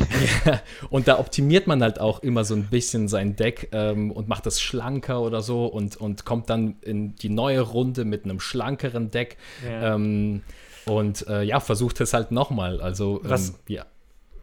Ja, 0.45 0.61
und 0.89 1.07
da 1.07 1.19
optimiert 1.19 1.67
man 1.67 1.81
halt 1.81 1.99
auch 1.99 2.19
immer 2.23 2.43
so 2.45 2.53
ein 2.55 2.65
bisschen 2.69 3.07
sein 3.07 3.35
Deck 3.35 3.69
ähm, 3.71 4.11
und 4.11 4.27
macht 4.27 4.45
es 4.47 4.61
schlanker 4.61 5.21
oder 5.21 5.41
so 5.41 5.65
und, 5.65 5.97
und 5.97 6.23
kommt 6.25 6.49
dann 6.49 6.75
in 6.81 7.15
die 7.15 7.29
neue 7.29 7.61
Runde 7.61 8.05
mit 8.05 8.23
einem 8.23 8.39
schlankeren 8.39 9.11
Deck. 9.11 9.37
Ja. 9.65 9.95
Ähm, 9.95 10.41
und 10.85 11.25
äh, 11.27 11.43
ja, 11.43 11.59
versucht 11.59 12.01
es 12.01 12.13
halt 12.13 12.31
nochmal. 12.31 12.81
Also, 12.81 13.21
Was- 13.23 13.49
ähm, 13.49 13.55
ja. 13.67 13.85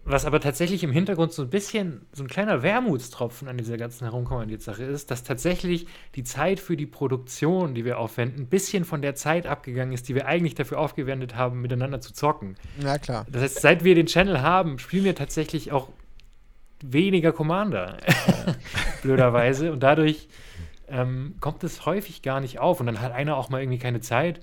Was 0.03 0.25
aber 0.25 0.41
tatsächlich 0.41 0.83
im 0.83 0.93
Hintergrund 0.93 1.31
so 1.33 1.43
ein 1.43 1.51
bisschen 1.51 2.07
so 2.13 2.25
ein 2.25 2.27
kleiner 2.27 2.63
Wermutstropfen 2.63 3.49
an 3.49 3.59
dieser 3.59 3.77
ganzen 3.77 4.05
Herumkommandiert-Sache 4.05 4.83
ist, 4.83 5.11
dass 5.11 5.25
tatsächlich 5.25 5.87
die 6.15 6.25
Zeit 6.25 6.59
für 6.59 6.75
die 6.75 6.87
Produktion, 6.87 7.75
die 7.75 7.85
wir 7.85 7.99
aufwenden, 7.99 8.41
ein 8.41 8.47
bisschen 8.47 8.87
von 8.87 9.03
der 9.03 9.15
Zeit 9.15 9.47
abgegangen 9.47 9.93
ist, 9.93 10.09
die 10.09 10.15
wir 10.15 10.27
eigentlich 10.27 10.55
dafür 10.55 10.79
aufgewendet 10.81 11.37
haben, 11.37 11.61
miteinander 11.61 12.01
zu 12.01 12.15
zocken. 12.15 12.57
Ja, 12.83 12.97
klar. 12.97 13.27
Das 13.31 13.43
heißt, 13.43 13.61
seit 13.61 13.85
wir 13.85 13.95
den 13.95 14.07
Channel 14.07 14.41
haben, 14.41 14.79
spielen 14.79 15.05
wir 15.05 15.15
tatsächlich 15.15 15.71
auch 15.71 15.91
weniger 16.83 17.33
Commander. 17.33 17.99
Blöderweise. 19.03 19.71
Und 19.71 19.83
dadurch 19.83 20.29
ähm, 20.89 21.35
kommt 21.41 21.63
es 21.63 21.85
häufig 21.87 22.23
gar 22.23 22.41
nicht 22.41 22.59
auf. 22.59 22.81
Und 22.81 22.87
dann 22.87 23.01
hat 23.03 23.13
einer 23.13 23.37
auch 23.37 23.51
mal 23.51 23.61
irgendwie 23.61 23.79
keine 23.79 24.01
Zeit. 24.01 24.41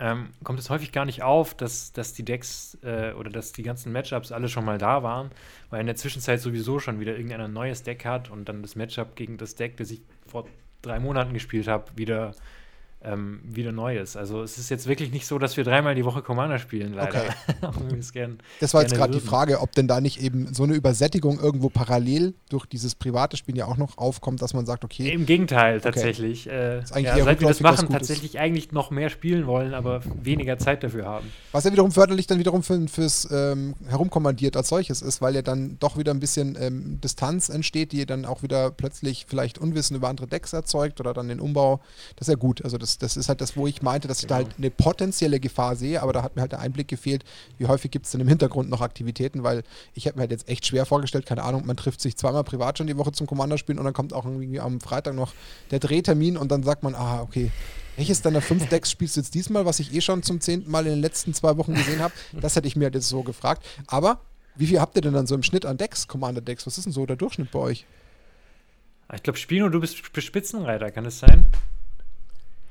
Ähm, 0.00 0.30
kommt 0.42 0.58
es 0.58 0.70
häufig 0.70 0.92
gar 0.92 1.04
nicht 1.04 1.22
auf, 1.22 1.54
dass, 1.54 1.92
dass 1.92 2.14
die 2.14 2.24
Decks 2.24 2.78
äh, 2.82 3.12
oder 3.12 3.30
dass 3.30 3.52
die 3.52 3.62
ganzen 3.62 3.92
Matchups 3.92 4.32
alle 4.32 4.48
schon 4.48 4.64
mal 4.64 4.78
da 4.78 5.02
waren, 5.02 5.30
weil 5.68 5.80
in 5.80 5.86
der 5.86 5.96
Zwischenzeit 5.96 6.40
sowieso 6.40 6.78
schon 6.78 7.00
wieder 7.00 7.12
irgendeiner 7.12 7.44
ein 7.44 7.52
neues 7.52 7.82
Deck 7.82 8.06
hat 8.06 8.30
und 8.30 8.48
dann 8.48 8.62
das 8.62 8.76
Matchup 8.76 9.14
gegen 9.14 9.36
das 9.36 9.54
Deck, 9.56 9.76
das 9.76 9.90
ich 9.90 10.00
vor 10.26 10.48
drei 10.80 10.98
Monaten 10.98 11.34
gespielt 11.34 11.68
habe, 11.68 11.84
wieder 11.96 12.32
ähm, 13.02 13.40
wieder 13.44 13.72
Neues. 13.72 14.16
Also 14.16 14.42
es 14.42 14.58
ist 14.58 14.68
jetzt 14.68 14.86
wirklich 14.86 15.10
nicht 15.10 15.26
so, 15.26 15.38
dass 15.38 15.56
wir 15.56 15.64
dreimal 15.64 15.94
die 15.94 16.04
Woche 16.04 16.20
Commander 16.20 16.58
spielen, 16.58 16.92
leider. 16.94 17.24
Okay. 17.62 18.00
gern, 18.12 18.38
das 18.60 18.74
war 18.74 18.82
jetzt 18.82 18.94
gerade 18.94 19.12
die 19.12 19.20
Frage, 19.20 19.60
ob 19.60 19.72
denn 19.72 19.88
da 19.88 20.00
nicht 20.00 20.20
eben 20.20 20.52
so 20.52 20.64
eine 20.64 20.74
Übersättigung 20.74 21.40
irgendwo 21.40 21.70
parallel 21.70 22.34
durch 22.50 22.66
dieses 22.66 22.94
private 22.94 23.36
Spiel 23.36 23.56
ja 23.56 23.66
auch 23.66 23.78
noch 23.78 23.96
aufkommt, 23.96 24.42
dass 24.42 24.52
man 24.52 24.66
sagt, 24.66 24.84
okay. 24.84 25.10
Im 25.10 25.24
Gegenteil, 25.24 25.80
tatsächlich. 25.80 26.46
Okay. 26.46 26.82
Äh, 26.94 27.02
ja, 27.02 27.24
seit 27.24 27.40
wir 27.40 27.48
das 27.48 27.60
machen, 27.60 27.88
tatsächlich 27.88 28.38
eigentlich 28.38 28.72
noch 28.72 28.90
mehr 28.90 29.08
spielen 29.08 29.46
wollen, 29.46 29.72
aber 29.72 30.02
weniger 30.22 30.58
Zeit 30.58 30.82
dafür 30.82 31.06
haben. 31.06 31.26
Was 31.52 31.64
ja 31.64 31.72
wiederum 31.72 31.92
förderlich 31.92 32.26
dann 32.26 32.38
wiederum 32.38 32.62
für, 32.62 32.86
fürs 32.88 33.28
ähm, 33.30 33.74
Herumkommandiert 33.88 34.56
als 34.56 34.68
solches 34.68 35.00
ist, 35.00 35.22
weil 35.22 35.34
ja 35.34 35.42
dann 35.42 35.78
doch 35.80 35.96
wieder 35.96 36.12
ein 36.12 36.20
bisschen 36.20 36.56
ähm, 36.60 37.00
Distanz 37.00 37.48
entsteht, 37.48 37.92
die 37.92 38.04
dann 38.04 38.26
auch 38.26 38.42
wieder 38.42 38.70
plötzlich 38.70 39.24
vielleicht 39.26 39.58
Unwissen 39.58 39.96
über 39.96 40.08
andere 40.08 40.26
Decks 40.26 40.52
erzeugt 40.52 41.00
oder 41.00 41.14
dann 41.14 41.28
den 41.28 41.40
Umbau. 41.40 41.80
Das 42.16 42.28
ist 42.28 42.32
ja 42.32 42.38
gut. 42.38 42.62
Also 42.62 42.76
das 42.76 42.89
das, 42.98 43.14
das 43.14 43.16
ist 43.16 43.28
halt 43.28 43.40
das, 43.40 43.56
wo 43.56 43.66
ich 43.66 43.82
meinte, 43.82 44.08
dass 44.08 44.20
genau. 44.20 44.40
ich 44.40 44.44
da 44.44 44.48
halt 44.48 44.58
eine 44.58 44.70
potenzielle 44.70 45.40
Gefahr 45.40 45.76
sehe, 45.76 46.02
aber 46.02 46.12
da 46.12 46.22
hat 46.22 46.36
mir 46.36 46.42
halt 46.42 46.52
der 46.52 46.60
Einblick 46.60 46.88
gefehlt, 46.88 47.24
wie 47.58 47.66
häufig 47.66 47.90
gibt 47.90 48.06
es 48.06 48.12
denn 48.12 48.20
im 48.20 48.28
Hintergrund 48.28 48.70
noch 48.70 48.80
Aktivitäten, 48.80 49.42
weil 49.42 49.62
ich 49.94 50.06
hätte 50.06 50.16
mir 50.16 50.22
halt 50.22 50.30
jetzt 50.30 50.48
echt 50.48 50.66
schwer 50.66 50.86
vorgestellt, 50.86 51.26
keine 51.26 51.42
Ahnung, 51.42 51.66
man 51.66 51.76
trifft 51.76 52.00
sich 52.00 52.16
zweimal 52.16 52.44
privat 52.44 52.78
schon 52.78 52.86
die 52.86 52.96
Woche 52.96 53.12
zum 53.12 53.26
Commander 53.26 53.58
spielen 53.58 53.78
und 53.78 53.84
dann 53.84 53.94
kommt 53.94 54.12
auch 54.12 54.24
irgendwie 54.24 54.60
am 54.60 54.80
Freitag 54.80 55.14
noch 55.14 55.32
der 55.70 55.78
Drehtermin 55.78 56.36
und 56.36 56.50
dann 56.50 56.62
sagt 56.62 56.82
man, 56.82 56.94
ah, 56.94 57.22
okay, 57.22 57.50
welches 57.96 58.22
deiner 58.22 58.40
fünf 58.40 58.66
Decks 58.70 58.90
spielst 58.90 59.16
du 59.16 59.20
jetzt 59.20 59.34
diesmal, 59.34 59.66
was 59.66 59.78
ich 59.78 59.94
eh 59.94 60.00
schon 60.00 60.22
zum 60.22 60.40
zehnten 60.40 60.70
Mal 60.70 60.86
in 60.86 60.92
den 60.92 61.00
letzten 61.00 61.34
zwei 61.34 61.56
Wochen 61.56 61.74
gesehen 61.74 62.00
habe? 62.00 62.14
Das 62.32 62.56
hätte 62.56 62.66
ich 62.66 62.76
mir 62.76 62.84
halt 62.84 62.94
jetzt 62.94 63.08
so 63.08 63.22
gefragt. 63.22 63.64
Aber 63.86 64.20
wie 64.56 64.66
viel 64.66 64.80
habt 64.80 64.96
ihr 64.96 65.02
denn 65.02 65.12
dann 65.12 65.26
so 65.26 65.34
im 65.34 65.42
Schnitt 65.42 65.66
an 65.66 65.76
Decks, 65.76 66.08
Commander-Decks? 66.08 66.66
Was 66.66 66.78
ist 66.78 66.84
denn 66.84 66.92
so 66.92 67.06
der 67.06 67.16
Durchschnitt 67.16 67.50
bei 67.50 67.58
euch? 67.58 67.86
Ich 69.12 69.22
glaube, 69.22 69.38
Spino, 69.38 69.68
du 69.68 69.80
bist 69.80 69.96
Spitzenreiter, 69.96 70.90
kann 70.90 71.04
das 71.04 71.18
sein? 71.18 71.46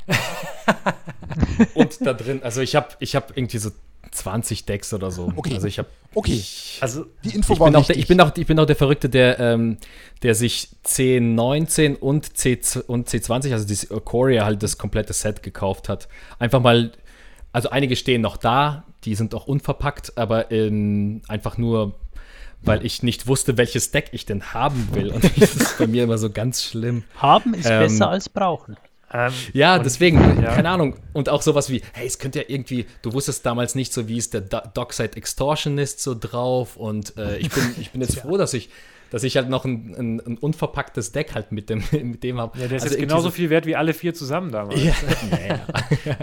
und 1.74 2.06
da 2.06 2.14
drin, 2.14 2.42
also 2.44 2.62
ich 2.62 2.76
habe 2.76 2.90
ich 3.00 3.16
hab 3.16 3.36
irgendwie 3.36 3.58
so 3.58 3.72
20 4.12 4.66
Decks 4.66 4.94
oder 4.94 5.12
so. 5.12 5.32
Okay. 5.36 5.56
Also 5.56 5.68
ich 5.68 5.80
habe. 5.80 5.90
Okay. 6.16 6.42
also 6.82 7.06
die 7.24 7.36
Info 7.36 7.54
ich 7.54 7.60
war 7.60 7.68
bin, 7.68 7.76
auch 7.76 7.86
der, 7.86 7.98
ich, 7.98 8.08
bin 8.08 8.20
auch, 8.20 8.36
ich 8.36 8.48
bin 8.48 8.60
auch 8.60 8.66
der 8.66 8.76
Verrückte, 8.76 9.10
der, 9.10 9.40
ähm, 9.40 9.78
der 10.24 10.34
sich 10.34 10.70
C19 10.86 11.96
und, 11.96 12.36
C, 12.36 12.60
und 12.88 13.08
C20, 13.08 13.52
also 13.52 13.68
die 13.68 14.02
Coria 14.04 14.46
halt 14.46 14.64
das 14.64 14.78
komplette 14.78 15.14
Set 15.14 15.44
gekauft 15.44 15.88
hat. 15.88 16.08
Einfach 16.40 16.62
mal, 16.62 16.92
also 17.52 17.70
einige 17.70 17.96
stehen 17.96 18.22
noch 18.22 18.38
da, 18.38 18.86
die 19.04 19.14
sind 19.14 19.36
auch 19.36 19.46
unverpackt, 19.46 20.18
aber 20.18 20.52
ähm, 20.52 21.22
einfach 21.28 21.58
nur 21.58 21.96
weil 22.62 22.86
ich 22.86 23.04
nicht 23.04 23.28
wusste, 23.28 23.58
welches 23.58 23.92
Deck 23.92 24.10
ich 24.12 24.26
denn 24.26 24.54
haben 24.54 24.90
will. 24.92 25.12
Und 25.12 25.24
das 25.40 25.56
ist 25.56 25.78
bei 25.78 25.88
mir 25.88 26.04
immer 26.04 26.18
so 26.18 26.30
ganz 26.30 26.64
schlimm. 26.64 27.04
Haben 27.16 27.54
ist 27.54 27.70
ähm, 27.70 27.80
besser 27.80 28.10
als 28.10 28.28
brauchen. 28.28 28.76
Ähm, 29.12 29.34
ja, 29.54 29.80
deswegen, 29.80 30.20
ja. 30.42 30.54
keine 30.54 30.70
Ahnung. 30.70 30.96
Und 31.14 31.30
auch 31.30 31.42
sowas 31.42 31.70
wie, 31.70 31.82
hey, 31.94 32.06
es 32.06 32.20
könnte 32.20 32.40
ja 32.40 32.46
irgendwie, 32.48 32.86
du 33.02 33.14
wusstest 33.14 33.46
damals 33.46 33.76
nicht 33.76 33.92
so, 33.94 34.08
wie 34.08 34.18
ist 34.18 34.34
der 34.34 34.42
Dockside 34.42 35.18
Extortionist 35.18 36.02
so 36.02 36.16
drauf 36.18 36.78
und 36.78 37.18
äh, 37.18 37.38
ich, 37.38 37.50
bin, 37.50 37.76
ich 37.80 37.92
bin 37.92 38.02
jetzt 38.02 38.16
ja. 38.18 38.22
froh, 38.22 38.38
dass 38.38 38.54
ich 38.54 38.70
dass 39.12 39.24
ich 39.24 39.38
halt 39.38 39.50
noch 39.50 39.66
ein, 39.66 39.96
ein, 39.98 40.20
ein 40.20 40.38
unverpacktes 40.38 41.12
Deck 41.12 41.36
halt 41.36 41.52
mit 41.52 41.70
dem, 41.70 41.84
mit 41.92 42.24
dem 42.24 42.40
habe. 42.40 42.58
Ja, 42.60 42.68
der 42.68 42.78
ist 42.78 42.84
also 42.84 42.96
jetzt 42.96 43.08
genauso 43.08 43.32
viel 43.32 43.50
wert 43.50 43.66
wie 43.66 43.76
alle 43.76 43.94
vier 43.94 44.14
zusammen 44.14 44.52
damals. 44.52 44.84
Ja, 44.84 44.94
naja. 45.32 45.60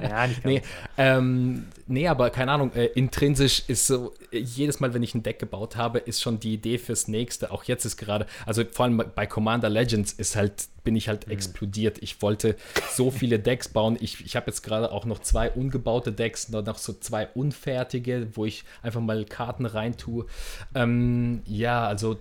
ja 0.03 0.27
nicht 0.27 0.43
ganz. 0.43 0.45
Nee, 0.45 0.63
ähm, 0.99 1.67
nee, 1.87 2.09
aber 2.09 2.31
keine 2.31 2.53
Ahnung, 2.53 2.73
äh, 2.75 2.87
intrinsisch 2.87 3.65
ist 3.69 3.87
so, 3.87 4.13
jedes 4.33 4.81
Mal, 4.81 4.95
wenn 4.95 5.03
ich 5.03 5.15
ein 5.15 5.23
Deck 5.23 5.39
gebaut 5.39 5.77
habe, 5.77 5.99
ist 5.99 6.23
schon 6.23 6.41
die 6.41 6.55
Idee 6.55 6.79
fürs 6.79 7.09
nächste. 7.09 7.51
Auch 7.51 7.65
jetzt 7.65 7.85
ist 7.85 7.97
gerade, 7.97 8.27
also 8.45 8.63
vor 8.71 8.85
allem 8.85 9.03
bei 9.15 9.27
Commander 9.27 9.69
Legends 9.69 10.13
ist 10.13 10.37
halt, 10.37 10.69
bin 10.85 10.97
ich 10.97 11.09
halt 11.09 11.27
mhm. 11.27 11.33
explodiert. 11.33 11.99
Ich 12.03 12.23
wollte 12.23 12.57
so 12.93 13.11
viele 13.11 13.39
Decks 13.39 13.69
bauen. 13.69 13.97
Ich, 14.01 14.25
ich 14.25 14.37
habe 14.37 14.47
jetzt 14.47 14.63
gerade 14.63 14.93
auch 14.93 15.05
noch 15.05 15.21
zwei 15.21 15.51
ungebaute 15.51 16.13
Decks, 16.13 16.49
noch 16.49 16.79
so 16.79 16.93
zwei 16.93 17.29
unfertige, 17.35 18.29
wo 18.35 18.45
ich 18.45 18.65
einfach 18.83 19.01
mal 19.01 19.25
Karten 19.25 19.67
reintue. 19.67 20.27
Ähm, 20.75 21.43
ja, 21.47 21.87
also 21.87 22.17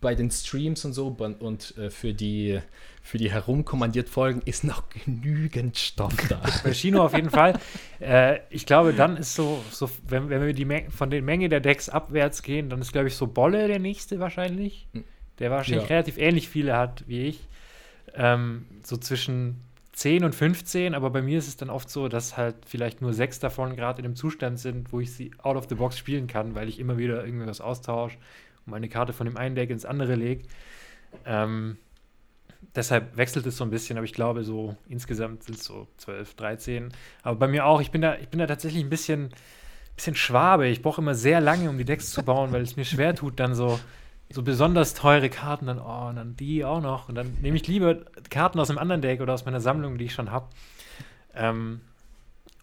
bei 0.00 0.14
den 0.14 0.30
Streams 0.30 0.84
und 0.84 0.92
so 0.92 1.08
und 1.40 1.76
äh, 1.76 1.90
für 1.90 2.14
die 2.14 2.60
für 3.02 3.18
die 3.18 3.30
herumkommandiert 3.30 4.08
Folgen 4.08 4.42
ist 4.44 4.62
noch 4.62 4.84
genügend 4.90 5.76
Stoff 5.78 6.14
da. 6.28 6.40
Bei 6.64 6.72
Chino 6.72 7.02
auf 7.02 7.14
jeden 7.14 7.30
Fall. 7.30 7.58
Äh, 7.98 8.40
ich 8.50 8.66
glaube, 8.66 8.92
dann 8.92 9.16
ist 9.16 9.34
so, 9.34 9.64
so 9.70 9.90
wenn, 10.06 10.28
wenn 10.28 10.44
wir 10.44 10.52
die 10.52 10.84
von 10.90 11.10
der 11.10 11.22
Menge 11.22 11.48
der 11.48 11.60
Decks 11.60 11.88
abwärts 11.88 12.42
gehen, 12.42 12.68
dann 12.68 12.80
ist, 12.80 12.92
glaube 12.92 13.08
ich, 13.08 13.16
so 13.16 13.26
Bolle 13.26 13.68
der 13.68 13.78
nächste 13.78 14.20
wahrscheinlich. 14.20 14.86
Hm. 14.92 15.04
Der 15.38 15.50
wahrscheinlich 15.50 15.88
ja. 15.88 15.96
relativ 15.96 16.18
ähnlich 16.18 16.48
viele 16.48 16.76
hat 16.76 17.04
wie 17.08 17.22
ich. 17.28 17.40
Ähm, 18.14 18.66
so 18.84 18.98
zwischen 18.98 19.62
10 19.92 20.24
und 20.24 20.34
15, 20.34 20.94
aber 20.94 21.10
bei 21.10 21.22
mir 21.22 21.38
ist 21.38 21.48
es 21.48 21.56
dann 21.56 21.70
oft 21.70 21.90
so, 21.90 22.08
dass 22.08 22.36
halt 22.36 22.56
vielleicht 22.66 23.00
nur 23.00 23.12
sechs 23.14 23.38
davon 23.38 23.76
gerade 23.76 23.98
in 23.98 24.04
dem 24.04 24.16
Zustand 24.16 24.58
sind, 24.58 24.92
wo 24.92 25.00
ich 25.00 25.12
sie 25.12 25.32
out 25.38 25.56
of 25.56 25.66
the 25.68 25.74
box 25.74 25.98
spielen 25.98 26.26
kann, 26.26 26.54
weil 26.54 26.68
ich 26.68 26.78
immer 26.78 26.98
wieder 26.98 27.24
irgendwas 27.24 27.60
austausche 27.60 28.18
und 28.66 28.72
meine 28.72 28.88
Karte 28.88 29.12
von 29.12 29.26
dem 29.26 29.36
einen 29.36 29.54
Deck 29.54 29.70
ins 29.70 29.84
andere 29.84 30.14
lege. 30.14 30.44
Ähm, 31.24 31.76
deshalb 32.74 33.16
wechselt 33.16 33.46
es 33.46 33.56
so 33.56 33.64
ein 33.64 33.70
bisschen, 33.70 33.96
aber 33.96 34.04
ich 34.04 34.12
glaube, 34.12 34.44
so 34.44 34.76
insgesamt 34.88 35.44
sind 35.44 35.56
es 35.56 35.64
so 35.64 35.88
12, 35.98 36.34
13. 36.34 36.92
Aber 37.22 37.36
bei 37.36 37.48
mir 37.48 37.66
auch, 37.66 37.80
ich 37.80 37.90
bin 37.90 38.00
da, 38.00 38.16
ich 38.16 38.28
bin 38.28 38.38
da 38.38 38.46
tatsächlich 38.46 38.82
ein 38.82 38.90
bisschen, 38.90 39.30
bisschen 39.96 40.14
Schwabe. 40.14 40.68
Ich 40.68 40.82
brauche 40.82 41.00
immer 41.00 41.14
sehr 41.14 41.40
lange, 41.40 41.68
um 41.68 41.78
die 41.78 41.84
Decks 41.84 42.10
zu 42.10 42.22
bauen, 42.22 42.52
weil 42.52 42.62
es 42.62 42.76
mir 42.76 42.84
schwer 42.84 43.14
tut, 43.14 43.40
dann 43.40 43.54
so, 43.54 43.80
so 44.30 44.42
besonders 44.42 44.94
teure 44.94 45.30
Karten, 45.30 45.66
dann, 45.66 45.78
oh, 45.78 46.08
und 46.08 46.16
dann 46.16 46.36
die 46.36 46.64
auch 46.64 46.80
noch. 46.80 47.08
Und 47.08 47.14
dann 47.16 47.36
nehme 47.40 47.56
ich 47.56 47.66
lieber 47.66 47.96
Karten 48.30 48.60
aus 48.60 48.70
einem 48.70 48.78
anderen 48.78 49.02
Deck 49.02 49.20
oder 49.20 49.34
aus 49.34 49.44
meiner 49.44 49.60
Sammlung, 49.60 49.98
die 49.98 50.04
ich 50.04 50.14
schon 50.14 50.30
habe. 50.30 50.48
Ähm, 51.34 51.80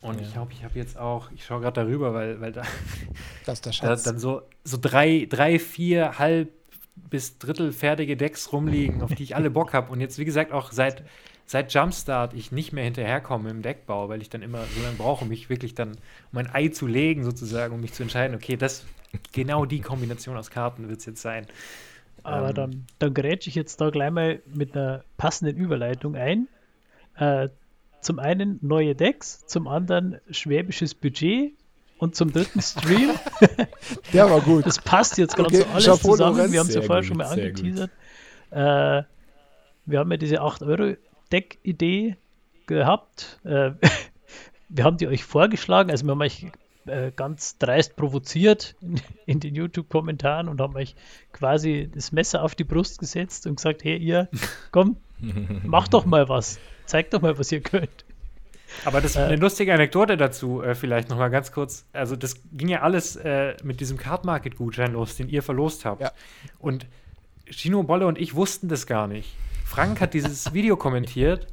und 0.01 0.15
ja. 0.15 0.21
ich 0.21 0.33
glaube, 0.33 0.53
ich 0.53 0.63
habe 0.63 0.77
jetzt 0.77 0.97
auch, 0.97 1.31
ich 1.31 1.45
schaue 1.45 1.61
gerade 1.61 1.81
darüber, 1.81 2.13
weil, 2.13 2.39
weil 2.39 2.51
da, 2.51 2.63
das 3.45 3.61
der 3.61 3.71
Schatz. 3.73 4.03
da 4.03 4.11
dann 4.11 4.19
so, 4.19 4.41
so 4.63 4.77
drei, 4.79 5.27
drei, 5.29 5.59
vier, 5.59 6.19
halb 6.19 6.49
bis 6.95 7.37
Drittel 7.37 7.71
fertige 7.71 8.17
Decks 8.17 8.51
rumliegen, 8.51 9.01
auf 9.01 9.13
die 9.13 9.23
ich 9.23 9.35
alle 9.35 9.49
Bock 9.49 9.73
habe. 9.73 9.91
Und 9.91 10.01
jetzt, 10.01 10.17
wie 10.17 10.25
gesagt, 10.25 10.51
auch 10.51 10.71
seit, 10.71 11.03
seit 11.45 11.73
Jumpstart 11.73 12.33
ich 12.33 12.51
nicht 12.51 12.73
mehr 12.73 12.83
hinterherkomme 12.83 13.49
im 13.49 13.61
Deckbau, 13.61 14.09
weil 14.09 14.21
ich 14.21 14.29
dann 14.29 14.41
immer 14.41 14.63
so 14.75 14.81
lange 14.81 14.95
brauche, 14.97 15.25
mich 15.25 15.49
wirklich 15.49 15.75
dann, 15.75 15.97
um 16.31 16.39
ein 16.39 16.49
Ei 16.53 16.69
zu 16.69 16.87
legen, 16.87 17.23
sozusagen, 17.23 17.73
um 17.73 17.81
mich 17.81 17.93
zu 17.93 18.03
entscheiden, 18.03 18.35
okay, 18.35 18.57
das 18.57 18.85
genau 19.31 19.65
die 19.65 19.81
Kombination 19.81 20.35
aus 20.37 20.49
Karten 20.49 20.89
wird 20.89 20.99
es 20.99 21.05
jetzt 21.05 21.21
sein. 21.21 21.47
Aber 22.23 22.49
ähm, 22.49 22.55
dann, 22.55 22.85
dann 22.99 23.13
grätsche 23.13 23.49
ich 23.49 23.55
jetzt 23.55 23.79
da 23.79 23.89
gleich 23.89 24.11
mal 24.11 24.41
mit 24.53 24.75
einer 24.75 25.03
passenden 25.17 25.55
Überleitung 25.55 26.15
ein. 26.15 26.47
Äh, 27.15 27.49
zum 28.01 28.19
einen 28.19 28.59
neue 28.61 28.95
Decks, 28.95 29.45
zum 29.47 29.67
anderen 29.67 30.19
schwäbisches 30.29 30.95
Budget 30.95 31.53
und 31.97 32.15
zum 32.15 32.31
dritten 32.31 32.61
Stream. 32.61 33.11
Der 34.13 34.29
war 34.29 34.41
gut. 34.41 34.65
Das 34.65 34.79
passt 34.79 35.17
jetzt 35.17 35.35
gerade 35.35 35.47
okay, 35.47 35.57
so 35.57 35.65
alles 35.73 35.85
Chapeau 35.85 36.11
zusammen. 36.11 36.51
Wir 36.51 36.59
haben 36.59 36.67
es 36.67 36.75
ja 36.75 36.81
vorher 36.81 37.01
gut, 37.01 37.07
schon 37.07 37.17
mal 37.17 37.27
angeteasert. 37.27 37.91
Äh, 38.51 39.03
wir 39.85 39.99
haben 39.99 40.11
ja 40.11 40.17
diese 40.17 40.41
8-Euro-Deck-Idee 40.41 42.17
gehabt. 42.67 43.39
Äh, 43.43 43.71
wir 44.69 44.83
haben 44.83 44.97
die 44.97 45.07
euch 45.07 45.23
vorgeschlagen. 45.23 45.89
Also 45.89 46.05
wir 46.05 46.11
haben 46.11 46.21
euch 46.21 46.45
äh, 46.85 47.11
ganz 47.15 47.57
dreist 47.57 47.95
provoziert 47.95 48.75
in, 48.81 49.01
in 49.25 49.39
den 49.39 49.55
YouTube-Kommentaren 49.55 50.47
und 50.47 50.61
haben 50.61 50.75
euch 50.75 50.95
quasi 51.33 51.89
das 51.93 52.11
Messer 52.11 52.43
auf 52.43 52.55
die 52.55 52.63
Brust 52.63 52.99
gesetzt 52.99 53.47
und 53.47 53.55
gesagt, 53.55 53.83
hey 53.83 53.97
ihr, 53.97 54.29
komm, 54.71 54.97
mach 55.63 55.87
doch 55.87 56.05
mal 56.05 56.29
was. 56.29 56.59
Zeigt 56.87 57.13
doch 57.13 57.21
mal, 57.21 57.37
was 57.37 57.51
ihr 57.51 57.61
könnt. 57.61 58.05
Aber 58.85 59.01
das 59.01 59.11
ist 59.11 59.17
eine 59.17 59.33
äh, 59.33 59.37
lustige 59.37 59.73
Anekdote 59.73 60.17
dazu, 60.17 60.61
äh, 60.61 60.75
vielleicht 60.75 61.09
noch 61.09 61.17
mal 61.17 61.29
ganz 61.29 61.51
kurz. 61.51 61.85
Also, 61.93 62.15
das 62.15 62.41
ging 62.51 62.67
ja 62.67 62.81
alles 62.81 63.15
äh, 63.15 63.55
mit 63.63 63.79
diesem 63.79 63.97
Card 63.97 64.25
Market 64.25 64.57
Gutschein 64.57 64.93
los, 64.93 65.15
den 65.15 65.29
ihr 65.29 65.43
verlost 65.43 65.85
habt. 65.85 66.01
Ja. 66.01 66.11
Und 66.59 66.85
Chino 67.49 67.83
Bolle 67.83 68.07
und 68.07 68.17
ich 68.17 68.35
wussten 68.35 68.67
das 68.67 68.85
gar 68.87 69.07
nicht. 69.07 69.35
Frank 69.65 70.01
hat 70.01 70.13
dieses 70.13 70.53
Video 70.53 70.75
kommentiert 70.75 71.47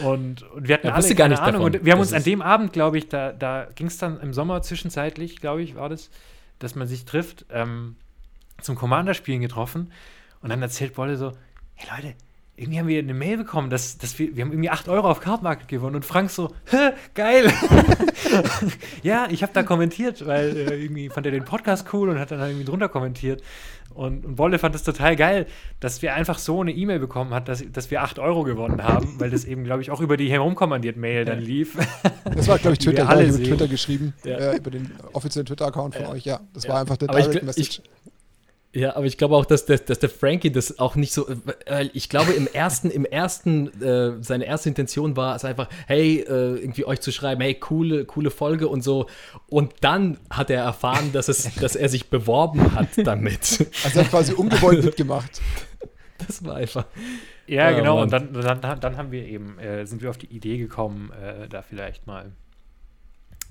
und, 0.00 0.42
und 0.42 0.68
wir 0.68 0.74
hatten 0.74 0.86
ja, 0.86 0.94
alle 0.94 1.14
gar 1.14 1.28
nicht 1.28 1.40
Ahnung. 1.40 1.62
Davon. 1.62 1.74
Und 1.76 1.84
wir 1.84 1.92
haben 1.92 2.00
uns 2.00 2.12
an 2.12 2.22
dem 2.22 2.42
Abend, 2.42 2.72
glaube 2.72 2.98
ich, 2.98 3.08
da, 3.08 3.32
da 3.32 3.68
ging 3.74 3.88
es 3.88 3.98
dann 3.98 4.20
im 4.20 4.32
Sommer 4.32 4.62
zwischenzeitlich, 4.62 5.40
glaube 5.40 5.62
ich, 5.62 5.74
war 5.74 5.88
das, 5.88 6.10
dass 6.58 6.74
man 6.74 6.86
sich 6.86 7.04
trifft, 7.04 7.46
ähm, 7.50 7.96
zum 8.60 8.76
Commander-Spielen 8.76 9.40
getroffen. 9.40 9.92
Und 10.42 10.50
dann 10.50 10.62
erzählt 10.62 10.94
Bolle 10.94 11.16
so: 11.16 11.32
Hey 11.74 11.88
Leute, 11.96 12.14
irgendwie 12.60 12.78
haben 12.78 12.88
wir 12.88 12.98
eine 12.98 13.14
Mail 13.14 13.38
bekommen, 13.38 13.70
dass, 13.70 13.96
dass 13.98 14.18
wir, 14.18 14.36
wir 14.36 14.44
haben 14.44 14.52
irgendwie 14.52 14.70
8 14.70 14.88
Euro 14.88 15.10
auf 15.10 15.20
Card 15.20 15.42
Market 15.42 15.68
gewonnen 15.68 15.96
und 15.96 16.04
Frank 16.04 16.30
so, 16.30 16.52
Hä, 16.66 16.90
geil. 17.14 17.50
ja, 19.02 19.26
ich 19.30 19.42
habe 19.42 19.52
da 19.52 19.62
kommentiert, 19.62 20.26
weil 20.26 20.56
äh, 20.56 20.82
irgendwie 20.82 21.08
fand 21.08 21.26
er 21.26 21.32
den 21.32 21.44
Podcast 21.44 21.86
cool 21.92 22.08
und 22.10 22.18
hat 22.18 22.30
dann 22.30 22.40
irgendwie 22.40 22.64
drunter 22.64 22.88
kommentiert. 22.88 23.42
Und, 23.92 24.24
und 24.24 24.38
Wolle 24.38 24.58
fand 24.60 24.74
es 24.76 24.84
total 24.84 25.16
geil, 25.16 25.46
dass 25.80 26.00
wir 26.00 26.14
einfach 26.14 26.38
so 26.38 26.60
eine 26.60 26.70
E-Mail 26.70 27.00
bekommen 27.00 27.34
hat, 27.34 27.48
dass, 27.48 27.64
dass 27.72 27.90
wir 27.90 28.02
8 28.02 28.20
Euro 28.20 28.44
gewonnen 28.44 28.84
haben, 28.84 29.16
weil 29.18 29.30
das 29.30 29.44
eben, 29.44 29.64
glaube 29.64 29.82
ich, 29.82 29.90
auch 29.90 30.00
über 30.00 30.16
die 30.16 30.30
herumkommandiert 30.30 30.96
Mail 30.96 31.24
dann 31.24 31.40
lief. 31.40 31.76
Das 32.32 32.46
war, 32.46 32.58
glaube 32.58 32.74
ich, 32.74 32.78
Twitter, 32.78 33.08
alle 33.08 33.30
sehen. 33.32 33.44
Twitter 33.44 33.66
geschrieben, 33.66 34.14
Ja. 34.24 34.36
äh, 34.36 34.56
über 34.58 34.70
den 34.70 34.92
offiziellen 35.12 35.46
Twitter-Account 35.46 35.96
von 35.96 36.06
euch, 36.06 36.24
ja. 36.24 36.40
Das 36.54 36.64
Ja. 36.64 36.70
war 36.74 36.80
einfach 36.80 36.96
der 36.96 37.08
Aber 37.10 37.18
ich 37.18 37.24
Direct 37.26 37.42
gl- 37.42 37.46
Message. 37.46 37.82
Ja, 38.72 38.94
aber 38.94 39.04
ich 39.06 39.18
glaube 39.18 39.34
auch, 39.36 39.44
dass, 39.44 39.66
der- 39.66 39.78
dass 39.78 39.98
der 39.98 40.08
Frankie 40.10 40.52
das 40.52 40.78
auch 40.78 40.94
nicht 40.94 41.12
so, 41.12 41.26
weil 41.66 41.90
ich 41.92 42.08
glaube 42.08 42.32
im 42.32 42.46
ersten, 42.46 42.88
im 42.90 43.04
ersten, 43.04 43.66
äh, 43.82 44.22
seine 44.22 44.44
erste 44.44 44.68
Intention 44.68 45.16
war 45.16 45.34
es 45.34 45.44
einfach, 45.44 45.68
hey, 45.88 46.20
äh, 46.20 46.54
irgendwie 46.56 46.84
euch 46.84 47.00
zu 47.00 47.10
schreiben, 47.10 47.40
hey, 47.40 47.54
coole, 47.54 48.04
coole 48.04 48.30
Folge 48.30 48.68
und 48.68 48.82
so. 48.82 49.06
Und 49.48 49.72
dann 49.80 50.18
hat 50.30 50.50
er 50.50 50.62
erfahren, 50.62 51.10
dass 51.12 51.26
es, 51.28 51.52
dass 51.56 51.74
er 51.74 51.88
sich 51.88 52.10
beworben 52.10 52.74
hat 52.74 52.88
damit. 53.04 53.66
Also 53.84 53.98
er 53.98 54.04
hat 54.04 54.10
quasi 54.10 54.34
ungewollt 54.34 54.84
mitgemacht. 54.84 55.40
Das 56.26 56.44
war 56.44 56.54
einfach. 56.56 56.84
Ja, 57.48 57.70
Ja, 57.70 57.76
genau. 57.76 58.00
Und 58.02 58.12
dann, 58.12 58.32
dann, 58.32 58.60
dann 58.80 58.96
haben 58.96 59.10
wir 59.10 59.24
eben, 59.26 59.58
äh, 59.58 59.84
sind 59.84 60.00
wir 60.02 60.10
auf 60.10 60.18
die 60.18 60.26
Idee 60.32 60.58
gekommen, 60.58 61.10
äh, 61.20 61.48
da 61.48 61.62
vielleicht 61.62 62.06
mal 62.06 62.30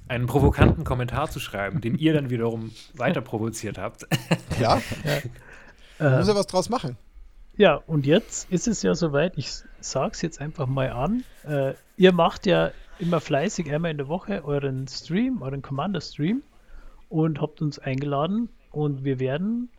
einen 0.09 0.25
provokanten 0.27 0.83
Kommentar 0.83 1.29
zu 1.29 1.39
schreiben, 1.39 1.79
den 1.81 1.95
ihr 1.97 2.13
dann 2.13 2.29
wiederum 2.29 2.71
weiter 2.95 3.21
provoziert 3.21 3.77
habt. 3.77 4.05
Ja, 4.59 4.81
man 5.99 6.13
Äh, 6.13 6.17
muss 6.17 6.27
ja 6.27 6.35
was 6.35 6.47
draus 6.47 6.69
machen. 6.69 6.97
Ja, 7.55 7.75
und 7.75 8.05
jetzt 8.05 8.49
ist 8.51 8.67
es 8.67 8.81
ja 8.83 8.93
soweit, 8.95 9.37
ich 9.37 9.49
sag's 9.81 10.21
jetzt 10.21 10.41
einfach 10.41 10.65
mal 10.67 10.89
an. 10.91 11.23
Äh, 11.47 11.73
ihr 11.97 12.11
macht 12.13 12.45
ja 12.45 12.71
immer 12.99 13.19
fleißig 13.21 13.71
einmal 13.71 13.91
in 13.91 13.97
der 13.97 14.07
Woche 14.09 14.43
euren 14.43 14.87
Stream, 14.87 15.41
euren 15.41 15.61
Commander-Stream 15.61 16.41
und 17.09 17.41
habt 17.41 17.61
uns 17.61 17.79
eingeladen 17.79 18.49
und 18.71 19.03
wir 19.05 19.19
werden 19.19 19.69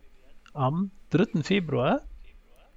am 0.53 0.91
3. 1.11 1.43
Februar, 1.43 2.01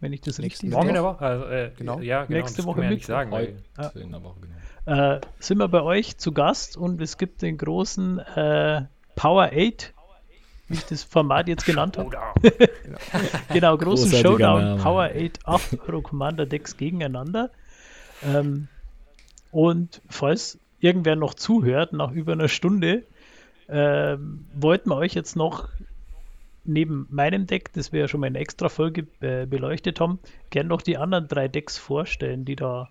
wenn 0.01 0.13
ich 0.13 0.21
das 0.21 0.39
Nächsten 0.39 0.67
richtig 0.67 0.71
Morgen 0.71 0.89
in 0.89 0.95
sehe, 0.95 1.03
der 1.03 1.11
Woche? 1.11 1.25
Also, 1.25 1.45
äh, 1.47 1.71
Genau. 1.77 2.01
Ja, 2.01 2.25
genau. 2.25 2.39
Nächste 2.41 2.57
das 2.59 2.67
Woche 2.67 2.83
ja 2.83 2.89
nicht 2.91 2.97
Mittwoch. 3.01 3.07
sagen. 3.09 3.31
Heute 3.33 3.99
in 4.01 4.11
der 4.11 4.23
Woche, 4.23 4.41
genau. 4.41 4.55
Äh, 4.87 5.21
sind 5.39 5.59
wir 5.59 5.69
bei 5.69 5.83
euch 5.83 6.19
zu 6.19 6.33
Gast 6.33 6.77
und 6.77 7.01
es 7.01 7.19
gibt 7.19 7.43
den 7.43 7.59
großen 7.59 8.19
äh, 8.19 8.83
Power 9.17 9.51
8, 9.53 9.93
wie 10.69 10.75
ich 10.75 10.85
das 10.87 11.05
Format 11.05 11.49
jetzt 11.49 11.65
genannt 11.65 11.99
habe. 11.99 12.09
oder, 12.09 12.35
Genau, 13.53 13.77
großen 13.77 14.13
Showdown, 14.13 14.63
Name. 14.63 14.83
Power 14.83 15.05
8, 15.05 15.47
8 15.47 15.81
Euro 15.89 16.03
Commander 16.03 16.47
Decks 16.47 16.77
gegeneinander. 16.77 17.51
Ähm, 18.23 18.69
und 19.51 20.01
falls 20.09 20.59
irgendwer 20.81 21.17
noch 21.17 21.35
zuhört, 21.35 21.93
nach 21.93 22.13
über 22.13 22.33
einer 22.33 22.49
Stunde, 22.49 23.05
ähm, 23.69 24.47
wollten 24.55 24.91
wir 24.91 24.97
euch 24.97 25.15
jetzt 25.15 25.37
noch 25.37 25.69
neben 26.65 27.07
meinem 27.11 27.47
Deck, 27.47 27.73
das 27.73 27.93
wir 27.93 28.01
ja 28.01 28.09
schon 28.09 28.21
mal 28.21 28.27
in 28.27 28.35
einer 28.35 28.41
extra 28.41 28.69
Folge 28.69 29.07
äh, 29.21 29.47
beleuchtet 29.47 30.01
haben, 30.01 30.19
gern 30.51 30.67
noch 30.67 30.83
die 30.83 30.97
anderen 30.97 31.29
drei 31.29 31.49
Decks 31.49 31.79
vorstellen, 31.79 32.45
die 32.45 32.57
da 32.57 32.89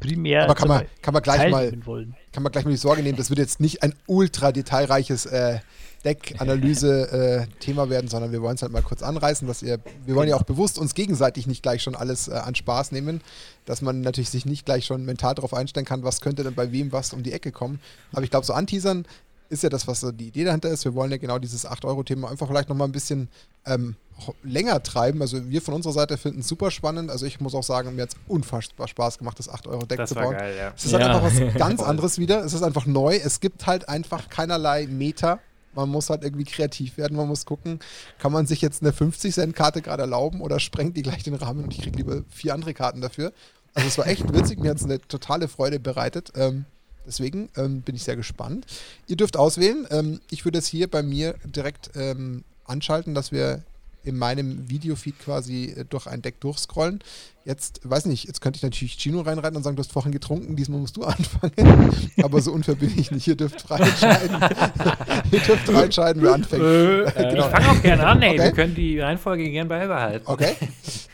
primär 0.00 0.44
Aber 0.44 0.54
kann 0.54 0.68
man, 0.68 0.86
kann 1.02 1.14
man 1.14 1.22
gleich 1.22 1.50
mal 1.50 1.72
wollen. 1.84 2.16
kann 2.32 2.42
man 2.42 2.50
gleich 2.50 2.64
mal 2.64 2.70
die 2.70 2.76
Sorge 2.76 3.02
nehmen, 3.02 3.16
das 3.16 3.30
wird 3.30 3.38
jetzt 3.38 3.60
nicht 3.60 3.82
ein 3.82 3.94
ultra 4.06 4.52
detailreiches 4.52 5.26
äh, 5.26 5.60
Deck-Analyse-Thema 6.04 7.90
werden, 7.90 8.08
sondern 8.08 8.32
wir 8.32 8.40
wollen 8.40 8.54
es 8.54 8.62
halt 8.62 8.72
mal 8.72 8.82
kurz 8.82 9.02
anreißen, 9.02 9.46
dass 9.46 9.62
ihr, 9.62 9.78
wir 10.06 10.14
wollen 10.14 10.28
ja 10.28 10.36
auch 10.36 10.44
bewusst 10.44 10.78
uns 10.78 10.94
gegenseitig 10.94 11.46
nicht 11.46 11.62
gleich 11.62 11.82
schon 11.82 11.94
alles 11.94 12.28
äh, 12.28 12.32
an 12.32 12.54
Spaß 12.54 12.92
nehmen, 12.92 13.20
dass 13.66 13.82
man 13.82 14.00
natürlich 14.00 14.30
sich 14.30 14.46
nicht 14.46 14.64
gleich 14.64 14.86
schon 14.86 15.04
mental 15.04 15.34
darauf 15.34 15.52
einstellen 15.52 15.86
kann, 15.86 16.02
was 16.02 16.20
könnte 16.20 16.42
denn 16.42 16.54
bei 16.54 16.72
wem 16.72 16.92
was 16.92 17.12
um 17.12 17.22
die 17.22 17.32
Ecke 17.32 17.52
kommen. 17.52 17.80
Aber 18.12 18.22
ich 18.22 18.30
glaube, 18.30 18.46
so 18.46 18.54
anteasern 18.54 19.04
ist 19.50 19.62
ja 19.62 19.68
das, 19.68 19.86
was 19.86 20.00
so 20.00 20.12
die 20.12 20.28
Idee 20.28 20.44
dahinter 20.44 20.68
ist. 20.70 20.84
Wir 20.84 20.94
wollen 20.94 21.10
ja 21.10 21.16
genau 21.18 21.38
dieses 21.38 21.66
8-Euro-Thema 21.68 22.30
einfach 22.30 22.46
vielleicht 22.48 22.68
nochmal 22.68 22.88
ein 22.88 22.92
bisschen 22.92 23.28
ähm, 23.66 23.96
länger 24.42 24.82
treiben. 24.82 25.20
Also 25.22 25.48
wir 25.50 25.60
von 25.60 25.74
unserer 25.74 25.92
Seite 25.92 26.16
finden 26.16 26.40
es 26.40 26.48
super 26.48 26.70
spannend. 26.70 27.10
Also 27.10 27.26
ich 27.26 27.40
muss 27.40 27.54
auch 27.54 27.62
sagen, 27.62 27.94
mir 27.96 28.02
hat 28.02 28.10
es 28.10 28.16
unfassbar 28.28 28.88
Spaß 28.88 29.18
gemacht, 29.18 29.38
das 29.38 29.50
8-Euro-Deck 29.50 29.98
das 29.98 30.08
zu 30.10 30.14
bauen. 30.14 30.36
geil, 30.36 30.54
ja. 30.56 30.72
Es 30.76 30.84
ist 30.84 30.92
halt 30.92 31.02
Ja. 31.04 31.14
einfach 31.16 31.24
was 31.24 31.54
ganz 31.58 31.82
anderes 31.82 32.18
wieder. 32.18 32.44
Es 32.44 32.52
ist 32.52 32.62
einfach 32.62 32.86
neu. 32.86 33.16
Es 33.16 33.40
gibt 33.40 33.66
halt 33.66 33.88
einfach 33.88 34.28
keinerlei 34.28 34.86
Meter. 34.86 35.40
Man 35.74 35.88
muss 35.88 36.10
halt 36.10 36.24
irgendwie 36.24 36.44
kreativ 36.44 36.96
werden. 36.96 37.16
Man 37.16 37.28
muss 37.28 37.44
gucken, 37.44 37.78
kann 38.18 38.32
man 38.32 38.46
sich 38.46 38.60
jetzt 38.60 38.82
eine 38.82 38.92
50-Cent-Karte 38.92 39.82
gerade 39.82 40.02
erlauben 40.02 40.40
oder 40.40 40.58
sprengt 40.60 40.96
die 40.96 41.02
gleich 41.02 41.22
den 41.22 41.34
Rahmen 41.34 41.64
und 41.64 41.72
ich 41.74 41.82
kriege 41.82 41.96
lieber 41.96 42.22
vier 42.28 42.54
andere 42.54 42.74
Karten 42.74 43.00
dafür. 43.00 43.32
Also 43.74 43.86
es 43.86 43.96
war 43.98 44.06
echt 44.08 44.32
witzig. 44.32 44.58
Mir 44.58 44.70
hat 44.70 44.78
es 44.78 44.84
eine 44.84 45.00
totale 45.00 45.46
Freude 45.46 45.78
bereitet. 45.78 46.32
Ähm, 46.34 46.64
deswegen 47.06 47.48
ähm, 47.56 47.82
bin 47.82 47.94
ich 47.96 48.02
sehr 48.04 48.16
gespannt. 48.16 48.66
Ihr 49.06 49.16
dürft 49.16 49.36
auswählen. 49.36 49.86
Ähm, 49.90 50.20
ich 50.30 50.44
würde 50.44 50.58
es 50.58 50.66
hier 50.66 50.88
bei 50.90 51.02
mir 51.02 51.34
direkt 51.44 51.90
ähm, 51.94 52.44
anschalten, 52.64 53.14
dass 53.14 53.32
wir 53.32 53.62
in 54.02 54.16
meinem 54.16 54.70
Videofeed 54.70 55.18
quasi 55.18 55.74
äh, 55.76 55.84
durch 55.84 56.06
ein 56.06 56.22
Deck 56.22 56.40
durchscrollen. 56.40 57.00
Jetzt, 57.44 57.80
weiß 57.84 58.04
nicht, 58.06 58.26
jetzt 58.26 58.40
könnte 58.40 58.56
ich 58.58 58.62
natürlich 58.62 58.94
Chino 58.94 59.20
reinreiten 59.22 59.56
und 59.56 59.62
sagen, 59.62 59.76
du 59.76 59.80
hast 59.82 59.92
vorhin 59.92 60.12
getrunken, 60.12 60.56
diesmal 60.56 60.78
musst 60.80 60.96
du 60.96 61.02
anfangen. 61.04 61.90
Aber 62.22 62.40
so 62.40 62.52
unfair 62.52 62.76
bin 62.76 62.92
ich 62.98 63.10
nicht. 63.10 63.26
Ihr 63.26 63.34
dürft 63.36 63.60
frei 63.62 63.78
entscheiden. 63.78 64.36
Ihr 65.32 65.40
dürft 65.40 65.66
frei 65.66 65.82
entscheiden, 65.84 66.22
wer 66.22 66.32
anfängt. 66.34 66.62
Äh, 66.62 67.04
Ich 67.08 67.14
Genau. 67.34 67.48
fange 67.50 67.68
auch 67.70 67.82
gerne 67.82 68.06
an, 68.06 68.22
ey. 68.22 68.30
Okay. 68.34 68.42
Wir 68.44 68.52
können 68.52 68.74
die 68.74 69.00
Reihenfolge 69.00 69.50
gern 69.50 69.68
beibehalten. 69.68 70.26
Okay, 70.26 70.54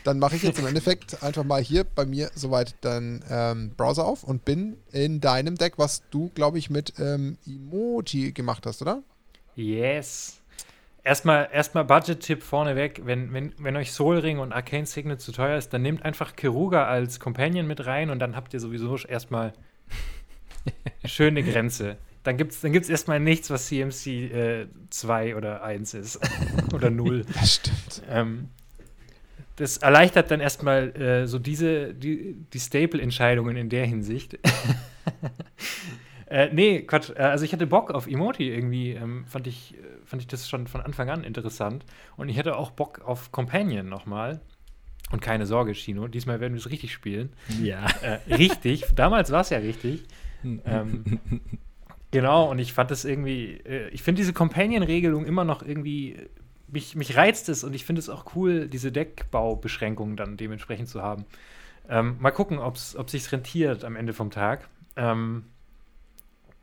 dann 0.07 0.19
mache 0.19 0.37
ich 0.37 0.43
jetzt 0.43 0.57
im 0.59 0.65
Endeffekt 0.65 1.21
einfach 1.21 1.43
mal 1.43 1.61
hier 1.61 1.83
bei 1.83 2.05
mir 2.05 2.31
soweit 2.33 2.75
deinen 2.81 3.23
ähm, 3.29 3.71
Browser 3.75 4.05
auf 4.05 4.23
und 4.23 4.45
bin 4.45 4.77
in 4.93 5.19
deinem 5.19 5.55
Deck, 5.55 5.73
was 5.77 6.01
du, 6.11 6.31
glaube 6.33 6.57
ich, 6.57 6.69
mit 6.69 6.93
ähm, 6.97 7.37
Emoji 7.45 8.31
gemacht 8.31 8.65
hast, 8.65 8.81
oder? 8.81 9.03
Yes. 9.55 10.41
Erstmal, 11.03 11.49
erstmal 11.51 11.83
Budget-Tipp 11.83 12.41
vorneweg. 12.41 13.01
Wenn, 13.03 13.33
wenn, 13.33 13.53
wenn 13.57 13.75
euch 13.75 13.91
Soul 13.91 14.19
Ring 14.19 14.39
und 14.39 14.53
Arcane 14.53 14.85
Signet 14.85 15.19
zu 15.19 15.33
teuer 15.33 15.57
ist, 15.57 15.73
dann 15.73 15.81
nehmt 15.81 16.03
einfach 16.03 16.37
Keruga 16.37 16.85
als 16.85 17.19
Companion 17.19 17.67
mit 17.67 17.85
rein 17.85 18.09
und 18.09 18.19
dann 18.19 18.35
habt 18.35 18.53
ihr 18.53 18.61
sowieso 18.61 18.95
erstmal 18.95 19.53
schöne 21.05 21.43
Grenze. 21.43 21.97
Dann 22.23 22.37
gibt 22.37 22.53
es 22.53 22.61
dann 22.61 22.71
gibt's 22.71 22.89
erstmal 22.89 23.19
nichts, 23.19 23.49
was 23.49 23.67
CMC 23.67 24.67
2 24.89 25.35
oder 25.35 25.63
1 25.63 25.93
ist. 25.95 26.19
oder 26.73 26.89
0. 26.89 27.25
Das 27.33 27.55
stimmt. 27.55 28.03
Ähm, 28.09 28.49
das 29.57 29.77
erleichtert 29.77 30.29
dann 30.31 30.39
erstmal 30.39 30.95
äh, 30.95 31.27
so 31.27 31.39
diese, 31.39 31.93
die, 31.93 32.35
die 32.53 32.59
Staple-Entscheidungen 32.59 33.57
in 33.57 33.69
der 33.69 33.85
Hinsicht. 33.85 34.37
äh, 36.27 36.49
nee, 36.53 36.83
Quatsch. 36.83 37.09
Äh, 37.09 37.23
also 37.23 37.43
ich 37.43 37.53
hatte 37.53 37.65
Bock 37.65 37.89
auf 37.91 38.07
Emoti 38.07 38.49
irgendwie. 38.49 38.91
Ähm, 38.91 39.25
fand, 39.25 39.47
ich, 39.47 39.73
äh, 39.73 39.77
fand 40.05 40.21
ich 40.21 40.27
das 40.27 40.47
schon 40.47 40.67
von 40.67 40.81
Anfang 40.81 41.09
an 41.09 41.23
interessant. 41.23 41.85
Und 42.17 42.29
ich 42.29 42.37
hatte 42.37 42.55
auch 42.55 42.69
Bock 42.69 43.01
auf 43.01 43.31
Companion 43.31 43.89
nochmal. 43.89 44.41
Und 45.11 45.21
keine 45.21 45.47
Sorge, 45.47 45.73
Chino, 45.73 46.07
diesmal 46.07 46.39
werden 46.39 46.53
wir 46.53 46.59
es 46.59 46.69
richtig 46.69 46.93
spielen. 46.93 47.33
Ja. 47.61 47.85
Äh, 48.01 48.35
richtig, 48.35 48.85
damals 48.95 49.31
war 49.31 49.41
es 49.41 49.49
ja 49.49 49.57
richtig. 49.57 50.03
ähm, 50.43 51.19
genau, 52.11 52.51
und 52.51 52.59
ich 52.59 52.73
fand 52.73 52.91
das 52.91 53.05
irgendwie, 53.05 53.53
äh, 53.65 53.89
ich 53.89 54.03
finde 54.03 54.19
diese 54.19 54.33
Companion-Regelung 54.33 55.25
immer 55.25 55.45
noch 55.45 55.63
irgendwie, 55.63 56.17
mich, 56.67 56.95
mich 56.95 57.15
reizt 57.15 57.49
es 57.49 57.63
und 57.63 57.73
ich 57.73 57.85
finde 57.85 57.99
es 57.99 58.09
auch 58.09 58.35
cool, 58.35 58.67
diese 58.67 58.91
Deckbaubeschränkungen 58.91 60.17
dann 60.17 60.37
dementsprechend 60.37 60.89
zu 60.89 61.01
haben. 61.01 61.25
Ähm, 61.89 62.17
mal 62.19 62.31
gucken, 62.31 62.59
ob's, 62.59 62.95
ob 62.95 63.09
sich 63.09 63.31
rentiert 63.31 63.83
am 63.85 63.95
Ende 63.95 64.13
vom 64.13 64.31
Tag. 64.31 64.67
Ähm, 64.95 65.45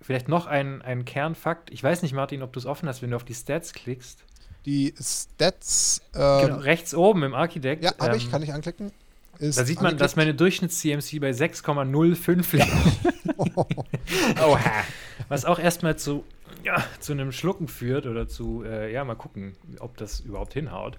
vielleicht 0.01 0.29
noch 0.29 0.47
ein, 0.47 0.83
ein 0.83 1.05
Kernfakt. 1.05 1.71
Ich 1.71 1.83
weiß 1.83 2.03
nicht, 2.03 2.13
Martin, 2.13 2.43
ob 2.43 2.53
du 2.53 2.59
es 2.59 2.67
offen 2.67 2.89
hast, 2.89 3.01
wenn 3.03 3.11
du 3.11 3.17
auf 3.17 3.25
die 3.25 3.35
Stats 3.35 3.73
klickst. 3.73 4.25
Die 4.67 4.95
Stats. 5.01 6.03
Ähm, 6.15 6.47
Genau, 6.47 6.57
rechts 6.59 6.95
oben 6.95 7.23
im 7.23 7.35
Architect. 7.35 7.83
Ja, 7.85 7.93
habe 7.99 8.13
ähm, 8.13 8.17
ich, 8.17 8.31
kann 8.31 8.43
ich 8.43 8.53
anklicken. 8.53 8.93
Ist 9.39 9.59
Da 9.59 9.65
sieht 9.65 9.81
man, 9.81 9.97
dass 9.97 10.17
angeklickt. 10.17 10.17
meine 10.17 10.35
Durchschnitts-CMC 10.35 11.21
bei 11.21 11.31
6,05 11.31 12.57
liegt. 12.57 13.39
Oha. 14.43 14.61
Was 15.29 15.45
auch 15.45 15.59
erstmal 15.59 15.97
zu, 15.97 16.25
ja, 16.65 16.83
zu 17.01 17.13
einem 17.13 17.33
Schlucken 17.33 17.69
führt 17.69 18.07
oder 18.07 18.27
zu, 18.29 18.65
äh, 18.65 18.93
ja, 18.93 19.05
mal 19.05 19.15
gucken, 19.17 19.55
ob 19.81 19.97
das 19.97 20.21
überhaupt 20.21 20.55
hinhaut. 20.55 20.99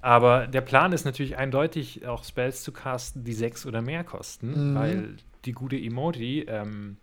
Aber 0.00 0.46
der 0.46 0.60
Plan 0.60 0.92
ist 0.92 1.04
natürlich 1.04 1.36
eindeutig, 1.38 2.06
auch 2.06 2.24
Spells 2.24 2.62
zu 2.62 2.72
casten, 2.72 3.24
die 3.24 3.32
sechs 3.32 3.64
oder 3.66 3.80
mehr 3.82 4.04
kosten, 4.04 4.72
Mhm. 4.72 4.74
weil 4.74 5.16
die 5.44 5.52
gute 5.52 5.76
Emoji 5.76 6.42
ähm, 6.48 6.96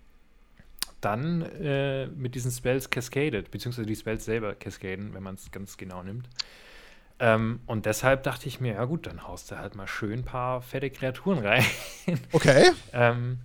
dann 0.99 1.41
äh, 1.41 2.07
mit 2.07 2.35
diesen 2.35 2.51
Spells 2.51 2.89
cascadet, 2.89 3.49
beziehungsweise 3.49 3.87
die 3.87 3.95
Spells 3.95 4.25
selber 4.25 4.53
cascaden, 4.53 5.13
wenn 5.13 5.23
man 5.23 5.35
es 5.35 5.51
ganz 5.51 5.77
genau 5.77 6.03
nimmt. 6.03 6.29
Ähm, 7.19 7.59
und 7.65 7.85
deshalb 7.85 8.23
dachte 8.23 8.47
ich 8.47 8.59
mir, 8.59 8.73
ja 8.73 8.85
gut, 8.85 9.07
dann 9.07 9.27
haust 9.27 9.51
du 9.51 9.57
halt 9.57 9.75
mal 9.75 9.87
schön 9.87 10.19
ein 10.19 10.25
paar 10.25 10.61
fette 10.61 10.89
Kreaturen 10.89 11.39
rein, 11.39 11.63
Okay. 12.31 12.71
ähm, 12.93 13.39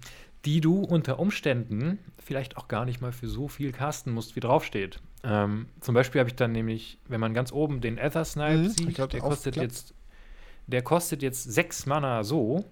die 0.47 0.61
du 0.61 0.81
unter 0.81 1.19
Umständen 1.19 1.99
vielleicht 2.19 2.57
auch 2.57 2.69
gar 2.69 2.85
nicht 2.85 3.01
mal 3.01 3.13
für 3.13 3.29
so 3.29 3.49
viel 3.49 3.73
casten 3.73 4.13
musst, 4.13 4.37
wie 4.37 4.41
draufsteht. 4.41 5.01
Ähm, 5.25 5.67
zum 5.81 5.95
Beispiel 5.95 6.21
habe 6.21 6.31
ich 6.31 6.37
dann 6.37 6.53
nämlich, 6.53 6.99
wenn 7.09 7.21
man 7.21 7.35
ganz 7.35 7.53
oben 7.53 7.81
den 7.81 7.99
Ether 7.99 8.25
Snipe 8.25 8.59
Mhm, 8.59 8.69
sieht, 8.69 8.95
glaub, 8.95 9.11
der 9.11 9.21
kostet 9.21 9.57
jetzt 9.57 9.93
der 10.69 10.83
kostet 10.83 11.23
jetzt 11.23 11.45
6 11.45 11.87
Mana 11.87 12.25
so, 12.25 12.65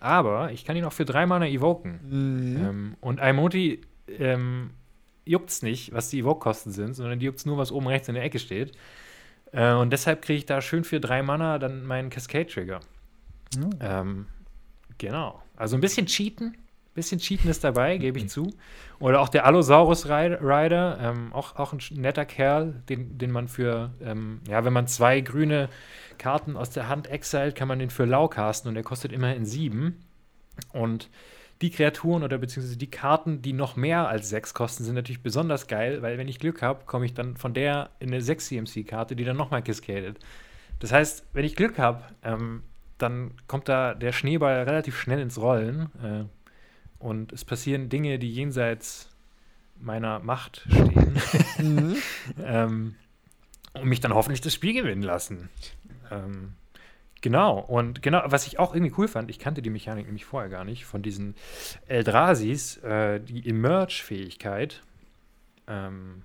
aber 0.00 0.52
ich 0.52 0.64
kann 0.64 0.76
ihn 0.76 0.84
auch 0.84 0.92
für 0.92 1.04
3 1.04 1.26
Mana 1.26 1.46
evoken. 1.46 2.00
Mhm. 2.04 2.56
Ähm, 2.56 2.96
und 3.00 3.20
Aimoti 3.20 3.80
ähm, 4.18 4.70
juckt's 5.24 5.62
nicht, 5.62 5.92
was 5.92 6.10
die 6.10 6.20
Evoke-Kosten 6.20 6.72
sind, 6.72 6.94
sondern 6.94 7.18
die 7.18 7.26
juckt's 7.26 7.46
nur, 7.46 7.58
was 7.58 7.72
oben 7.72 7.86
rechts 7.86 8.08
in 8.08 8.14
der 8.14 8.24
Ecke 8.24 8.38
steht. 8.38 8.72
Äh, 9.52 9.72
und 9.72 9.92
deshalb 9.92 10.22
kriege 10.22 10.38
ich 10.38 10.46
da 10.46 10.60
schön 10.60 10.84
für 10.84 11.00
3 11.00 11.22
Mana 11.22 11.58
dann 11.58 11.84
meinen 11.84 12.10
Cascade-Trigger. 12.10 12.80
Mhm. 13.56 13.70
Ähm, 13.80 14.26
genau. 14.98 15.42
Also 15.56 15.76
ein 15.76 15.80
bisschen 15.80 16.06
cheaten. 16.06 16.56
Bisschen 16.94 17.18
cheaten 17.18 17.50
ist 17.50 17.64
dabei, 17.64 17.98
gebe 17.98 18.18
ich 18.18 18.28
zu. 18.28 18.52
Oder 19.00 19.20
auch 19.20 19.28
der 19.28 19.46
Allosaurus 19.46 20.06
Ri- 20.06 20.38
Rider, 20.40 20.98
ähm, 21.00 21.32
auch, 21.32 21.56
auch 21.56 21.72
ein 21.72 21.80
netter 21.90 22.24
Kerl, 22.24 22.82
den, 22.88 23.18
den 23.18 23.32
man 23.32 23.48
für, 23.48 23.90
ähm, 24.00 24.40
ja, 24.48 24.64
wenn 24.64 24.72
man 24.72 24.86
zwei 24.86 25.20
grüne 25.20 25.68
Karten 26.18 26.56
aus 26.56 26.70
der 26.70 26.88
Hand 26.88 27.08
exiled, 27.08 27.56
kann 27.56 27.66
man 27.66 27.80
den 27.80 27.90
für 27.90 28.04
lau 28.04 28.28
casten 28.28 28.68
und 28.68 28.74
der 28.74 28.84
kostet 28.84 29.10
immerhin 29.12 29.44
sieben. 29.44 30.04
Und 30.72 31.10
die 31.62 31.70
Kreaturen 31.70 32.22
oder 32.22 32.38
beziehungsweise 32.38 32.76
die 32.78 32.90
Karten, 32.90 33.42
die 33.42 33.52
noch 33.52 33.74
mehr 33.74 34.08
als 34.08 34.28
sechs 34.28 34.54
kosten, 34.54 34.84
sind 34.84 34.94
natürlich 34.94 35.22
besonders 35.22 35.66
geil, 35.66 36.02
weil 36.02 36.18
wenn 36.18 36.28
ich 36.28 36.38
Glück 36.38 36.62
habe, 36.62 36.84
komme 36.84 37.06
ich 37.06 37.14
dann 37.14 37.36
von 37.36 37.54
der 37.54 37.90
in 37.98 38.08
eine 38.08 38.20
6 38.20 38.46
CMC-Karte, 38.46 39.16
die 39.16 39.24
dann 39.24 39.36
nochmal 39.36 39.62
cascadet. 39.62 40.18
Das 40.78 40.92
heißt, 40.92 41.26
wenn 41.32 41.44
ich 41.44 41.56
Glück 41.56 41.78
habe, 41.78 42.02
ähm, 42.22 42.62
dann 42.98 43.32
kommt 43.48 43.68
da 43.68 43.94
der 43.94 44.12
Schneeball 44.12 44.62
relativ 44.62 44.96
schnell 45.00 45.20
ins 45.20 45.40
Rollen 45.40 45.90
äh, 46.02 46.24
und 47.04 47.32
es 47.34 47.44
passieren 47.44 47.90
Dinge, 47.90 48.18
die 48.18 48.32
jenseits 48.32 49.10
meiner 49.78 50.20
Macht 50.20 50.66
stehen, 50.68 51.20
Mhm. 51.58 51.96
ähm, 52.44 52.94
und 53.74 53.84
mich 53.84 54.00
dann 54.00 54.14
hoffentlich 54.14 54.40
das 54.40 54.54
Spiel 54.54 54.72
gewinnen 54.72 55.02
lassen. 55.02 55.50
Ähm, 56.10 56.52
genau, 57.20 57.58
und 57.58 58.00
genau, 58.02 58.22
was 58.26 58.46
ich 58.46 58.58
auch 58.58 58.74
irgendwie 58.74 58.94
cool 58.96 59.08
fand, 59.08 59.30
ich 59.30 59.38
kannte 59.38 59.60
die 59.60 59.68
Mechanik 59.68 60.06
nämlich 60.06 60.24
vorher 60.24 60.48
gar 60.48 60.64
nicht, 60.64 60.86
von 60.86 61.02
diesen 61.02 61.34
Eldrasis, 61.86 62.78
äh, 62.78 63.20
die 63.20 63.46
Emerge-Fähigkeit. 63.48 64.80
Ähm, 65.68 66.22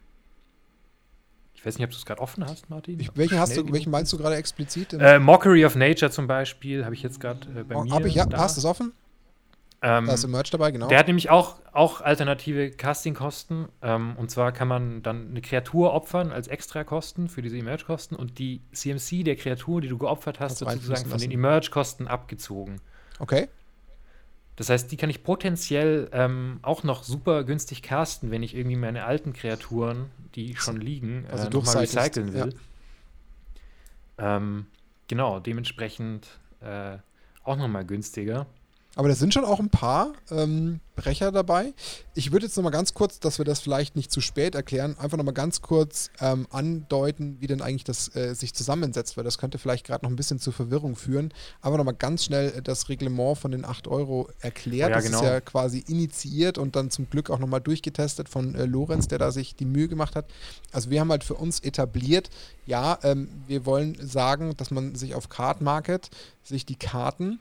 ich 1.56 1.66
weiß 1.66 1.78
nicht, 1.78 1.84
ob 1.84 1.92
du 1.92 1.98
es 1.98 2.06
gerade 2.06 2.22
offen 2.22 2.46
hast, 2.46 2.70
Martin. 2.70 3.00
Ich, 3.02 3.12
welchen, 3.18 3.38
hast 3.38 3.58
du, 3.58 3.70
welchen 3.74 3.92
meinst 3.92 4.14
du 4.14 4.18
gerade 4.18 4.38
explizit? 4.38 4.94
äh, 4.94 5.20
Mockery 5.20 5.66
of 5.66 5.76
Nature 5.76 6.10
zum 6.10 6.28
Beispiel, 6.28 6.86
habe 6.86 6.96
ich 6.96 7.04
jetzt 7.04 7.20
gerade 7.20 7.50
äh, 7.50 7.64
bei 7.64 7.84
mir. 7.84 7.92
Hab 7.92 8.06
ich, 8.06 8.16
ja, 8.16 8.26
hast 8.32 8.56
du 8.56 8.62
es 8.62 8.66
offen? 8.66 8.94
Ähm, 9.82 10.08
Da 10.08 10.14
ist 10.14 10.24
im 10.26 10.32
Merch 10.32 10.50
dabei, 10.50 10.72
genau. 10.72 10.88
Der 10.88 11.00
hat 11.00 11.08
nämlich 11.08 11.30
auch, 11.30 11.56
auch 11.72 12.02
alternative 12.02 12.72
Castingkosten. 12.72 13.70
Ähm, 13.82 14.16
und 14.18 14.30
zwar 14.30 14.52
kann 14.52 14.68
man 14.68 15.02
dann 15.04 15.30
eine 15.30 15.42
Kreatur 15.42 15.94
opfern 15.94 16.32
als 16.32 16.48
Extrakosten 16.48 17.30
für 17.30 17.42
diese 17.42 17.58
Emerge-Kosten 17.58 18.16
und 18.16 18.40
die 18.40 18.62
CMC 18.74 19.24
der 19.24 19.38
Kreatur, 19.38 19.80
die 19.80 19.88
du 19.88 19.98
geopfert 19.98 20.40
hast, 20.40 20.60
wird 20.60 20.72
sozusagen 20.72 21.10
von 21.10 21.20
den. 21.20 21.32
Emerge-Kosten 21.32 22.08
abgezogen. 22.08 22.82
Okay. 23.20 23.48
Das 24.58 24.68
heißt, 24.68 24.92
die 24.92 24.98
kann 24.98 25.10
ich 25.10 25.24
potenziell 25.24 26.10
ähm, 26.12 26.60
auch 26.64 26.84
noch 26.84 27.04
super 27.04 27.46
günstig 27.46 27.82
casten, 27.82 28.32
wenn 28.32 28.44
ich 28.44 28.56
irgendwie 28.56 28.76
meine 28.76 29.06
alten 29.06 29.32
Kreaturen, 29.32 30.10
die 30.36 30.58
schon 30.58 30.82
liegen, 30.82 31.26
Also 31.32 31.48
äh, 31.48 31.50
nochmal 31.50 31.78
recyceln 31.78 32.34
will. 32.34 32.54
Ähm, 34.18 34.66
genau, 35.08 35.40
dementsprechend 35.40 36.28
äh, 36.60 36.98
auch 37.46 37.56
nochmal 37.56 37.86
günstiger. 37.86 38.48
Aber 39.00 39.08
da 39.08 39.16
sind 39.16 39.34
schon 39.34 39.46
auch 39.46 39.62
ein 39.62 39.70
paar 39.70 40.12
ähm, 40.30 40.82
Brecher 40.98 41.32
dabei. 41.32 41.74
Ich 42.16 42.34
würde 42.34 42.48
jetzt 42.48 42.58
noch 42.58 42.66
mal 42.66 42.70
ganz 42.70 42.94
kurz, 42.94 43.22
dass 43.22 43.38
wir 43.38 43.46
das 43.46 43.62
vielleicht 43.62 43.96
nicht 43.96 44.12
zu 44.12 44.20
spät 44.20 44.56
erklären, 44.56 44.98
einfach 45.00 45.18
noch 45.18 45.24
mal 45.24 45.32
ganz 45.32 45.62
kurz 45.62 46.12
ähm, 46.20 46.48
andeuten, 46.52 47.38
wie 47.40 47.48
denn 47.48 47.62
eigentlich 47.62 47.86
das 47.86 48.14
äh, 48.14 48.34
sich 48.36 48.54
zusammensetzt, 48.54 49.16
weil 49.16 49.24
das 49.24 49.38
könnte 49.38 49.58
vielleicht 49.58 49.86
gerade 49.88 50.04
noch 50.04 50.12
ein 50.12 50.18
bisschen 50.18 50.38
zu 50.38 50.52
Verwirrung 50.52 50.98
führen. 50.98 51.34
Aber 51.62 51.78
noch 51.78 51.86
mal 51.86 51.94
ganz 51.94 52.26
schnell 52.26 52.52
äh, 52.58 52.62
das 52.62 52.90
Reglement 52.90 53.38
von 53.38 53.52
den 53.52 53.64
8 53.64 53.88
Euro 53.88 54.28
erklärt. 54.42 54.90
Ja, 54.90 54.98
das 54.98 55.06
genau. 55.06 55.20
ist 55.20 55.24
ja 55.24 55.40
quasi 55.40 55.82
initiiert 55.88 56.58
und 56.58 56.76
dann 56.76 56.92
zum 56.92 57.10
Glück 57.10 57.30
auch 57.30 57.40
noch 57.40 57.48
mal 57.48 57.62
durchgetestet 57.62 58.28
von 58.28 58.54
äh, 58.54 58.66
Lorenz, 58.66 59.08
der 59.08 59.18
da 59.18 59.32
sich 59.32 59.56
die 59.56 59.64
Mühe 59.64 59.88
gemacht 59.88 60.18
hat. 60.18 60.26
Also 60.74 60.90
wir 60.90 61.00
haben 61.00 61.10
halt 61.10 61.24
für 61.24 61.36
uns 61.36 61.62
etabliert, 61.62 62.30
ja, 62.66 63.00
ähm, 63.04 63.30
wir 63.48 63.66
wollen 63.66 63.96
sagen, 64.06 64.58
dass 64.58 64.72
man 64.72 64.96
sich 64.96 65.16
auf 65.16 65.30
Card 65.30 65.62
Market 65.62 66.10
sich 66.44 66.66
die 66.66 66.76
Karten 66.76 67.40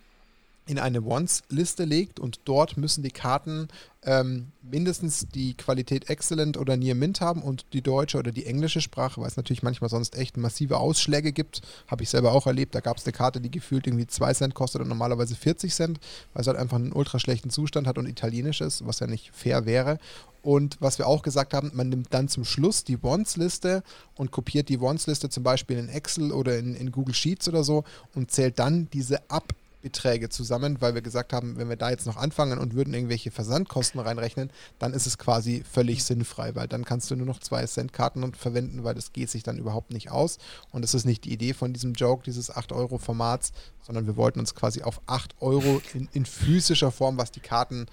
in 0.68 0.78
eine 0.78 1.02
Once-Liste 1.02 1.84
legt 1.84 2.20
und 2.20 2.40
dort 2.44 2.76
müssen 2.76 3.02
die 3.02 3.10
Karten 3.10 3.68
ähm, 4.02 4.52
mindestens 4.62 5.26
die 5.34 5.54
Qualität 5.54 6.10
Excellent 6.10 6.58
oder 6.58 6.76
Near 6.76 6.94
Mint 6.94 7.22
haben 7.22 7.42
und 7.42 7.64
die 7.72 7.80
deutsche 7.80 8.18
oder 8.18 8.32
die 8.32 8.44
englische 8.44 8.82
Sprache, 8.82 9.20
weil 9.20 9.28
es 9.28 9.36
natürlich 9.38 9.62
manchmal 9.62 9.88
sonst 9.88 10.16
echt 10.16 10.36
massive 10.36 10.76
Ausschläge 10.76 11.32
gibt. 11.32 11.62
Habe 11.88 12.02
ich 12.02 12.10
selber 12.10 12.32
auch 12.32 12.46
erlebt. 12.46 12.74
Da 12.74 12.80
gab 12.80 12.98
es 12.98 13.06
eine 13.06 13.12
Karte, 13.12 13.40
die 13.40 13.50
gefühlt 13.50 13.86
irgendwie 13.86 14.06
2 14.06 14.34
Cent 14.34 14.54
kostet 14.54 14.82
und 14.82 14.88
normalerweise 14.88 15.34
40 15.34 15.74
Cent, 15.74 16.00
weil 16.34 16.42
es 16.42 16.46
halt 16.46 16.58
einfach 16.58 16.76
einen 16.76 16.92
ultra 16.92 17.18
schlechten 17.18 17.48
Zustand 17.48 17.86
hat 17.86 17.96
und 17.96 18.06
italienisch 18.06 18.60
ist, 18.60 18.86
was 18.86 19.00
ja 19.00 19.06
nicht 19.06 19.30
fair 19.32 19.64
wäre. 19.64 19.98
Und 20.42 20.76
was 20.80 20.98
wir 20.98 21.06
auch 21.06 21.22
gesagt 21.22 21.54
haben, 21.54 21.72
man 21.74 21.88
nimmt 21.88 22.12
dann 22.12 22.28
zum 22.28 22.44
Schluss 22.44 22.84
die 22.84 23.02
Wants-Liste 23.02 23.82
und 24.14 24.30
kopiert 24.30 24.68
die 24.68 24.80
Wants-Liste 24.80 25.30
zum 25.30 25.42
Beispiel 25.42 25.78
in 25.78 25.88
Excel 25.88 26.30
oder 26.30 26.58
in, 26.58 26.74
in 26.74 26.92
Google 26.92 27.14
Sheets 27.14 27.48
oder 27.48 27.64
so 27.64 27.84
und 28.14 28.30
zählt 28.30 28.58
dann 28.58 28.88
diese 28.92 29.28
ab. 29.30 29.54
Beträge 29.80 30.28
zusammen, 30.28 30.80
weil 30.80 30.94
wir 30.94 31.02
gesagt 31.02 31.32
haben, 31.32 31.56
wenn 31.56 31.68
wir 31.68 31.76
da 31.76 31.90
jetzt 31.90 32.06
noch 32.06 32.16
anfangen 32.16 32.58
und 32.58 32.74
würden 32.74 32.94
irgendwelche 32.94 33.30
Versandkosten 33.30 34.00
reinrechnen, 34.00 34.50
dann 34.78 34.92
ist 34.92 35.06
es 35.06 35.18
quasi 35.18 35.62
völlig 35.70 36.04
sinnfrei, 36.04 36.54
weil 36.54 36.68
dann 36.68 36.84
kannst 36.84 37.10
du 37.10 37.16
nur 37.16 37.26
noch 37.26 37.40
2 37.40 37.66
Cent 37.66 37.92
Karten 37.92 38.34
verwenden, 38.34 38.84
weil 38.84 38.94
das 38.94 39.12
geht 39.12 39.30
sich 39.30 39.42
dann 39.42 39.58
überhaupt 39.58 39.92
nicht 39.92 40.10
aus. 40.10 40.38
Und 40.70 40.82
das 40.82 40.94
ist 40.94 41.04
nicht 41.04 41.24
die 41.24 41.32
Idee 41.32 41.54
von 41.54 41.72
diesem 41.72 41.92
Joke, 41.94 42.24
dieses 42.24 42.54
8 42.54 42.72
Euro 42.72 42.98
Formats, 42.98 43.52
sondern 43.82 44.06
wir 44.06 44.16
wollten 44.16 44.40
uns 44.40 44.54
quasi 44.54 44.82
auf 44.82 45.00
8 45.06 45.36
Euro 45.40 45.80
in, 45.94 46.08
in 46.12 46.26
physischer 46.26 46.90
Form, 46.90 47.16
was 47.16 47.30
die 47.30 47.40
Karten 47.40 47.86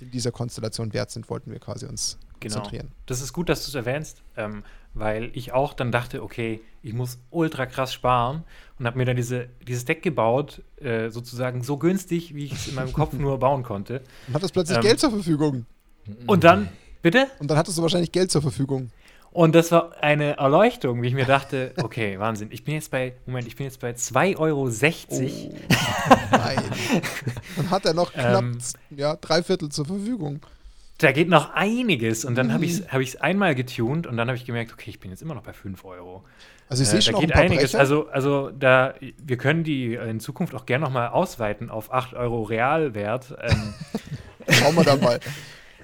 in 0.00 0.10
dieser 0.10 0.32
Konstellation 0.32 0.92
wert 0.92 1.10
sind, 1.10 1.30
wollten 1.30 1.50
wir 1.50 1.60
quasi 1.60 1.86
uns 1.86 2.18
Genau. 2.42 2.56
konzentrieren. 2.56 2.92
Das 3.06 3.20
ist 3.20 3.32
gut, 3.32 3.48
dass 3.48 3.62
du 3.62 3.68
es 3.68 3.74
erwähnst, 3.74 4.22
ähm, 4.36 4.64
weil 4.94 5.30
ich 5.32 5.52
auch 5.52 5.74
dann 5.74 5.92
dachte, 5.92 6.22
okay, 6.22 6.60
ich 6.82 6.92
muss 6.92 7.18
ultra 7.30 7.66
krass 7.66 7.92
sparen 7.92 8.42
und 8.82 8.86
habe 8.88 8.98
mir 8.98 9.04
dann 9.04 9.14
diese, 9.16 9.48
dieses 9.66 9.84
Deck 9.84 10.02
gebaut, 10.02 10.60
äh, 10.80 11.08
sozusagen 11.10 11.62
so 11.62 11.76
günstig, 11.76 12.34
wie 12.34 12.46
ich 12.46 12.52
es 12.52 12.66
in 12.66 12.74
meinem 12.74 12.92
Kopf 13.00 13.12
nur 13.12 13.38
bauen 13.38 13.62
konnte. 13.62 14.02
Und 14.26 14.34
hattest 14.34 14.52
plötzlich 14.52 14.76
Ähm, 14.78 14.82
Geld 14.82 14.98
zur 14.98 15.10
Verfügung. 15.10 15.66
Und 16.26 16.42
dann, 16.42 16.68
bitte? 17.00 17.28
Und 17.38 17.48
dann 17.48 17.56
hattest 17.56 17.78
du 17.78 17.82
wahrscheinlich 17.82 18.10
Geld 18.10 18.32
zur 18.32 18.42
Verfügung. 18.42 18.90
Und 19.30 19.54
das 19.54 19.70
war 19.70 19.92
eine 20.02 20.36
Erleuchtung, 20.38 21.00
wie 21.00 21.06
ich 21.06 21.14
mir 21.14 21.26
dachte, 21.26 21.72
okay, 21.82 22.18
Wahnsinn, 22.18 22.48
ich 22.50 22.64
bin 22.64 22.74
jetzt 22.74 22.90
bei, 22.90 23.14
Moment, 23.24 23.46
ich 23.46 23.54
bin 23.54 23.66
jetzt 23.66 23.78
bei 23.78 23.92
2,60 23.92 24.38
Euro. 24.38 24.68
Nein. 26.32 26.58
Dann 27.56 27.70
hat 27.70 27.86
er 27.86 27.94
noch 27.94 28.12
knapp 28.12 28.42
Ähm, 28.42 28.58
ja, 28.90 29.14
drei 29.14 29.44
Viertel 29.44 29.68
zur 29.68 29.86
Verfügung. 29.86 30.40
Da 30.98 31.12
geht 31.12 31.28
noch 31.28 31.54
einiges. 31.54 32.24
Und 32.24 32.34
dann 32.34 32.52
habe 32.52 32.64
ich 32.64 32.72
Mhm. 32.80 32.84
es 32.86 32.92
hab 32.92 33.00
ich's 33.00 33.16
einmal 33.16 33.54
getunt 33.54 34.06
und 34.06 34.16
dann 34.16 34.28
habe 34.28 34.36
ich 34.36 34.44
gemerkt, 34.44 34.72
okay, 34.72 34.90
ich 34.90 35.00
bin 35.00 35.10
jetzt 35.10 35.22
immer 35.22 35.34
noch 35.34 35.42
bei 35.42 35.52
5 35.52 35.84
Euro. 35.84 36.24
Also 36.72 36.84
ich 36.84 36.88
Äh, 36.88 36.90
sehe 36.92 36.98
da 37.00 37.02
schon 37.04 37.14
auch 37.16 37.20
ein 37.20 37.26
geht 37.26 37.34
paar 37.34 37.42
einiges. 37.42 37.72
Brecher. 37.72 37.78
Also, 37.80 38.08
also 38.08 38.50
da, 38.50 38.94
wir 39.18 39.36
können 39.36 39.62
die 39.62 39.94
in 39.94 40.20
Zukunft 40.20 40.54
auch 40.54 40.64
gerne 40.64 40.84
nochmal 40.86 41.08
ausweiten 41.08 41.68
auf 41.68 41.92
8 41.92 42.14
Euro 42.14 42.42
Realwert. 42.42 43.34
Ähm, 43.42 43.74
Schauen 44.48 44.74
wir 44.76 44.82
da 44.84 44.96
mal. 44.96 45.20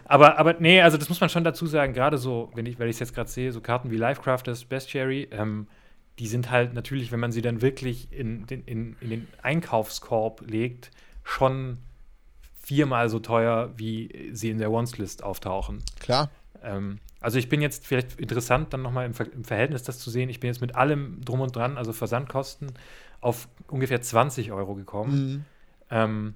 aber, 0.07 0.39
aber 0.39 0.55
nee, 0.59 0.81
also 0.81 0.97
das 0.97 1.11
muss 1.11 1.21
man 1.21 1.29
schon 1.29 1.45
dazu 1.45 1.67
sagen, 1.67 1.93
gerade 1.93 2.17
so, 2.17 2.51
wenn 2.55 2.65
ich, 2.65 2.79
weil 2.79 2.89
ich 2.89 2.97
es 2.97 3.01
jetzt 3.01 3.15
gerade 3.15 3.29
sehe, 3.29 3.53
so 3.53 3.61
Karten 3.61 3.91
wie 3.91 3.97
Lifecrafters, 3.97 4.65
Bestiary, 4.65 5.29
ähm, 5.31 5.69
die 6.19 6.27
sind 6.27 6.51
halt 6.51 6.73
natürlich, 6.73 7.13
wenn 7.13 7.21
man 7.21 7.33
sie 7.33 7.43
dann 7.43 7.61
wirklich 7.61 8.11
in 8.11 8.47
den, 8.47 8.65
in, 8.65 8.97
in 9.01 9.11
den 9.11 9.29
Einkaufskorb 9.43 10.43
legt, 10.49 10.91
schon 11.23 11.77
viermal 12.63 13.11
so 13.11 13.19
teuer, 13.19 13.71
wie 13.77 14.31
sie 14.33 14.49
in 14.51 14.59
der 14.59 14.71
Once-List 14.71 15.23
auftauchen. 15.23 15.83
Klar. 16.01 16.31
Ähm, 16.63 16.99
also 17.21 17.39
ich 17.39 17.49
bin 17.49 17.61
jetzt 17.61 17.87
vielleicht 17.87 18.21
interessant, 18.21 18.73
dann 18.73 18.83
nochmal 18.83 19.07
im, 19.07 19.15
Ver 19.15 19.33
im 19.33 19.45
Verhältnis 19.45 19.83
das 19.83 19.99
zu 19.99 20.11
sehen. 20.11 20.29
Ich 20.29 20.41
bin 20.41 20.49
jetzt 20.49 20.61
mit 20.61 20.77
allem 20.77 21.21
drum 21.25 21.41
und 21.41 21.55
dran, 21.55 21.77
also 21.77 21.93
Versandkosten, 21.93 22.73
auf 23.21 23.49
ungefähr 23.67 24.01
20 24.01 24.53
Euro 24.53 24.75
gekommen. 24.75 25.27
Mhm. 25.27 25.45
Ähm, 25.91 26.35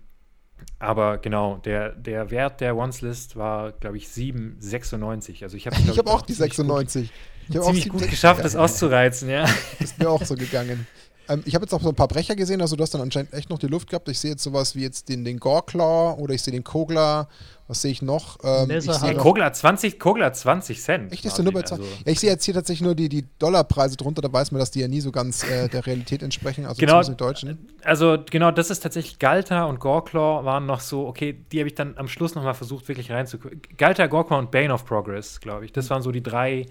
aber 0.78 1.18
genau, 1.18 1.59
der, 1.59 1.90
der 1.90 2.30
Wert 2.30 2.60
der 2.60 2.76
Once-List 2.76 3.36
war, 3.36 3.72
glaube 3.72 3.96
ich, 3.96 4.06
7,96. 4.06 5.42
Also 5.42 5.56
ich 5.56 5.66
habe 5.66 5.76
Ich 5.76 5.98
habe 5.98 6.10
auch 6.10 6.22
die 6.22 6.34
96. 6.34 7.10
Ich 7.48 7.56
habe 7.56 7.64
auch 7.64 7.66
ziemlich 7.66 7.88
gut 7.88 8.00
96. 8.00 8.10
geschafft, 8.10 8.44
das 8.44 8.56
auszureizen, 8.56 9.28
ja. 9.28 9.44
Ist 9.78 9.98
mir 9.98 10.10
auch 10.10 10.24
so 10.24 10.34
gegangen. 10.34 10.86
Ähm, 11.32 11.42
ich 11.46 11.54
habe 11.54 11.64
jetzt 11.64 11.72
auch 11.72 11.82
so 11.82 11.88
ein 11.88 11.94
paar 11.94 12.09
Brecher 12.09 12.36
gesehen, 12.36 12.60
also 12.60 12.76
du 12.76 12.82
hast 12.82 12.94
dann 12.94 13.00
anscheinend 13.00 13.32
echt 13.32 13.50
noch 13.50 13.59
die 13.59 13.66
Luft 13.66 13.88
gehabt. 13.90 14.09
Ich 14.09 14.18
sehe 14.18 14.32
jetzt 14.32 14.42
sowas 14.42 14.74
wie 14.76 14.82
jetzt 14.82 15.09
den, 15.09 15.24
den 15.24 15.38
Gorklaw 15.38 16.16
oder 16.20 16.34
ich 16.34 16.42
sehe 16.42 16.52
den 16.52 16.64
Kogler. 16.64 17.28
Was 17.68 17.80
sehe 17.80 17.92
ich 17.92 18.02
noch? 18.02 18.38
Ähm, 18.42 18.70
ich 18.70 18.86
Ey, 18.88 19.14
noch 19.14 19.22
Kogler 19.22 19.46
hat 19.46 19.56
20, 19.56 19.98
Kogler 19.98 20.26
hat 20.26 20.36
20 20.36 20.80
Cent. 20.82 21.12
Echt, 21.12 21.24
ist 21.24 21.38
der 21.38 21.44
nur 21.44 21.52
bei 21.54 21.60
Martin, 21.60 21.78
zwei? 21.78 21.84
also- 21.84 21.96
Ja, 22.04 22.12
ich 22.12 22.20
sehe 22.20 22.30
jetzt 22.30 22.44
hier 22.44 22.52
tatsächlich 22.54 22.82
nur 22.82 22.94
die, 22.94 23.09
die 23.09 23.24
Dollarpreise 23.38 23.96
drunter, 23.96 24.20
da 24.20 24.30
weiß 24.32 24.50
man, 24.50 24.59
dass 24.59 24.70
die 24.72 24.80
ja 24.80 24.88
nie 24.88 25.00
so 25.00 25.10
ganz 25.10 25.42
äh, 25.44 25.68
der 25.68 25.86
Realität 25.86 26.22
entsprechen, 26.22 26.66
also 26.66 26.78
Genau. 26.80 27.00
zumindest 27.02 27.10
die 27.12 27.24
deutschen. 27.24 27.68
Also 27.82 28.18
genau, 28.30 28.50
das 28.50 28.70
ist 28.70 28.80
tatsächlich 28.80 29.18
Galta 29.18 29.64
und 29.64 29.80
Gorklaw 29.80 30.44
waren 30.44 30.66
noch 30.66 30.80
so, 30.80 31.06
okay, 31.06 31.32
die 31.52 31.60
habe 31.60 31.68
ich 31.68 31.74
dann 31.74 31.96
am 31.96 32.09
Schluss 32.09 32.34
nochmal 32.34 32.54
versucht, 32.54 32.88
wirklich 32.88 33.10
reinzugucken. 33.10 33.62
Galta, 33.78 34.06
Gorklaw 34.06 34.38
und 34.38 34.50
Bane 34.50 34.74
of 34.74 34.84
Progress, 34.84 35.40
glaube 35.40 35.64
ich. 35.64 35.72
Das 35.72 35.88
waren 35.88 36.02
so 36.02 36.10
die 36.10 36.22
drei 36.22 36.66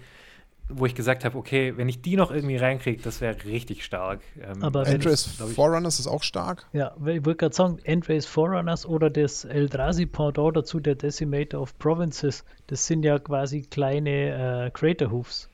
wo 0.68 0.86
ich 0.86 0.94
gesagt 0.94 1.24
habe, 1.24 1.36
okay, 1.36 1.74
wenn 1.76 1.88
ich 1.88 2.00
die 2.02 2.16
noch 2.16 2.30
irgendwie 2.30 2.56
reinkriege, 2.56 3.02
das 3.02 3.20
wäre 3.20 3.36
richtig 3.44 3.84
stark. 3.84 4.20
Ähm, 4.40 4.62
Aber 4.62 4.86
ich- 4.88 5.20
Forerunners 5.54 5.98
ist 6.00 6.06
auch 6.06 6.22
stark. 6.22 6.66
Ja, 6.72 6.92
ich 6.96 7.24
wollte 7.24 7.36
gerade 7.36 7.54
sagen, 7.54 7.78
Endrace 7.84 8.24
Forerunners 8.26 8.86
oder 8.86 9.10
das 9.10 9.44
Eldrazi 9.44 10.06
Pendant 10.06 10.56
dazu, 10.56 10.80
der 10.80 10.94
Decimator 10.94 11.60
of 11.60 11.78
Provinces, 11.78 12.44
das 12.68 12.86
sind 12.86 13.02
ja 13.04 13.18
quasi 13.18 13.62
kleine 13.62 14.66
äh, 14.66 14.70
Crater 14.70 15.10
Hoofs. 15.10 15.48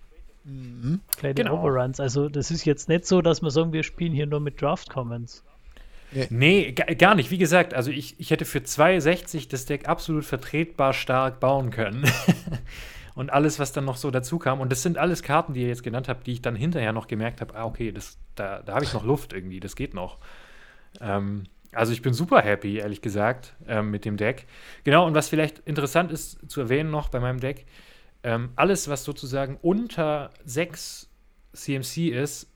Mhm. 0.45 1.01
Kleine 1.17 1.35
Genau. 1.35 1.59
Overruns. 1.59 1.99
Also 2.01 2.29
das 2.29 2.51
ist 2.51 2.65
jetzt 2.65 2.89
nicht 2.89 3.05
so, 3.07 3.21
dass 3.21 3.43
wir 3.43 3.51
sagen, 3.51 3.73
wir 3.73 3.83
spielen 3.83 4.13
hier 4.13 4.27
nur 4.27 4.41
mit 4.41 4.63
Draft 4.63 4.89
Commons. 4.89 5.43
Nee, 6.31 6.73
ga- 6.73 6.95
gar 6.95 7.15
nicht. 7.15 7.31
Wie 7.31 7.37
gesagt, 7.37 7.75
also 7.75 7.91
ich, 7.91 8.15
ich 8.19 8.31
hätte 8.31 8.47
für 8.47 8.61
2,60 8.61 9.51
das 9.51 9.67
Deck 9.67 9.89
absolut 9.89 10.25
vertretbar 10.25 10.95
stark 10.95 11.39
bauen 11.41 11.71
können. 11.71 12.05
und 13.19 13.31
alles, 13.31 13.59
was 13.59 13.73
dann 13.73 13.85
noch 13.85 13.97
so 13.97 14.13
dazu 14.13 14.39
kam. 14.39 14.61
Und 14.61 14.71
das 14.71 14.85
sind 14.85 14.97
alles 14.97 15.25
Karten, 15.25 15.53
die 15.53 15.63
ihr 15.63 15.67
jetzt 15.69 15.83
genannt 15.83 16.09
habt, 16.09 16.25
die 16.29 16.33
ich 16.35 16.41
dann 16.41 16.55
hinterher 16.55 16.93
noch 16.93 17.09
gemerkt 17.09 17.41
habe, 17.41 17.53
ah, 17.57 17.65
okay, 17.65 17.91
das, 17.91 18.17
da, 18.37 18.63
da 18.63 18.75
habe 18.75 18.85
ich 18.85 18.93
noch 18.93 19.05
Luft 19.05 19.33
irgendwie, 19.33 19.59
das 19.59 19.75
geht 19.75 19.93
noch. 19.93 20.19
Ähm, 21.01 21.45
also 21.73 21.93
ich 21.93 22.01
bin 22.01 22.15
super 22.15 22.41
happy, 22.41 22.77
ehrlich 22.77 23.03
gesagt, 23.03 23.57
ähm, 23.67 23.91
mit 23.91 24.05
dem 24.05 24.17
Deck. 24.17 24.47
Genau, 24.85 25.05
und 25.05 25.15
was 25.17 25.29
vielleicht 25.29 25.59
interessant 25.67 26.13
ist 26.13 26.49
zu 26.49 26.61
erwähnen 26.61 26.93
noch 26.93 27.09
bei 27.09 27.19
meinem 27.19 27.41
Deck, 27.41 27.67
ähm, 28.23 28.51
alles, 28.55 28.89
was 28.89 29.03
sozusagen 29.03 29.59
unter 29.63 30.31
6 30.45 31.09
CMC 31.55 32.11
ist, 32.11 32.47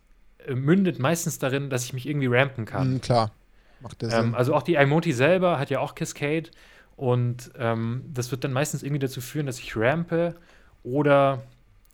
äh, 0.47 0.55
mündet 0.55 1.01
meistens 1.01 1.41
darin, 1.41 1.71
dass 1.71 1.85
ich 1.85 1.93
mich 1.93 2.07
irgendwie 2.09 2.29
rampen 2.29 2.67
kann. 2.67 2.95
Mhm, 2.95 3.01
klar. 3.01 3.33
Macht 3.81 4.01
der 4.01 4.11
Ähm, 4.11 4.21
Sinn. 4.27 4.35
also 4.37 4.55
auch 4.55 4.63
die 4.63 4.75
Imoti 4.75 5.13
selber 5.13 5.59
hat 5.59 5.71
ja 5.71 5.81
auch 5.81 5.97
Cascade 5.97 6.51
und 6.97 7.51
ähm, 7.59 8.05
das 8.13 8.31
wird 8.31 8.45
dann 8.45 8.53
meistens 8.53 8.83
irgendwie 8.83 9.01
dazu 9.01 9.21
führen, 9.21 9.47
dass 9.47 9.59
ich 9.59 9.77
rampe 9.77 10.35
oder 10.83 11.43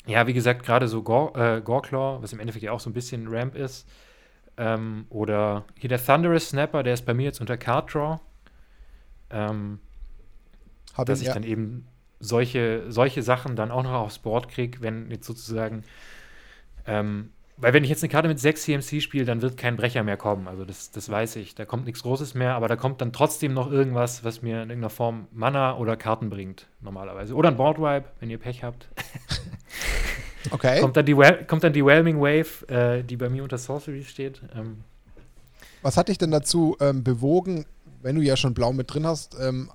ja, 0.09 0.27
wie 0.27 0.33
gesagt, 0.33 0.65
gerade 0.65 0.89
so 0.89 1.03
Gore, 1.03 1.57
äh, 1.57 1.61
Goreclaw, 1.61 2.23
was 2.23 2.33
im 2.33 2.41
Endeffekt 2.41 2.65
ja 2.65 2.73
auch 2.73 2.81
so 2.81 2.89
ein 2.89 2.95
bisschen 2.95 3.29
Ramp 3.29 3.55
ist. 3.55 3.87
Ähm, 4.57 5.07
oder 5.11 5.65
hier 5.77 5.89
der 5.89 6.03
Thunderous 6.03 6.49
Snapper, 6.49 6.83
der 6.83 6.95
ist 6.95 7.05
bei 7.05 7.13
mir 7.13 7.25
jetzt 7.25 7.41
unter 7.41 7.59
Card 7.59 7.95
Draw. 7.95 8.19
Ähm, 9.31 9.81
dass 10.97 11.21
ihn, 11.21 11.23
ich 11.23 11.29
ja. 11.29 11.35
dann 11.35 11.43
eben 11.43 11.87
solche, 12.21 12.91
solche 12.91 13.23
Sachen 13.23 13.55
dann 13.55 13.71
auch 13.71 13.83
noch 13.83 13.93
aufs 13.93 14.19
Board 14.19 14.49
kriege, 14.49 14.81
wenn 14.81 15.11
jetzt 15.11 15.27
sozusagen, 15.27 15.85
ähm, 16.87 17.31
weil 17.61 17.73
wenn 17.73 17.83
ich 17.83 17.91
jetzt 17.91 18.03
eine 18.03 18.11
Karte 18.11 18.29
mit 18.29 18.39
6 18.39 18.63
CMC 18.63 19.03
spiele, 19.03 19.25
dann 19.25 19.43
wird 19.43 19.57
kein 19.57 19.77
Brecher 19.77 20.05
mehr 20.05 20.17
kommen. 20.17 20.47
Also 20.47 20.65
das, 20.65 20.91
das 20.91 21.09
weiß 21.09 21.37
ich. 21.37 21.55
Da 21.55 21.65
kommt 21.65 21.87
nichts 21.87 22.03
Großes 22.03 22.35
mehr, 22.35 22.55
aber 22.55 22.69
da 22.69 22.77
kommt 22.77 23.01
dann 23.01 23.13
trotzdem 23.13 23.53
noch 23.53 23.71
irgendwas, 23.71 24.23
was 24.23 24.43
mir 24.43 24.63
in 24.63 24.71
irgendeiner 24.71 24.91
Form 24.91 25.27
Mana 25.33 25.77
oder 25.77 25.97
Karten 25.97 26.31
bringt, 26.31 26.69
normalerweise. 26.81 27.35
Oder 27.35 27.49
ein 27.49 27.57
Boardwipe, 27.57 28.07
wenn 28.21 28.31
ihr 28.31 28.39
Pech 28.39 28.63
habt. 28.63 28.89
Okay. 30.51 30.81
kommt, 30.81 30.97
dann 30.97 31.05
die, 31.05 31.15
kommt 31.47 31.65
dann 31.65 31.73
die 31.73 31.85
Whelming 31.85 32.21
Wave, 32.21 32.67
äh, 32.69 33.03
die 33.03 33.17
bei 33.17 33.29
mir 33.29 33.43
unter 33.43 33.59
Sorcery 33.59 34.05
steht. 34.05 34.41
Ähm, 34.55 34.79
Was 35.83 35.97
hat 35.97 36.09
dich 36.09 36.17
denn 36.17 36.31
dazu 36.31 36.77
ähm, 36.81 37.03
bewogen, 37.03 37.67
wenn 38.03 38.15
du 38.15 38.23
ja 38.23 38.37
schon 38.37 38.55
Blau 38.55 38.73
mit 38.73 38.95
drin 38.95 39.05
hast, 39.05 39.37
ähm, 39.39 39.71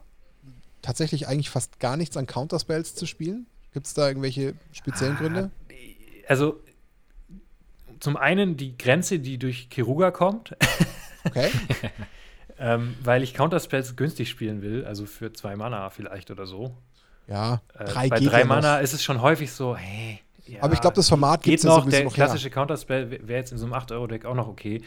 tatsächlich 0.82 1.28
eigentlich 1.28 1.50
fast 1.50 1.80
gar 1.80 1.98
nichts 1.98 2.18
an 2.18 2.26
Counterspells 2.26 2.96
zu 2.96 3.06
spielen? 3.06 3.46
Gibt 3.74 3.88
es 3.88 3.94
da 3.94 4.08
irgendwelche 4.08 4.54
speziellen 4.72 5.18
Gründe? 5.18 5.52
also 6.28 6.62
zum 8.04 8.18
einen 8.18 8.58
die 8.58 8.78
Grenze, 8.78 9.20
die 9.20 9.38
durch 9.38 9.70
Kiruga 9.70 10.12
kommt. 10.12 10.56
Okay. 11.26 11.50
Ähm, 12.60 12.96
weil 13.02 13.24
ich 13.24 13.34
Counterspells 13.34 13.96
günstig 13.96 14.30
spielen 14.30 14.62
will, 14.62 14.86
also 14.86 15.06
für 15.06 15.32
zwei 15.32 15.56
Mana 15.56 15.90
vielleicht 15.90 16.30
oder 16.32 16.46
so. 16.46 16.76
Ja, 17.28 17.62
Äh, 17.78 17.86
drei 17.86 18.10
bei 18.10 18.20
geht 18.20 18.32
drei 18.32 18.40
ja 18.40 18.46
noch. 18.46 18.56
Mana 18.56 18.78
ist 18.80 18.94
es 18.94 19.02
schon 19.04 19.22
häufig 19.22 19.52
so, 19.52 19.76
hey. 19.76 20.20
ja, 20.46 20.62
Aber 20.62 20.74
ich 20.74 20.82
glaube, 20.82 20.96
das 20.96 21.08
Format 21.10 21.42
geht 21.44 21.64
ja 21.64 21.70
noch. 21.70 21.80
sowieso 21.80 21.96
Der 21.98 22.04
noch 22.06 22.14
klassische 22.14 22.50
Counterspell 22.50 23.10
wäre 23.10 23.40
jetzt 23.40 23.54
in 23.54 23.58
so 23.58 23.66
einem 23.66 23.74
8-Euro-Deck 23.74 24.26
auch 24.26 24.36
noch 24.36 24.48
okay. 24.50 24.82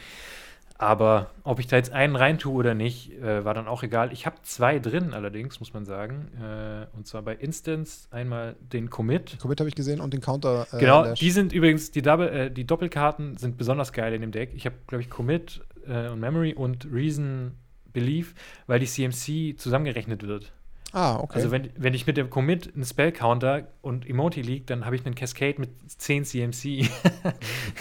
Aber 0.78 1.30
ob 1.42 1.58
ich 1.58 1.66
da 1.66 1.76
jetzt 1.76 1.92
einen 1.92 2.16
reintue 2.16 2.52
oder 2.52 2.74
nicht, 2.74 3.12
äh, 3.12 3.44
war 3.44 3.54
dann 3.54 3.66
auch 3.66 3.82
egal. 3.82 4.12
Ich 4.12 4.26
habe 4.26 4.36
zwei 4.42 4.78
drin 4.78 5.14
allerdings, 5.14 5.58
muss 5.58 5.72
man 5.72 5.86
sagen. 5.86 6.28
Äh, 6.40 6.86
und 6.96 7.06
zwar 7.06 7.22
bei 7.22 7.34
Instance 7.34 8.08
einmal 8.10 8.56
den 8.60 8.90
Commit. 8.90 9.38
Commit 9.40 9.60
habe 9.60 9.68
ich 9.68 9.74
gesehen 9.74 10.00
und 10.00 10.12
den 10.12 10.20
Counter. 10.20 10.66
Äh, 10.72 10.78
Genau, 10.78 11.14
die 11.14 11.30
sind 11.30 11.52
übrigens, 11.52 11.92
die, 11.92 12.02
Double, 12.02 12.28
äh, 12.28 12.50
die 12.50 12.66
Doppelkarten 12.66 13.38
sind 13.38 13.56
besonders 13.56 13.92
geil 13.92 14.12
in 14.12 14.20
dem 14.20 14.32
Deck. 14.32 14.52
Ich 14.54 14.66
habe, 14.66 14.76
glaube 14.86 15.02
ich, 15.02 15.08
Commit 15.08 15.62
äh, 15.86 16.08
und 16.08 16.20
Memory 16.20 16.52
und 16.54 16.86
Reason 16.92 17.52
Belief, 17.92 18.34
weil 18.66 18.78
die 18.78 18.86
CMC 18.86 19.58
zusammengerechnet 19.58 20.26
wird. 20.26 20.52
Ah, 20.92 21.16
okay. 21.16 21.36
Also 21.36 21.50
wenn, 21.50 21.70
wenn 21.76 21.94
ich 21.94 22.06
mit 22.06 22.18
dem 22.18 22.28
Commit 22.28 22.74
einen 22.74 22.84
Spell-Counter 22.84 23.68
und 23.80 24.08
Emoti 24.08 24.42
liegt, 24.42 24.68
dann 24.68 24.84
habe 24.84 24.96
ich 24.96 25.06
einen 25.06 25.14
Cascade 25.14 25.58
mit 25.58 25.70
10 25.86 26.24
CMC. 26.26 26.90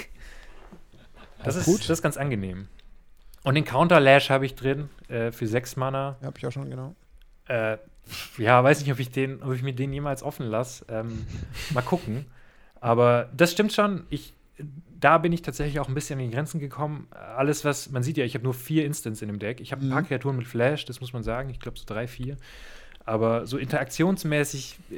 das, 1.44 1.58
ist, 1.58 1.66
gut. 1.66 1.82
das 1.82 1.90
ist 1.90 2.02
ganz 2.02 2.16
angenehm. 2.16 2.68
Und 3.46 3.56
den 3.56 3.64
Counter-Lash 3.66 4.30
habe 4.30 4.46
ich 4.46 4.56
drin 4.56 4.90
äh, 5.08 5.32
für 5.32 5.48
6 5.48 5.76
Mana. 5.78 6.18
ja, 6.20 6.28
habe 6.28 6.38
ich 6.38 6.46
auch 6.46 6.52
schon, 6.52 6.70
genau. 6.70 6.96
Äh, 7.48 7.78
ja, 8.38 8.64
weiß 8.64 8.82
nicht, 8.82 8.92
ob 8.92 9.00
ich, 9.00 9.12
den, 9.12 9.42
ob 9.42 9.54
ich 9.54 9.62
mir 9.64 9.74
den 9.74 9.94
jemals 9.94 10.24
offen 10.24 10.48
lasse. 10.48 10.86
Ähm, 10.90 11.26
mal 11.74 11.82
gucken. 11.82 12.26
Aber 12.82 13.30
das 13.36 13.52
stimmt 13.52 13.72
schon. 13.74 14.06
Ich, 14.10 14.34
da 15.00 15.18
bin 15.18 15.32
ich 15.32 15.42
tatsächlich 15.42 15.80
auch 15.80 15.88
ein 15.88 15.94
bisschen 15.94 16.20
an 16.20 16.26
die 16.26 16.32
Grenzen 16.32 16.60
gekommen. 16.60 17.08
Alles, 17.12 17.64
was 17.66 17.90
man 17.92 18.04
sieht 18.04 18.18
ja, 18.18 18.26
ich 18.26 18.34
habe 18.36 18.44
nur 18.44 18.54
vier 18.54 18.86
Instants 18.86 19.22
in 19.22 19.28
dem 19.28 19.40
Deck. 19.40 19.60
Ich 19.62 19.72
habe 19.72 19.86
ein 19.86 19.90
paar 19.90 20.02
Mhm. 20.02 20.08
Kreaturen 20.08 20.38
mit 20.38 20.48
Flash, 20.48 20.86
das 20.86 21.00
muss 21.02 21.14
man 21.14 21.24
sagen. 21.24 21.50
Ich 21.50 21.60
glaube 21.60 21.78
so 21.78 21.86
drei, 21.86 22.08
vier. 22.08 22.38
Aber 23.06 23.46
so 23.46 23.58
interaktionsmäßig 23.58 24.78
äh, 24.92 24.96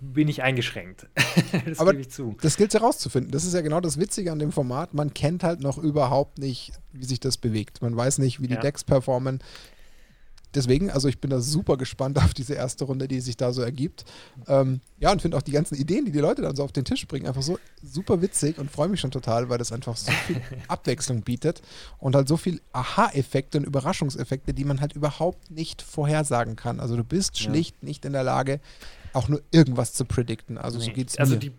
bin 0.00 0.28
ich 0.28 0.42
eingeschränkt. 0.42 1.06
das 1.66 1.78
Aber 1.80 1.90
gebe 1.92 2.02
ich 2.02 2.10
zu. 2.10 2.36
Das 2.40 2.56
gilt 2.56 2.72
herauszufinden. 2.74 3.32
Das 3.32 3.44
ist 3.44 3.54
ja 3.54 3.60
genau 3.60 3.80
das 3.80 3.98
Witzige 3.98 4.30
an 4.32 4.38
dem 4.38 4.52
Format. 4.52 4.94
Man 4.94 5.12
kennt 5.14 5.42
halt 5.42 5.60
noch 5.60 5.78
überhaupt 5.78 6.38
nicht, 6.38 6.72
wie 6.92 7.04
sich 7.04 7.20
das 7.20 7.36
bewegt. 7.36 7.82
Man 7.82 7.96
weiß 7.96 8.18
nicht, 8.18 8.40
wie 8.40 8.46
die 8.48 8.54
Ja. 8.54 8.60
Decks 8.60 8.84
performen. 8.84 9.40
Deswegen, 10.54 10.90
also 10.90 11.08
ich 11.08 11.20
bin 11.20 11.28
da 11.28 11.40
super 11.40 11.76
gespannt 11.76 12.16
auf 12.16 12.32
diese 12.32 12.54
erste 12.54 12.84
Runde, 12.86 13.06
die 13.06 13.20
sich 13.20 13.36
da 13.36 13.52
so 13.52 13.60
ergibt. 13.60 14.06
Ähm, 14.46 14.80
ja, 14.98 15.12
und 15.12 15.20
finde 15.20 15.36
auch 15.36 15.42
die 15.42 15.52
ganzen 15.52 15.74
Ideen, 15.74 16.06
die 16.06 16.10
die 16.10 16.20
Leute 16.20 16.40
dann 16.40 16.56
so 16.56 16.64
auf 16.64 16.72
den 16.72 16.86
Tisch 16.86 17.06
bringen, 17.06 17.26
einfach 17.26 17.42
so 17.42 17.58
super 17.82 18.22
witzig 18.22 18.56
und 18.58 18.70
freue 18.70 18.88
mich 18.88 18.98
schon 18.98 19.10
total, 19.10 19.50
weil 19.50 19.58
das 19.58 19.72
einfach 19.72 19.96
so 19.98 20.10
viel 20.26 20.40
Abwechslung 20.68 21.20
bietet 21.20 21.60
und 21.98 22.16
halt 22.16 22.28
so 22.28 22.38
viel 22.38 22.62
Aha-Effekte 22.72 23.58
und 23.58 23.64
Überraschungseffekte, 23.64 24.54
die 24.54 24.64
man 24.64 24.80
halt 24.80 24.94
überhaupt 24.94 25.50
nicht 25.50 25.82
vorhersagen 25.82 26.56
kann. 26.56 26.80
Also 26.80 26.96
du 26.96 27.04
bist 27.04 27.38
Ja. 27.38 27.50
schlicht 27.50 27.82
nicht 27.82 28.06
in 28.06 28.14
der 28.14 28.24
Lage, 28.24 28.60
auch 29.18 29.28
nur 29.28 29.42
irgendwas 29.50 29.92
zu 29.92 30.04
predikten. 30.04 30.58
Also 30.58 30.78
so 30.78 30.86
Nee. 30.88 30.94
geht's 30.94 31.18
also 31.18 31.34
mir. 31.34 31.40
die, 31.40 31.52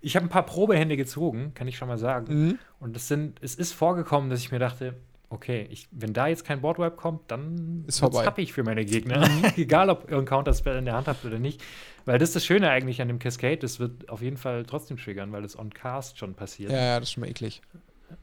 ich 0.00 0.16
habe 0.16 0.26
ein 0.26 0.30
paar 0.30 0.46
Probehände 0.46 0.96
gezogen, 0.96 1.52
kann 1.54 1.66
ich 1.66 1.76
schon 1.76 1.88
mal 1.88 1.98
sagen. 1.98 2.46
Mhm. 2.46 2.58
Und 2.78 2.96
es 2.96 3.08
sind, 3.08 3.38
es 3.42 3.54
ist 3.54 3.72
vorgekommen, 3.72 4.30
dass 4.30 4.40
ich 4.40 4.52
mir 4.52 4.58
dachte, 4.58 4.94
okay, 5.28 5.66
ich, 5.70 5.88
wenn 5.90 6.12
da 6.12 6.28
jetzt 6.28 6.44
kein 6.44 6.60
Boardwipe 6.60 6.96
kommt, 6.96 7.30
dann 7.30 7.84
Ist. 7.86 8.02
Mhm. 8.02 8.32
ich 8.36 8.52
für 8.52 8.62
meine 8.62 8.84
Gegner. 8.84 9.28
Egal, 9.56 9.90
ob 9.90 10.10
ihr 10.10 10.16
ein 10.18 10.24
Counterspell 10.24 10.76
in 10.76 10.84
der 10.84 10.94
Hand 10.94 11.08
habt 11.08 11.24
oder 11.24 11.38
nicht. 11.38 11.62
Weil 12.04 12.18
das 12.18 12.28
ist 12.30 12.36
das 12.36 12.44
Schöne 12.44 12.70
eigentlich 12.70 13.02
an 13.02 13.08
dem 13.08 13.18
Cascade, 13.18 13.56
das 13.56 13.80
wird 13.80 14.08
auf 14.08 14.22
jeden 14.22 14.36
Fall 14.36 14.64
trotzdem 14.64 14.96
triggern, 14.96 15.32
weil 15.32 15.42
das 15.42 15.58
on 15.58 15.70
Cast 15.70 16.18
schon 16.18 16.34
passiert. 16.34 16.70
Ja, 16.70 16.78
ja, 16.78 17.00
das 17.00 17.08
ist 17.08 17.12
schon 17.14 17.22
mal 17.22 17.30
eklig. 17.30 17.62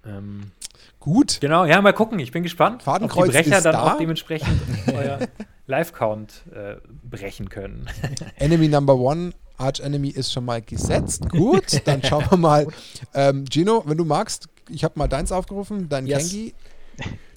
Ähm, 0.05 0.51
Gut. 0.99 1.39
genau, 1.41 1.65
ja, 1.65 1.81
mal 1.81 1.93
gucken, 1.93 2.19
ich 2.19 2.31
bin 2.31 2.43
gespannt, 2.43 2.83
Fadenkreuz 2.83 3.27
ob 3.27 3.31
die 3.31 3.37
Brecher 3.37 3.57
ist 3.57 3.63
dann 3.65 3.73
da. 3.73 3.93
auch 3.93 3.97
dementsprechend 3.97 4.59
euer 4.93 5.19
Live-Count 5.67 6.43
äh, 6.53 6.75
brechen 7.03 7.49
können. 7.49 7.87
Enemy 8.37 8.67
Number 8.67 8.95
One, 8.95 9.31
Arch 9.57 9.79
Enemy 9.81 10.09
ist 10.09 10.31
schon 10.33 10.45
mal 10.45 10.61
gesetzt. 10.61 11.29
Gut, 11.29 11.81
dann 11.85 12.01
schauen 12.03 12.25
wir 12.29 12.37
mal. 12.37 12.67
Ähm, 13.13 13.45
Gino, 13.49 13.83
wenn 13.85 13.97
du 13.97 14.05
magst, 14.05 14.47
ich 14.69 14.83
habe 14.83 14.97
mal 14.97 15.07
deins 15.07 15.31
aufgerufen, 15.31 15.89
dein 15.89 16.07
Yes. 16.07 16.29
Kengi. 16.31 16.53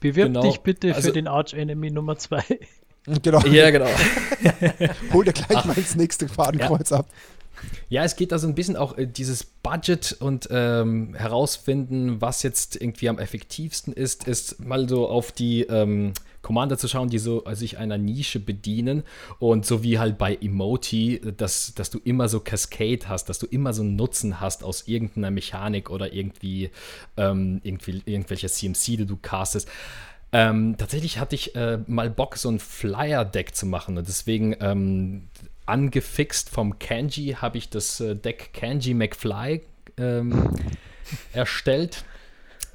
Bewirb 0.01 0.29
Genau. 0.29 0.43
dich 0.43 0.59
bitte 0.61 0.95
Also- 0.95 1.09
für 1.09 1.13
den 1.15 1.29
Arch 1.29 1.55
Enemy 1.55 1.91
Nummer 1.91 2.17
2. 2.19 2.43
Genau, 3.23 3.41
Ja, 3.47 3.71
genau. 3.71 3.87
hol 5.13 5.25
dir 5.25 5.33
gleich 5.33 5.65
mal 5.65 5.79
ins 5.79 5.95
nächste 5.95 6.27
Fadenkreuz 6.29 6.91
ab. 6.91 7.07
Ja, 7.89 8.05
es 8.05 8.17
geht 8.17 8.33
also 8.33 8.47
ein 8.47 8.55
bisschen 8.55 8.77
auch 8.77 8.97
äh, 8.99 9.07
dieses 9.07 9.45
Budget 9.45 10.17
und 10.21 10.49
ähm, 10.51 11.15
herausfinden, 11.15 12.21
was 12.21 12.43
jetzt 12.43 12.81
irgendwie 12.81 13.09
am 13.09 13.19
effektivsten 13.19 13.93
ist, 13.93 14.27
ist 14.29 14.65
mal 14.65 14.89
so 14.89 15.09
auf 15.09 15.33
die 15.33 15.63
ähm, 15.63 16.13
Commander 16.47 16.79
zu 16.79 16.87
schauen, 16.87 17.09
die 17.09 17.19
so 17.19 17.45
äh, 17.45 17.57
sich 17.57 17.77
einer 17.79 17.99
Nische 17.99 18.39
bedienen 18.39 19.03
und 19.41 19.67
so 19.67 19.83
wie 19.83 19.99
halt 19.99 20.17
bei 20.17 20.37
Emoti, 20.37 21.21
dass, 21.37 21.75
dass 21.75 21.91
du 21.91 21.99
immer 22.05 22.29
so 22.29 22.39
Cascade 22.39 23.09
hast, 23.09 23.29
dass 23.29 23.41
du 23.41 23.47
immer 23.47 23.73
so 23.73 23.83
einen 23.83 23.97
Nutzen 23.97 24.41
hast 24.41 24.63
aus 24.63 24.87
irgendeiner 24.87 25.33
Mechanik 25.33 25.91
oder 25.91 26.13
irgendwie, 26.13 26.71
ähm, 27.17 27.61
irgendwie 27.65 28.01
irgendwelche 28.07 28.49
CMC, 28.49 28.97
die 28.97 29.07
du 29.07 29.17
castest. 29.17 29.69
Ähm, 30.31 30.77
tatsächlich 30.79 31.19
hatte 31.19 31.35
ich 31.35 31.57
äh, 31.57 31.79
mal 31.89 32.11
Bock, 32.11 32.37
so 32.37 32.49
ein 32.49 32.61
Flyer-Deck 32.61 33.57
zu 33.57 33.67
machen 33.67 33.99
und 33.99 34.07
deswegen 34.07 34.55
ähm, 34.61 35.29
angefixt 35.67 36.51
vom 36.51 36.79
Kanji 36.79 37.37
habe 37.41 37.59
ich 37.59 37.69
das 37.69 38.01
äh, 38.01 38.17
Deck 38.17 38.53
Kanji 38.53 38.95
McFly 38.95 39.63
ähm, 39.99 40.51
erstellt. 41.33 42.05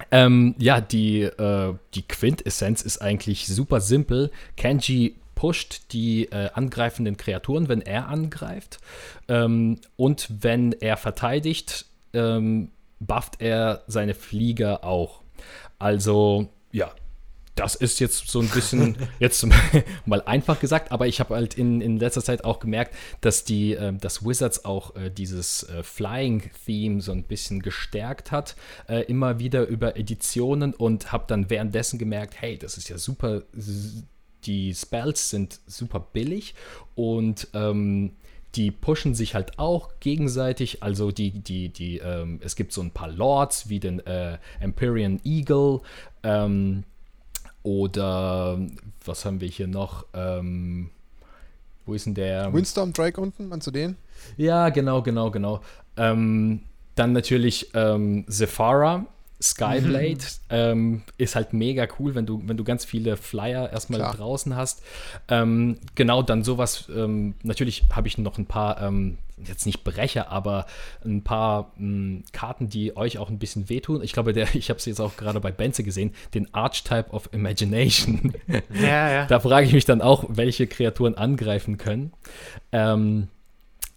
Ähm, 0.10 0.56
ja, 0.58 0.82
die, 0.82 1.22
äh, 1.22 1.74
die 1.94 2.08
Quintessenz 2.08 2.82
ist 2.82 3.02
eigentlich 3.02 3.48
super 3.48 3.82
simpel. 3.82 4.32
Kanji 4.58 5.16
pusht 5.36 5.94
die 5.94 6.26
äh, 6.26 6.50
angreifenden 6.54 7.18
Kreaturen, 7.18 7.68
wenn 7.68 7.82
er 7.82 8.08
angreift. 8.08 8.80
Ähm, 9.28 9.80
und 9.96 10.28
wenn 10.42 10.74
er 10.74 10.98
verteidigt, 10.98 11.86
ähm, 12.14 12.70
bufft 13.00 13.42
er 13.42 13.84
seine 13.88 14.14
Flieger 14.14 14.84
auch. 14.84 15.22
Also, 15.80 16.50
ja, 16.72 16.92
das 17.56 17.76
ist 17.76 18.00
jetzt 18.00 18.30
so 18.30 18.40
ein 18.40 18.48
bisschen, 18.48 18.96
jetzt 19.20 19.46
mal 20.06 20.22
einfach 20.22 20.60
gesagt, 20.60 20.92
aber 20.92 21.08
ich 21.08 21.20
habe 21.20 21.36
halt 21.36 21.56
in, 21.56 21.82
in 21.82 21.98
letzter 21.98 22.24
Zeit 22.24 22.44
auch 22.44 22.60
gemerkt, 22.60 22.96
dass 23.22 23.44
die, 23.44 23.74
äh, 23.74 23.94
dass 23.94 24.26
Wizards 24.26 24.66
auch 24.66 24.96
äh, 24.96 25.10
dieses 25.10 25.64
äh, 25.64 25.84
Flying-Theme 25.84 27.02
so 27.02 27.12
ein 27.12 27.24
bisschen 27.24 27.62
gestärkt 27.62 28.32
hat, 28.32 28.56
äh, 28.88 29.02
immer 29.04 29.40
wieder 29.40 29.68
über 29.68 29.98
Editionen 29.98 30.74
und 30.74 31.12
habe 31.12 31.26
dann 31.28 31.50
währenddessen 31.50 32.00
gemerkt, 32.00 32.36
hey, 32.40 32.58
das 32.58 32.78
ist 32.78 32.90
ja 32.90 32.98
super, 32.98 33.44
die 34.46 34.74
Spells 34.74 35.30
sind 35.30 35.60
super 35.68 36.00
billig 36.00 36.56
und 36.96 37.48
ähm, 37.54 38.14
die 38.56 38.72
pushen 38.72 39.14
sich 39.16 39.36
halt 39.36 39.60
auch 39.60 39.92
gegenseitig. 40.00 40.84
Also 40.84 41.12
die, 41.12 41.32
die, 41.32 41.70
die, 41.70 42.00
ähm, 42.00 42.40
es 42.44 42.56
gibt 42.56 42.74
so 42.74 42.82
ein 42.82 42.92
paar 42.92 43.10
Lords 43.10 43.70
wie 43.70 43.80
den 43.80 44.00
äh, 44.06 44.38
Empyrean 44.60 45.22
Eagle 45.24 45.82
ähm, 46.24 46.84
oder 47.64 48.60
was 49.06 49.26
haben 49.26 49.42
wir 49.42 49.48
hier 49.48 49.68
noch? 49.68 50.06
Ähm, 50.14 50.90
wo 51.86 51.94
ist 51.94 52.06
denn 52.06 52.14
der? 52.14 52.54
Windstorm 52.54 52.94
Drake 52.94 53.20
unten, 53.20 53.48
meinst 53.50 53.68
du 53.68 53.72
den? 53.72 53.98
Ja, 54.38 54.70
genau, 54.70 55.02
genau, 55.02 55.32
genau. 55.32 55.62
Ähm, 55.98 56.62
dann 56.96 57.14
natürlich 57.14 57.72
ähm, 57.74 58.26
Zephara, 58.28 59.06
Skyblade 59.42 60.14
mhm. 60.14 60.50
ähm, 60.50 61.02
ist 61.18 61.36
halt 61.36 61.54
mega 61.54 61.88
cool, 62.00 62.16
wenn 62.16 62.26
du, 62.26 62.42
wenn 62.46 62.58
du 62.58 62.64
ganz 62.64 62.86
viele 62.86 63.18
Flyer 63.18 63.72
erstmal 63.72 64.00
Klar. 64.00 64.16
draußen 64.16 64.56
hast. 64.56 64.84
Ähm, 65.28 65.78
genau, 65.96 66.22
dann 66.22 66.44
sowas. 66.44 66.90
Ähm, 66.94 67.36
natürlich 67.44 67.84
habe 67.92 68.08
ich 68.08 68.18
noch 68.18 68.38
ein 68.38 68.46
paar, 68.46 68.82
ähm, 68.82 69.18
jetzt 69.44 69.66
nicht 69.66 69.84
Brecher, 69.84 70.30
aber 70.30 70.68
ein 71.04 71.24
paar 71.24 71.72
hm, 71.78 72.24
Karten, 72.32 72.70
die 72.70 72.96
euch 72.96 73.18
auch 73.18 73.30
ein 73.30 73.40
bisschen 73.40 73.68
wehtun. 73.70 74.04
Ich 74.04 74.14
glaube, 74.14 74.34
der, 74.34 74.48
ich 74.56 74.70
habe 74.70 74.78
es 74.78 74.86
jetzt 74.86 75.02
auch 75.02 75.18
gerade 75.18 75.40
bei 75.40 75.52
Benze 75.52 75.84
gesehen, 75.84 76.14
den 76.34 76.54
Archetype 76.54 77.10
of 77.10 77.30
Imagination. 77.32 78.34
Ja, 78.74 79.12
ja. 79.12 79.26
da 79.28 79.40
frage 79.40 79.66
ich 79.66 79.74
mich 79.74 79.86
dann 79.86 80.02
auch, 80.02 80.26
welche 80.30 80.68
Kreaturen 80.68 81.16
angreifen 81.16 81.78
können. 81.80 82.14
Ähm, 82.72 83.28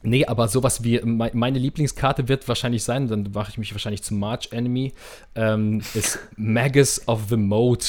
Nee, 0.06 0.26
aber 0.26 0.48
sowas 0.48 0.84
wie 0.84 1.00
meine 1.02 1.58
Lieblingskarte 1.58 2.28
wird 2.28 2.46
wahrscheinlich 2.46 2.84
sein, 2.84 3.08
dann 3.08 3.30
mache 3.32 3.50
ich 3.50 3.58
mich 3.58 3.72
wahrscheinlich 3.72 4.02
zum 4.02 4.18
March 4.18 4.48
Enemy, 4.52 4.92
ähm, 5.34 5.80
ist 5.94 6.18
Magus 6.36 7.08
of 7.08 7.22
the 7.30 7.36
Mode. 7.36 7.84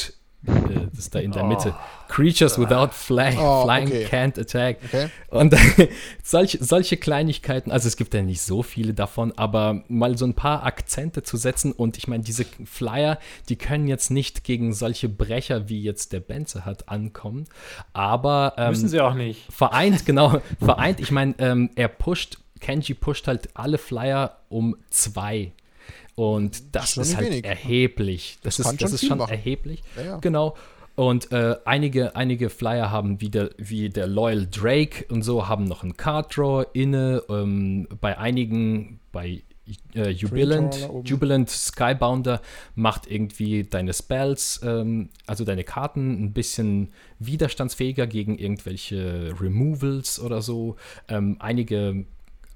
Äh, 0.48 0.88
das 0.90 1.00
ist 1.00 1.16
da 1.16 1.20
in 1.20 1.32
der 1.32 1.44
Mitte. 1.44 1.76
Oh. 1.76 2.06
Creatures 2.08 2.58
without 2.60 2.90
fly, 2.92 3.36
oh, 3.38 3.64
flying 3.64 3.88
okay. 3.88 4.06
can't 4.06 4.40
attack. 4.40 4.78
Okay. 4.86 5.10
Und 5.30 5.56
solche, 6.24 6.64
solche 6.64 6.98
Kleinigkeiten, 6.98 7.72
also 7.72 7.88
es 7.88 7.98
gibt 7.98 8.14
ja 8.14 8.22
nicht 8.22 8.42
so 8.42 8.64
viele 8.64 8.94
davon, 8.94 9.34
aber 9.38 9.84
mal 9.88 10.18
so 10.18 10.26
ein 10.26 10.34
paar 10.34 10.64
Akzente 10.64 11.24
zu 11.24 11.38
setzen 11.38 11.72
und 11.72 11.98
ich 11.98 12.08
meine, 12.08 12.24
diese 12.24 12.46
Flyer, 12.66 13.20
die 13.50 13.56
können 13.56 13.88
jetzt 13.88 14.12
nicht 14.12 14.44
gegen 14.44 14.74
solche 14.74 15.10
Brecher, 15.10 15.68
wie 15.70 15.82
jetzt 15.82 16.14
der 16.14 16.20
Benze 16.20 16.66
hat, 16.66 16.90
ankommen, 16.90 17.46
aber 17.94 18.54
ähm, 18.58 18.70
müssen 18.70 18.90
sie 18.90 19.02
auch 19.02 19.16
nicht. 19.16 19.52
Vereint, 19.52 20.06
genau, 20.06 20.42
vereint, 20.60 21.00
ich 21.00 21.12
meine, 21.12 21.36
ähm, 21.40 21.72
er 21.76 21.88
pusht, 21.88 22.38
Kenji 22.60 22.94
pusht 22.94 23.28
halt 23.28 23.50
alle 23.56 23.78
Flyer 23.78 24.38
um 24.50 24.76
zwei 24.90 25.52
und 26.16 26.76
das 26.76 26.94
schon 26.94 27.04
ist 27.04 27.18
halt 27.18 27.30
wenig. 27.30 27.46
erheblich. 27.46 28.38
Das, 28.42 28.58
das 28.58 28.72
ist, 28.72 28.82
das 28.82 28.94
ist 28.94 29.06
schon 29.06 29.18
machen. 29.18 29.32
erheblich. 29.32 29.84
Ja, 29.98 30.04
ja. 30.04 30.18
Genau. 30.18 30.56
Und 30.96 31.34
äh, 31.34 31.58
einige, 31.66 32.16
einige 32.16 32.50
Flyer 32.50 32.90
haben 32.90 33.20
wieder, 33.20 33.50
wie 33.58 33.90
der 33.90 34.08
Loyal 34.08 34.48
Drake 34.48 35.06
und 35.10 35.24
so, 35.24 35.50
haben 35.50 35.66
noch 35.66 35.84
einen 35.84 35.98
Card 35.98 36.38
Draw 36.38 36.66
inne. 36.72 37.22
Ähm, 37.30 37.88
bei 38.00 38.18
einigen, 38.18 39.02
bei 39.12 39.44
äh, 39.94 40.10
Jubilant, 40.10 40.90
Jubilant 41.04 41.50
Skybounder 41.50 42.42
macht 42.76 43.10
irgendwie 43.12 43.64
deine 43.64 43.94
Spells, 43.94 44.62
ähm, 44.64 45.10
also 45.26 45.44
deine 45.44 45.64
Karten, 45.64 46.24
ein 46.24 46.34
bisschen 46.34 46.94
widerstandsfähiger 47.20 48.08
gegen 48.08 48.38
irgendwelche 48.38 49.34
Removals 49.40 50.20
oder 50.20 50.42
so. 50.42 50.78
Ähm, 51.10 51.38
einige 51.40 52.06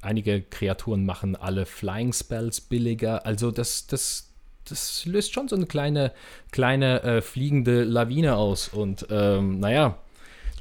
einige 0.02 0.42
Kreaturen 0.42 1.06
machen 1.06 1.36
alle 1.36 1.66
Flying 1.66 2.14
Spells 2.14 2.62
billiger. 2.62 3.26
Also 3.26 3.52
das, 3.52 3.88
das, 3.88 4.30
das 4.66 5.06
löst 5.06 5.34
schon 5.34 5.48
so 5.48 5.56
eine 5.56 5.66
kleine, 5.66 6.14
kleine 6.52 7.04
äh, 7.04 7.22
fliegende 7.22 7.84
Lawine 7.84 8.36
aus. 8.36 8.70
Und 8.70 9.08
ähm, 9.10 9.60
naja, 9.60 9.98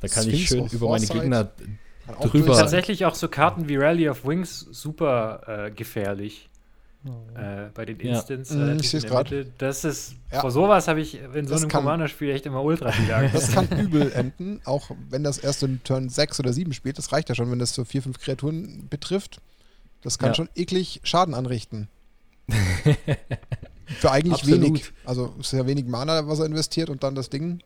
da 0.01 0.09
kann 0.09 0.25
Sphinx 0.25 0.41
ich 0.41 0.49
schön 0.49 0.67
über 0.69 0.89
meine 0.91 1.07
Gegner 1.07 1.51
drüber. 2.23 2.55
Tatsächlich 2.55 3.05
auch 3.05 3.15
so 3.15 3.29
Karten 3.29 3.69
wie 3.69 3.77
Rally 3.77 4.09
of 4.09 4.25
Wings 4.25 4.61
super 4.61 5.67
äh, 5.67 5.71
gefährlich. 5.71 6.48
Äh, 7.35 7.71
bei 7.75 7.85
den 7.85 7.99
Instants. 8.01 8.51
Ja. 8.51 8.75
ich 8.75 8.91
sehe 8.91 8.99
es 8.99 9.07
gerade. 9.07 9.47
Das 9.59 9.85
ist, 9.85 10.15
ja. 10.33 10.41
vor 10.41 10.51
sowas 10.51 10.89
habe 10.89 11.01
ich 11.01 11.21
in 11.21 11.47
so 11.47 11.55
das 11.55 11.63
einem 11.63 11.71
Commander-Spiel 11.71 12.31
echt 12.31 12.47
immer 12.47 12.63
ultra 12.63 12.93
viel 12.93 13.13
Angst. 13.13 13.35
Das 13.35 13.53
kann 13.53 13.69
übel 13.79 14.13
enden, 14.13 14.61
auch 14.65 14.91
wenn 15.11 15.25
das 15.25 15.39
erst 15.39 15.63
in 15.63 15.83
Turn 15.85 16.09
6 16.09 16.41
oder 16.41 16.53
7 16.53 16.73
spielt. 16.73 16.99
Das 16.99 17.13
reicht 17.13 17.29
ja 17.29 17.35
schon, 17.35 17.51
wenn 17.51 17.59
das 17.59 17.75
so 17.75 17.85
4, 17.85 18.03
5 18.03 18.19
Kreaturen 18.19 18.89
betrifft. 18.89 19.41
Das 20.03 20.19
kann 20.19 20.31
ja. 20.31 20.35
schon 20.35 20.49
eklig 20.55 21.01
Schaden 21.03 21.35
anrichten. 21.35 21.89
Für 23.87 24.11
eigentlich 24.11 24.35
Absolut. 24.35 24.63
wenig. 24.63 24.93
Also 25.05 25.35
es 25.41 25.53
ist 25.53 25.59
ja 25.59 25.67
wenig 25.67 25.87
Mana, 25.87 26.27
was 26.29 26.41
er 26.41 26.47
investiert 26.47 26.91
und 26.91 27.03
dann 27.03 27.15
das 27.15 27.31
Ding 27.31 27.61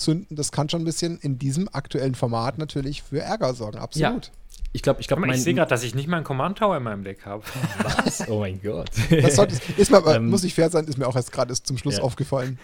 zünden. 0.00 0.36
Das 0.36 0.52
kann 0.52 0.68
schon 0.68 0.82
ein 0.82 0.84
bisschen 0.84 1.18
in 1.18 1.38
diesem 1.38 1.68
aktuellen 1.72 2.14
Format 2.14 2.58
natürlich 2.58 3.02
für 3.02 3.20
Ärger 3.20 3.54
sorgen. 3.54 3.78
Absolut. 3.78 4.26
Ja. 4.26 4.32
Ich 4.72 4.82
glaube, 4.82 5.00
ich 5.00 5.08
glaube, 5.08 5.28
ich 5.28 5.42
sehe 5.42 5.54
gerade, 5.54 5.68
dass 5.68 5.82
ich 5.82 5.96
nicht 5.96 6.06
mal 6.06 6.18
einen 6.18 6.24
Command 6.24 6.58
Tower 6.58 6.76
in 6.76 6.84
meinem 6.84 7.02
Deck 7.02 7.26
habe. 7.26 7.42
Was? 7.82 8.28
Oh 8.28 8.40
mein 8.40 8.62
Gott. 8.62 8.90
Das 9.10 9.36
sollte, 9.36 9.56
ist 9.76 9.90
mal, 9.90 10.02
ähm, 10.14 10.28
muss 10.28 10.44
ich 10.44 10.54
fair 10.54 10.70
sein, 10.70 10.84
ist 10.84 10.96
mir 10.96 11.08
auch 11.08 11.16
erst 11.16 11.32
gerade 11.32 11.54
zum 11.54 11.76
Schluss 11.76 11.96
ja. 11.96 12.02
aufgefallen. 12.02 12.58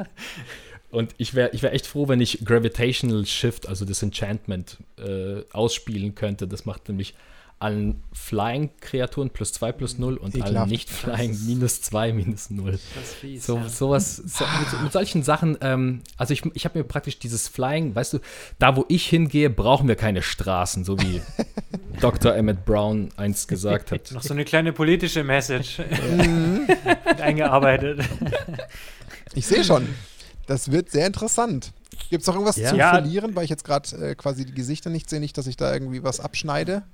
Und 0.90 1.14
ich 1.18 1.34
wäre 1.34 1.50
ich 1.52 1.62
wär 1.62 1.72
echt 1.72 1.86
froh, 1.86 2.08
wenn 2.08 2.20
ich 2.20 2.44
Gravitational 2.44 3.24
Shift, 3.26 3.68
also 3.68 3.84
das 3.84 4.02
Enchantment, 4.02 4.78
äh, 4.98 5.42
ausspielen 5.52 6.14
könnte. 6.14 6.46
Das 6.46 6.66
macht 6.66 6.88
nämlich 6.88 7.14
allen 7.60 8.02
Flying-Kreaturen 8.12 9.30
plus 9.30 9.52
2 9.52 9.72
plus 9.72 9.98
0 9.98 10.16
und 10.16 10.34
Ekelhaft. 10.34 10.56
allen 10.56 10.68
Nicht-Flying 10.68 11.46
minus 11.46 11.82
2 11.82 12.12
minus 12.12 12.50
0. 12.50 12.78
Fies, 13.20 13.46
so, 13.46 13.56
ja. 13.56 13.68
Sowas, 13.68 14.16
so, 14.16 14.44
mit, 14.44 14.82
mit, 14.82 14.92
solchen 14.92 15.22
Sachen, 15.22 15.58
ähm, 15.60 16.02
also 16.16 16.32
ich, 16.32 16.42
ich 16.54 16.64
habe 16.64 16.78
mir 16.78 16.84
praktisch 16.84 17.18
dieses 17.18 17.48
Flying, 17.48 17.94
weißt 17.94 18.14
du, 18.14 18.18
da 18.58 18.76
wo 18.76 18.84
ich 18.88 19.06
hingehe, 19.06 19.50
brauchen 19.50 19.88
wir 19.88 19.96
keine 19.96 20.22
Straßen, 20.22 20.84
so 20.84 20.98
wie 21.00 21.20
Dr. 22.00 22.34
Emmett 22.34 22.64
Brown 22.64 23.08
einst 23.16 23.48
gesagt 23.48 23.90
hat. 23.90 24.12
Noch 24.12 24.22
so 24.22 24.34
eine 24.34 24.44
kleine 24.44 24.72
politische 24.72 25.24
Message 25.24 25.80
eingearbeitet. 27.20 28.00
Ich 29.34 29.46
sehe 29.46 29.64
schon. 29.64 29.88
Das 30.46 30.70
wird 30.70 30.90
sehr 30.90 31.06
interessant. 31.06 31.72
Gibt 32.10 32.22
es 32.22 32.26
noch 32.26 32.34
irgendwas 32.34 32.56
ja. 32.56 32.70
zu 32.70 32.76
verlieren, 32.76 33.36
weil 33.36 33.44
ich 33.44 33.50
jetzt 33.50 33.64
gerade 33.64 33.88
äh, 33.96 34.14
quasi 34.14 34.46
die 34.46 34.54
Gesichter 34.54 34.88
nicht 34.88 35.10
sehe, 35.10 35.20
nicht, 35.20 35.36
dass 35.36 35.46
ich 35.46 35.56
da 35.56 35.72
irgendwie 35.72 36.02
was 36.02 36.20
abschneide? 36.20 36.84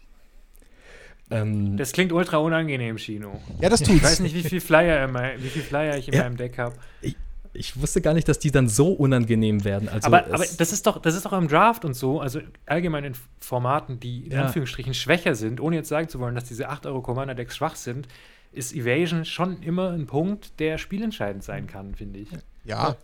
Ähm, 1.30 1.76
das 1.76 1.92
klingt 1.92 2.12
ultra 2.12 2.36
unangenehm, 2.38 2.96
Chino. 2.96 3.40
Ja, 3.60 3.68
das 3.68 3.80
tut's. 3.80 3.96
Ich 3.96 4.02
weiß 4.02 4.20
nicht, 4.20 4.34
wie 4.34 4.42
viel 4.42 4.60
Flyer, 4.60 5.08
mein, 5.08 5.42
wie 5.42 5.48
viel 5.48 5.62
Flyer 5.62 5.96
ich 5.96 6.08
in 6.08 6.14
ja. 6.14 6.24
meinem 6.24 6.36
Deck 6.36 6.58
habe. 6.58 6.76
Ich, 7.00 7.16
ich, 7.54 7.80
wusste 7.80 8.02
gar 8.02 8.12
nicht, 8.12 8.28
dass 8.28 8.38
die 8.38 8.50
dann 8.50 8.68
so 8.68 8.92
unangenehm 8.92 9.64
werden. 9.64 9.88
Also 9.88 10.06
aber, 10.06 10.26
aber 10.26 10.44
das 10.58 10.72
ist 10.72 10.86
doch, 10.86 11.00
das 11.00 11.14
ist 11.14 11.24
doch 11.24 11.32
im 11.32 11.48
Draft 11.48 11.84
und 11.84 11.94
so, 11.94 12.20
also 12.20 12.40
allgemein 12.66 13.04
in 13.04 13.14
Formaten, 13.38 14.00
die 14.00 14.26
in 14.26 14.32
ja. 14.32 14.44
Anführungsstrichen 14.44 14.92
schwächer 14.92 15.34
sind, 15.34 15.60
ohne 15.60 15.76
jetzt 15.76 15.88
sagen 15.88 16.08
zu 16.08 16.20
wollen, 16.20 16.34
dass 16.34 16.44
diese 16.44 16.68
8 16.68 16.86
Euro 16.86 17.00
Commander 17.00 17.34
Decks 17.34 17.56
schwach 17.56 17.76
sind, 17.76 18.06
ist 18.52 18.74
Evasion 18.74 19.24
schon 19.24 19.62
immer 19.62 19.90
ein 19.90 20.06
Punkt, 20.06 20.60
der 20.60 20.78
spielentscheidend 20.78 21.42
sein 21.42 21.66
kann, 21.66 21.94
finde 21.94 22.20
ich. 22.20 22.30
Ja, 22.32 22.38
ja, 22.66 22.96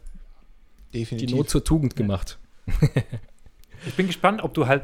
definitiv. 0.92 1.28
Die 1.28 1.34
Not 1.34 1.50
zur 1.50 1.64
Tugend 1.64 1.96
gemacht. 1.96 2.38
ich 3.86 3.94
bin 3.94 4.06
gespannt, 4.06 4.42
ob 4.42 4.54
du 4.54 4.66
halt 4.66 4.82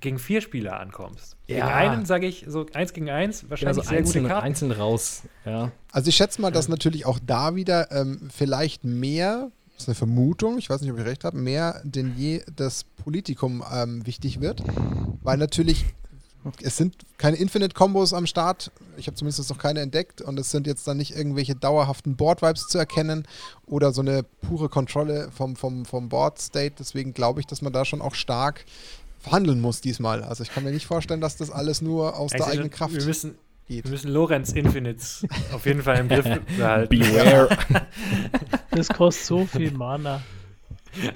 gegen 0.00 0.18
vier 0.18 0.40
Spieler 0.40 0.78
ankommst. 0.78 1.36
Ja. 1.46 1.56
Gegen 1.56 1.68
einen, 1.68 2.06
sage 2.06 2.26
ich, 2.26 2.44
so 2.46 2.66
eins 2.72 2.92
gegen 2.92 3.10
eins, 3.10 3.48
wahrscheinlich 3.50 3.78
ja, 3.78 3.82
so 3.82 3.88
sehr 3.88 3.98
einzeln, 3.98 4.22
gute 4.24 4.32
Karten. 4.32 4.46
Einzeln 4.46 4.72
raus, 4.72 5.22
ja. 5.44 5.72
Also 5.92 6.08
ich 6.08 6.16
schätze 6.16 6.40
mal, 6.40 6.52
dass 6.52 6.68
natürlich 6.68 7.06
auch 7.06 7.18
da 7.24 7.54
wieder 7.54 7.90
ähm, 7.90 8.28
vielleicht 8.32 8.84
mehr, 8.84 9.50
das 9.74 9.84
ist 9.84 9.88
eine 9.88 9.94
Vermutung, 9.94 10.58
ich 10.58 10.70
weiß 10.70 10.80
nicht, 10.82 10.92
ob 10.92 10.98
ich 10.98 11.04
recht 11.04 11.24
habe, 11.24 11.36
mehr 11.36 11.80
denn 11.84 12.14
je 12.16 12.42
das 12.54 12.84
Politikum 12.84 13.64
ähm, 13.72 14.06
wichtig 14.06 14.40
wird, 14.40 14.62
weil 15.22 15.36
natürlich 15.38 15.84
es 16.62 16.76
sind 16.76 16.94
keine 17.18 17.36
Infinite-Kombos 17.36 18.14
am 18.14 18.26
Start. 18.26 18.70
Ich 18.96 19.06
habe 19.06 19.16
zumindest 19.16 19.50
noch 19.50 19.58
keine 19.58 19.80
entdeckt 19.80 20.22
und 20.22 20.38
es 20.38 20.50
sind 20.50 20.66
jetzt 20.66 20.86
dann 20.86 20.96
nicht 20.96 21.14
irgendwelche 21.16 21.54
dauerhaften 21.54 22.16
Board-Vibes 22.16 22.68
zu 22.68 22.78
erkennen 22.78 23.26
oder 23.66 23.92
so 23.92 24.00
eine 24.00 24.22
pure 24.22 24.68
Kontrolle 24.68 25.30
vom, 25.32 25.56
vom, 25.56 25.84
vom 25.84 26.08
Board-State. 26.08 26.76
Deswegen 26.78 27.12
glaube 27.12 27.40
ich, 27.40 27.46
dass 27.46 27.60
man 27.60 27.72
da 27.72 27.84
schon 27.84 28.00
auch 28.00 28.14
stark 28.14 28.64
verhandeln 29.18 29.60
muss 29.60 29.80
diesmal. 29.80 30.22
Also 30.22 30.42
ich 30.42 30.50
kann 30.50 30.64
mir 30.64 30.70
nicht 30.70 30.86
vorstellen, 30.86 31.20
dass 31.20 31.36
das 31.36 31.50
alles 31.50 31.82
nur 31.82 32.16
aus 32.16 32.32
also 32.32 32.44
der 32.44 32.52
eigenen 32.52 32.70
Kraft 32.70 32.94
wir 32.94 33.04
müssen, 33.04 33.36
geht. 33.66 33.84
Wir 33.84 33.90
müssen 33.90 34.10
Lorenz 34.10 34.52
Infinites 34.52 35.26
auf 35.52 35.66
jeden 35.66 35.82
Fall 35.82 35.98
im 35.98 36.08
Griff 36.08 36.26
behalten. 36.56 36.98
Beware. 36.98 37.48
Das 38.70 38.88
kostet 38.88 39.26
so 39.26 39.46
viel 39.46 39.72
Mana. 39.72 40.22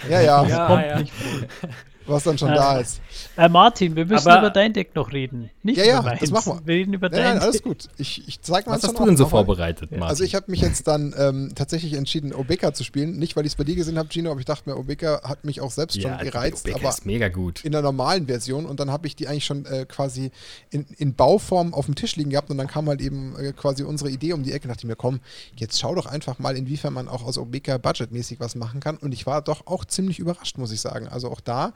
Ja, 0.08 0.20
ja. 0.20 0.42
Das 0.42 0.50
ja, 0.50 0.66
kommt 0.66 0.86
ja. 0.86 0.98
nicht 1.00 1.12
vor. 1.12 1.70
Was 2.06 2.24
dann 2.24 2.38
schon 2.38 2.50
Äh, 2.50 2.54
da 2.56 2.78
ist. 2.78 3.00
Äh, 3.36 3.48
Martin, 3.48 3.94
wir 3.96 4.04
müssen 4.06 4.28
Aber- 4.28 4.38
über 4.40 4.50
dein 4.50 4.72
Deck 4.72 4.94
noch 4.94 5.12
reden. 5.12 5.50
Nicht 5.62 5.78
Ja, 5.78 5.84
ja, 5.84 5.98
über 6.00 6.08
meins. 6.10 6.20
das 6.20 6.30
machen 6.30 6.60
wir. 6.60 6.66
Wir 6.66 6.74
reden 6.76 6.94
über 6.94 7.08
Nein, 7.08 7.18
dein 7.20 7.32
nein, 7.34 7.42
alles 7.42 7.56
Deck. 7.56 7.62
gut. 7.64 7.88
Ich, 7.98 8.26
ich 8.28 8.40
zeig 8.42 8.66
mal 8.66 8.74
Was 8.74 8.82
hast 8.84 8.98
du 8.98 9.04
denn 9.06 9.16
so 9.16 9.26
vorbereitet, 9.26 9.90
Martin? 9.90 10.02
Also 10.08 10.24
ich 10.24 10.34
habe 10.34 10.50
mich 10.50 10.60
jetzt 10.60 10.86
dann 10.88 11.14
ähm, 11.16 11.52
tatsächlich 11.54 11.92
entschieden, 11.94 12.32
Obeka 12.34 12.72
zu 12.74 12.84
spielen. 12.84 13.18
Nicht, 13.18 13.36
weil 13.36 13.46
ich 13.46 13.52
es 13.52 13.56
bei 13.56 13.64
dir 13.64 13.74
gesehen 13.76 13.98
habe, 13.98 14.08
Gino, 14.10 14.30
aber 14.30 14.40
ich 14.40 14.46
dachte 14.46 14.68
mir, 14.68 14.76
Obeka 14.76 15.22
hat 15.24 15.44
mich 15.44 15.60
auch 15.60 15.70
selbst 15.70 16.00
schon 16.00 16.16
gereizt. 16.18 16.64
Becker 16.64 16.76
aber 16.76 16.88
ist 16.88 17.06
mega 17.06 17.28
gut. 17.28 17.64
in 17.64 17.72
der 17.72 17.82
normalen 17.82 18.26
Version 18.26 18.66
und 18.66 18.80
dann 18.80 18.90
habe 18.90 19.06
ich 19.06 19.16
die 19.16 19.28
eigentlich 19.28 19.44
schon 19.44 19.64
äh, 19.66 19.86
quasi 19.88 20.30
in, 20.70 20.86
in 20.98 21.14
Bauform 21.14 21.74
auf 21.74 21.86
dem 21.86 21.94
Tisch 21.94 22.16
liegen 22.16 22.30
gehabt 22.30 22.50
und 22.50 22.58
dann 22.58 22.66
kam 22.66 22.88
halt 22.88 23.00
eben 23.00 23.36
äh, 23.38 23.52
quasi 23.52 23.82
unsere 23.82 24.10
Idee 24.10 24.32
um 24.32 24.42
die 24.42 24.52
Ecke. 24.52 24.68
dachte 24.68 24.80
ich 24.80 24.86
mir, 24.86 24.96
komm, 24.96 25.20
jetzt 25.56 25.78
schau 25.78 25.94
doch 25.94 26.06
einfach 26.06 26.38
mal, 26.38 26.56
inwiefern 26.56 26.92
man 26.92 27.08
auch 27.08 27.24
aus 27.24 27.38
Obeka 27.38 27.78
budgetmäßig 27.78 28.40
was 28.40 28.54
machen 28.54 28.80
kann. 28.80 28.96
Und 28.96 29.12
ich 29.12 29.26
war 29.26 29.42
doch 29.42 29.66
auch 29.66 29.84
ziemlich 29.84 30.18
überrascht, 30.18 30.58
muss 30.58 30.72
ich 30.72 30.80
sagen. 30.80 31.08
Also 31.08 31.30
auch 31.30 31.40
da 31.40 31.72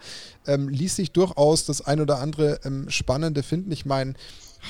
ähm, 0.47 0.69
ließ 0.69 0.97
sich 0.97 1.13
durchaus 1.13 1.65
das 1.65 1.81
ein 1.81 2.01
oder 2.01 2.19
andere 2.19 2.61
ähm, 2.65 2.89
Spannende 2.91 3.43
finden. 3.43 3.73
Ich 3.73 3.87
meine, 3.87 4.15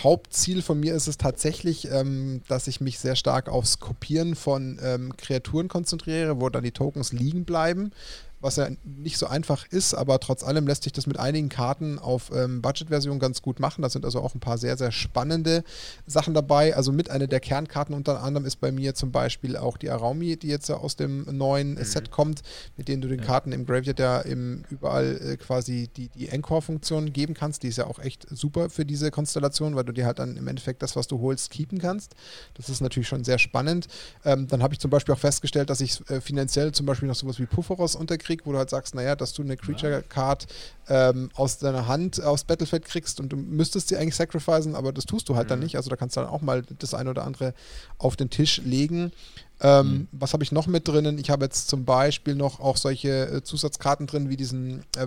Hauptziel 0.02 0.62
von 0.62 0.78
mir 0.80 0.94
ist 0.94 1.06
es 1.06 1.16
tatsächlich, 1.16 1.90
ähm, 1.90 2.42
dass 2.48 2.66
ich 2.66 2.80
mich 2.80 2.98
sehr 2.98 3.16
stark 3.16 3.48
aufs 3.48 3.78
Kopieren 3.78 4.34
von 4.34 4.78
ähm, 4.82 5.16
Kreaturen 5.16 5.68
konzentriere, 5.68 6.40
wo 6.40 6.48
dann 6.48 6.64
die 6.64 6.72
Tokens 6.72 7.12
liegen 7.12 7.44
bleiben, 7.44 7.92
was 8.40 8.56
ja 8.56 8.68
nicht 8.84 9.18
so 9.18 9.26
einfach 9.26 9.66
ist, 9.66 9.94
aber 9.94 10.20
trotz 10.20 10.42
allem 10.42 10.66
lässt 10.66 10.84
sich 10.84 10.92
das 10.92 11.06
mit 11.06 11.18
einigen 11.18 11.48
Karten 11.48 11.98
auf 11.98 12.30
ähm, 12.34 12.60
Budget-Version 12.60 13.18
ganz 13.18 13.42
gut 13.42 13.60
machen. 13.60 13.82
Da 13.82 13.88
sind 13.88 14.04
also 14.04 14.20
auch 14.20 14.34
ein 14.34 14.40
paar 14.40 14.58
sehr, 14.58 14.76
sehr 14.76 14.92
spannende 14.92 15.64
Sachen 16.06 16.34
dabei. 16.34 16.76
Also 16.76 16.92
mit 16.92 17.10
einer 17.10 17.26
der 17.26 17.40
Kernkarten 17.40 17.94
unter 17.94 18.22
anderem 18.22 18.46
ist 18.46 18.56
bei 18.56 18.72
mir 18.72 18.94
zum 18.94 19.10
Beispiel 19.10 19.56
auch 19.56 19.76
die 19.78 19.90
Araumi, 19.90 20.36
die 20.36 20.48
jetzt 20.48 20.68
ja 20.68 20.76
aus 20.76 20.96
dem 20.96 21.24
neuen 21.36 21.82
Set 21.82 22.10
kommt, 22.10 22.42
mit 22.76 22.88
denen 22.88 23.00
du 23.00 23.08
den 23.08 23.20
Karten 23.20 23.52
im 23.52 23.64
Graveyard 23.64 23.98
ja 23.98 24.20
im, 24.20 24.64
überall 24.70 25.18
äh, 25.22 25.36
quasi 25.36 25.88
die, 25.96 26.08
die 26.08 26.28
Encore-Funktion 26.28 27.12
geben 27.12 27.34
kannst. 27.34 27.62
Die 27.62 27.68
ist 27.68 27.78
ja 27.78 27.86
auch 27.86 27.98
echt 27.98 28.26
super 28.30 28.68
für 28.68 28.84
diese 28.84 29.10
Konstellation, 29.10 29.76
weil 29.76 29.84
du 29.84 29.92
dir 29.92 30.04
halt 30.04 30.18
dann 30.18 30.36
im 30.36 30.46
Endeffekt 30.46 30.82
das, 30.82 30.94
was 30.94 31.06
du 31.06 31.20
holst, 31.20 31.50
keepen 31.50 31.78
kannst. 31.78 32.14
Das 32.54 32.68
ist 32.68 32.80
natürlich 32.80 33.08
schon 33.08 33.24
sehr 33.24 33.38
spannend. 33.38 33.88
Ähm, 34.24 34.46
dann 34.46 34.62
habe 34.62 34.74
ich 34.74 34.80
zum 34.80 34.90
Beispiel 34.90 35.14
auch 35.14 35.18
festgestellt, 35.18 35.70
dass 35.70 35.80
ich 35.80 36.08
äh, 36.10 36.20
finanziell 36.20 36.72
zum 36.72 36.84
Beispiel 36.84 37.08
noch 37.08 37.14
sowas 37.14 37.38
wie 37.38 37.46
Pufferos 37.46 37.96
unterkriege, 37.96 38.25
wo 38.44 38.52
du 38.52 38.58
halt 38.58 38.70
sagst, 38.70 38.94
naja, 38.94 39.16
dass 39.16 39.32
du 39.32 39.42
eine 39.42 39.56
Creature-Card 39.56 40.46
ähm, 40.88 41.30
aus 41.34 41.58
deiner 41.58 41.86
Hand 41.86 42.22
aufs 42.22 42.44
Battlefield 42.44 42.84
kriegst 42.84 43.20
und 43.20 43.30
du 43.30 43.36
müsstest 43.36 43.88
sie 43.88 43.96
eigentlich 43.96 44.16
sacrificen, 44.16 44.74
aber 44.74 44.92
das 44.92 45.04
tust 45.04 45.28
du 45.28 45.36
halt 45.36 45.50
dann 45.50 45.60
nicht. 45.60 45.76
Also 45.76 45.90
da 45.90 45.96
kannst 45.96 46.16
du 46.16 46.20
dann 46.20 46.30
auch 46.30 46.42
mal 46.42 46.62
das 46.78 46.94
eine 46.94 47.10
oder 47.10 47.24
andere 47.24 47.54
auf 47.98 48.16
den 48.16 48.30
Tisch 48.30 48.60
legen. 48.64 49.12
Ähm, 49.60 50.08
Was 50.12 50.32
habe 50.32 50.44
ich 50.44 50.52
noch 50.52 50.66
mit 50.66 50.86
drinnen? 50.86 51.18
Ich 51.18 51.30
habe 51.30 51.44
jetzt 51.44 51.68
zum 51.68 51.84
Beispiel 51.84 52.34
noch 52.34 52.60
auch 52.60 52.76
solche 52.76 53.28
äh, 53.28 53.42
Zusatzkarten 53.42 54.06
drin, 54.06 54.28
wie 54.28 54.36
diesen 54.36 54.80
äh, 54.96 55.06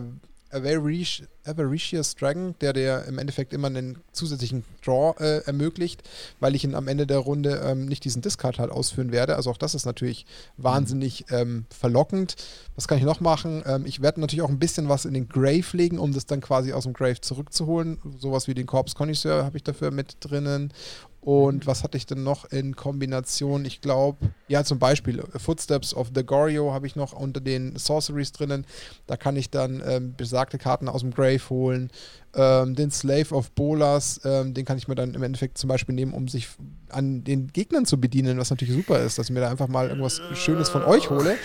Avaricious, 0.51 1.27
Avaricious 1.45 2.15
Dragon, 2.15 2.55
der 2.61 2.73
dir 2.73 3.05
im 3.07 3.17
Endeffekt 3.17 3.53
immer 3.53 3.67
einen 3.67 3.99
zusätzlichen 4.11 4.63
Draw 4.83 5.15
äh, 5.19 5.45
ermöglicht, 5.45 6.03
weil 6.39 6.55
ich 6.55 6.63
ihn 6.63 6.75
am 6.75 6.87
Ende 6.87 7.07
der 7.07 7.19
Runde 7.19 7.61
ähm, 7.63 7.85
nicht 7.85 8.03
diesen 8.03 8.21
Discard 8.21 8.59
halt 8.59 8.71
ausführen 8.71 9.11
werde. 9.11 9.35
Also 9.35 9.49
auch 9.49 9.57
das 9.57 9.75
ist 9.75 9.85
natürlich 9.85 10.25
wahnsinnig 10.57 11.25
ähm, 11.31 11.65
verlockend. 11.69 12.35
Was 12.75 12.87
kann 12.87 12.97
ich 12.97 13.03
noch 13.03 13.19
machen? 13.19 13.63
Ähm, 13.65 13.85
ich 13.85 14.01
werde 14.01 14.21
natürlich 14.21 14.41
auch 14.41 14.49
ein 14.49 14.59
bisschen 14.59 14.89
was 14.89 15.05
in 15.05 15.13
den 15.13 15.27
Grave 15.27 15.65
legen, 15.73 15.99
um 15.99 16.13
das 16.13 16.25
dann 16.25 16.41
quasi 16.41 16.73
aus 16.73 16.83
dem 16.83 16.93
Grave 16.93 17.21
zurückzuholen. 17.21 17.99
Sowas 18.19 18.47
wie 18.47 18.53
den 18.53 18.67
Corpse 18.67 18.95
Connoisseur 18.95 19.43
habe 19.43 19.57
ich 19.57 19.63
dafür 19.63 19.91
mit 19.91 20.17
drinnen. 20.19 20.73
Und 21.21 21.67
was 21.67 21.83
hatte 21.83 21.97
ich 21.97 22.05
denn 22.05 22.23
noch 22.23 22.45
in 22.45 22.75
Kombination? 22.75 23.65
Ich 23.65 23.81
glaube, 23.81 24.29
ja, 24.47 24.63
zum 24.63 24.79
Beispiel 24.79 25.19
äh, 25.19 25.39
Footsteps 25.39 25.93
of 25.93 26.11
the 26.15 26.23
Gorio 26.23 26.71
habe 26.71 26.87
ich 26.87 26.95
noch 26.95 27.13
unter 27.13 27.41
den 27.41 27.75
Sorceries 27.75 28.31
drinnen. 28.31 28.65
Da 29.05 29.17
kann 29.17 29.35
ich 29.35 29.49
dann 29.49 29.83
ähm, 29.85 30.13
besagte 30.15 30.57
Karten 30.57 30.87
aus 30.87 31.01
dem 31.01 31.11
Grave 31.11 31.41
holen. 31.49 31.91
Ähm, 32.35 32.75
den 32.75 32.91
Slave 32.91 33.33
of 33.33 33.51
Bolas, 33.51 34.21
ähm, 34.23 34.53
den 34.53 34.63
kann 34.63 34.77
ich 34.77 34.87
mir 34.87 34.95
dann 34.95 35.15
im 35.15 35.23
Endeffekt 35.23 35.57
zum 35.57 35.67
Beispiel 35.67 35.95
nehmen, 35.95 36.13
um 36.13 36.27
sich 36.27 36.47
an 36.89 37.23
den 37.23 37.47
Gegnern 37.47 37.85
zu 37.85 37.99
bedienen, 37.99 38.37
was 38.37 38.49
natürlich 38.49 38.73
super 38.73 38.99
ist, 38.99 39.17
dass 39.17 39.27
ich 39.27 39.33
mir 39.33 39.41
da 39.41 39.49
einfach 39.49 39.67
mal 39.67 39.89
irgendwas 39.89 40.21
Schönes 40.35 40.69
von 40.69 40.83
euch 40.83 41.09
hole. 41.09 41.37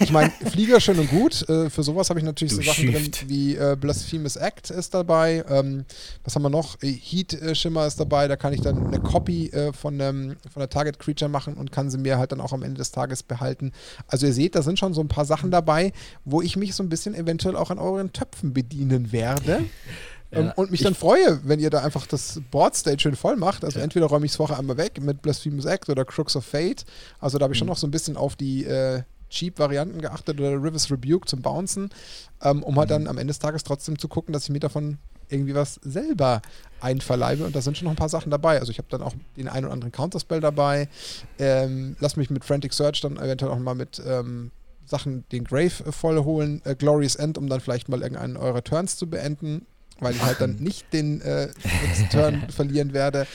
Ich 0.00 0.10
meine, 0.12 0.30
Flieger 0.50 0.80
schön 0.80 0.98
und 0.98 1.10
gut. 1.10 1.48
Äh, 1.48 1.70
für 1.70 1.82
sowas 1.82 2.10
habe 2.10 2.18
ich 2.20 2.24
natürlich 2.24 2.52
Du 2.54 2.62
so 2.62 2.70
Sachen 2.70 2.86
drin 2.92 3.04
Shift. 3.04 3.28
wie 3.28 3.56
äh, 3.56 3.76
Blasphemous 3.78 4.36
Act 4.36 4.70
ist 4.70 4.94
dabei. 4.94 5.44
Ähm, 5.48 5.84
was 6.24 6.34
haben 6.34 6.42
wir 6.42 6.50
noch? 6.50 6.82
Äh, 6.82 6.92
Heat 6.92 7.34
äh, 7.34 7.54
Shimmer 7.54 7.86
ist 7.86 7.98
dabei. 7.98 8.28
Da 8.28 8.36
kann 8.36 8.52
ich 8.52 8.60
dann 8.60 8.86
eine 8.86 9.00
Copy 9.00 9.48
äh, 9.48 9.72
von, 9.72 10.00
einem, 10.00 10.36
von 10.52 10.60
der 10.60 10.70
Target 10.70 10.98
Creature 10.98 11.30
machen 11.30 11.54
und 11.54 11.72
kann 11.72 11.90
sie 11.90 11.98
mir 11.98 12.18
halt 12.18 12.32
dann 12.32 12.40
auch 12.40 12.52
am 12.52 12.62
Ende 12.62 12.78
des 12.78 12.90
Tages 12.90 13.22
behalten. 13.22 13.72
Also 14.06 14.26
ihr 14.26 14.32
seht, 14.32 14.54
da 14.54 14.62
sind 14.62 14.78
schon 14.78 14.94
so 14.94 15.00
ein 15.00 15.08
paar 15.08 15.24
Sachen 15.24 15.50
dabei, 15.50 15.92
wo 16.24 16.42
ich 16.42 16.56
mich 16.56 16.74
so 16.74 16.82
ein 16.82 16.88
bisschen 16.88 17.14
eventuell 17.14 17.56
auch 17.56 17.70
an 17.70 17.78
euren 17.78 18.12
Töpfen 18.12 18.52
bedienen 18.52 19.12
werde. 19.12 19.64
Ähm, 20.32 20.46
Ja, 20.46 20.52
und 20.54 20.70
mich 20.70 20.80
ich- 20.80 20.84
dann 20.84 20.94
freue, 20.94 21.40
wenn 21.44 21.60
ihr 21.60 21.70
da 21.70 21.82
einfach 21.82 22.06
das 22.06 22.40
Boardstate 22.50 23.00
schön 23.00 23.16
voll 23.16 23.36
macht. 23.36 23.64
Also 23.64 23.78
entweder 23.78 24.06
räume 24.06 24.26
ich 24.26 24.32
es 24.32 24.36
vorher 24.36 24.58
einmal 24.58 24.76
weg 24.76 25.00
mit 25.00 25.22
Blasphemous 25.22 25.64
Act 25.64 25.88
oder 25.88 26.04
Crooks 26.04 26.34
of 26.36 26.44
Fate. 26.44 26.84
Also 27.20 27.38
da 27.38 27.44
habe 27.44 27.54
ich 27.54 27.58
Mhm. 27.58 27.60
schon 27.60 27.68
noch 27.68 27.76
so 27.76 27.86
ein 27.86 27.90
bisschen 27.92 28.16
auf 28.16 28.34
die 28.36 28.64
äh, 28.64 29.02
Cheap-Varianten 29.30 30.00
geachtet 30.00 30.38
oder 30.40 30.52
Rivers 30.62 30.90
Rebuke 30.90 31.26
zum 31.26 31.42
Bouncen, 31.42 31.90
ähm, 32.42 32.62
um 32.62 32.76
halt 32.76 32.88
Mhm. 32.88 32.92
dann 32.92 33.06
am 33.08 33.18
Ende 33.18 33.30
des 33.32 33.38
Tages 33.40 33.64
trotzdem 33.64 33.98
zu 33.98 34.08
gucken, 34.08 34.32
dass 34.32 34.44
ich 34.44 34.50
mir 34.50 34.60
davon 34.60 34.98
irgendwie 35.28 35.54
was 35.56 35.80
selber 35.82 36.42
einverleibe. 36.80 37.44
Und 37.44 37.56
da 37.56 37.60
sind 37.60 37.76
schon 37.76 37.86
noch 37.86 37.92
ein 37.92 37.96
paar 37.96 38.08
Sachen 38.08 38.30
dabei. 38.30 38.60
Also 38.60 38.70
ich 38.70 38.78
habe 38.78 38.86
dann 38.90 39.02
auch 39.02 39.14
den 39.36 39.48
einen 39.48 39.64
oder 39.64 39.72
anderen 39.74 39.90
Counterspell 39.92 40.40
dabei. 40.40 40.88
Ähm, 41.38 41.96
lass 42.00 42.16
mich 42.16 42.30
mit 42.30 42.44
Frantic 42.44 42.72
Search 42.72 43.00
dann 43.00 43.16
eventuell 43.16 43.50
auch 43.50 43.58
mal 43.58 43.74
mit 43.74 44.00
ähm, 44.06 44.50
Sachen 44.84 45.24
den 45.32 45.42
Grave 45.44 45.72
äh, 45.86 45.92
voll 45.92 46.22
holen. 46.24 46.62
Äh, 46.64 46.76
Glorious 46.76 47.16
End, 47.16 47.38
um 47.38 47.48
dann 47.48 47.60
vielleicht 47.60 47.88
mal 47.88 48.00
irgendeinen 48.02 48.36
eurer 48.36 48.62
Turns 48.62 48.96
zu 48.96 49.08
beenden. 49.08 49.66
Weil 49.98 50.14
ich 50.14 50.22
halt 50.22 50.40
dann 50.40 50.56
nicht 50.56 50.92
den 50.92 51.22
äh, 51.22 51.48
Turn 52.12 52.46
verlieren 52.50 52.92
werde. 52.92 53.26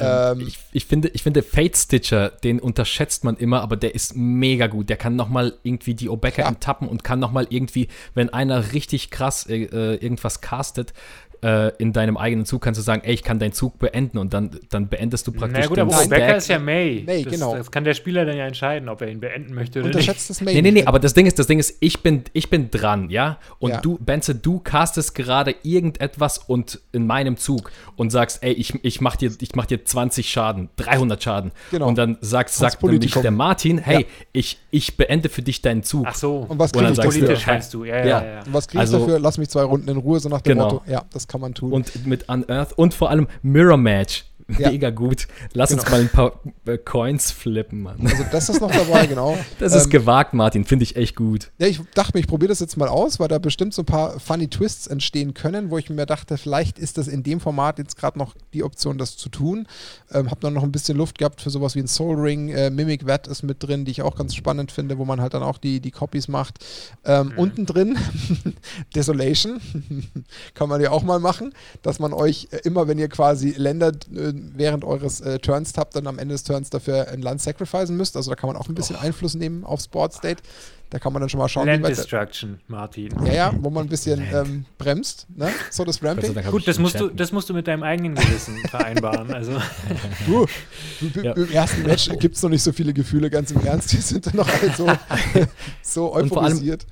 Ähm, 0.00 0.40
ich, 0.46 0.58
ich, 0.72 0.86
finde, 0.86 1.08
ich 1.08 1.22
finde 1.22 1.42
Fate 1.42 1.76
Stitcher, 1.76 2.30
den 2.30 2.60
unterschätzt 2.60 3.24
man 3.24 3.36
immer, 3.36 3.60
aber 3.60 3.76
der 3.76 3.94
ist 3.94 4.16
mega 4.16 4.68
gut. 4.68 4.88
Der 4.88 4.96
kann 4.96 5.16
nochmal 5.16 5.54
irgendwie 5.62 5.94
die 5.94 6.08
Obeka 6.08 6.42
Ja. 6.42 6.48
enttappen 6.48 6.88
und 6.88 7.04
kann 7.04 7.18
nochmal 7.18 7.46
irgendwie, 7.50 7.88
wenn 8.14 8.30
einer 8.30 8.72
richtig 8.72 9.10
krass 9.10 9.46
äh, 9.48 9.64
äh, 9.64 9.94
irgendwas 9.96 10.40
castet, 10.40 10.92
äh, 11.42 11.68
in 11.78 11.92
deinem 11.92 12.16
eigenen 12.16 12.44
Zug 12.46 12.62
kannst 12.62 12.78
du 12.78 12.82
sagen, 12.84 13.02
ey, 13.04 13.14
ich 13.14 13.22
kann 13.22 13.38
deinen 13.38 13.52
Zug 13.52 13.78
beenden 13.78 14.18
und 14.18 14.32
dann, 14.34 14.50
dann 14.70 14.88
beendest 14.88 15.26
du 15.26 15.32
praktisch 15.32 15.60
Na 15.62 15.66
gut, 15.66 15.76
den 15.76 15.82
aber 15.92 16.02
Stack. 16.04 16.36
ist 16.36 16.48
ja 16.48 16.58
May. 16.58 17.02
May, 17.06 17.22
das, 17.24 17.32
genau. 17.32 17.56
Das 17.56 17.70
kann 17.70 17.84
der 17.84 17.94
Spieler 17.94 18.24
dann 18.24 18.36
ja 18.36 18.46
entscheiden, 18.46 18.88
ob 18.88 19.00
er 19.02 19.08
ihn 19.08 19.20
beenden 19.20 19.54
möchte 19.54 19.78
oder 19.80 19.88
nicht. 19.88 19.96
unterschätzt 19.96 20.30
das 20.30 20.40
Main. 20.40 20.54
Nee, 20.54 20.62
nee, 20.62 20.70
nee, 20.72 20.84
aber 20.84 20.98
das 20.98 21.14
Ding 21.14 21.26
ist, 21.26 21.38
das 21.38 21.46
Ding 21.46 21.58
ist, 21.58 21.76
ich 21.80 22.02
bin, 22.02 22.24
ich 22.32 22.50
bin 22.50 22.70
dran, 22.70 23.10
ja? 23.10 23.38
Und 23.58 23.70
Ja. 23.70 23.80
du, 23.80 23.98
Benze, 23.98 24.34
du 24.34 24.58
castest 24.60 25.14
gerade 25.14 25.54
irgendetwas 25.62 26.38
und 26.38 26.80
in 26.92 27.06
meinem 27.06 27.36
Zug 27.36 27.70
und 27.96 28.10
sagst, 28.10 28.42
ey, 28.42 28.52
ich, 28.52 28.74
ich 28.84 29.00
mach 29.00 29.16
dir, 29.16 29.30
ich 29.40 29.54
mach 29.54 29.66
dir 29.66 29.84
20 29.84 30.28
Schaden, 30.28 30.68
300 30.76 31.22
Schaden. 31.22 31.52
Genau. 31.70 31.88
Und 31.88 31.98
dann 31.98 32.18
sagt, 32.20 32.50
sagt 32.50 32.82
nämlich 32.82 33.12
der 33.14 33.30
Martin, 33.30 33.78
hey, 33.78 34.00
Ja. 34.02 34.06
ich, 34.32 34.58
ich 34.70 34.96
beende 34.96 35.28
für 35.28 35.42
dich 35.42 35.62
deinen 35.62 35.82
Zug. 35.82 36.06
Ach 36.08 36.14
so. 36.14 36.46
Und 36.48 36.58
was 36.58 36.72
Und 36.72 36.82
dann 36.82 36.92
ich 36.92 36.96
sagst 36.96 37.16
du, 37.16 37.20
dafür? 37.20 37.26
Politisch 37.28 37.46
meinst 37.46 37.74
du, 37.74 37.84
ja, 37.84 37.96
ja, 37.98 38.04
Ja. 38.06 38.06
ja. 38.22 38.26
ja. 38.34 38.38
Und 38.44 38.54
was 38.54 38.66
kriege 38.68 38.78
ich 38.82 38.88
Also- 38.88 38.98
dafür? 39.00 39.18
Lass 39.18 39.38
mich 39.38 39.48
zwei 39.48 39.62
Runden 39.62 39.88
in 39.88 39.96
Ruhe, 39.96 40.18
so 40.20 40.28
nach 40.28 40.40
dem 40.40 40.54
Genau. 40.54 40.70
Motto. 40.70 40.82
Ja, 40.90 41.04
das 41.12 41.27
kann 41.28 41.40
man 41.40 41.54
tun. 41.54 41.72
Und 41.72 42.06
mit 42.06 42.28
Unearth 42.28 42.72
und 42.76 42.94
vor 42.94 43.10
allem 43.10 43.28
Mirror 43.42 43.76
Match. 43.76 44.24
Ja. 44.58 44.70
Mega 44.70 44.88
gut. 44.88 45.28
Lass 45.52 45.72
uns 45.72 45.84
Genau. 45.84 45.96
mal 45.96 46.00
ein 46.00 46.08
paar 46.08 46.40
äh, 46.64 46.78
Coins 46.78 47.30
flippen, 47.30 47.82
Mann. 47.82 47.98
also 48.06 48.24
das 48.32 48.48
ist 48.48 48.60
noch 48.62 48.70
dabei, 48.70 49.06
genau. 49.06 49.36
Das 49.58 49.74
ist 49.74 49.84
Ähm, 49.84 49.90
gewagt, 49.90 50.32
Martin. 50.32 50.64
Finde 50.64 50.84
ich 50.84 50.96
echt 50.96 51.16
gut. 51.16 51.50
Ja, 51.58 51.66
ich 51.66 51.80
dachte 51.94 52.12
mir, 52.16 52.20
ich 52.20 52.26
probiere 52.26 52.48
das 52.48 52.60
jetzt 52.60 52.78
mal 52.78 52.88
aus, 52.88 53.20
weil 53.20 53.28
da 53.28 53.38
bestimmt 53.38 53.74
so 53.74 53.82
ein 53.82 53.84
paar 53.84 54.18
funny 54.18 54.48
Twists 54.48 54.86
entstehen 54.86 55.34
können, 55.34 55.70
wo 55.70 55.76
ich 55.76 55.90
mir 55.90 56.06
dachte, 56.06 56.38
vielleicht 56.38 56.78
ist 56.78 56.96
das 56.96 57.08
in 57.08 57.22
dem 57.22 57.40
Format 57.40 57.78
jetzt 57.78 57.96
gerade 57.98 58.18
noch 58.18 58.34
die 58.54 58.64
Option, 58.64 58.96
das 58.96 59.18
zu 59.18 59.28
tun. 59.28 59.66
Ähm, 60.10 60.30
hab 60.30 60.40
dann 60.40 60.54
noch 60.54 60.62
ein 60.62 60.72
bisschen 60.72 60.96
Luft 60.96 61.18
gehabt 61.18 61.42
für 61.42 61.50
sowas 61.50 61.74
wie 61.74 61.80
ein 61.80 61.86
Soul 61.88 62.16
Ring. 62.18 62.48
Äh, 62.48 62.70
Mimic 62.70 63.06
Vat 63.06 63.26
ist 63.26 63.42
mit 63.42 63.62
drin, 63.62 63.84
die 63.84 63.90
ich 63.90 64.00
auch 64.02 64.16
ganz 64.16 64.34
spannend 64.34 64.72
finde, 64.72 64.96
wo 64.96 65.04
man 65.04 65.20
halt 65.20 65.34
dann 65.34 65.42
auch 65.42 65.58
die, 65.58 65.80
die 65.80 65.90
Copies 65.90 66.26
macht. 66.26 66.64
Ähm, 67.04 67.32
Unten 67.36 67.66
drin 67.66 67.98
Desolation 68.94 69.60
kann 70.54 70.68
man 70.70 70.80
ja 70.80 70.90
auch 70.90 71.02
mal 71.02 71.18
machen, 71.20 71.52
dass 71.82 71.98
man 71.98 72.12
euch 72.14 72.48
äh, 72.50 72.58
immer, 72.64 72.88
wenn 72.88 72.98
ihr 72.98 73.08
quasi 73.08 73.50
Länder 73.50 73.92
äh, 74.14 74.32
während 74.56 74.84
eures 74.84 75.20
äh, 75.20 75.38
Turns 75.38 75.72
habt, 75.76 75.94
dann 75.96 76.06
am 76.06 76.18
Ende 76.18 76.34
des 76.34 76.42
Turns 76.44 76.70
dafür 76.70 77.08
ein 77.08 77.20
Land 77.22 77.40
sacrificen 77.42 77.96
müsst. 77.96 78.16
Also 78.16 78.30
da 78.30 78.36
kann 78.36 78.48
man 78.48 78.56
auch 78.56 78.68
ein 78.68 78.74
bisschen 78.74 78.96
Einfluss 78.96 79.34
nehmen 79.34 79.64
aufs 79.64 79.88
Board 79.88 80.12
State. 80.14 80.42
Da 80.90 80.98
kann 80.98 81.12
man 81.12 81.20
dann 81.20 81.28
schon 81.28 81.38
mal 81.38 81.48
schauen, 81.48 81.66
Land 81.66 81.80
wie 81.80 81.84
weit. 81.88 81.98
Destruction, 81.98 82.60
Martin. 82.66 83.10
Ja, 83.26 83.32
ja, 83.34 83.54
wo 83.60 83.68
man 83.68 83.84
ein 83.84 83.88
bisschen 83.90 84.22
ähm, 84.32 84.64
bremst, 84.78 85.26
ne? 85.36 85.50
So 85.70 85.84
das 85.84 86.02
Ramping. 86.02 86.34
Gut, 86.50 86.66
das 86.66 86.78
musst, 86.78 86.98
du, 86.98 87.08
das 87.08 87.30
musst 87.30 87.50
du 87.50 87.52
mit 87.52 87.66
deinem 87.66 87.82
eigenen 87.82 88.14
Gewissen 88.14 88.56
vereinbaren. 88.70 89.30
Also, 89.34 89.60
Du, 90.26 90.46
du, 91.00 91.20
Ja. 91.20 91.32
Im 91.34 91.50
ersten 91.52 91.82
Match 91.82 92.08
gibt 92.18 92.36
es 92.36 92.42
noch 92.42 92.48
nicht 92.48 92.62
so 92.62 92.72
viele 92.72 92.94
Gefühle, 92.94 93.28
ganz 93.28 93.50
im 93.50 93.60
Ernst. 93.66 93.92
Wir 93.92 94.00
sind 94.00 94.26
dann 94.28 94.36
noch 94.36 94.48
alle 94.48 94.72
so, 94.74 94.86
so 95.82 96.06
Und 96.14 96.28
vor 96.28 96.38
allem- 96.42 96.52
euphorisiert. 96.54 96.86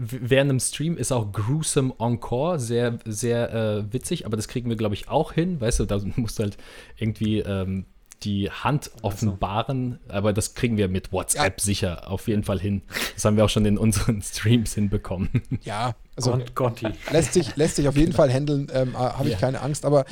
Während 0.00 0.50
dem 0.50 0.60
Stream 0.60 0.96
ist 0.96 1.10
auch 1.10 1.32
Gruesome 1.32 1.92
Encore 1.98 2.60
sehr, 2.60 2.98
sehr 3.04 3.52
äh, 3.52 3.92
witzig, 3.92 4.26
aber 4.26 4.36
das 4.36 4.46
kriegen 4.46 4.68
wir, 4.68 4.76
glaube 4.76 4.94
ich, 4.94 5.08
auch 5.08 5.32
hin. 5.32 5.60
Weißt 5.60 5.80
du, 5.80 5.86
da 5.86 6.00
musst 6.16 6.38
du 6.38 6.44
halt 6.44 6.56
irgendwie 6.96 7.40
ähm, 7.40 7.84
die 8.22 8.50
Hand 8.50 8.90
offenbaren, 9.02 9.98
aber 10.08 10.32
das 10.32 10.54
kriegen 10.54 10.76
wir 10.76 10.88
mit 10.88 11.12
WhatsApp 11.12 11.58
ja. 11.58 11.64
sicher 11.64 12.10
auf 12.10 12.28
jeden 12.28 12.42
Fall 12.44 12.58
hin. 12.58 12.82
Das 13.14 13.24
haben 13.24 13.36
wir 13.36 13.44
auch 13.44 13.50
schon 13.50 13.64
in 13.64 13.78
unseren 13.78 14.22
Streams 14.22 14.74
hinbekommen. 14.74 15.28
Ja, 15.62 15.94
also 16.16 16.38
Conti. 16.54 16.88
Lässt, 17.10 17.32
sich, 17.32 17.56
lässt 17.56 17.76
sich 17.76 17.88
auf 17.88 17.96
jeden 17.96 18.12
Fall 18.12 18.32
handeln, 18.32 18.68
ähm, 18.72 18.96
habe 18.96 19.26
ich 19.26 19.34
ja. 19.34 19.38
keine 19.38 19.60
Angst, 19.60 19.84
aber 19.84 20.04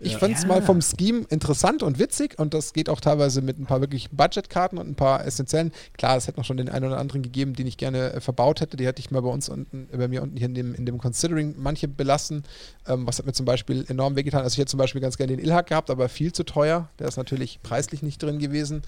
ich 0.00 0.12
ja. 0.12 0.18
fand 0.18 0.36
es 0.36 0.44
mal 0.44 0.60
vom 0.60 0.80
Scheme 0.82 1.24
interessant 1.28 1.82
und 1.82 1.98
witzig 1.98 2.38
und 2.38 2.52
das 2.52 2.72
geht 2.72 2.88
auch 2.88 3.00
teilweise 3.00 3.42
mit 3.42 3.58
ein 3.58 3.66
paar 3.66 3.80
wirklich 3.80 4.10
Budgetkarten 4.10 4.76
und 4.78 4.88
ein 4.88 4.96
paar 4.96 5.24
essentiellen. 5.24 5.72
Klar, 5.96 6.16
es 6.16 6.26
hätte 6.26 6.38
noch 6.38 6.44
schon 6.44 6.56
den 6.56 6.68
einen 6.68 6.86
oder 6.86 6.98
anderen 6.98 7.22
gegeben, 7.22 7.54
den 7.54 7.66
ich 7.66 7.76
gerne 7.76 8.12
äh, 8.12 8.20
verbaut 8.20 8.60
hätte. 8.60 8.76
Die 8.76 8.86
hätte 8.86 9.00
ich 9.00 9.12
mal 9.12 9.22
bei 9.22 9.28
uns 9.28 9.48
unten, 9.48 9.88
bei 9.96 10.08
mir 10.08 10.22
unten 10.22 10.36
hier 10.36 10.46
in 10.46 10.54
dem, 10.54 10.74
in 10.74 10.84
dem 10.84 10.98
Considering 10.98 11.54
manche 11.58 11.86
belassen. 11.86 12.42
Ähm, 12.86 13.06
was 13.06 13.18
hat 13.18 13.26
mir 13.26 13.32
zum 13.32 13.46
Beispiel 13.46 13.84
enorm 13.88 14.16
wehgetan? 14.16 14.42
Also 14.42 14.54
ich 14.54 14.58
hätte 14.58 14.70
zum 14.70 14.78
Beispiel 14.78 15.00
ganz 15.00 15.16
gerne 15.16 15.36
den 15.36 15.44
Ilhak 15.44 15.68
gehabt, 15.68 15.90
aber 15.90 16.08
viel 16.08 16.32
zu 16.32 16.44
teuer. 16.44 16.88
Der 16.98 17.06
ist 17.06 17.16
natürlich 17.16 17.62
preislich 17.62 18.02
nicht 18.02 18.20
drin 18.22 18.40
gewesen. 18.40 18.82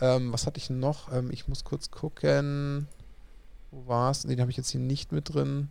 Ähm, 0.00 0.32
was 0.32 0.46
hatte 0.46 0.58
ich 0.58 0.70
noch? 0.70 1.12
Ähm, 1.12 1.30
ich 1.32 1.48
muss 1.48 1.64
kurz 1.64 1.90
gucken. 1.90 2.86
Wo 3.72 3.88
war 3.88 4.12
es? 4.12 4.22
Den 4.22 4.40
habe 4.40 4.50
ich 4.50 4.56
jetzt 4.56 4.70
hier 4.70 4.80
nicht 4.80 5.10
mit 5.10 5.34
drin 5.34 5.68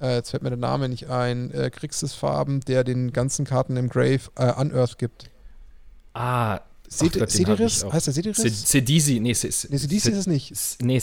äh, 0.00 0.16
jetzt 0.16 0.30
fällt 0.30 0.42
mir 0.42 0.50
der 0.50 0.58
Name 0.58 0.88
nicht 0.88 1.08
ein, 1.08 1.50
äh, 1.52 1.70
Farben, 2.14 2.60
der 2.60 2.84
den 2.84 3.12
ganzen 3.12 3.44
Karten 3.44 3.76
im 3.76 3.88
Grave 3.88 4.20
äh, 4.36 4.52
Unearth 4.52 4.98
gibt. 4.98 5.30
Ah, 6.14 6.60
Sediris? 6.88 7.84
Heißt 7.84 8.06
der 8.08 8.14
Sediris? 8.14 8.68
Sedisi, 8.68 9.20
nee, 9.20 9.32
Sedisi 9.32 10.10
ist 10.10 10.16
es 10.16 10.26
nicht. 10.26 10.52
Nee, 10.82 11.00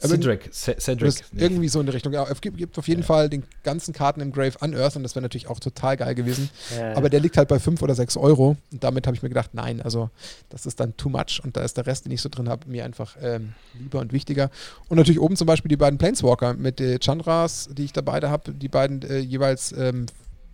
Cedric, 0.00 0.50
Cedric. 0.52 1.24
Irgendwie 1.34 1.68
so 1.68 1.80
in 1.80 1.86
die 1.86 1.92
Richtung. 1.92 2.12
Ja, 2.12 2.24
es 2.30 2.40
gibt, 2.40 2.56
gibt 2.56 2.78
auf 2.78 2.86
jeden 2.86 3.00
ja. 3.00 3.06
Fall 3.06 3.28
den 3.28 3.42
ganzen 3.64 3.92
Karten 3.92 4.20
im 4.20 4.30
Grave 4.30 4.56
Unearth 4.60 4.94
und 4.94 5.02
das 5.02 5.16
wäre 5.16 5.22
natürlich 5.22 5.48
auch 5.48 5.58
total 5.58 5.96
geil 5.96 6.14
gewesen. 6.14 6.50
Ja. 6.78 6.96
Aber 6.96 7.10
der 7.10 7.18
liegt 7.18 7.36
halt 7.36 7.48
bei 7.48 7.58
5 7.58 7.82
oder 7.82 7.94
6 7.94 8.16
Euro 8.16 8.56
und 8.70 8.84
damit 8.84 9.06
habe 9.06 9.16
ich 9.16 9.22
mir 9.22 9.28
gedacht, 9.28 9.50
nein, 9.54 9.82
also 9.82 10.10
das 10.50 10.66
ist 10.66 10.78
dann 10.78 10.96
too 10.96 11.08
much 11.08 11.40
und 11.42 11.56
da 11.56 11.62
ist 11.62 11.76
der 11.76 11.86
Rest, 11.86 12.04
den 12.04 12.12
ich 12.12 12.22
so 12.22 12.28
drin 12.28 12.48
habe, 12.48 12.68
mir 12.68 12.84
einfach 12.84 13.16
ähm, 13.20 13.54
lieber 13.76 13.98
und 13.98 14.12
wichtiger. 14.12 14.50
Und 14.88 14.98
natürlich 14.98 15.20
oben 15.20 15.34
zum 15.34 15.48
Beispiel 15.48 15.68
die 15.68 15.76
beiden 15.76 15.98
Planeswalker 15.98 16.54
mit 16.54 16.80
äh, 16.80 16.98
Chandras, 17.00 17.68
die 17.72 17.84
ich 17.84 17.92
da 17.92 18.00
beide 18.00 18.30
habe, 18.30 18.52
die 18.52 18.68
beiden 18.68 19.02
äh, 19.02 19.18
jeweils 19.18 19.72
ähm, 19.72 20.06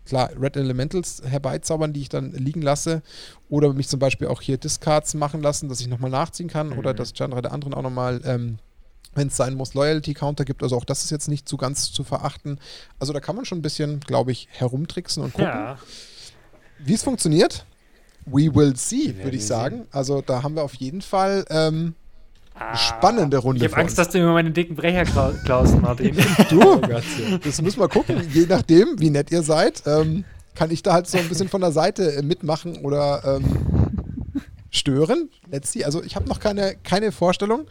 klar, 0.07 0.31
Red 0.41 0.57
Elementals 0.57 1.23
herbeizaubern, 1.25 1.93
die 1.93 2.01
ich 2.01 2.09
dann 2.09 2.33
liegen 2.33 2.63
lasse. 2.63 3.03
Oder 3.49 3.73
mich 3.75 3.89
zum 3.89 4.01
Beispiel 4.01 4.29
auch 4.29 4.41
hier 4.41 4.57
Discards 4.57 5.15
machen 5.15 5.43
lassen, 5.43 5.69
dass 5.69 5.81
ich 5.81 5.89
nochmal 5.89 6.11
nachziehen 6.11 6.49
kann. 6.49 6.69
Mhm. 6.69 6.79
Oder 6.79 6.95
dass 6.95 7.13
Chandra 7.13 7.43
der 7.43 7.53
anderen 7.53 7.75
auch 7.75 7.83
nochmal 7.83 8.21
ähm, 8.25 8.59
wenn 9.15 9.29
es 9.29 9.37
sein 9.37 9.55
muss, 9.55 9.75
Loyalty-Counter 9.75 10.45
gibt. 10.45 10.63
Also 10.63 10.77
auch 10.77 10.85
das 10.85 11.05
ist 11.05 11.11
jetzt 11.11 11.29
nicht 11.29 11.49
so 11.49 11.57
ganz 11.57 11.93
zu 11.93 12.05
verachten. 12.05 12.59
Also 12.99 13.13
da 13.13 13.21
kann 13.21 13.37
man 13.37 13.45
schon 13.45 13.59
ein 13.59 13.63
bisschen, 13.63 14.01
glaube 14.01 14.33
ich, 14.33 14.49
herumtricksen 14.53 15.23
und 15.23 15.33
gucken. 15.33 15.49
Ja. 15.49 15.79
Wie 16.79 16.95
es 16.95 17.03
funktioniert, 17.03 17.65
we 18.27 18.55
will 18.55 18.77
see, 18.77 19.15
würde 19.23 19.37
ich 19.37 19.47
sagen. 19.47 19.87
Also 19.91 20.23
da 20.23 20.43
haben 20.43 20.57
wir 20.57 20.63
auf 20.63 20.75
jeden 20.75 21.03
Fall 21.03 21.45
ähm, 21.51 21.95
ah, 22.55 22.77
spannende 22.77 23.39
Runde. 23.39 23.65
Ich 23.65 23.71
habe 23.71 23.81
Angst, 23.81 23.99
dass 23.99 24.11
du 24.11 24.19
immer 24.19 24.33
meine 24.33 24.51
dicken 24.51 24.77
Brecher 24.77 25.05
klaust, 25.45 25.81
Martin. 25.81 26.17
du, 26.51 26.63
oh 26.63 26.81
das 27.43 27.63
müssen 27.63 27.81
wir 27.81 27.89
gucken. 27.89 28.29
Je 28.33 28.47
nachdem, 28.47 28.99
wie 28.99 29.11
nett 29.11 29.31
ihr 29.31 29.43
seid, 29.43 29.83
ähm, 29.87 30.25
kann 30.55 30.71
ich 30.71 30.83
da 30.83 30.93
halt 30.93 31.07
so 31.07 31.19
ein 31.19 31.29
bisschen 31.29 31.49
von 31.49 31.61
der 31.61 31.73
Seite 31.73 32.17
äh, 32.17 32.23
mitmachen 32.23 32.79
oder 32.79 33.37
ähm, 33.37 33.45
stören. 34.71 35.31
Let's 35.51 35.73
see. 35.73 35.85
Also 35.85 36.03
ich 36.03 36.17
habe 36.17 36.29
noch 36.29 36.41
keine, 36.41 36.77
keine 36.83 37.13
Vorstellung 37.13 37.67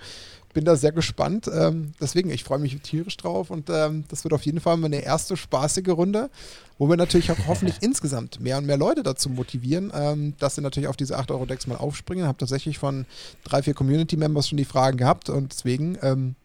bin 0.53 0.65
da 0.65 0.75
sehr 0.75 0.91
gespannt. 0.91 1.49
Ähm, 1.53 1.93
deswegen, 1.99 2.29
ich 2.29 2.43
freue 2.43 2.59
mich 2.59 2.79
tierisch 2.81 3.17
drauf 3.17 3.49
und 3.49 3.69
ähm, 3.69 4.05
das 4.07 4.23
wird 4.23 4.33
auf 4.33 4.43
jeden 4.43 4.59
Fall 4.59 4.77
mal 4.77 4.85
eine 4.85 5.03
erste 5.03 5.35
spaßige 5.35 5.89
Runde, 5.89 6.29
wo 6.77 6.87
wir 6.87 6.97
natürlich 6.97 7.31
auch 7.31 7.47
hoffentlich 7.47 7.77
insgesamt 7.81 8.39
mehr 8.39 8.57
und 8.57 8.65
mehr 8.65 8.77
Leute 8.77 9.03
dazu 9.03 9.29
motivieren, 9.29 9.91
ähm, 9.93 10.33
dass 10.39 10.55
sie 10.55 10.61
natürlich 10.61 10.87
auf 10.87 10.97
diese 10.97 11.17
8-Euro-Decks 11.19 11.67
mal 11.67 11.77
aufspringen. 11.77 12.23
Ich 12.23 12.27
habe 12.27 12.37
tatsächlich 12.37 12.77
von 12.77 13.05
drei, 13.43 13.63
vier 13.63 13.73
Community-Members 13.73 14.47
schon 14.47 14.57
die 14.57 14.65
Fragen 14.65 14.97
gehabt 14.97 15.29
und 15.29 15.51
deswegen 15.51 15.97
ähm, 16.01 16.35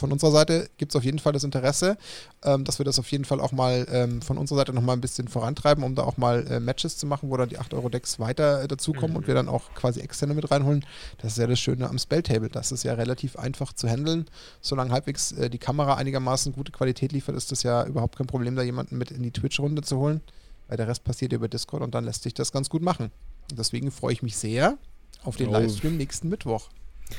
von 0.00 0.10
unserer 0.10 0.32
Seite 0.32 0.68
gibt 0.78 0.92
es 0.92 0.96
auf 0.96 1.04
jeden 1.04 1.18
Fall 1.18 1.32
das 1.32 1.44
Interesse, 1.44 1.96
ähm, 2.42 2.64
dass 2.64 2.78
wir 2.78 2.84
das 2.84 2.98
auf 2.98 3.10
jeden 3.12 3.24
Fall 3.24 3.40
auch 3.40 3.52
mal 3.52 3.86
ähm, 3.90 4.22
von 4.22 4.38
unserer 4.38 4.58
Seite 4.58 4.72
nochmal 4.72 4.96
ein 4.96 5.00
bisschen 5.00 5.28
vorantreiben, 5.28 5.84
um 5.84 5.94
da 5.94 6.02
auch 6.02 6.16
mal 6.16 6.46
äh, 6.48 6.58
Matches 6.58 6.96
zu 6.96 7.06
machen, 7.06 7.30
wo 7.30 7.36
dann 7.36 7.50
die 7.50 7.58
8-Euro-Decks 7.58 8.18
weiter 8.18 8.62
äh, 8.62 8.68
dazukommen 8.68 9.10
mhm. 9.10 9.16
und 9.16 9.26
wir 9.28 9.34
dann 9.34 9.48
auch 9.48 9.72
quasi 9.74 10.00
externe 10.00 10.34
mit 10.34 10.50
reinholen. 10.50 10.84
Das 11.18 11.32
ist 11.32 11.38
ja 11.38 11.46
das 11.46 11.60
Schöne 11.60 11.88
am 11.88 11.98
Spelltable. 11.98 12.48
Das 12.48 12.72
ist 12.72 12.82
ja 12.82 12.94
relativ 12.94 13.36
einfach 13.36 13.72
zu 13.72 13.88
handeln. 13.88 14.26
Solange 14.60 14.90
halbwegs 14.90 15.32
äh, 15.32 15.50
die 15.50 15.58
Kamera 15.58 15.94
einigermaßen 15.94 16.52
gute 16.52 16.72
Qualität 16.72 17.12
liefert, 17.12 17.36
ist 17.36 17.52
das 17.52 17.62
ja 17.62 17.84
überhaupt 17.84 18.16
kein 18.16 18.26
Problem, 18.26 18.56
da 18.56 18.62
jemanden 18.62 18.96
mit 18.96 19.10
in 19.10 19.22
die 19.22 19.30
Twitch-Runde 19.30 19.82
zu 19.82 19.98
holen, 19.98 20.22
weil 20.68 20.78
der 20.78 20.88
Rest 20.88 21.04
passiert 21.04 21.32
über 21.32 21.48
Discord 21.48 21.82
und 21.82 21.94
dann 21.94 22.04
lässt 22.04 22.22
sich 22.22 22.34
das 22.34 22.52
ganz 22.52 22.70
gut 22.70 22.82
machen. 22.82 23.10
Und 23.50 23.58
deswegen 23.58 23.90
freue 23.90 24.14
ich 24.14 24.22
mich 24.22 24.36
sehr 24.36 24.78
auf 25.24 25.36
den 25.36 25.48
oh. 25.48 25.52
Livestream 25.52 25.96
nächsten 25.96 26.30
Mittwoch. 26.30 26.70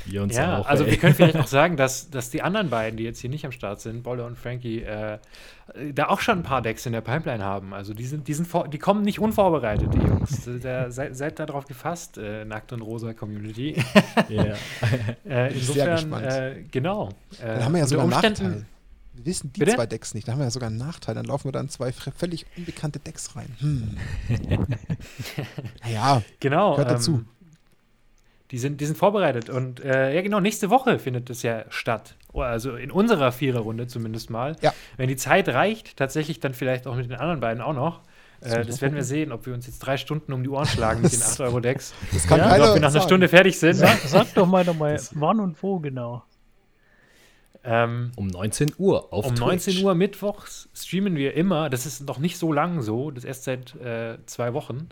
Wir 0.06 0.22
uns 0.22 0.36
ja, 0.36 0.58
auch, 0.58 0.66
also 0.66 0.86
wir 0.86 0.96
können 0.96 1.14
vielleicht 1.14 1.36
auch 1.38 1.46
sagen, 1.46 1.76
dass, 1.76 2.10
dass 2.10 2.30
die 2.30 2.42
anderen 2.42 2.70
beiden, 2.70 2.96
die 2.96 3.04
jetzt 3.04 3.20
hier 3.20 3.30
nicht 3.30 3.44
am 3.44 3.52
Start 3.52 3.80
sind, 3.80 4.02
Bolle 4.02 4.24
und 4.24 4.38
Frankie, 4.38 4.82
äh, 4.82 5.18
da 5.94 6.08
auch 6.08 6.20
schon 6.20 6.38
ein 6.38 6.42
paar 6.42 6.62
Decks 6.62 6.86
in 6.86 6.92
der 6.92 7.00
Pipeline 7.00 7.42
haben. 7.42 7.72
Also 7.72 7.94
die 7.94 8.06
sind, 8.06 8.28
die 8.28 8.34
sind 8.34 8.48
die 8.72 8.78
kommen 8.78 9.02
nicht 9.02 9.18
unvorbereitet, 9.18 9.92
die 9.94 9.98
Jungs. 9.98 10.48
Da, 10.62 10.90
seid, 10.90 11.16
seid 11.16 11.38
darauf 11.38 11.66
gefasst, 11.66 12.18
äh, 12.18 12.44
Nackt 12.44 12.72
und 12.72 12.82
Rosa 12.82 13.14
Community. 13.14 13.82
Yeah. 14.28 14.56
äh, 15.24 15.52
insofern, 15.52 16.12
äh, 16.12 16.64
genau. 16.70 17.08
Äh, 17.40 17.46
dann 17.46 17.64
haben 17.64 17.72
wir 17.72 17.80
ja 17.80 17.86
sogar 17.86 18.04
einen 18.04 18.10
Nachteil. 18.10 18.66
Wir 19.14 19.26
wissen 19.26 19.52
die 19.52 19.60
Bitte? 19.60 19.74
zwei 19.74 19.86
Decks 19.86 20.14
nicht. 20.14 20.26
Da 20.26 20.32
haben 20.32 20.38
wir 20.38 20.44
ja 20.44 20.50
sogar 20.50 20.68
einen 20.68 20.78
Nachteil. 20.78 21.14
Dann 21.14 21.24
laufen 21.24 21.44
wir 21.44 21.52
dann 21.52 21.68
zwei 21.68 21.92
völlig 21.92 22.46
unbekannte 22.56 22.98
Decks 22.98 23.34
rein. 23.36 23.54
Hm. 23.58 23.96
naja, 25.84 26.22
genau, 26.40 26.72
gehört 26.72 26.90
dazu. 26.90 27.12
Ähm, 27.16 27.26
die 28.52 28.58
sind, 28.58 28.80
die 28.82 28.86
sind 28.86 28.98
vorbereitet. 28.98 29.48
Und 29.48 29.80
äh, 29.80 30.14
ja, 30.14 30.20
genau, 30.20 30.38
nächste 30.38 30.68
Woche 30.68 30.98
findet 30.98 31.30
es 31.30 31.42
ja 31.42 31.64
statt. 31.70 32.16
Also 32.34 32.76
in 32.76 32.90
unserer 32.90 33.32
Viererrunde 33.32 33.86
zumindest 33.86 34.28
mal. 34.28 34.56
Ja. 34.60 34.74
Wenn 34.98 35.08
die 35.08 35.16
Zeit 35.16 35.48
reicht, 35.48 35.96
tatsächlich 35.96 36.38
dann 36.38 36.52
vielleicht 36.52 36.86
auch 36.86 36.94
mit 36.94 37.06
den 37.06 37.16
anderen 37.16 37.40
beiden 37.40 37.62
auch 37.62 37.72
noch. 37.72 38.02
Das, 38.40 38.52
äh, 38.52 38.64
das 38.64 38.82
werden 38.82 38.94
wir 38.94 39.04
sehen, 39.04 39.32
ob 39.32 39.46
wir 39.46 39.54
uns 39.54 39.66
jetzt 39.66 39.78
drei 39.78 39.96
Stunden 39.96 40.34
um 40.34 40.42
die 40.42 40.50
Ohren 40.50 40.66
schlagen 40.66 41.00
mit 41.00 41.12
den 41.12 41.20
8-Euro-Decks. 41.20 41.94
Das 42.12 42.26
kann 42.26 42.38
ja, 42.38 42.48
keiner 42.48 42.68
ob 42.68 42.74
wir 42.74 42.80
nach 42.80 42.90
einer 42.90 43.00
Stunde 43.00 43.28
fertig 43.28 43.58
sind. 43.58 43.74
Sag, 43.74 43.98
sag 44.00 44.34
doch 44.34 44.46
mal 44.46 44.64
nochmal, 44.64 45.00
wann 45.12 45.40
und 45.40 45.62
wo 45.62 45.78
genau. 45.78 46.22
Ähm, 47.64 48.12
um 48.16 48.26
19 48.26 48.74
Uhr 48.76 49.12
auf 49.12 49.24
Um 49.24 49.34
Twitch. 49.34 49.40
19 49.46 49.84
Uhr 49.84 49.94
mittwochs 49.94 50.68
streamen 50.74 51.16
wir 51.16 51.34
immer. 51.34 51.70
Das 51.70 51.86
ist 51.86 52.06
noch 52.06 52.18
nicht 52.18 52.36
so 52.36 52.52
lang 52.52 52.82
so. 52.82 53.10
Das 53.10 53.24
ist 53.24 53.28
erst 53.28 53.44
seit 53.44 53.74
äh, 53.76 54.18
zwei 54.26 54.52
Wochen. 54.52 54.88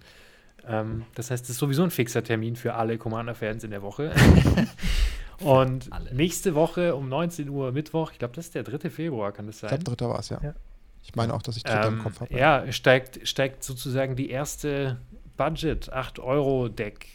Ähm, 0.67 1.05
das 1.15 1.31
heißt, 1.31 1.45
es 1.45 1.51
ist 1.51 1.59
sowieso 1.59 1.83
ein 1.83 1.91
fixer 1.91 2.23
Termin 2.23 2.57
für 2.57 2.75
alle 2.75 2.99
Commander-Fans 2.99 3.65
in 3.65 3.71
der 3.71 3.83
Woche. 3.83 4.13
Und 5.41 5.91
alle. 5.91 6.15
nächste 6.15 6.55
Woche 6.55 6.95
um 6.95 7.09
19 7.09 7.49
Uhr 7.49 7.73
Mittwoch, 7.73 8.13
ich 8.13 8.19
glaube, 8.19 8.35
das 8.35 8.47
ist 8.47 8.55
der 8.55 8.63
3. 8.63 8.91
Februar, 8.91 9.33
kann 9.33 9.47
das 9.47 9.61
sein? 9.61 9.71
Ich 9.73 9.85
glaube, 9.85 9.97
3. 9.97 10.09
war 10.09 10.19
es, 10.19 10.29
ja. 10.29 10.39
ja. 10.43 10.55
Ich 11.03 11.15
meine 11.15 11.33
auch, 11.33 11.43
dass 11.43 11.57
ich 11.57 11.63
3. 11.63 11.87
Ähm, 11.87 11.95
im 11.95 12.03
Kopf 12.03 12.21
habe. 12.21 12.35
Ja, 12.37 12.71
steigt, 12.73 13.27
steigt 13.27 13.65
sozusagen 13.65 14.17
die 14.17 14.31
erste 14.31 14.99
Budget 15.37 15.91
8-Euro-Deck 15.91 17.07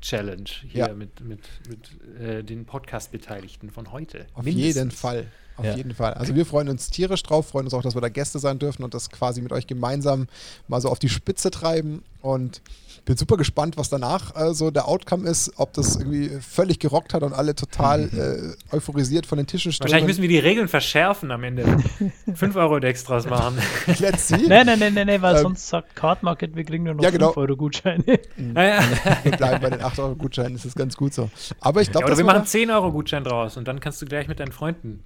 Challenge 0.00 0.50
hier 0.68 0.86
ja. 0.88 0.94
mit, 0.94 1.20
mit, 1.20 1.48
mit 1.68 2.20
äh, 2.20 2.44
den 2.44 2.66
Podcast-Beteiligten 2.66 3.70
von 3.70 3.90
heute. 3.90 4.26
Auf 4.34 4.44
Mindestens. 4.44 4.74
jeden 4.76 4.90
Fall. 4.90 5.26
Auf 5.56 5.64
ja. 5.64 5.76
jeden 5.76 5.94
Fall. 5.94 6.14
Also 6.14 6.34
wir 6.34 6.46
freuen 6.46 6.68
uns 6.68 6.90
tierisch 6.90 7.22
drauf, 7.22 7.48
freuen 7.48 7.66
uns 7.66 7.74
auch, 7.74 7.82
dass 7.82 7.94
wir 7.94 8.00
da 8.00 8.08
Gäste 8.08 8.38
sein 8.38 8.58
dürfen 8.58 8.82
und 8.82 8.92
das 8.92 9.10
quasi 9.10 9.40
mit 9.40 9.52
euch 9.52 9.66
gemeinsam 9.66 10.26
mal 10.66 10.80
so 10.80 10.88
auf 10.88 10.98
die 10.98 11.08
Spitze 11.08 11.50
treiben. 11.50 12.02
Und 12.22 12.62
bin 13.04 13.18
super 13.18 13.36
gespannt, 13.36 13.76
was 13.76 13.90
danach 13.90 14.34
äh, 14.34 14.54
so 14.54 14.70
der 14.70 14.88
Outcome 14.88 15.28
ist, 15.28 15.52
ob 15.56 15.74
das 15.74 15.96
irgendwie 15.96 16.30
völlig 16.40 16.78
gerockt 16.78 17.12
hat 17.12 17.22
und 17.22 17.34
alle 17.34 17.54
total 17.54 18.56
äh, 18.72 18.74
euphorisiert 18.74 19.26
von 19.26 19.36
den 19.36 19.46
Tischen 19.46 19.72
stehen. 19.72 19.84
Wahrscheinlich 19.84 20.06
müssen 20.06 20.22
wir 20.22 20.28
die 20.28 20.38
Regeln 20.38 20.68
verschärfen 20.68 21.30
am 21.30 21.44
Ende. 21.44 21.64
5 22.34 22.56
Euro 22.56 22.80
Decks 22.80 23.04
draus 23.04 23.26
machen. 23.26 23.58
Let's 23.98 24.28
see. 24.28 24.46
Nein, 24.48 24.66
nein, 24.66 24.78
nein, 24.78 24.94
nein, 24.94 25.06
nee, 25.06 25.20
weil 25.20 25.36
ähm, 25.36 25.42
sonst 25.42 25.68
sagt 25.68 25.94
Card 25.94 26.22
Market, 26.22 26.56
wir 26.56 26.64
kriegen 26.64 26.84
nur 26.84 26.94
noch 26.94 27.04
ja, 27.04 27.10
genau. 27.10 27.32
5 27.32 27.36
Euro 27.36 27.56
Gutscheine. 27.56 28.04
Mhm. 28.36 28.56
Ja, 28.56 28.64
ja. 28.64 28.82
Wir 29.22 29.32
bleiben 29.32 29.62
bei 29.62 29.70
den 29.70 29.82
8 29.82 29.98
Euro 29.98 30.16
Gutscheinen, 30.16 30.54
das 30.54 30.64
ist 30.64 30.76
ganz 30.76 30.96
gut 30.96 31.12
so. 31.12 31.30
Aber 31.60 31.82
ich 31.82 31.90
glaube, 31.90 32.06
ja, 32.06 32.12
Oder 32.12 32.18
wir 32.18 32.24
machen 32.24 32.46
10 32.46 32.70
Euro 32.70 32.90
Gutschein 32.90 33.24
draus 33.24 33.56
und 33.56 33.68
dann 33.68 33.80
kannst 33.80 34.00
du 34.00 34.06
gleich 34.06 34.28
mit 34.28 34.40
deinen 34.40 34.52
Freunden 34.52 35.04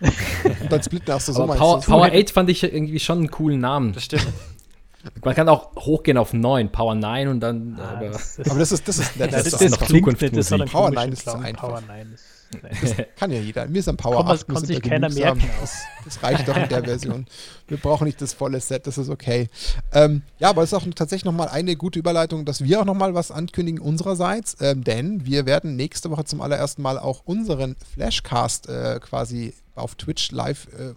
und 0.00 0.72
dann 0.72 0.82
splitten 0.82 1.12
auch 1.12 1.20
so, 1.20 1.32
so 1.32 1.46
Power, 1.46 1.80
Power 1.80 2.10
8 2.12 2.30
fand 2.30 2.50
ich 2.50 2.62
irgendwie 2.62 3.00
schon 3.00 3.18
einen 3.18 3.30
coolen 3.30 3.60
Namen. 3.60 3.92
Das 3.92 4.04
stimmt. 4.04 4.26
Man 5.24 5.34
kann 5.34 5.48
auch 5.48 5.74
hochgehen 5.76 6.18
auf 6.18 6.32
9, 6.32 6.70
Power 6.70 6.94
9 6.94 7.28
und 7.28 7.40
dann. 7.40 7.78
Ah, 7.80 7.96
aber, 7.96 8.08
das 8.08 8.38
ist, 8.38 8.50
aber 8.50 8.58
das 8.58 8.72
ist, 8.72 8.88
das 8.88 8.98
ist, 8.98 9.12
das, 9.18 9.30
das, 9.30 9.44
das 9.44 9.62
ist 9.62 9.80
noch 9.80 9.86
Zukunftsmusik. 9.86 10.66
Power 10.66 10.90
9 10.90 11.12
ist 11.12 11.24
zu 11.24 11.38
einfach. 11.38 11.68
Power 11.68 11.82
9 11.86 12.12
ist 12.12 12.24
das 12.50 12.96
kann 13.16 13.30
ja 13.30 13.40
jeder. 13.40 13.72
Wir 13.72 13.82
sind 13.82 13.96
Power 13.96 14.16
Komm, 14.16 14.28
8. 14.28 14.48
Kann 14.48 14.64
sich 14.64 14.82
keiner 14.82 15.08
merken. 15.08 15.48
Das, 15.60 15.82
das, 16.04 16.22
reicht 16.22 16.48
doch 16.48 16.56
in 16.56 16.68
der 16.68 16.84
Version. 16.84 17.26
Wir 17.68 17.76
brauchen 17.76 18.04
nicht 18.04 18.20
das 18.20 18.32
volle 18.32 18.60
Set, 18.60 18.86
das 18.86 18.98
ist 18.98 19.08
okay. 19.08 19.48
Ähm, 19.92 20.22
ja, 20.38 20.50
aber 20.50 20.62
es 20.62 20.72
ist 20.72 20.74
auch 20.74 20.84
tatsächlich 20.94 21.24
nochmal 21.24 21.48
eine 21.48 21.76
gute 21.76 21.98
Überleitung, 21.98 22.44
dass 22.44 22.62
wir 22.64 22.80
auch 22.80 22.84
nochmal 22.84 23.14
was 23.14 23.30
ankündigen 23.30 23.80
unsererseits, 23.80 24.56
ähm, 24.60 24.82
denn 24.84 25.26
wir 25.26 25.46
werden 25.46 25.76
nächste 25.76 26.10
Woche 26.10 26.24
zum 26.24 26.40
allerersten 26.40 26.82
Mal 26.82 26.98
auch 26.98 27.22
unseren 27.24 27.76
Flashcast 27.94 28.68
äh, 28.68 28.98
quasi 29.00 29.54
auf 29.74 29.94
Twitch 29.94 30.32
live 30.32 30.66
äh, 30.78 30.94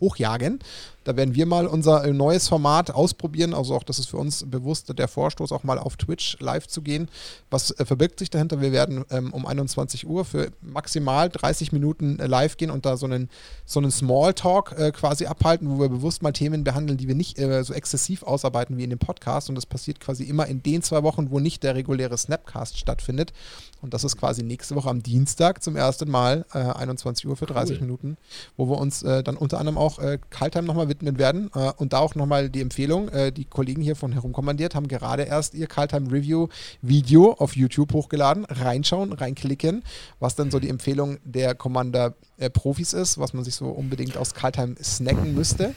hochjagen. 0.00 0.60
Da 1.04 1.16
werden 1.16 1.34
wir 1.34 1.46
mal 1.46 1.66
unser 1.66 2.04
äh, 2.04 2.12
neues 2.12 2.48
Format 2.48 2.90
ausprobieren. 2.90 3.54
Also 3.54 3.74
auch 3.74 3.82
das 3.82 3.98
ist 3.98 4.06
für 4.10 4.18
uns 4.18 4.44
bewusst 4.46 4.96
der 4.98 5.08
Vorstoß, 5.08 5.50
auch 5.52 5.64
mal 5.64 5.78
auf 5.78 5.96
Twitch 5.96 6.36
live 6.40 6.66
zu 6.66 6.82
gehen. 6.82 7.08
Was 7.50 7.70
äh, 7.70 7.86
verbirgt 7.86 8.18
sich 8.18 8.28
dahinter? 8.28 8.60
Wir 8.60 8.72
werden 8.72 9.04
ähm, 9.10 9.32
um 9.32 9.46
21 9.46 10.06
Uhr 10.06 10.24
für 10.24 10.50
maximal 10.60 11.30
30 11.30 11.72
Minuten 11.72 12.18
äh, 12.18 12.26
live 12.26 12.58
gehen 12.58 12.70
und 12.70 12.84
da 12.84 12.98
so 12.98 13.06
einen, 13.06 13.30
so 13.64 13.80
einen 13.80 13.90
Smalltalk 13.90 14.74
äh, 14.78 14.92
quasi 14.92 15.26
abhalten, 15.26 15.70
wo 15.70 15.80
wir 15.80 15.88
bewusst 15.88 16.22
mal 16.22 16.32
Themen 16.32 16.64
behandeln, 16.64 16.98
die 16.98 17.08
wir 17.08 17.14
nicht 17.14 17.38
äh, 17.38 17.64
so 17.64 17.72
exzessiv 17.72 18.22
ausarbeiten 18.22 18.76
wie 18.76 18.84
in 18.84 18.90
dem 18.90 18.98
Podcast. 18.98 19.48
Und 19.48 19.54
das 19.54 19.64
passiert 19.64 20.00
quasi 20.00 20.24
immer 20.24 20.46
in 20.46 20.62
den 20.62 20.82
zwei 20.82 21.02
Wochen, 21.02 21.30
wo 21.30 21.40
nicht 21.40 21.62
der 21.62 21.74
reguläre 21.74 22.18
Snapcast 22.18 22.78
stattfindet. 22.78 23.32
Und 23.80 23.94
das 23.94 24.04
ist 24.04 24.18
quasi 24.18 24.42
nächste 24.42 24.74
Woche 24.74 24.90
am 24.90 25.02
Dienstag 25.02 25.62
zum 25.62 25.76
ersten 25.76 26.10
Mal, 26.10 26.44
äh, 26.52 26.58
21 26.58 27.26
Uhr 27.26 27.36
für 27.36 27.46
30 27.46 27.76
Cool. 27.76 27.86
Minuten, 27.86 28.16
wo 28.58 28.68
wir 28.68 28.76
uns 28.76 29.02
äh, 29.02 29.22
dann 29.22 29.36
unter 29.36 29.58
anderem 29.58 29.78
auch 29.78 29.98
äh, 29.98 30.18
Kaltheim 30.28 30.66
nochmal 30.66 30.89
widmen 30.90 31.18
werden. 31.18 31.50
Äh, 31.54 31.72
und 31.78 31.94
da 31.94 32.00
auch 32.00 32.14
nochmal 32.14 32.50
die 32.50 32.60
Empfehlung, 32.60 33.08
äh, 33.08 33.32
die 33.32 33.46
Kollegen 33.46 33.80
hier 33.80 33.96
von 33.96 34.12
Herumkommandiert 34.12 34.74
haben 34.74 34.88
gerade 34.88 35.22
erst 35.22 35.54
ihr 35.54 35.66
Kaltheim 35.66 36.08
Review 36.08 36.48
Video 36.82 37.32
auf 37.32 37.56
YouTube 37.56 37.94
hochgeladen. 37.94 38.44
Reinschauen, 38.44 39.14
reinklicken, 39.14 39.82
was 40.18 40.34
dann 40.34 40.50
so 40.50 40.58
die 40.58 40.68
Empfehlung 40.68 41.18
der 41.24 41.54
Commander 41.54 42.14
äh, 42.36 42.50
Profis 42.50 42.92
ist, 42.92 43.16
was 43.16 43.32
man 43.32 43.44
sich 43.44 43.54
so 43.54 43.68
unbedingt 43.68 44.18
aus 44.18 44.34
Kaltheim 44.34 44.76
snacken 44.82 45.34
müsste. 45.34 45.74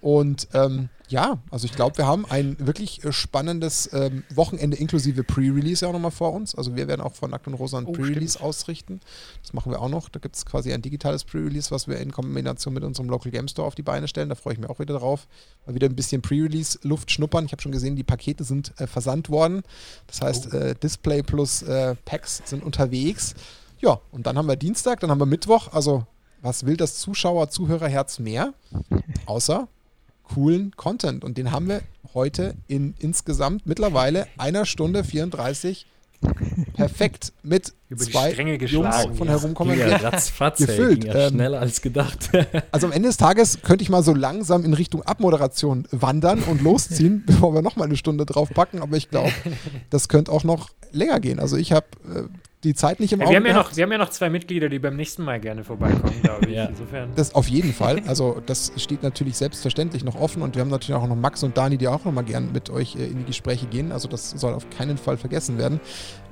Und 0.00 0.48
ähm, 0.54 0.88
ja, 1.08 1.38
also 1.50 1.66
ich 1.66 1.72
glaube, 1.72 1.98
wir 1.98 2.06
haben 2.06 2.26
ein 2.26 2.56
wirklich 2.58 3.04
äh, 3.04 3.12
spannendes 3.12 3.90
ähm, 3.92 4.24
Wochenende 4.34 4.76
inklusive 4.76 5.22
Pre-Release 5.22 5.84
ja 5.84 5.88
auch 5.88 5.92
nochmal 5.92 6.10
vor 6.10 6.32
uns. 6.32 6.54
Also 6.54 6.74
wir 6.74 6.88
werden 6.88 7.00
auch 7.00 7.14
von 7.14 7.30
Nackt 7.30 7.46
und 7.46 7.54
Rosa 7.54 7.78
ein 7.78 7.86
Oh, 7.86 7.92
Pre-Release 7.92 8.40
ausrichten. 8.40 9.00
Das 9.42 9.52
machen 9.52 9.70
wir 9.70 9.80
auch 9.80 9.88
noch. 9.88 10.08
Da 10.08 10.18
gibt 10.18 10.36
es 10.36 10.44
quasi 10.44 10.72
ein 10.72 10.82
digitales 10.82 11.24
Pre-Release, 11.24 11.70
was 11.70 11.86
wir 11.86 11.98
in 11.98 12.10
Kombination 12.10 12.74
mit 12.74 12.82
unserem 12.82 13.08
Local 13.08 13.30
Game 13.30 13.46
Store 13.46 13.66
auf 13.66 13.76
die 13.76 13.82
Beine 13.82 14.08
stellen. 14.08 14.28
Da 14.28 14.34
freue 14.34 14.54
ich 14.54 14.58
mich 14.58 14.68
auch 14.68 14.80
wieder 14.80 14.98
drauf. 14.98 15.28
Mal 15.64 15.74
wieder 15.74 15.88
ein 15.88 15.94
bisschen 15.94 16.22
Pre-Release-Luft 16.22 17.10
schnuppern. 17.10 17.46
Ich 17.46 17.52
habe 17.52 17.62
schon 17.62 17.72
gesehen, 17.72 17.94
die 17.94 18.04
Pakete 18.04 18.42
sind 18.42 18.72
äh, 18.78 18.88
versandt 18.88 19.30
worden. 19.30 19.62
Das 20.08 20.22
heißt, 20.22 20.54
äh, 20.54 20.74
Display 20.74 21.22
plus 21.22 21.62
äh, 21.62 21.94
Packs 22.04 22.42
sind 22.44 22.64
unterwegs. 22.64 23.34
Ja, 23.78 24.00
und 24.10 24.26
dann 24.26 24.36
haben 24.36 24.48
wir 24.48 24.56
Dienstag, 24.56 25.00
dann 25.00 25.10
haben 25.10 25.20
wir 25.20 25.26
Mittwoch. 25.26 25.72
Also, 25.72 26.04
was 26.42 26.66
will 26.66 26.76
das 26.76 26.96
Zuschauer-Zuhörerherz 26.98 28.18
mehr? 28.18 28.54
Außer 29.26 29.68
coolen 30.32 30.72
Content. 30.76 31.24
Und 31.24 31.38
den 31.38 31.50
haben 31.52 31.68
wir 31.68 31.82
heute 32.14 32.54
in 32.68 32.94
insgesamt 32.98 33.66
mittlerweile 33.66 34.26
einer 34.38 34.64
Stunde 34.66 35.04
34 35.04 35.86
perfekt 36.74 37.32
mit 37.42 37.74
zwei 37.96 38.32
Jungs 38.32 39.04
von 39.16 39.26
Ja. 39.26 39.34
herumkommen. 39.34 39.78
Ja 39.78 39.98
Gefüllt, 40.56 41.04
ja 41.04 41.14
ähm, 41.14 41.34
schneller 41.34 41.60
als 41.60 41.82
gedacht. 41.82 42.30
Also 42.72 42.86
am 42.86 42.92
Ende 42.92 43.08
des 43.08 43.16
Tages 43.16 43.60
könnte 43.62 43.82
ich 43.82 43.90
mal 43.90 44.02
so 44.02 44.14
langsam 44.14 44.64
in 44.64 44.74
Richtung 44.74 45.02
Abmoderation 45.02 45.86
wandern 45.90 46.42
und 46.42 46.62
losziehen, 46.62 47.22
bevor 47.26 47.54
wir 47.54 47.62
noch 47.62 47.76
mal 47.76 47.84
eine 47.84 47.96
Stunde 47.96 48.26
draufpacken. 48.26 48.80
Aber 48.80 48.96
ich 48.96 49.10
glaube, 49.10 49.32
das 49.90 50.08
könnte 50.08 50.32
auch 50.32 50.42
noch 50.44 50.70
länger 50.90 51.20
gehen. 51.20 51.38
Also 51.38 51.56
ich 51.56 51.72
habe 51.72 51.86
äh, 52.12 52.22
die 52.64 52.74
Zeit 52.74 53.00
nicht 53.00 53.12
im 53.12 53.20
Ja, 53.20 53.26
Auge 53.26 53.32
wir, 53.32 53.36
haben 53.38 53.46
ja 53.46 53.52
noch, 53.54 53.76
wir 53.76 53.82
haben 53.84 53.92
ja 53.92 53.98
noch 53.98 54.10
zwei 54.10 54.30
Mitglieder, 54.30 54.68
die 54.68 54.78
beim 54.78 54.96
nächsten 54.96 55.22
Mal 55.22 55.40
gerne 55.40 55.62
vorbeikommen, 55.62 56.20
glaube 56.22 56.46
ich. 56.46 56.56
Ja. 56.56 56.66
Insofern. 56.66 57.10
Das 57.14 57.34
auf 57.34 57.48
jeden 57.48 57.72
Fall. 57.72 58.02
Also 58.06 58.42
das 58.44 58.72
steht 58.76 59.02
natürlich 59.02 59.36
selbstverständlich 59.36 60.04
noch 60.04 60.14
offen 60.16 60.42
und 60.42 60.54
wir 60.56 60.62
haben 60.62 60.70
natürlich 60.70 60.94
auch 61.00 61.06
noch 61.06 61.16
Max 61.16 61.42
und 61.42 61.56
Dani, 61.56 61.76
die 61.76 61.88
auch 61.88 62.04
noch 62.04 62.12
mal 62.12 62.24
gern 62.24 62.52
mit 62.52 62.70
euch 62.70 62.96
äh, 62.96 63.06
in 63.06 63.18
die 63.18 63.24
Gespräche 63.24 63.66
gehen. 63.66 63.92
Also 63.92 64.08
das 64.08 64.30
soll 64.30 64.54
auf 64.54 64.68
keinen 64.70 64.98
Fall 64.98 65.16
vergessen 65.16 65.58
werden. 65.58 65.80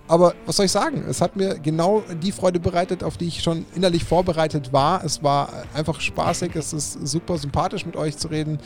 Aber 0.06 0.34
was 0.44 0.56
soll 0.56 0.66
ich 0.66 0.72
sagen? 0.72 1.02
Es 1.08 1.22
hat 1.22 1.34
mir 1.34 1.58
genau 1.58 2.02
die 2.22 2.30
Freude 2.30 2.60
bereitet, 2.60 3.02
auf 3.02 3.16
die 3.16 3.26
ich 3.26 3.42
schon 3.42 3.64
innerlich 3.74 4.04
vorbereitet 4.04 4.70
war. 4.70 5.02
Es 5.02 5.22
war 5.22 5.48
einfach 5.72 5.98
spaßig, 5.98 6.54
es 6.56 6.74
ist 6.74 7.06
super 7.06 7.38
sympathisch 7.38 7.86
mit 7.86 7.96
euch 7.96 8.18
zu 8.18 8.28
reden. 8.28 8.58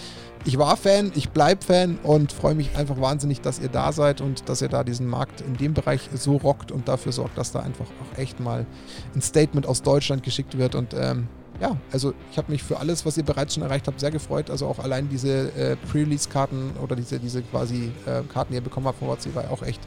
Ich 0.44 0.58
war 0.58 0.76
Fan, 0.76 1.12
ich 1.14 1.30
bleib 1.30 1.62
Fan 1.62 1.98
und 2.02 2.32
freue 2.32 2.56
mich 2.56 2.76
einfach 2.76 3.00
wahnsinnig, 3.00 3.40
dass 3.40 3.60
ihr 3.60 3.68
da 3.68 3.92
seid 3.92 4.20
und 4.20 4.48
dass 4.48 4.62
ihr 4.62 4.68
da 4.68 4.82
diesen 4.82 5.06
Markt 5.06 5.40
in 5.42 5.56
dem 5.56 5.74
Bereich 5.74 6.10
so 6.12 6.36
rockt 6.38 6.72
und 6.72 6.88
dafür 6.88 7.12
sorgt, 7.12 7.38
dass 7.38 7.52
da 7.52 7.60
einfach 7.60 7.86
auch 7.86 8.18
echt 8.18 8.40
mal 8.40 8.66
ein 9.14 9.22
Statement 9.22 9.66
aus 9.66 9.82
Deutschland 9.82 10.24
geschickt 10.24 10.58
wird. 10.58 10.74
Und 10.74 10.92
ähm, 10.94 11.28
ja, 11.60 11.76
also 11.90 12.14
ich 12.30 12.38
habe 12.38 12.52
mich 12.52 12.62
für 12.62 12.78
alles, 12.78 13.04
was 13.04 13.16
ihr 13.16 13.24
bereits 13.24 13.54
schon 13.54 13.62
erreicht 13.62 13.88
habt, 13.88 13.98
sehr 13.98 14.10
gefreut. 14.10 14.50
Also 14.50 14.66
auch 14.66 14.78
allein 14.78 15.08
diese 15.08 15.52
äh, 15.52 15.76
Pre-Release-Karten 15.76 16.72
oder 16.82 16.94
diese, 16.94 17.18
diese 17.18 17.42
quasi 17.42 17.90
äh, 18.06 18.22
Karten, 18.32 18.52
die 18.52 18.58
ihr 18.58 18.62
bekommen 18.62 18.86
habt 18.86 18.98
von 18.98 19.08
WhatsApp, 19.08 19.34
war 19.34 19.50
auch 19.50 19.62
echt 19.62 19.80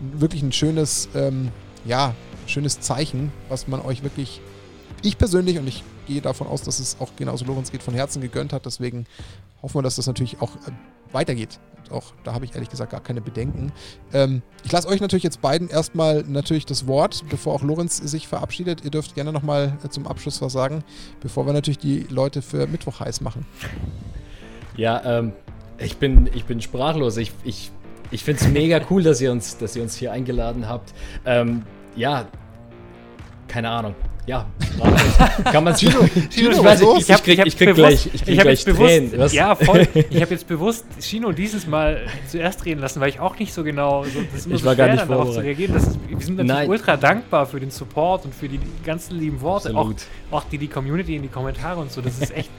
wirklich 0.00 0.42
ein 0.42 0.52
schönes, 0.52 1.08
ähm, 1.14 1.50
ja, 1.84 2.14
schönes 2.46 2.80
Zeichen, 2.80 3.32
was 3.48 3.68
man 3.68 3.80
euch 3.80 4.02
wirklich, 4.02 4.40
ich 5.02 5.16
persönlich 5.16 5.58
und 5.58 5.68
ich 5.68 5.84
gehe 6.08 6.20
davon 6.20 6.48
aus, 6.48 6.62
dass 6.62 6.80
es 6.80 6.96
auch 6.98 7.10
genauso 7.16 7.44
Lorenz 7.44 7.70
geht, 7.70 7.82
von 7.82 7.94
Herzen 7.94 8.20
gegönnt 8.20 8.52
hat. 8.52 8.66
Deswegen 8.66 9.06
hoffen 9.62 9.76
wir, 9.76 9.82
dass 9.82 9.96
das 9.96 10.08
natürlich 10.08 10.40
auch 10.40 10.56
äh, 10.56 10.72
weitergeht. 11.12 11.60
Auch 11.90 12.12
da 12.24 12.34
habe 12.34 12.44
ich 12.44 12.54
ehrlich 12.54 12.70
gesagt 12.70 12.92
gar 12.92 13.00
keine 13.00 13.20
Bedenken. 13.20 13.72
Ähm, 14.12 14.42
ich 14.64 14.72
lasse 14.72 14.88
euch 14.88 15.00
natürlich 15.00 15.24
jetzt 15.24 15.40
beiden 15.40 15.68
erstmal 15.68 16.24
natürlich 16.26 16.66
das 16.66 16.86
Wort, 16.86 17.24
bevor 17.28 17.54
auch 17.54 17.62
Lorenz 17.62 17.98
sich 17.98 18.28
verabschiedet. 18.28 18.84
Ihr 18.84 18.90
dürft 18.90 19.14
gerne 19.14 19.32
nochmal 19.32 19.78
äh, 19.84 19.88
zum 19.88 20.06
Abschluss 20.06 20.40
was 20.40 20.52
sagen, 20.52 20.84
bevor 21.20 21.46
wir 21.46 21.52
natürlich 21.52 21.78
die 21.78 22.06
Leute 22.08 22.42
für 22.42 22.66
Mittwoch 22.66 23.00
heiß 23.00 23.20
machen. 23.20 23.46
Ja, 24.76 25.18
ähm, 25.18 25.32
ich 25.78 25.96
bin, 25.96 26.30
ich 26.34 26.44
bin 26.44 26.60
sprachlos. 26.60 27.16
Ich, 27.16 27.32
ich, 27.44 27.70
ich 28.10 28.24
finde 28.24 28.42
es 28.42 28.48
mega 28.48 28.80
cool, 28.90 29.02
dass 29.02 29.20
ihr 29.20 29.32
uns, 29.32 29.58
dass 29.58 29.76
ihr 29.76 29.82
uns 29.82 29.96
hier 29.96 30.12
eingeladen 30.12 30.68
habt. 30.68 30.92
Ähm, 31.24 31.62
ja, 31.96 32.26
keine 33.48 33.70
Ahnung. 33.70 33.94
Ja, 34.24 34.46
kann 35.44 35.64
man 35.64 35.74
Gino, 35.74 35.98
Gino, 36.30 36.50
ich 36.52 36.58
was 36.58 36.64
weiß 36.64 36.80
nicht, 36.80 37.10
ich, 37.10 37.22
krieg, 37.24 37.44
ich 37.44 37.56
krieg 37.56 37.74
gleich, 37.74 38.06
ich 38.06 38.24
krieg 38.24 38.38
gleich 38.38 38.58
jetzt 38.58 38.66
bewusst, 38.66 38.88
Tränen. 38.88 39.18
Was? 39.18 39.32
Ja, 39.32 39.54
voll. 39.56 39.88
Ich 39.94 40.20
habe 40.22 40.30
jetzt 40.30 40.46
bewusst 40.46 40.84
Chino 41.00 41.32
dieses 41.32 41.66
Mal 41.66 42.06
zuerst 42.28 42.64
reden 42.64 42.80
lassen, 42.80 43.00
weil 43.00 43.08
ich 43.08 43.18
auch 43.18 43.36
nicht 43.38 43.52
so 43.52 43.64
genau. 43.64 44.04
So, 44.04 44.20
das 44.22 44.40
ist 44.40 44.46
immer 44.46 44.54
Ich 44.54 44.60
so 44.60 44.66
war 44.66 44.76
gar 44.76 44.86
schwer, 44.86 44.94
nicht 44.94 45.02
dann 45.02 45.18
darauf 45.18 45.34
zu 45.34 45.40
reagieren. 45.40 45.74
Ist, 45.74 45.98
wir 46.08 46.20
sind 46.20 46.36
natürlich 46.36 46.48
Nein. 46.52 46.68
ultra 46.68 46.96
dankbar 46.96 47.46
für 47.46 47.58
den 47.58 47.72
Support 47.72 48.24
und 48.24 48.34
für 48.34 48.48
die 48.48 48.60
ganzen 48.84 49.18
lieben 49.18 49.40
Worte. 49.40 49.74
Auch, 49.76 49.92
auch 50.30 50.44
die, 50.44 50.58
die 50.58 50.68
Community 50.68 51.16
in 51.16 51.22
die 51.22 51.28
Kommentare 51.28 51.80
und 51.80 51.90
so. 51.90 52.00
Das 52.00 52.20
ist 52.20 52.32
echt. 52.36 52.50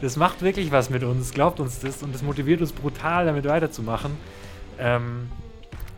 das 0.00 0.16
macht 0.16 0.40
wirklich 0.40 0.72
was 0.72 0.88
mit 0.88 1.02
uns. 1.02 1.32
Glaubt 1.32 1.60
uns 1.60 1.80
das. 1.80 2.02
Und 2.02 2.14
das 2.14 2.22
motiviert 2.22 2.62
uns 2.62 2.72
brutal, 2.72 3.26
damit 3.26 3.44
weiterzumachen. 3.44 4.12
Ähm, 4.78 5.28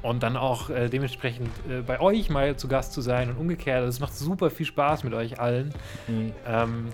und 0.07 0.23
dann 0.23 0.37
auch 0.37 0.71
äh, 0.71 0.89
dementsprechend 0.89 1.49
äh, 1.69 1.83
bei 1.83 2.01
euch 2.01 2.31
mal 2.31 2.57
zu 2.57 2.69
Gast 2.69 2.93
zu 2.93 3.01
sein 3.01 3.31
und 3.31 3.37
umgekehrt. 3.37 3.79
Also 3.79 3.89
es 3.89 4.01
macht 4.01 4.17
super 4.17 4.51
viel 4.51 4.67
Spaß 4.67 5.05
mit 5.05 5.15
euch 5.15 5.41
allen. 5.41 5.73
Hm. 6.07 6.33
Ähm, 6.47 6.87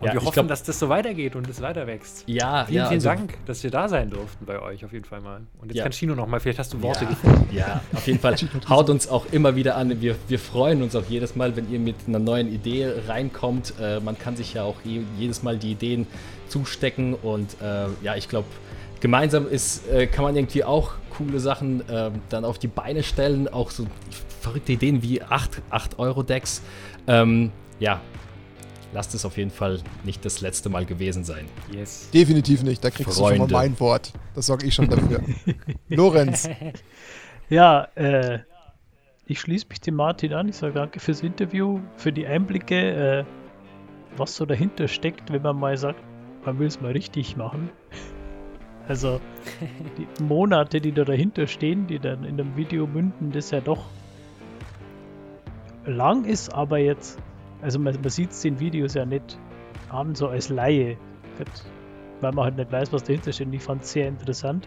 und 0.00 0.08
Ja, 0.08 0.14
wir 0.14 0.20
hoffen, 0.22 0.32
glaub- 0.32 0.48
dass 0.48 0.62
das 0.64 0.78
so 0.80 0.88
weitergeht 0.88 1.36
und 1.36 1.48
es 1.48 1.62
weiter 1.62 1.86
wächst. 1.86 2.24
Ja, 2.26 2.64
Vielen, 2.66 2.76
ja, 2.76 2.88
vielen 2.88 2.98
also- 2.98 3.08
Dank, 3.08 3.34
dass 3.46 3.62
wir 3.62 3.70
da 3.70 3.88
sein 3.88 4.10
durften 4.10 4.44
bei 4.44 4.60
euch 4.60 4.84
auf 4.84 4.92
jeden 4.92 5.04
Fall 5.04 5.20
mal. 5.20 5.42
Und 5.60 5.68
jetzt 5.68 5.76
Ja. 5.76 5.84
kann 5.84 5.92
Chino 5.92 6.14
noch 6.16 6.26
mal, 6.26 6.40
vielleicht 6.40 6.58
hast 6.58 6.72
du 6.74 6.82
Worte 6.82 7.04
ja, 7.04 7.10
gefunden. 7.10 7.48
Ja, 7.54 7.80
auf 7.94 8.06
jeden 8.06 8.18
Fall. 8.18 8.34
Haut 8.68 8.90
uns 8.90 9.08
auch 9.08 9.26
immer 9.32 9.54
wieder 9.54 9.76
an. 9.76 10.00
Wir, 10.02 10.16
wir 10.28 10.38
freuen 10.40 10.82
uns 10.82 10.96
auch 10.96 11.04
jedes 11.08 11.36
Mal, 11.36 11.56
wenn 11.56 11.70
ihr 11.70 11.78
mit 11.78 11.94
einer 12.08 12.18
neuen 12.18 12.52
Idee 12.52 12.92
reinkommt. 13.06 13.74
Äh, 13.80 14.00
man 14.00 14.18
kann 14.18 14.36
sich 14.36 14.54
ja 14.54 14.64
auch 14.64 14.76
je, 14.84 15.02
jedes 15.18 15.42
Mal 15.44 15.56
die 15.56 15.70
Ideen 15.72 16.06
zustecken 16.48 17.14
und 17.14 17.56
äh, 17.62 17.86
ja, 18.02 18.16
ich 18.16 18.28
glaube, 18.28 18.48
gemeinsam 19.00 19.48
ist, 19.48 19.88
äh, 19.88 20.06
kann 20.08 20.24
man 20.24 20.34
irgendwie 20.36 20.64
auch 20.64 20.92
coole 21.16 21.40
Sachen 21.40 21.82
ähm, 21.90 22.20
dann 22.28 22.44
auf 22.44 22.58
die 22.58 22.68
Beine 22.68 23.02
stellen. 23.02 23.48
Auch 23.48 23.70
so 23.70 23.86
verrückte 24.40 24.72
Ideen 24.72 25.02
wie 25.02 25.22
8, 25.22 25.62
8 25.70 25.98
Euro 25.98 26.22
Decks. 26.22 26.62
Ähm, 27.06 27.52
ja, 27.78 28.00
lasst 28.92 29.14
es 29.14 29.24
auf 29.24 29.36
jeden 29.36 29.50
Fall 29.50 29.80
nicht 30.04 30.24
das 30.24 30.40
letzte 30.40 30.68
Mal 30.68 30.84
gewesen 30.86 31.24
sein. 31.24 31.46
Yes. 31.72 32.10
Definitiv 32.12 32.62
nicht, 32.62 32.84
da 32.84 32.90
kriegst 32.90 33.12
du 33.12 33.14
schon 33.14 33.36
Freunde. 33.36 33.52
mal 33.52 33.68
mein 33.68 33.80
Wort. 33.80 34.12
Das 34.34 34.46
sorge 34.46 34.66
ich 34.66 34.74
schon 34.74 34.88
dafür. 34.88 35.20
Lorenz, 35.88 36.48
Ja, 37.48 37.84
äh, 37.94 38.40
ich 39.26 39.40
schließe 39.40 39.66
mich 39.68 39.80
dem 39.80 39.94
Martin 39.94 40.32
an. 40.32 40.48
Ich 40.48 40.56
sage 40.56 40.74
danke 40.74 41.00
fürs 41.00 41.22
Interview, 41.22 41.80
für 41.96 42.12
die 42.12 42.26
Einblicke, 42.26 43.20
äh, 43.20 43.24
was 44.16 44.34
so 44.36 44.46
dahinter 44.46 44.88
steckt, 44.88 45.32
wenn 45.32 45.42
man 45.42 45.58
mal 45.58 45.76
sagt, 45.76 46.00
man 46.44 46.58
will 46.58 46.66
es 46.66 46.80
mal 46.80 46.92
richtig 46.92 47.36
machen. 47.36 47.70
Also 48.88 49.20
die 49.98 50.22
Monate, 50.22 50.80
die 50.80 50.92
da 50.92 51.04
dahinter 51.04 51.46
stehen, 51.46 51.86
die 51.86 51.98
dann 51.98 52.24
in 52.24 52.36
dem 52.36 52.56
Video 52.56 52.86
münden, 52.86 53.32
das 53.32 53.50
ja 53.50 53.60
doch 53.60 53.84
lang 55.86 56.24
ist, 56.24 56.52
aber 56.52 56.78
jetzt, 56.78 57.18
also 57.62 57.78
man, 57.78 57.94
man 57.94 58.10
sieht 58.10 58.30
es 58.30 58.42
den 58.42 58.58
Videos 58.60 58.94
ja 58.94 59.04
nicht 59.04 59.38
an, 59.88 60.14
so 60.14 60.28
als 60.28 60.48
Laie, 60.48 60.96
weil 62.20 62.32
man 62.32 62.44
halt 62.44 62.56
nicht 62.56 62.72
weiß, 62.72 62.92
was 62.92 63.04
dahinter 63.04 63.32
steht. 63.32 63.48
Und 63.48 63.52
ich 63.52 63.62
fand 63.62 63.82
es 63.82 63.92
sehr 63.92 64.08
interessant. 64.08 64.66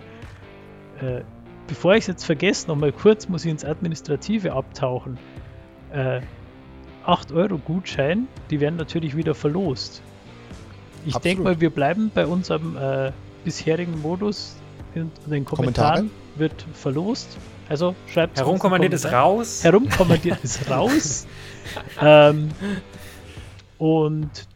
Äh, 1.02 1.22
bevor 1.68 1.94
ich 1.94 2.02
es 2.02 2.08
jetzt 2.08 2.26
vergesse, 2.26 2.68
nochmal 2.68 2.91
kurz 2.91 3.28
muss 3.28 3.46
ich 3.46 3.52
ins 3.52 3.66
Administrative 3.66 4.54
abtauchen. 4.54 5.18
Äh, 5.91 6.22
8 7.06 7.32
Euro 7.32 7.58
Gutschein, 7.58 8.28
die 8.50 8.60
werden 8.60 8.76
natürlich 8.76 9.16
wieder 9.16 9.34
verlost. 9.34 10.02
Ich 11.06 11.16
denke 11.18 11.44
mal, 11.44 11.60
wir 11.62 11.70
bleiben 11.70 12.12
bei 12.14 12.26
unserem 12.26 12.76
äh, 12.76 13.12
bisherigen 13.44 14.02
Modus. 14.02 14.56
In 14.95 15.11
den 15.28 15.45
Kommentaren 15.45 16.10
wird 16.36 16.66
verlost. 16.74 17.38
Also 17.70 17.95
schreibt 18.11 18.40
Herumkommandiert 18.40 18.94
ist 18.94 19.06
raus. 19.11 19.64
Herumkommandiert 19.64 20.44
ist 20.44 20.70
raus. 20.70 21.28
ähm, 22.02 22.49
und 23.78 24.48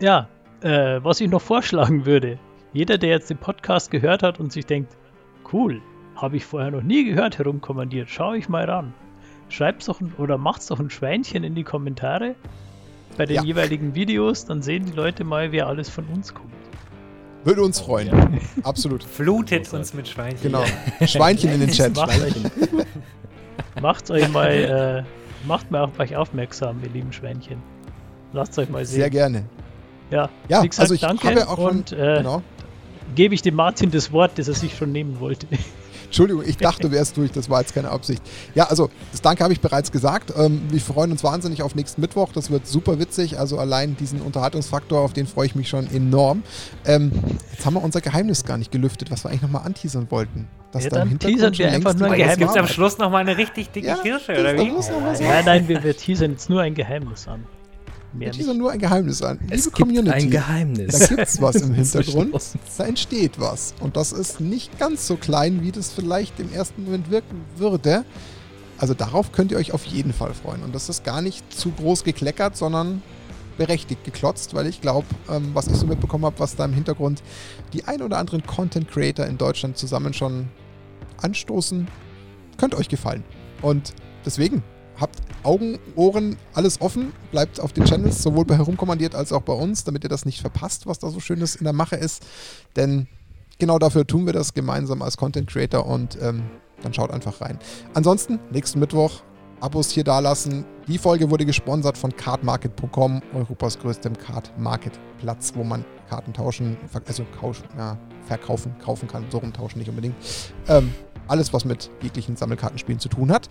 ja, 0.00 0.28
Äh, 0.62 1.04
was 1.04 1.20
ich 1.20 1.28
noch 1.28 1.42
vorschlagen 1.42 2.06
würde, 2.06 2.38
jeder, 2.72 2.96
der 2.96 3.10
jetzt 3.10 3.28
den 3.28 3.36
Podcast 3.36 3.90
gehört 3.90 4.22
hat 4.22 4.40
und 4.40 4.50
sich 4.50 4.64
denkt, 4.64 4.96
cool, 5.52 5.82
habe 6.16 6.38
ich 6.38 6.46
vorher 6.46 6.70
noch 6.70 6.82
nie 6.82 7.04
gehört, 7.04 7.36
herumkommandiert, 7.38 8.08
schau 8.08 8.32
ich 8.32 8.48
mal 8.48 8.64
ran. 8.64 8.94
Schreibt's 9.50 9.84
doch 9.86 10.00
ein, 10.00 10.14
oder 10.16 10.38
macht's 10.38 10.68
doch 10.68 10.80
ein 10.80 10.88
Schweinchen 10.88 11.44
in 11.44 11.54
die 11.54 11.64
Kommentare 11.64 12.34
bei 13.18 13.26
den 13.26 13.36
Ja. 13.36 13.42
jeweiligen 13.42 13.94
Videos, 13.94 14.46
dann 14.46 14.62
sehen 14.62 14.86
die 14.86 14.92
Leute 14.92 15.22
mal, 15.24 15.52
wer 15.52 15.66
alles 15.66 15.90
von 15.90 16.06
uns 16.06 16.32
kommt. 16.32 16.50
Würde 17.44 17.62
uns 17.62 17.80
freuen. 17.80 18.40
Absolut. 18.62 19.02
Flutet 19.04 19.72
uns 19.72 19.92
mit 19.94 20.08
Schweinchen. 20.08 20.40
Genau. 20.42 20.64
Schweinchen 21.06 21.50
in 21.52 21.60
den 21.60 21.70
Chat. 21.72 21.94
Macht 21.94 22.20
euch, 22.22 22.34
macht 23.80 24.10
euch 24.10 24.28
mal, 24.30 25.04
äh, 25.04 25.46
macht 25.46 25.70
mal 25.70 25.82
auf 25.84 25.98
euch 25.98 26.16
aufmerksam, 26.16 26.80
ihr 26.82 26.90
lieben 26.90 27.12
Schweinchen. 27.12 27.62
Lasst 28.32 28.58
euch 28.58 28.68
mal 28.68 28.84
sehen. 28.84 29.00
Sehr 29.00 29.10
gerne. 29.10 29.44
Ja, 30.10 30.28
Ja, 30.48 30.62
wie 30.62 30.68
gesagt, 30.68 30.80
also 30.80 30.94
ich 30.94 31.00
danke 31.00 31.26
habe 31.28 31.40
ja 31.40 31.48
auch 31.48 31.56
schon, 31.56 31.78
und 31.78 31.92
äh, 31.92 32.16
genau. 32.18 32.42
gebe 33.14 33.34
ich 33.34 33.42
dem 33.42 33.54
Martin 33.54 33.90
das 33.90 34.12
Wort, 34.12 34.32
das 34.38 34.48
er 34.48 34.54
sich 34.54 34.76
schon 34.76 34.92
nehmen 34.92 35.20
wollte. 35.20 35.46
Entschuldigung, 36.14 36.44
ich 36.46 36.56
dachte, 36.58 36.82
du 36.82 36.90
wärst 36.92 37.16
durch, 37.16 37.32
das 37.32 37.50
war 37.50 37.60
jetzt 37.60 37.74
keine 37.74 37.90
Absicht. 37.90 38.22
Ja, 38.54 38.68
also 38.68 38.88
das 39.10 39.20
Danke 39.20 39.42
habe 39.42 39.52
ich 39.52 39.60
bereits 39.60 39.90
gesagt. 39.90 40.32
Ähm, 40.38 40.62
wir 40.70 40.80
freuen 40.80 41.10
uns 41.10 41.24
wahnsinnig 41.24 41.60
auf 41.64 41.74
nächsten 41.74 42.00
Mittwoch. 42.00 42.30
Das 42.32 42.52
wird 42.52 42.68
super 42.68 43.00
witzig. 43.00 43.40
Also 43.40 43.58
allein 43.58 43.96
diesen 43.96 44.20
Unterhaltungsfaktor, 44.20 45.00
auf 45.00 45.12
den 45.12 45.26
freue 45.26 45.46
ich 45.46 45.56
mich 45.56 45.68
schon 45.68 45.92
enorm. 45.92 46.44
Ähm, 46.86 47.10
jetzt 47.50 47.66
haben 47.66 47.74
wir 47.74 47.82
unser 47.82 48.00
Geheimnis 48.00 48.44
gar 48.44 48.58
nicht 48.58 48.70
gelüftet, 48.70 49.10
was 49.10 49.24
wir 49.24 49.30
eigentlich 49.30 49.42
nochmal 49.42 49.66
anteasern 49.66 50.06
wollten. 50.10 50.46
Dass 50.70 50.84
Ja, 50.84 50.90
da 50.90 50.96
im 50.96 51.00
dann 51.00 51.08
Hintergrund 51.08 51.34
teasern 51.56 51.58
wir 51.58 51.66
einfach 51.66 51.90
längst 51.90 51.98
nur 51.98 52.06
ein 52.06 52.20
was 52.20 52.26
Jetzt 52.28 52.38
gibt 52.38 52.56
am 52.58 52.68
Schluss 52.68 52.98
noch 52.98 53.10
mal 53.10 53.18
eine 53.18 53.36
richtig 53.36 53.72
dicke 53.72 53.88
Ja, 53.88 53.96
Kirsche, 53.96 54.34
das- 54.34 54.40
oder 54.40 54.56
wie? 54.56 55.24
Nein, 55.24 55.44
nein, 55.44 55.68
wir, 55.68 55.82
wir 55.82 55.96
teasern 55.96 56.30
jetzt 56.30 56.48
nur 56.48 56.62
ein 56.62 56.74
Geheimnis 56.76 57.26
an. 57.26 57.44
Mehr 58.14 58.32
Wir 58.34 58.46
nicht. 58.46 58.56
nur 58.58 58.70
ein 58.70 58.78
Geheimnis 58.78 59.22
an. 59.22 59.38
Liebe 59.42 59.54
Es 59.54 59.64
gibt 59.64 59.76
Community, 59.76 60.10
ein 60.10 60.30
Geheimnis. 60.30 60.98
da 60.98 61.06
gibt 61.06 61.20
es 61.28 61.40
was 61.42 61.56
im 61.56 61.74
Hintergrund. 61.74 62.34
Da 62.78 62.84
entsteht 62.84 63.40
was. 63.40 63.74
Und 63.80 63.96
das 63.96 64.12
ist 64.12 64.40
nicht 64.40 64.78
ganz 64.78 65.06
so 65.06 65.16
klein, 65.16 65.62
wie 65.62 65.72
das 65.72 65.92
vielleicht 65.92 66.38
im 66.40 66.52
ersten 66.52 66.84
Moment 66.84 67.10
wirken 67.10 67.44
würde. 67.56 68.04
Also 68.78 68.94
darauf 68.94 69.32
könnt 69.32 69.50
ihr 69.52 69.58
euch 69.58 69.72
auf 69.72 69.84
jeden 69.84 70.12
Fall 70.12 70.32
freuen. 70.34 70.62
Und 70.62 70.74
das 70.74 70.88
ist 70.88 71.04
gar 71.04 71.22
nicht 71.22 71.52
zu 71.52 71.70
groß 71.70 72.04
gekleckert, 72.04 72.56
sondern 72.56 73.02
berechtigt 73.56 74.02
geklotzt, 74.04 74.54
weil 74.54 74.66
ich 74.66 74.80
glaube, 74.80 75.06
ähm, 75.30 75.50
was 75.54 75.68
ich 75.68 75.76
so 75.76 75.86
mitbekommen 75.86 76.24
habe, 76.24 76.38
was 76.40 76.56
da 76.56 76.64
im 76.64 76.72
Hintergrund 76.72 77.22
die 77.72 77.84
ein 77.84 78.02
oder 78.02 78.18
anderen 78.18 78.44
Content 78.44 78.88
Creator 78.90 79.26
in 79.26 79.38
Deutschland 79.38 79.78
zusammen 79.78 80.12
schon 80.12 80.48
anstoßen, 81.22 81.86
könnte 82.58 82.76
euch 82.76 82.88
gefallen. 82.88 83.22
Und 83.62 83.94
deswegen 84.26 84.62
habt 85.00 85.20
Augen, 85.44 85.78
Ohren, 85.96 86.36
alles 86.54 86.80
offen, 86.80 87.12
bleibt 87.30 87.60
auf 87.60 87.72
den 87.72 87.84
Channels, 87.84 88.22
sowohl 88.22 88.44
bei 88.44 88.56
Herumkommandiert 88.56 89.14
als 89.14 89.32
auch 89.32 89.42
bei 89.42 89.52
uns, 89.52 89.84
damit 89.84 90.04
ihr 90.04 90.10
das 90.10 90.24
nicht 90.24 90.40
verpasst, 90.40 90.86
was 90.86 90.98
da 90.98 91.10
so 91.10 91.20
Schönes 91.20 91.56
in 91.56 91.64
der 91.64 91.72
Mache 91.72 91.96
ist. 91.96 92.24
Denn 92.76 93.06
genau 93.58 93.78
dafür 93.78 94.06
tun 94.06 94.26
wir 94.26 94.32
das 94.32 94.54
gemeinsam 94.54 95.02
als 95.02 95.16
Content 95.16 95.48
Creator 95.48 95.86
und 95.86 96.18
ähm, 96.20 96.42
dann 96.82 96.92
schaut 96.92 97.10
einfach 97.10 97.40
rein. 97.40 97.58
Ansonsten, 97.94 98.38
nächsten 98.50 98.80
Mittwoch 98.80 99.22
Abos 99.64 99.90
hier 99.90 100.04
dalassen. 100.04 100.66
Die 100.88 100.98
Folge 100.98 101.30
wurde 101.30 101.46
gesponsert 101.46 101.96
von 101.96 102.14
cardmarket.com, 102.14 103.22
Europas 103.34 103.78
größtem 103.78 104.18
Card-Market-Platz, 104.18 105.52
wo 105.54 105.64
man 105.64 105.84
Karten 106.10 106.34
tauschen, 106.34 106.76
also 107.06 107.24
kauschen, 107.40 107.64
ja, 107.78 107.96
verkaufen, 108.26 108.74
kaufen 108.78 109.08
kann, 109.08 109.24
so 109.30 109.38
rumtauschen 109.38 109.78
nicht 109.78 109.88
unbedingt. 109.88 110.16
Ähm, 110.68 110.92
alles, 111.28 111.52
was 111.52 111.64
mit 111.64 111.90
jeglichen 112.02 112.36
Sammelkartenspielen 112.36 113.00
zu 113.00 113.08
tun 113.08 113.30
hat. 113.32 113.48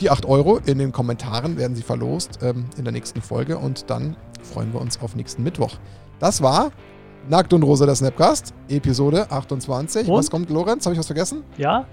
Die 0.00 0.10
8 0.10 0.26
Euro 0.26 0.58
in 0.66 0.78
den 0.78 0.92
Kommentaren 0.92 1.56
werden 1.56 1.76
sie 1.76 1.82
verlost 1.82 2.38
ähm, 2.42 2.66
in 2.76 2.84
der 2.84 2.92
nächsten 2.92 3.20
Folge 3.22 3.58
und 3.58 3.90
dann 3.90 4.16
freuen 4.42 4.72
wir 4.72 4.80
uns 4.80 5.00
auf 5.00 5.14
nächsten 5.16 5.42
Mittwoch. 5.42 5.72
Das 6.20 6.42
war 6.42 6.72
Nackt 7.28 7.52
und 7.52 7.62
Rosa 7.62 7.86
der 7.86 7.94
Snapcast, 7.94 8.52
Episode 8.68 9.30
28. 9.30 10.08
Und? 10.08 10.14
Was 10.14 10.30
kommt, 10.30 10.50
Lorenz? 10.50 10.84
Habe 10.84 10.94
ich 10.94 10.98
was 10.98 11.06
vergessen? 11.06 11.42
Ja, 11.56 11.86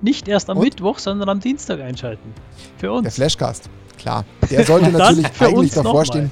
nicht 0.00 0.28
erst 0.28 0.48
am 0.48 0.56
Und? 0.58 0.64
Mittwoch, 0.64 0.98
sondern 0.98 1.28
am 1.28 1.40
Dienstag 1.40 1.80
einschalten. 1.80 2.32
Für 2.78 2.92
uns. 2.92 3.02
Der 3.02 3.12
Flashcast. 3.12 3.68
Klar. 3.98 4.24
Der 4.50 4.64
sollte 4.64 4.90
natürlich 4.92 5.28
für 5.28 5.48
eigentlich 5.48 5.72
davor 5.72 6.04
stehen. 6.04 6.30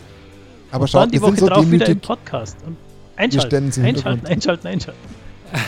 Aber 0.71 0.83
Und 0.83 0.89
schaut, 0.89 1.03
dann 1.03 1.11
die 1.11 1.17
wir 1.17 1.23
Woche 1.23 1.31
sind 1.33 1.41
so 1.41 1.47
drauf 1.49 1.71
wieder 1.71 1.87
im 1.87 1.93
demütig. 1.93 2.03
Podcast. 2.03 2.57
Und 2.67 2.77
einschalten, 3.17 3.57
einschalten, 3.57 3.85
Hintergrund. 3.85 4.27
einschalten, 4.31 4.67
einschalten. 4.69 5.16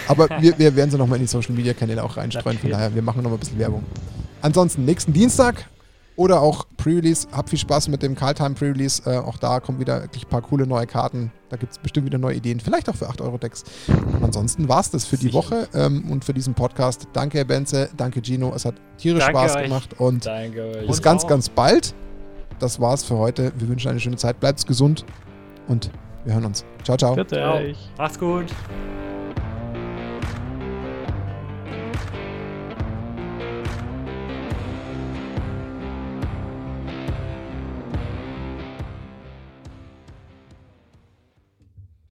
Aber 0.08 0.28
wir, 0.40 0.58
wir 0.58 0.74
werden 0.76 0.90
sie 0.90 0.98
nochmal 0.98 1.16
in 1.18 1.24
die 1.24 1.28
Social 1.28 1.54
Media 1.54 1.74
Kanäle 1.74 2.02
auch 2.02 2.16
reinstreuen. 2.16 2.58
Von 2.58 2.70
daher, 2.70 2.94
wir 2.94 3.02
machen 3.02 3.22
nochmal 3.22 3.36
ein 3.36 3.40
bisschen 3.40 3.58
Werbung. 3.58 3.84
Ansonsten, 4.42 4.84
nächsten 4.84 5.12
Dienstag 5.12 5.66
oder 6.16 6.40
auch 6.40 6.66
Pre-Release. 6.76 7.28
Habt 7.32 7.50
viel 7.50 7.58
Spaß 7.58 7.88
mit 7.88 8.02
dem 8.02 8.14
Karltime 8.16 8.54
Pre-Release. 8.54 9.02
Äh, 9.06 9.18
auch 9.18 9.36
da 9.36 9.60
kommen 9.60 9.78
wieder 9.78 10.02
wirklich 10.02 10.24
ein 10.24 10.28
paar 10.28 10.42
coole 10.42 10.66
neue 10.66 10.86
Karten. 10.86 11.30
Da 11.48 11.56
gibt 11.56 11.72
es 11.72 11.78
bestimmt 11.78 12.06
wieder 12.06 12.18
neue 12.18 12.34
Ideen. 12.34 12.58
Vielleicht 12.60 12.88
auch 12.88 12.96
für 12.96 13.08
8-Euro-Decks. 13.08 13.64
Und 13.86 14.24
ansonsten 14.24 14.68
war 14.68 14.80
es 14.80 14.90
das 14.90 15.04
für 15.06 15.16
die 15.16 15.26
Sicher. 15.26 15.38
Woche 15.38 15.68
ähm, 15.74 16.10
und 16.10 16.24
für 16.24 16.34
diesen 16.34 16.54
Podcast. 16.54 17.06
Danke, 17.12 17.38
Herr 17.38 17.44
Benze. 17.44 17.88
Danke, 17.96 18.20
Gino. 18.20 18.52
Es 18.54 18.64
hat 18.64 18.74
tierisch 18.96 19.24
Danke 19.24 19.38
Spaß 19.38 19.56
euch. 19.56 19.62
gemacht. 19.64 20.00
Und 20.00 20.26
Danke 20.26 20.62
euch. 20.64 20.86
bis 20.88 20.96
Und 20.96 21.02
ganz, 21.02 21.26
ganz 21.26 21.48
bald. 21.48 21.94
Das 22.58 22.80
war's 22.80 23.04
für 23.04 23.16
heute. 23.16 23.52
Wir 23.56 23.68
wünschen 23.68 23.88
eine 23.88 24.00
schöne 24.00 24.16
Zeit. 24.16 24.40
Bleibt 24.40 24.66
gesund 24.66 25.04
und 25.68 25.90
wir 26.24 26.34
hören 26.34 26.46
uns. 26.46 26.64
Ciao, 26.82 26.96
ciao. 26.96 27.14
Bitte 27.14 27.36
Ciao. 27.36 27.56
euch. 27.58 27.76
Macht's 27.96 28.18
gut. 28.18 28.46